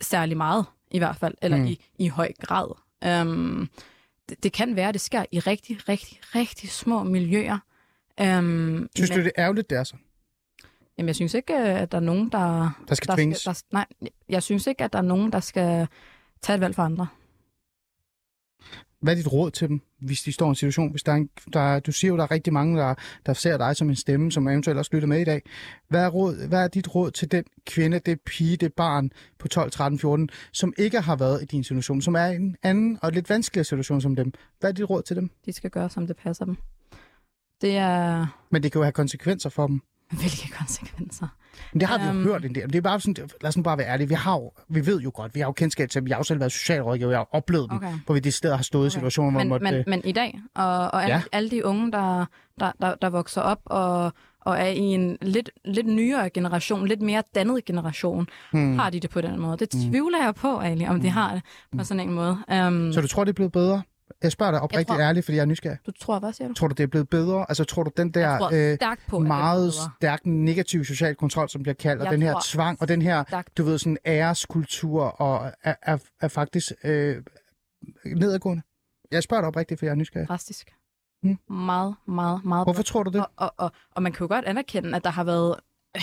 Særlig 0.00 0.36
meget, 0.36 0.66
i 0.90 0.98
hvert 0.98 1.16
fald, 1.16 1.34
eller 1.42 1.56
Mm. 1.56 1.62
mm. 1.62 1.68
i, 1.68 1.80
i 1.98 2.08
høj 2.08 2.32
grad. 2.40 2.68
Øhm, 3.04 3.68
det, 4.28 4.42
det 4.42 4.52
kan 4.52 4.76
være, 4.76 4.88
at 4.88 4.94
det 4.94 5.00
sker 5.00 5.24
i 5.32 5.38
rigtig, 5.38 5.88
rigtig, 5.88 6.20
rigtig 6.34 6.70
små 6.70 7.02
miljøer. 7.02 7.58
Øhm, 8.20 8.88
Synes 8.96 9.10
men, 9.10 9.18
du, 9.18 9.24
det 9.24 9.32
er 9.36 9.42
ærgerligt, 9.42 9.70
det 9.70 9.78
er 9.78 9.84
så? 9.84 9.96
Jamen, 10.98 11.06
jeg 11.06 11.16
synes 11.16 11.34
ikke, 11.34 11.54
øh, 11.54 11.80
at 11.80 11.92
der 11.92 11.98
er 11.98 12.02
nogen, 12.02 12.28
der... 12.28 12.70
Der 12.88 12.94
skal 12.94 13.08
der 13.08 13.14
tvinges? 13.14 13.38
Skal, 13.38 13.54
der, 13.54 13.62
nej, 13.72 13.86
jeg 14.28 14.42
synes 14.42 14.66
ikke, 14.66 14.84
at 14.84 14.92
der 14.92 14.98
er 14.98 15.02
nogen, 15.02 15.32
der 15.32 15.40
skal 15.40 15.88
tage 16.42 16.54
et 16.54 16.60
valg 16.60 16.74
for 16.74 16.82
andre. 16.82 17.06
Hvad 19.00 19.12
er 19.12 19.16
dit 19.16 19.32
råd 19.32 19.50
til 19.50 19.68
dem, 19.68 19.80
hvis 20.00 20.22
de 20.22 20.32
står 20.32 20.46
i 20.46 20.48
en 20.48 20.54
situation? 20.54 20.90
Hvis 20.90 21.02
der 21.02 21.12
er 21.12 21.16
en, 21.16 21.30
der, 21.52 21.60
er- 21.60 21.80
du 21.80 21.92
siger 21.92 22.08
jo, 22.10 22.16
der 22.16 22.22
er 22.22 22.30
rigtig 22.30 22.52
mange, 22.52 22.78
der, 22.78 22.94
der 23.26 23.32
ser 23.32 23.56
dig 23.58 23.76
som 23.76 23.88
en 23.88 23.96
stemme, 23.96 24.32
som 24.32 24.48
eventuelt 24.48 24.78
også 24.78 24.90
lytter 24.94 25.08
med 25.08 25.20
i 25.20 25.24
dag. 25.24 25.42
Hvad 25.88 26.04
er, 26.04 26.08
råd, 26.08 26.48
hvad 26.48 26.62
er 26.64 26.68
dit 26.68 26.94
råd 26.94 27.10
til 27.10 27.30
den 27.32 27.44
kvinde, 27.66 27.98
det 27.98 28.20
pige, 28.20 28.56
det 28.56 28.72
barn 28.74 29.10
på 29.38 29.48
12, 29.48 29.70
13, 29.70 29.98
14, 29.98 30.28
som 30.52 30.72
ikke 30.78 31.00
har 31.00 31.16
været 31.16 31.42
i 31.42 31.44
din 31.44 31.64
situation, 31.64 32.02
som 32.02 32.14
er 32.14 32.26
i 32.26 32.34
en 32.36 32.56
anden 32.62 32.98
og 33.02 33.12
lidt 33.12 33.30
vanskeligere 33.30 33.64
situation 33.64 34.00
som 34.00 34.16
dem? 34.16 34.32
Hvad 34.60 34.70
er 34.70 34.74
dit 34.74 34.90
råd 34.90 35.02
til 35.02 35.16
dem? 35.16 35.30
De 35.46 35.52
skal 35.52 35.70
gøre, 35.70 35.90
som 35.90 36.06
det 36.06 36.16
passer 36.16 36.44
dem. 36.44 36.56
Det 37.60 37.76
er... 37.76 38.26
Men 38.50 38.62
det 38.62 38.72
kan 38.72 38.78
jo 38.78 38.82
have 38.84 38.92
konsekvenser 38.92 39.50
for 39.50 39.66
dem. 39.66 39.80
Hvilke 40.20 40.48
konsekvenser? 40.58 41.28
Men 41.72 41.80
det 41.80 41.88
har 41.88 41.98
vi 41.98 42.04
jo 42.04 42.10
Øhm. 42.10 42.22
hørt 42.24 42.44
en 42.44 42.54
del. 42.54 42.66
Det 42.66 42.74
er 42.74 42.80
bare 42.80 43.00
sådan, 43.00 43.28
lad 43.40 43.48
os 43.48 43.56
nu 43.56 43.62
bare 43.62 43.78
være 43.78 43.86
ærlige. 43.88 44.08
Vi, 44.08 44.14
har 44.14 44.34
jo, 44.34 44.52
vi 44.68 44.86
ved 44.86 45.00
jo 45.00 45.10
godt, 45.14 45.34
vi 45.34 45.40
har 45.40 45.46
jo 45.46 45.52
kendskab 45.52 45.90
til 45.90 46.00
dem. 46.00 46.08
Jeg 46.08 46.14
har 46.16 46.20
jo 46.20 46.24
selv 46.24 46.40
været 46.40 46.52
socialrådgiver, 46.52 47.10
jeg 47.10 47.18
har 47.18 47.28
oplevet 47.32 47.70
dem, 47.70 47.76
Okay. 47.76 47.92
hvor 48.06 48.14
vi 48.14 48.20
de 48.20 48.32
steder 48.32 48.56
har 48.56 48.62
stået 48.62 48.86
i 48.86 48.90
situationer, 48.90 49.30
hvor 49.30 49.38
Men, 49.40 49.48
man 49.48 49.54
måtte... 49.60 49.64
men, 49.64 49.74
øh, 49.74 49.84
men 49.86 50.00
i 50.04 50.12
dag, 50.12 50.40
og, 50.54 50.64
og 50.66 51.02
alle, 51.02 51.14
Ja. 51.14 51.22
alle 51.32 51.50
de 51.50 51.64
unge, 51.66 51.92
der, 51.92 52.26
der, 52.60 52.72
der, 52.80 52.94
der 53.02 53.10
vokser 53.10 53.40
op 53.40 53.60
og, 53.64 54.12
og 54.40 54.58
er 54.58 54.66
i 54.66 54.78
en 54.78 55.18
lidt, 55.22 55.50
lidt 55.64 55.86
nyere 55.86 56.30
generation, 56.30 56.86
lidt 56.88 57.02
mere 57.02 57.22
dannet 57.34 57.64
generation, 57.64 58.26
hmm. 58.52 58.78
har 58.78 58.90
de 58.90 59.00
det 59.00 59.10
på 59.10 59.20
den 59.20 59.40
måde. 59.40 59.56
Det 59.56 59.68
tvivler 59.70 60.24
jeg 60.24 60.34
på, 60.34 60.58
Ali, 60.58 60.86
om 60.86 61.00
de 61.00 61.08
har 61.10 61.34
det 61.34 61.42
på 61.78 61.84
sådan 61.84 62.00
en 62.08 62.12
måde. 62.14 62.38
Um, 62.66 62.92
Så 62.92 63.00
du 63.00 63.06
tror, 63.08 63.24
det 63.24 63.30
er 63.30 63.34
blevet 63.34 63.52
bedre? 63.52 63.82
Jeg 64.22 64.32
spørger 64.32 64.52
dig 64.52 64.60
oprigtigt 64.60 64.88
tror- 64.88 65.00
ærligt, 65.00 65.24
fordi 65.24 65.36
jeg 65.36 65.42
er 65.42 65.46
nysgerrig. 65.46 65.78
du 65.86 65.90
tror, 65.92 66.18
hvad 66.18 66.32
siger 66.32 66.48
du? 66.48 66.54
Tror 66.54 66.68
du, 66.68 66.74
det 66.74 66.82
er 66.82 66.86
blevet 66.86 67.08
bedre? 67.08 67.46
Altså, 67.48 67.64
tror 67.64 67.82
du, 67.82 67.90
den 67.96 68.10
der 68.10 68.38
tror 68.38 68.50
øh, 68.52 68.76
stærkt 68.76 69.00
på, 69.08 69.18
meget 69.18 69.74
stærk 69.98 70.26
negativ 70.26 70.84
social 70.84 71.14
kontrol, 71.14 71.48
som 71.48 71.62
bliver 71.62 71.74
kaldt, 71.74 72.00
og 72.00 72.04
Jeg 72.04 72.12
den 72.12 72.22
her 72.22 72.32
tror 72.32 72.40
tvang, 72.44 72.82
og 72.82 72.88
den 72.88 73.02
her, 73.02 73.24
stærkt- 73.28 73.56
du 73.58 73.64
ved, 73.64 73.78
sådan 73.78 73.98
æreskultur, 74.06 75.02
og 75.04 75.52
er, 75.62 75.74
er, 75.82 75.98
er 76.20 76.28
faktisk 76.28 76.72
øh, 76.84 77.22
nedadgående? 78.04 78.62
Jeg 79.10 79.22
spørger 79.22 79.40
dig 79.40 79.48
oprigtigt, 79.48 79.78
for 79.78 79.86
jeg 79.86 79.90
er 79.90 79.96
nysgerrig. 79.96 80.28
Drastisk. 80.28 80.74
Hmm. 81.22 81.38
Meget, 81.56 81.94
meget, 82.06 82.44
meget. 82.44 82.66
Hvorfor 82.66 82.82
tror 82.82 83.02
du 83.02 83.10
det? 83.10 83.20
Og, 83.20 83.30
og, 83.36 83.54
og, 83.56 83.72
og 83.94 84.02
man 84.02 84.12
kan 84.12 84.24
jo 84.24 84.34
godt 84.34 84.44
anerkende, 84.44 84.96
at 84.96 85.04
der 85.04 85.10
har 85.10 85.24
været 85.24 85.54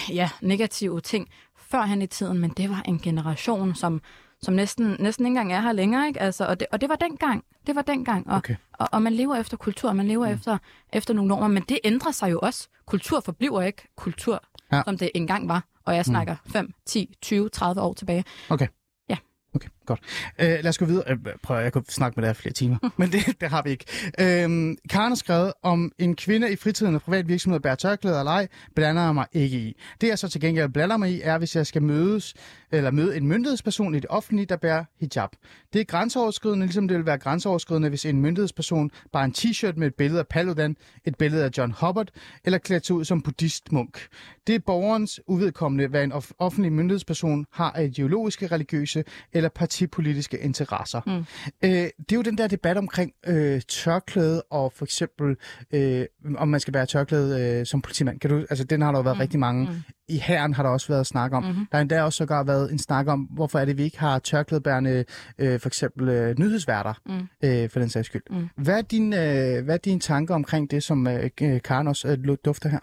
ja, 0.09 0.29
negative 0.41 1.01
ting 1.01 1.29
førhen 1.57 2.01
i 2.01 2.07
tiden, 2.07 2.39
men 2.39 2.49
det 2.49 2.69
var 2.69 2.81
en 2.85 2.99
generation, 2.99 3.75
som, 3.75 4.01
som 4.45 4.53
næsten, 4.53 4.95
næsten 4.99 5.25
ikke 5.25 5.29
engang 5.39 5.53
er 5.53 5.61
her 5.61 5.71
længere. 5.71 6.07
Ikke? 6.07 6.21
Altså, 6.21 6.45
og, 6.45 6.59
det, 6.59 6.67
og 6.71 6.81
det 6.81 6.89
var 6.89 6.95
dengang. 6.95 7.43
Det 7.67 7.75
var 7.75 7.81
dengang. 7.81 8.29
Og, 8.29 8.37
Okay. 8.37 8.55
og, 8.73 8.87
og 8.91 9.01
man 9.01 9.13
lever 9.13 9.35
efter 9.35 9.57
kultur, 9.57 9.93
man 9.93 10.07
lever 10.07 10.27
mm. 10.27 10.33
efter, 10.33 10.57
efter 10.93 11.13
nogle 11.13 11.27
normer, 11.27 11.47
men 11.47 11.63
det 11.69 11.79
ændrer 11.83 12.11
sig 12.11 12.31
jo 12.31 12.39
også. 12.39 12.67
Kultur 12.85 13.19
forbliver 13.19 13.61
ikke 13.61 13.87
kultur, 13.95 14.43
Ja. 14.71 14.81
som 14.85 14.97
det 14.97 15.11
engang 15.15 15.47
var. 15.49 15.63
Og 15.85 15.95
jeg 15.95 16.05
snakker 16.05 16.35
5, 16.47 16.73
10, 16.85 17.15
20, 17.21 17.49
30 17.49 17.81
år 17.81 17.93
tilbage. 17.93 18.23
Okay. 18.49 18.67
Ja. 19.09 19.17
Okay, 19.55 19.69
godt. 19.85 19.99
Øh, 20.39 20.47
lad 20.47 20.67
os 20.67 20.77
gå 20.77 20.85
videre. 20.85 21.03
Øh, 21.11 21.17
prøv, 21.43 21.61
jeg 21.63 21.73
kunne 21.73 21.83
snakke 21.89 22.19
med 22.19 22.27
dig 22.27 22.35
flere 22.35 22.53
timer, 22.53 22.77
men 22.97 23.11
det, 23.11 23.41
det 23.41 23.49
har 23.49 23.61
vi 23.61 23.69
ikke. 23.69 23.85
Øh, 24.19 24.77
Karen 24.89 25.11
har 25.11 25.15
skrevet, 25.15 25.53
om 25.63 25.91
en 25.97 26.15
kvinde 26.15 26.51
i 26.51 26.55
fritiden 26.55 26.95
og 26.95 27.01
privat 27.01 27.27
virksomhed 27.27 27.59
bærer 27.59 27.75
tørklæder 27.75 28.19
eller 28.19 28.31
ej, 28.31 28.47
blander 28.75 29.03
jeg 29.03 29.13
mig 29.13 29.25
ikke 29.33 29.57
i. 29.57 29.75
Det 30.01 30.07
jeg 30.07 30.19
så 30.19 30.29
til 30.29 30.41
gengæld 30.41 30.69
blander 30.69 30.97
mig 30.97 31.11
i, 31.11 31.21
er, 31.21 31.37
hvis 31.37 31.55
jeg 31.55 31.67
skal 31.67 31.83
mødes 31.83 32.33
eller 32.71 32.91
møde 32.91 33.17
en 33.17 33.27
myndighedsperson 33.27 33.95
i 33.95 33.99
det 33.99 34.05
offentlige, 34.09 34.45
der 34.45 34.55
bærer 34.55 34.83
hijab. 34.99 35.29
Det 35.73 35.81
er 35.81 35.85
grænseoverskridende, 35.85 36.65
ligesom 36.65 36.87
det 36.87 36.97
vil 36.97 37.05
være 37.05 37.17
grænseoverskridende, 37.17 37.89
hvis 37.89 38.05
en 38.05 38.21
myndighedsperson 38.21 38.91
bare 39.11 39.25
en 39.25 39.33
t-shirt 39.37 39.73
med 39.75 39.87
et 39.87 39.95
billede 39.95 40.19
af 40.19 40.27
Paludan, 40.27 40.77
et 41.05 41.15
billede 41.15 41.43
af 41.43 41.49
John 41.57 41.73
Hubbard, 41.81 42.07
eller 42.45 42.57
klædt 42.57 42.85
sig 42.85 42.95
ud 42.95 43.05
som 43.05 43.21
buddhistmunk. 43.21 44.07
Det 44.47 44.55
er 44.55 44.59
borgerens 44.59 45.21
uvedkommende, 45.27 45.87
hvad 45.87 46.03
en 46.03 46.13
off- 46.13 46.31
offentlig 46.39 46.73
myndighedsperson 46.73 47.45
har 47.51 47.71
af 47.71 47.83
ideologiske, 47.83 48.47
religiøse 48.47 49.03
eller 49.33 49.49
partipolitiske 49.75 50.37
interesser. 50.37 51.01
Mm. 51.05 51.25
Øh, 51.63 51.69
det 51.69 52.11
er 52.11 52.15
jo 52.15 52.21
den 52.21 52.37
der 52.37 52.47
debat 52.47 52.77
omkring 52.77 53.11
øh, 53.27 53.61
tørklæde 53.61 54.41
og 54.41 54.73
for 54.75 54.85
eksempel, 54.85 55.35
øh, 55.73 56.05
om 56.37 56.47
man 56.47 56.59
skal 56.59 56.73
bære 56.73 56.85
tørklæde 56.85 57.59
øh, 57.59 57.65
som 57.65 57.81
politimand. 57.81 58.19
Kan 58.19 58.29
du, 58.29 58.37
altså, 58.49 58.63
den 58.63 58.81
har 58.81 58.91
der 58.91 58.99
jo 58.99 59.03
været 59.03 59.17
mm. 59.17 59.21
rigtig 59.21 59.39
mange. 59.39 59.65
Mm. 59.65 59.75
I 60.07 60.17
herren 60.17 60.53
har 60.53 60.63
der 60.63 60.69
også 60.69 60.87
været 60.87 61.07
snak 61.07 61.33
om. 61.33 61.43
Mm-hmm. 61.43 61.67
Der 61.71 61.77
har 61.77 61.81
endda 61.81 62.03
også 62.03 62.17
sågar 62.17 62.43
været 62.43 62.71
en 62.71 62.79
snak 62.79 63.07
om, 63.07 63.19
hvorfor 63.19 63.59
er 63.59 63.65
det, 63.65 63.77
vi 63.77 63.83
ikke 63.83 63.99
har 63.99 64.19
tørklædebærende 64.19 65.05
øh, 65.37 65.59
for 65.59 65.69
eksempel 65.69 66.09
øh, 66.09 66.39
nyhedsværter, 66.39 66.93
mm. 67.05 67.47
øh, 67.47 67.69
for 67.69 67.79
den 67.79 67.89
sags 67.89 68.05
skyld. 68.05 68.23
Mm. 68.29 68.49
Hvad, 68.55 68.77
er 68.77 68.81
din, 68.81 69.13
øh, 69.13 69.65
hvad 69.65 69.75
er 69.75 69.77
dine 69.77 69.99
tanker 69.99 70.35
omkring 70.35 70.71
det, 70.71 70.83
som 70.83 71.07
øh, 71.07 71.29
Karen 71.63 71.87
også 71.87 72.07
øh, 72.07 72.37
dufter 72.45 72.69
her? 72.69 72.79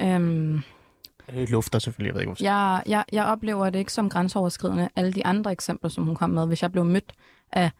Øhm, 0.00 0.54
Øh, 0.54 0.60
lufter 1.28 1.78
selvfølgelig, 1.78 2.08
jeg 2.08 2.14
ved 2.14 2.20
ikke, 2.20 2.28
hvorfor. 2.28 2.44
jeg, 2.44 2.82
jeg, 2.86 3.04
jeg 3.12 3.24
oplever 3.24 3.70
det 3.70 3.78
ikke 3.78 3.92
som 3.92 4.10
grænseoverskridende. 4.10 4.88
Alle 4.96 5.12
de 5.12 5.26
andre 5.26 5.52
eksempler, 5.52 5.90
som 5.90 6.04
hun 6.04 6.16
kom 6.16 6.30
med, 6.30 6.46
hvis 6.46 6.62
jeg 6.62 6.72
blev 6.72 6.84
mødt 6.84 7.12
af 7.52 7.70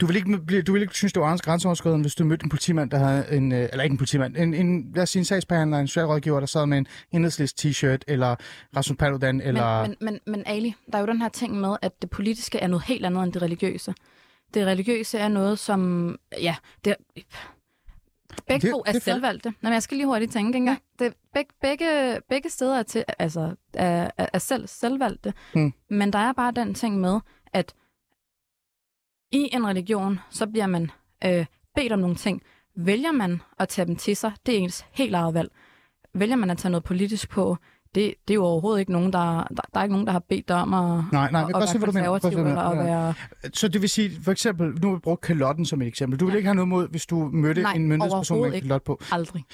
Du 0.00 0.06
vil 0.06 0.16
ikke, 0.16 0.62
du 0.62 0.72
vil 0.72 0.82
ikke 0.82 0.94
synes, 0.94 1.12
det 1.12 1.22
var 1.22 1.36
grænseoverskridende, 1.36 2.02
hvis 2.02 2.14
du 2.14 2.24
mødte 2.24 2.44
en 2.44 2.50
politimand, 2.50 2.90
der 2.90 2.98
havde 2.98 3.32
en, 3.32 3.52
øh, 3.52 3.68
eller 3.72 3.82
ikke 3.82 3.92
en 3.92 3.98
politimand, 3.98 4.36
en, 4.36 4.54
en 4.54 4.92
lad 4.94 5.02
os 5.02 5.10
sige 5.10 5.20
en 5.20 5.24
sagsbehandler, 5.24 5.78
en 5.78 5.88
socialrådgiver, 5.88 6.40
der 6.40 6.46
sad 6.46 6.66
med 6.66 6.78
en 6.78 6.86
enhedslist 7.12 7.66
t-shirt, 7.66 7.98
eller 8.06 8.36
Rasmus 8.76 8.96
Paludan, 8.96 9.40
eller... 9.40 9.82
Men, 9.82 9.96
men, 10.00 10.12
men, 10.12 10.20
men 10.26 10.42
Ali, 10.46 10.74
der 10.92 10.98
er 10.98 11.00
jo 11.00 11.06
den 11.06 11.22
her 11.22 11.28
ting 11.28 11.60
med, 11.60 11.76
at 11.82 12.02
det 12.02 12.10
politiske 12.10 12.58
er 12.58 12.66
noget 12.66 12.84
helt 12.84 13.06
andet 13.06 13.22
end 13.22 13.32
det 13.32 13.42
religiøse. 13.42 13.94
Det 14.54 14.66
religiøse 14.66 15.18
er 15.18 15.28
noget, 15.28 15.58
som... 15.58 16.16
Ja, 16.40 16.56
det, 16.84 16.96
begge 18.48 18.66
Det- 18.66 18.72
to 18.74 18.82
er, 18.86 18.92
det 18.92 19.02
selvvalgte. 19.02 19.48
Nå, 19.48 19.54
men 19.62 19.72
jeg 19.72 19.82
skal 19.82 19.96
lige 19.96 20.06
hurtigt 20.06 20.32
tænke 20.32 20.56
engang. 20.56 20.78
Det, 20.98 21.14
begge, 21.34 21.52
begge, 21.60 22.18
begge 22.28 22.50
steder 22.50 22.78
er, 22.78 22.82
til, 22.82 23.04
altså, 23.18 23.54
er, 23.74 24.10
er 24.16 24.38
selv, 24.38 24.66
selvvalgte. 24.68 25.34
Hmm. 25.54 25.72
Men 25.90 26.12
der 26.12 26.18
er 26.18 26.32
bare 26.32 26.52
den 26.52 26.74
ting 26.74 27.00
med, 27.00 27.20
at 27.52 27.74
i 29.32 29.48
en 29.52 29.66
religion, 29.66 30.18
så 30.30 30.46
bliver 30.46 30.66
man 30.66 30.90
øh, 31.24 31.46
bedt 31.74 31.92
om 31.92 31.98
nogle 31.98 32.16
ting. 32.16 32.42
Vælger 32.76 33.12
man 33.12 33.40
at 33.58 33.68
tage 33.68 33.86
dem 33.86 33.96
til 33.96 34.16
sig, 34.16 34.32
det 34.46 34.54
er 34.54 34.58
ens 34.58 34.84
helt 34.92 35.14
eget 35.14 35.34
valg. 35.34 35.50
Vælger 36.14 36.36
man 36.36 36.50
at 36.50 36.58
tage 36.58 36.70
noget 36.72 36.84
politisk 36.84 37.30
på, 37.30 37.56
det, 37.94 38.14
det 38.28 38.30
er 38.30 38.34
jo 38.34 38.44
overhovedet 38.44 38.80
ikke 38.80 38.92
nogen, 38.92 39.12
der, 39.12 39.20
der, 39.20 39.62
der 39.74 39.80
er 39.80 39.82
ikke 39.82 39.92
nogen, 39.94 40.06
der 40.06 40.12
har 40.12 40.22
bedt 40.28 40.48
dig 40.48 40.56
om 40.56 40.74
at, 40.74 41.04
Nej, 41.12 41.30
nej, 41.30 41.44
at, 41.54 41.62
at 41.62 41.68
se, 41.68 41.74
være 41.74 41.78
hvad 41.78 41.86
du 41.86 41.92
mener. 41.92 42.18
Se, 42.18 42.28
eller 42.28 42.60
at 42.60 42.78
være... 42.78 43.14
Så 43.54 43.68
det 43.68 43.80
vil 43.82 43.88
sige, 43.90 44.10
for 44.22 44.32
eksempel, 44.32 44.66
nu 44.82 44.88
har 44.88 44.94
vi 44.94 45.00
brugt 45.00 45.20
kalotten 45.20 45.64
som 45.66 45.82
et 45.82 45.88
eksempel. 45.88 46.20
Du 46.20 46.24
vil 46.24 46.32
Ja. 46.32 46.36
ikke 46.36 46.46
have 46.46 46.54
noget 46.54 46.68
mod, 46.68 46.88
hvis 46.88 47.06
du 47.06 47.30
mødte 47.32 47.62
Nej, 47.62 47.72
en 47.72 47.86
myndighedsperson 47.88 48.40
med 48.40 48.54
en 48.54 48.60
kalot 48.60 48.82
på. 48.82 49.00
Aldrig. 49.10 49.44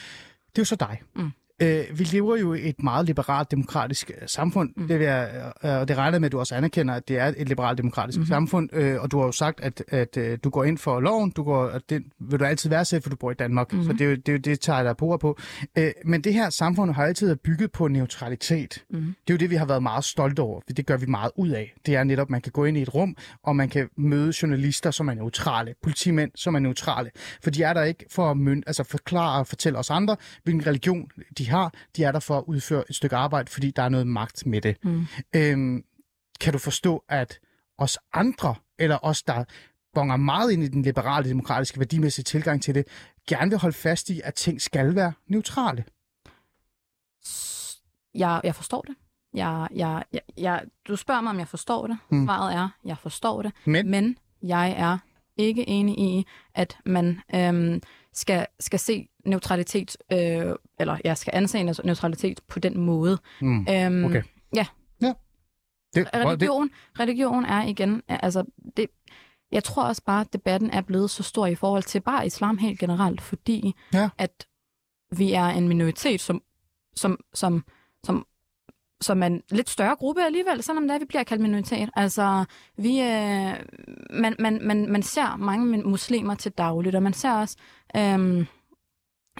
Det 0.51 0.59
er 0.59 0.62
jo 0.62 0.64
så 0.64 0.76
dig. 0.76 1.01
Mm. 1.16 1.30
Øh, 1.62 1.84
vi 1.98 2.04
lever 2.04 2.36
jo 2.36 2.54
i 2.54 2.68
et 2.68 2.82
meget 2.82 3.06
liberalt 3.06 3.50
demokratisk 3.50 4.11
øh, 4.11 4.28
samfund. 4.28 4.70
Mm. 4.76 4.88
Det, 4.88 4.98
vil 4.98 5.04
jeg, 5.06 5.52
øh, 5.64 5.70
og 5.70 5.88
det 5.88 5.96
regner 5.96 6.18
med, 6.18 6.26
at 6.26 6.32
du 6.32 6.38
også 6.38 6.54
anerkender, 6.54 6.94
at 6.94 7.09
det 7.09 7.18
er 7.18 7.32
et 7.36 7.48
liberalt 7.48 7.78
demokratisk 7.78 8.18
mm-hmm. 8.18 8.28
samfund. 8.28 8.68
Øh, 8.72 9.02
og 9.02 9.11
du 9.11 9.18
har 9.18 9.24
jo 9.26 9.32
sagt, 9.32 9.61
at, 9.61 9.84
at 9.88 10.16
øh, 10.16 10.38
du 10.44 10.50
går 10.50 10.64
ind 10.64 10.78
for 10.78 11.00
loven. 11.00 11.30
Du 11.30 11.42
går, 11.42 11.66
at 11.66 11.82
det 11.90 12.02
vil 12.20 12.40
du 12.40 12.44
altid 12.44 12.70
være 12.70 12.84
selv, 12.84 13.02
for 13.02 13.11
du 13.11 13.16
bor 13.16 13.30
i 13.30 13.34
Danmark. 13.34 13.72
Mm-hmm. 13.72 13.86
Så 13.86 13.92
det, 13.92 14.00
er 14.00 14.11
jo- 14.11 14.16
det, 14.16 14.32
jo- 14.32 14.36
det 14.38 14.61
tager 14.61 14.76
jeg 14.76 14.84
dig 14.84 14.96
på 14.96 15.16
på. 15.16 15.38
Øh, 15.78 15.90
men 16.04 16.20
det 16.24 16.34
her 16.34 16.50
samfund 16.50 16.92
har 16.92 17.04
altid 17.04 17.26
været 17.26 17.40
bygget 17.40 17.72
på 17.72 17.88
neutralitet. 17.88 18.84
Mm. 18.90 19.00
Det 19.00 19.30
er 19.30 19.34
jo 19.34 19.36
det, 19.36 19.50
vi 19.50 19.56
har 19.56 19.66
været 19.66 19.82
meget 19.82 20.04
stolte 20.04 20.40
over. 20.40 20.61
Det 20.76 20.86
gør 20.86 20.96
vi 20.96 21.06
meget 21.06 21.30
ud 21.36 21.48
af. 21.48 21.74
Det 21.86 21.96
er 21.96 22.04
netop, 22.04 22.26
at 22.26 22.30
man 22.30 22.40
kan 22.40 22.52
gå 22.52 22.64
ind 22.64 22.76
i 22.76 22.82
et 22.82 22.94
rum, 22.94 23.16
og 23.42 23.56
man 23.56 23.68
kan 23.68 23.88
møde 23.96 24.32
journalister, 24.42 24.90
som 24.90 25.09
er 25.09 25.14
neutrale. 25.14 25.74
Politimænd, 25.82 26.30
som 26.34 26.54
er 26.54 26.59
neutrale. 26.59 27.11
For 27.42 27.50
de 27.50 27.62
er 27.62 27.72
der 27.72 27.82
ikke 27.82 28.04
for 28.11 28.30
at 28.30 28.36
møn, 28.36 28.62
altså 28.66 28.84
forklare 28.84 29.40
og 29.40 29.46
fortælle 29.46 29.78
os 29.78 29.90
andre, 29.90 30.16
hvilken 30.44 30.66
religion 30.66 31.09
de 31.38 31.47
har. 31.49 31.74
De 31.96 32.05
er 32.05 32.12
der 32.12 32.20
for 32.20 32.38
at 32.38 32.44
udføre 32.46 32.84
et 32.88 32.96
stykke 32.96 33.16
arbejde, 33.16 33.51
fordi 33.51 33.70
der 33.70 33.82
er 33.82 33.88
noget 33.88 34.07
magt 34.07 34.46
med 34.46 34.61
det. 34.61 34.76
Mm. 34.84 35.07
Øhm, 35.36 35.84
kan 36.40 36.53
du 36.53 36.59
forstå, 36.59 37.05
at 37.09 37.38
os 37.78 37.99
andre, 38.12 38.55
eller 38.78 38.99
os, 39.03 39.22
der 39.22 39.44
bonger 39.94 40.16
meget 40.16 40.53
ind 40.53 40.62
i 40.62 40.68
den 40.68 40.82
liberale, 40.82 41.28
demokratiske, 41.28 41.78
værdimæssige 41.78 42.24
tilgang 42.24 42.62
til 42.62 42.74
det, 42.74 42.84
gerne 43.28 43.51
vil 43.51 43.59
holde 43.59 43.76
fast 43.76 44.11
i, 44.11 44.20
at 44.24 44.34
ting 44.34 44.62
skal 44.62 44.94
være 44.94 45.12
neutrale? 45.26 45.84
Jeg, 48.14 48.40
jeg 48.44 48.55
forstår 48.55 48.82
det. 48.82 48.94
Jeg, 49.34 49.68
jeg, 49.74 50.05
jeg, 50.12 50.20
jeg, 50.38 50.64
du 50.88 50.96
spørger 50.96 51.20
mig, 51.20 51.30
om 51.30 51.38
jeg 51.38 51.49
forstår 51.49 51.86
det. 51.86 51.99
Mm. 52.11 52.26
Svaret 52.26 52.55
er, 52.55 52.68
jeg 52.84 52.99
forstår 52.99 53.42
det. 53.42 53.53
Men, 53.64 53.90
Men 53.90 54.16
jeg 54.42 54.74
er 54.78 54.99
ikke 55.39 55.68
enig 55.68 55.99
i, 55.99 56.26
at 56.55 56.78
man 56.86 57.20
øhm, 57.34 57.80
skal, 58.12 58.47
skal 58.61 58.78
se 58.78 59.09
neutralitet, 59.26 59.97
øh, 60.12 60.55
eller 60.80 60.99
jeg 61.05 61.18
skal 61.18 61.30
anse 61.36 61.62
neutralitet 61.84 62.41
på 62.49 62.59
den 62.59 62.78
måde. 62.80 63.18
mm, 63.41 63.66
Øhm, 63.70 64.05
Okay. 64.05 64.22
Ja, 64.55 64.66
det, 65.95 66.09
det, 66.14 66.24
religion, 66.24 66.70
religion 67.01 67.45
er 67.45 67.62
igen, 67.64 68.03
altså 68.09 68.45
det, 68.76 68.86
jeg 69.53 69.64
tror 69.64 69.84
også 69.84 70.03
bare, 70.05 70.20
at 70.20 70.32
debatten 70.32 70.70
er 70.70 70.80
blevet 70.80 71.11
så 71.11 71.22
stor 71.22 71.47
i 71.47 71.55
forhold 71.55 71.82
til 71.82 72.01
bare 72.01 72.26
islam 72.26 72.59
helt 72.59 72.78
generelt, 72.78 73.20
fordi 73.20 73.74
Ja. 73.95 74.09
at 74.18 74.47
vi 75.16 75.32
er 75.32 75.45
en 75.45 75.68
minoritet, 75.68 76.20
som, 76.20 76.43
som, 76.97 77.20
som, 77.34 77.64
som, 78.05 78.26
som 79.01 79.22
en 79.22 79.42
lidt 79.51 79.70
større 79.70 79.96
gruppe 79.96 80.22
alligevel, 80.24 80.62
selvom 80.62 80.88
det 80.88 80.94
er, 80.94 80.99
vi 80.99 81.05
bliver 81.05 81.22
kaldt 81.24 81.42
minoritet. 81.42 81.90
Altså, 81.96 82.44
vi, 82.76 83.01
øh, 83.01 83.55
man, 84.11 84.36
man, 84.38 84.59
man, 84.62 84.92
man 84.92 85.03
ser 85.03 85.36
mange 85.36 85.82
muslimer 85.82 86.34
til 86.34 86.53
dagligt, 86.53 86.96
og 86.96 87.03
man 87.03 87.12
ser 87.12 87.32
også... 87.32 87.57
Øhm, 87.96 88.46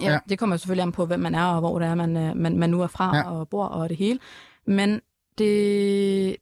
ja, 0.01 0.11
Ja. 0.13 0.19
det 0.29 0.39
kommer 0.39 0.57
selvfølgelig 0.57 0.83
an 0.83 0.93
på, 0.93 1.07
hvem 1.07 1.21
man 1.21 1.35
er, 1.35 1.45
og 1.45 1.61
hvor 1.61 1.79
det 1.79 1.89
er, 1.89 1.95
man, 1.95 2.17
øh, 2.17 2.37
man, 2.37 2.59
man 2.59 2.71
nu 2.71 2.83
er 2.83 2.87
fra 2.87 3.17
ja. 3.17 3.31
og 3.31 3.49
bor 3.49 3.65
og 3.65 3.89
det 3.89 3.97
hele. 3.97 4.19
Men 4.67 5.01
det... 5.39 6.37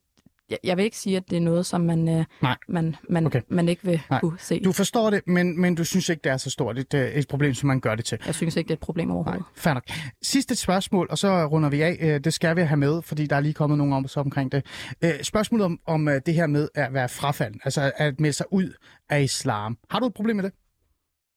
Jeg, 0.50 0.58
jeg 0.64 0.76
vil 0.76 0.84
ikke 0.84 0.96
sige, 0.98 1.16
at 1.16 1.30
det 1.30 1.36
er 1.36 1.40
noget, 1.40 1.66
som 1.66 1.80
man, 1.80 2.08
øh, 2.08 2.24
man, 2.68 2.96
man, 3.08 3.26
Okay. 3.26 3.40
man 3.48 3.68
ikke 3.68 3.84
vil 3.84 4.00
Nej. 4.10 4.20
kunne 4.20 4.38
se. 4.38 4.60
Du 4.64 4.72
forstår 4.72 5.10
det, 5.10 5.22
men, 5.26 5.60
men 5.60 5.74
du 5.74 5.84
synes 5.84 6.08
ikke, 6.08 6.20
det 6.24 6.32
er 6.32 6.36
så 6.36 6.50
stort 6.50 6.78
et, 6.78 6.94
øh, 6.94 7.08
et 7.08 7.28
problem, 7.28 7.54
som 7.54 7.66
man 7.66 7.80
gør 7.80 7.94
det 7.94 8.04
til. 8.04 8.18
Jeg 8.26 8.34
synes 8.34 8.56
ikke, 8.56 8.68
det 8.68 8.72
er 8.72 8.76
et 8.76 8.80
problem 8.80 9.10
overhovedet. 9.10 9.40
Nej, 9.40 9.48
fair 9.56 9.74
nok. 9.74 9.84
Sidste 10.22 10.56
spørgsmål, 10.56 11.06
og 11.10 11.18
så 11.18 11.46
runder 11.46 11.70
vi 11.70 11.82
af. 11.82 11.96
Øh, 12.00 12.20
Det 12.24 12.34
skal 12.34 12.56
vi 12.56 12.60
have 12.60 12.76
med, 12.76 13.02
fordi 13.02 13.26
der 13.26 13.36
er 13.36 13.40
lige 13.40 13.54
kommet 13.54 13.78
nogen 13.78 13.92
om 13.92 14.04
os 14.04 14.16
omkring 14.16 14.52
det. 14.52 14.66
Øh, 15.04 15.22
Spørgsmålet 15.22 15.64
om, 15.64 15.80
om 15.86 16.08
det 16.26 16.34
her 16.34 16.46
med 16.46 16.68
at 16.74 16.92
være 16.92 17.08
frafalden, 17.08 17.60
altså 17.64 17.92
at 17.96 18.20
melde 18.20 18.32
sig 18.32 18.46
ud 18.52 18.72
af 19.08 19.22
islam. 19.22 19.78
Har 19.90 19.98
du 20.00 20.06
et 20.06 20.14
problem 20.14 20.36
med 20.36 20.44
det? 20.44 20.52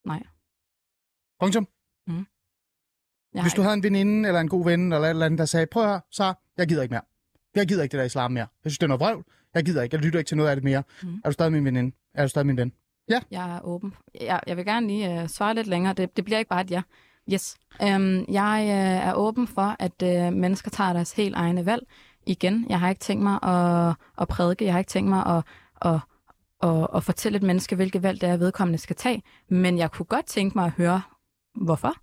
Nej. 0.06 0.24
Punktum. 1.40 1.68
Jeg 3.34 3.42
Hvis 3.44 3.54
du 3.54 3.62
havde 3.62 3.74
en 3.74 3.84
veninde 3.84 4.28
eller 4.30 4.42
en 4.42 4.48
god 4.50 4.66
ven 4.66 4.94
eller 4.94 5.06
et 5.08 5.10
eller 5.10 5.26
andet, 5.26 5.38
der 5.38 5.46
sagde, 5.46 5.66
prøv 5.72 5.84
at 5.84 5.90
høre, 5.90 6.02
så 6.12 6.34
jeg 6.58 6.68
gider 6.68 6.82
ikke 6.84 6.94
mere. 6.94 7.02
Jeg 7.56 7.68
gider 7.68 7.84
ikke 7.84 7.92
det 7.92 8.00
der 8.00 8.06
islam 8.06 8.32
mere. 8.32 8.48
Jeg 8.64 8.72
synes, 8.72 8.78
det 8.78 8.84
er 8.84 8.88
noget 8.88 9.02
vrøvl. 9.02 9.24
Jeg 9.54 9.66
gider 9.66 9.82
ikke. 9.82 9.96
Jeg 9.96 10.04
lytter 10.04 10.20
ikke 10.20 10.28
til 10.28 10.38
noget 10.38 10.50
af 10.50 10.56
det 10.56 10.64
mere. 10.64 10.84
Mhm. 11.04 11.22
Er 11.24 11.30
du 11.30 11.34
stadig 11.34 11.52
min 11.52 11.66
veninde? 11.66 11.96
Er 12.14 12.24
du 12.24 12.30
stadig 12.30 12.46
min 12.48 12.58
ven? 12.58 12.74
Jeg 13.10 13.56
er 13.56 13.60
åben. 13.64 13.94
Jeg, 14.22 14.40
jeg 14.48 14.58
vil 14.58 14.66
gerne 14.66 14.88
lige 14.88 15.22
uh, 15.22 15.28
svare 15.28 15.56
lidt 15.56 15.68
længere. 15.68 15.94
Det, 15.94 16.18
det 16.18 16.26
bliver 16.26 16.38
ikke 16.40 16.50
bare 16.50 16.62
et 16.62 16.72
ja. 16.72 16.82
Yes. 17.34 17.58
Um, 17.84 18.26
jeg 18.30 18.62
uh, 18.64 19.08
er 19.08 19.14
åben 19.14 19.48
for, 19.48 19.76
at 19.80 20.04
uh, 20.04 20.34
mennesker 20.34 20.70
tager 20.70 20.94
deres 20.94 21.12
helt 21.12 21.36
egne 21.36 21.66
valg. 21.66 21.84
Igen, 22.26 22.66
jeg 22.70 22.80
har 22.80 22.90
ikke 22.90 23.00
tænkt 23.00 23.24
mig 23.24 23.44
at, 23.44 23.96
at 24.22 24.28
prædike. 24.28 24.66
Jeg 24.66 24.74
har 24.74 24.80
ikke 24.80 24.90
tænkt 24.90 25.10
mig 25.10 25.26
at, 25.26 25.44
at, 25.82 26.00
at, 26.64 26.88
at 26.96 27.04
fortælle 27.04 27.36
et 27.36 27.44
menneske, 27.44 27.76
hvilke 27.76 28.04
valg 28.04 28.22
det 28.22 28.30
er, 28.30 28.38
vedkommende 28.38 28.78
skal 28.78 28.96
tage. 28.96 29.24
Men 29.50 29.78
jeg 29.78 29.92
kunne 29.92 30.06
godt 30.06 30.26
tænke 30.26 30.58
mig 30.58 30.66
at 30.66 30.72
høre, 30.72 31.02
hvorfor? 31.62 31.94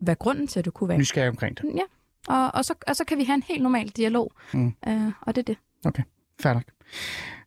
Hvad 0.00 0.16
grunden 0.16 0.46
til, 0.46 0.58
at 0.58 0.64
det 0.64 0.74
kunne 0.74 0.88
være? 0.88 0.98
Nysgerrig 0.98 1.28
omkring 1.28 1.58
det. 1.58 1.64
Ja. 1.74 1.82
Og, 2.28 2.54
og, 2.54 2.64
så, 2.64 2.74
og 2.86 2.96
så 2.96 3.04
kan 3.04 3.18
vi 3.18 3.24
have 3.24 3.34
en 3.34 3.42
helt 3.42 3.62
normal 3.62 3.88
dialog. 3.88 4.32
Mm. 4.52 4.74
Uh, 4.86 5.12
og 5.20 5.34
det 5.34 5.48
er 5.48 5.54
det. 5.54 5.58
Fair 6.40 6.54
nok. 6.54 6.64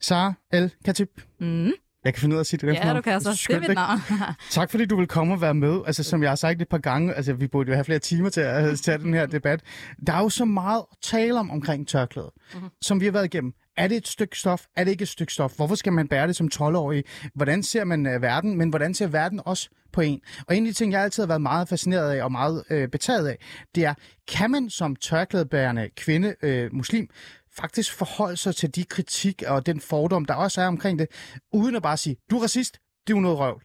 Sara 0.02 0.34
El 0.54 0.72
Katib. 0.86 1.10
Mm. 1.40 1.72
Jeg 2.06 2.14
kan 2.14 2.22
finde 2.22 2.34
ud 2.34 2.38
af 2.38 2.40
at 2.40 2.48
sige 2.48 2.68
det. 2.68 2.74
Ja, 2.74 2.94
du 2.94 3.02
kan 3.02 3.22
så. 3.22 3.30
Det 3.30 3.36
er 3.36 3.38
Skønt, 3.38 3.60
mit 3.60 3.70
ikke? 3.70 3.82
navn. 3.82 4.00
Tak 4.50 4.72
fordi 4.72 4.86
du 4.86 4.98
vil 4.98 5.08
komme 5.08 5.34
og 5.34 5.42
være 5.42 5.54
med. 5.54 5.82
Altså, 5.86 6.04
som 6.04 6.24
jeg 6.24 6.32
har 6.32 6.36
sagt 6.36 6.62
et 6.62 6.70
par 6.70 6.78
gange, 6.78 7.14
altså, 7.14 7.34
vi 7.34 7.48
burde 7.48 7.70
jo 7.70 7.76
have 7.76 7.86
flere 7.86 8.00
timer 8.00 8.30
til 8.30 8.42
at 8.42 8.70
øh, 8.72 8.78
tage 8.78 8.98
den 8.98 9.14
her 9.14 9.26
debat. 9.26 9.62
Der 10.08 10.14
er 10.14 10.20
jo 10.20 10.30
så 10.30 10.46
meget 10.46 10.84
at 10.92 10.98
tale 11.02 11.40
om 11.40 11.52
omkring 11.52 11.88
tørklæde, 11.88 12.32
mm-hmm. 12.54 12.70
som 12.82 13.00
vi 13.00 13.06
har 13.06 13.12
været 13.12 13.26
igennem. 13.26 13.54
Er 13.78 13.88
det 13.88 13.98
et 13.98 14.08
stykke 14.08 14.38
stof? 14.38 14.66
Er 14.76 14.84
det 14.84 14.92
ikke 14.92 15.02
et 15.02 15.08
stykke 15.08 15.34
stof? 15.34 15.56
Hvorfor 15.56 15.76
skal 15.76 15.94
man 15.94 16.08
bære 16.08 16.28
det 16.28 16.36
som 16.36 16.50
12-årig? 16.54 17.04
Hvordan 17.36 17.64
ser 17.64 17.84
man 17.84 18.16
uh, 18.16 18.22
verden? 18.22 18.58
Men 18.58 18.70
hvordan 18.70 18.94
ser 18.94 19.08
verden 19.08 19.42
også 19.46 19.70
på 19.94 20.02
en? 20.02 20.22
Og 20.48 20.56
en 20.56 20.64
af 20.64 20.68
de 20.68 20.74
ting, 20.74 20.92
jeg 20.92 21.02
altid 21.02 21.24
har 21.24 21.28
været 21.28 21.42
meget 21.42 21.70
fascineret 21.70 22.12
af 22.12 22.24
og 22.24 22.32
meget 22.32 22.64
øh, 22.70 22.88
betaget 22.88 23.28
af, 23.28 23.38
det 23.76 23.86
er, 23.86 23.94
kan 24.28 24.52
man 24.52 24.70
som 24.70 24.96
tørklædebærende 24.96 25.90
kvinde, 25.96 26.36
øh, 26.42 26.74
muslim, 26.74 27.10
faktisk 27.58 27.94
forholde 27.94 28.38
sig 28.38 28.56
til 28.56 28.76
de 28.76 28.84
kritik 28.84 29.44
og 29.48 29.66
den 29.66 29.82
fordom, 29.82 30.26
der 30.26 30.34
også 30.34 30.62
er 30.62 30.68
omkring 30.68 31.00
det, 31.00 31.08
uden 31.54 31.76
at 31.76 31.84
bare 31.84 31.98
sige, 31.98 32.16
du 32.32 32.38
er 32.38 32.44
racist, 32.44 32.74
det 33.08 33.14
er 33.14 33.18
jo 33.18 33.22
noget 33.22 33.40
røvl. 33.40 33.62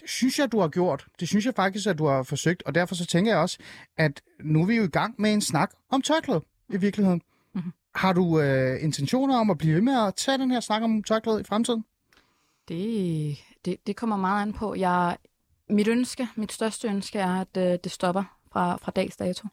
Det 0.00 0.10
synes 0.10 0.38
jeg, 0.38 0.52
du 0.52 0.60
har 0.60 0.68
gjort. 0.68 1.06
Det 1.20 1.28
synes 1.28 1.46
jeg 1.46 1.54
faktisk, 1.54 1.86
at 1.86 1.98
du 1.98 2.06
har 2.06 2.22
forsøgt. 2.22 2.62
Og 2.62 2.74
derfor 2.74 2.94
så 2.94 3.06
tænker 3.06 3.32
jeg 3.32 3.40
også, 3.40 3.58
at 3.98 4.20
nu 4.44 4.62
er 4.62 4.66
vi 4.66 4.76
jo 4.76 4.84
i 4.84 4.88
gang 4.88 5.14
med 5.18 5.32
en 5.32 5.40
snak 5.40 5.70
om 5.90 6.02
tørklæde 6.02 6.44
i 6.68 6.76
virkeligheden. 6.76 7.20
Har 7.96 8.12
du 8.12 8.40
øh, 8.40 8.84
intentioner 8.84 9.38
om 9.38 9.50
at 9.50 9.58
blive 9.58 9.74
ved 9.74 9.82
med 9.82 10.06
at 10.06 10.14
tage 10.14 10.38
den 10.38 10.50
her 10.50 10.60
snak 10.60 10.82
om 10.82 11.02
tørklæde 11.02 11.40
i 11.40 11.44
fremtiden? 11.44 11.84
Det, 12.68 13.36
det, 13.64 13.76
det 13.86 13.96
kommer 13.96 14.16
meget 14.16 14.42
an 14.42 14.52
på. 14.52 14.74
Jeg, 14.74 15.16
mit 15.70 15.88
ønske, 15.88 16.28
mit 16.36 16.52
største 16.52 16.88
ønske 16.88 17.18
er, 17.18 17.40
at 17.40 17.56
øh, 17.56 17.78
det 17.84 17.92
stopper 17.92 18.22
fra, 18.52 18.76
fra 18.82 18.92
dags 18.96 19.16
dato. 19.16 19.48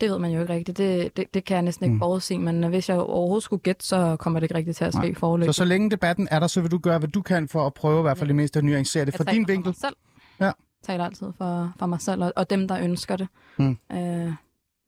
Det 0.00 0.10
ved 0.10 0.18
man 0.18 0.30
jo 0.30 0.40
ikke 0.40 0.52
rigtigt. 0.52 0.78
Det, 0.78 1.16
det, 1.16 1.34
det 1.34 1.44
kan 1.44 1.54
jeg 1.54 1.62
næsten 1.62 1.84
ikke 1.84 1.94
Mm. 1.94 1.98
forudse, 1.98 2.38
men 2.38 2.64
øh, 2.64 2.70
hvis 2.70 2.88
jeg 2.88 2.98
overhovedet 2.98 3.42
skulle 3.44 3.60
gætte, 3.62 3.86
så 3.86 4.16
kommer 4.16 4.40
det 4.40 4.44
ikke 4.44 4.54
rigtigt 4.54 4.76
til 4.76 4.84
at 4.84 4.94
ske 4.94 5.14
forløb. 5.14 5.46
Så 5.46 5.52
så 5.52 5.64
længe 5.64 5.90
debatten 5.90 6.28
er 6.30 6.40
der, 6.40 6.46
så 6.46 6.60
vil 6.60 6.70
du 6.70 6.78
gøre, 6.78 6.98
hvad 6.98 7.08
du 7.08 7.22
kan 7.22 7.48
for 7.48 7.66
at 7.66 7.74
prøve 7.74 7.98
i 7.98 8.02
hvert 8.02 8.18
fald 8.18 8.28
det 8.28 8.36
meste 8.36 8.58
at 8.58 8.64
nuancere 8.64 9.04
det 9.04 9.14
fra 9.14 9.24
din 9.24 9.48
vinkel. 9.48 9.74
Selv. 9.74 9.96
Ja. 10.40 10.44
Jeg 10.44 10.54
taler 10.82 11.04
altid 11.04 11.26
for, 11.38 11.72
for 11.78 11.86
mig 11.86 12.00
selv, 12.00 12.22
og, 12.24 12.32
og 12.36 12.50
dem, 12.50 12.68
der 12.68 12.78
ønsker 12.80 13.16
det. 13.16 13.28
Mm. 13.58 13.78
Øh, 13.92 14.32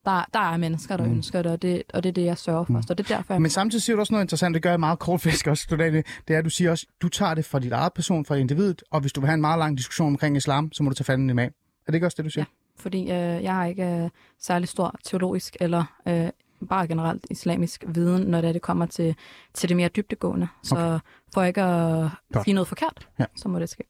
der, 0.04 0.24
der 0.34 0.40
er 0.40 0.56
mennesker, 0.56 0.96
der 0.96 1.04
Mm. 1.04 1.10
ønsker 1.12 1.42
det 1.42 1.52
og, 1.52 1.62
det, 1.62 1.82
og 1.94 2.02
det 2.02 2.08
er 2.08 2.12
det, 2.12 2.24
jeg 2.24 2.38
sørger 2.38 2.64
for. 2.64 2.72
Mm. 2.72 2.82
Så 2.82 2.94
det 2.94 3.10
er 3.10 3.16
derfor, 3.16 3.34
jeg... 3.34 3.42
Men 3.42 3.50
samtidig 3.50 3.82
siger 3.82 3.96
du 3.96 4.00
også 4.00 4.12
noget 4.14 4.24
interessant, 4.24 4.54
det 4.54 4.62
gør 4.62 4.70
jeg 4.70 4.80
meget 4.80 4.98
kortfisk 4.98 5.46
også, 5.52 5.62
Studane. 5.62 6.02
det 6.28 6.34
er, 6.34 6.38
at 6.38 6.44
du 6.44 6.50
siger 6.50 6.70
også, 6.70 6.86
du 7.02 7.08
tager 7.08 7.34
det 7.34 7.44
fra 7.44 7.58
dit 7.58 7.72
eget 7.72 7.92
person, 7.92 8.24
fra 8.24 8.34
individet, 8.34 8.82
og 8.90 9.00
hvis 9.00 9.12
du 9.12 9.20
vil 9.20 9.26
have 9.28 9.34
en 9.34 9.40
meget 9.40 9.58
lang 9.58 9.76
diskussion 9.78 10.08
omkring 10.08 10.36
islam, 10.36 10.72
så 10.72 10.82
må 10.82 10.88
du 10.90 10.94
tage 10.94 11.04
fanden 11.04 11.30
i 11.30 11.32
imam. 11.32 11.44
Er 11.46 11.50
det 11.86 11.94
ikke 11.94 12.06
også 12.06 12.14
det, 12.16 12.24
du 12.24 12.30
siger? 12.30 12.44
fordi 12.80 13.00
øh, 13.02 13.08
jeg 13.42 13.54
har 13.54 13.64
ikke 13.66 13.84
øh, 13.86 14.10
særlig 14.40 14.68
stor 14.68 14.94
teologisk 15.04 15.56
eller 15.60 15.84
øh, 16.08 16.28
bare 16.68 16.86
generelt 16.88 17.26
islamisk 17.30 17.84
viden, 17.88 18.22
når 18.30 18.40
det, 18.40 18.48
er, 18.48 18.52
det 18.52 18.62
kommer 18.62 18.86
til, 18.86 19.14
til 19.54 19.68
det 19.68 19.76
mere 19.76 19.88
dybdegående. 19.88 20.48
Så 20.62 20.76
Okay. 20.76 20.98
for 21.34 21.42
ikke 21.42 21.62
at 21.62 22.10
Godt. 22.32 22.44
sige 22.44 22.54
noget 22.54 22.68
forkert, 22.68 23.08
Ja. 23.18 23.24
så 23.36 23.48
må 23.48 23.58
det 23.58 23.68
ske. 23.68 23.84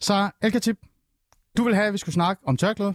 Så 0.00 0.30
El 0.42 0.76
du 1.56 1.64
vil 1.64 1.74
have, 1.74 1.86
at 1.86 1.92
vi 1.92 1.98
skulle 1.98 2.12
snakke 2.14 2.42
om 2.46 2.56
tørklæde. 2.56 2.94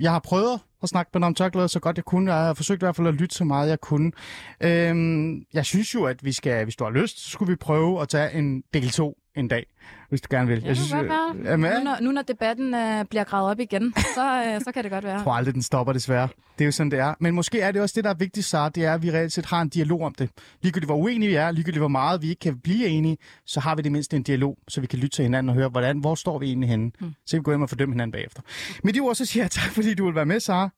Jeg 0.00 0.12
har 0.12 0.18
prøvet 0.18 0.60
at 0.82 0.88
snakke 0.88 1.10
med 1.14 1.20
dig 1.20 1.26
om 1.26 1.34
tørklæder 1.34 1.66
så 1.66 1.80
godt 1.80 1.96
jeg 1.96 2.04
kunne. 2.04 2.34
Jeg 2.34 2.44
har 2.44 2.54
forsøgt 2.54 2.82
i 2.82 2.84
hvert 2.84 2.96
fald 2.96 3.06
at 3.06 3.14
lytte 3.14 3.36
så 3.36 3.44
meget 3.44 3.68
jeg 3.68 3.80
kunne. 3.80 4.12
Øhm, 4.60 5.42
jeg 5.52 5.64
synes 5.64 5.94
jo, 5.94 6.04
at 6.04 6.24
vi 6.24 6.32
skal, 6.32 6.64
hvis 6.64 6.76
du 6.76 6.84
har 6.84 6.90
lyst, 6.90 7.18
så 7.24 7.30
skulle 7.30 7.50
vi 7.50 7.56
prøve 7.56 8.02
at 8.02 8.08
tage 8.08 8.32
en 8.32 8.62
del 8.74 8.90
2 8.90 9.18
en 9.36 9.48
dag, 9.48 9.66
hvis 10.08 10.20
du 10.20 10.26
gerne 10.30 10.48
vil. 10.48 10.58
Ja, 10.58 10.66
jeg 10.66 10.68
det 10.68 10.76
synes, 10.76 10.90
kan 10.92 10.98
godt 11.08 11.08
være. 11.08 11.40
øh, 11.40 11.44
Jamen, 11.50 11.72
Nu, 11.72 11.84
når, 11.84 11.96
nu 12.00 12.10
når 12.12 12.22
debatten 12.22 12.74
øh, 12.74 13.04
bliver 13.04 13.24
gravet 13.24 13.50
op 13.50 13.60
igen, 13.60 13.94
så, 14.14 14.42
øh, 14.54 14.60
så 14.60 14.72
kan 14.74 14.82
det 14.84 14.90
godt 14.92 15.04
være. 15.04 15.14
Jeg 15.14 15.24
tror 15.24 15.32
aldrig, 15.32 15.54
den 15.54 15.62
stopper 15.62 15.92
desværre. 15.92 16.28
Det 16.58 16.64
er 16.64 16.66
jo 16.66 16.72
sådan, 16.72 16.90
det 16.90 16.98
er. 16.98 17.14
Men 17.20 17.34
måske 17.34 17.60
er 17.60 17.72
det 17.72 17.82
også 17.82 17.92
det, 17.96 18.04
der 18.04 18.10
er 18.10 18.14
vigtigt, 18.14 18.46
Sara, 18.46 18.68
det 18.68 18.84
er, 18.84 18.94
at 18.94 19.02
vi 19.02 19.10
reelt 19.12 19.32
set 19.32 19.46
har 19.46 19.62
en 19.62 19.68
dialog 19.68 20.00
om 20.02 20.14
det. 20.14 20.30
Ligegyldigt 20.62 20.88
hvor 20.88 20.96
uenige 20.96 21.28
vi 21.28 21.34
er, 21.34 21.50
ligegyldigt 21.50 21.80
hvor 21.80 21.88
meget 21.88 22.22
vi 22.22 22.28
ikke 22.28 22.40
kan 22.40 22.58
blive 22.58 22.86
enige, 22.86 23.16
så 23.46 23.60
har 23.60 23.74
vi 23.74 23.82
det 23.82 23.92
mindste 23.92 24.16
en 24.16 24.22
dialog, 24.22 24.58
så 24.68 24.80
vi 24.80 24.86
kan 24.86 24.98
lytte 24.98 25.16
til 25.16 25.22
hinanden 25.22 25.48
og 25.50 25.54
høre, 25.54 25.68
hvordan, 25.68 25.98
hvor 25.98 26.14
står 26.14 26.38
vi 26.38 26.46
egentlig 26.46 26.68
henne. 26.68 26.90
Mm. 27.00 27.12
Så 27.26 27.36
vi 27.36 27.42
går 27.42 27.52
hjem 27.52 27.62
og 27.62 27.68
fordømme 27.68 27.92
hinanden 27.94 28.12
bagefter. 28.12 28.42
Med 28.84 28.92
de 28.92 29.00
ord, 29.00 29.14
så 29.14 29.24
siger 29.24 29.42
jeg 29.44 29.50
tak, 29.50 29.70
fordi 29.70 29.94
du 29.94 30.04
vil 30.06 30.14
være 30.14 30.26
med, 30.26 30.40
Sara. 30.40 30.68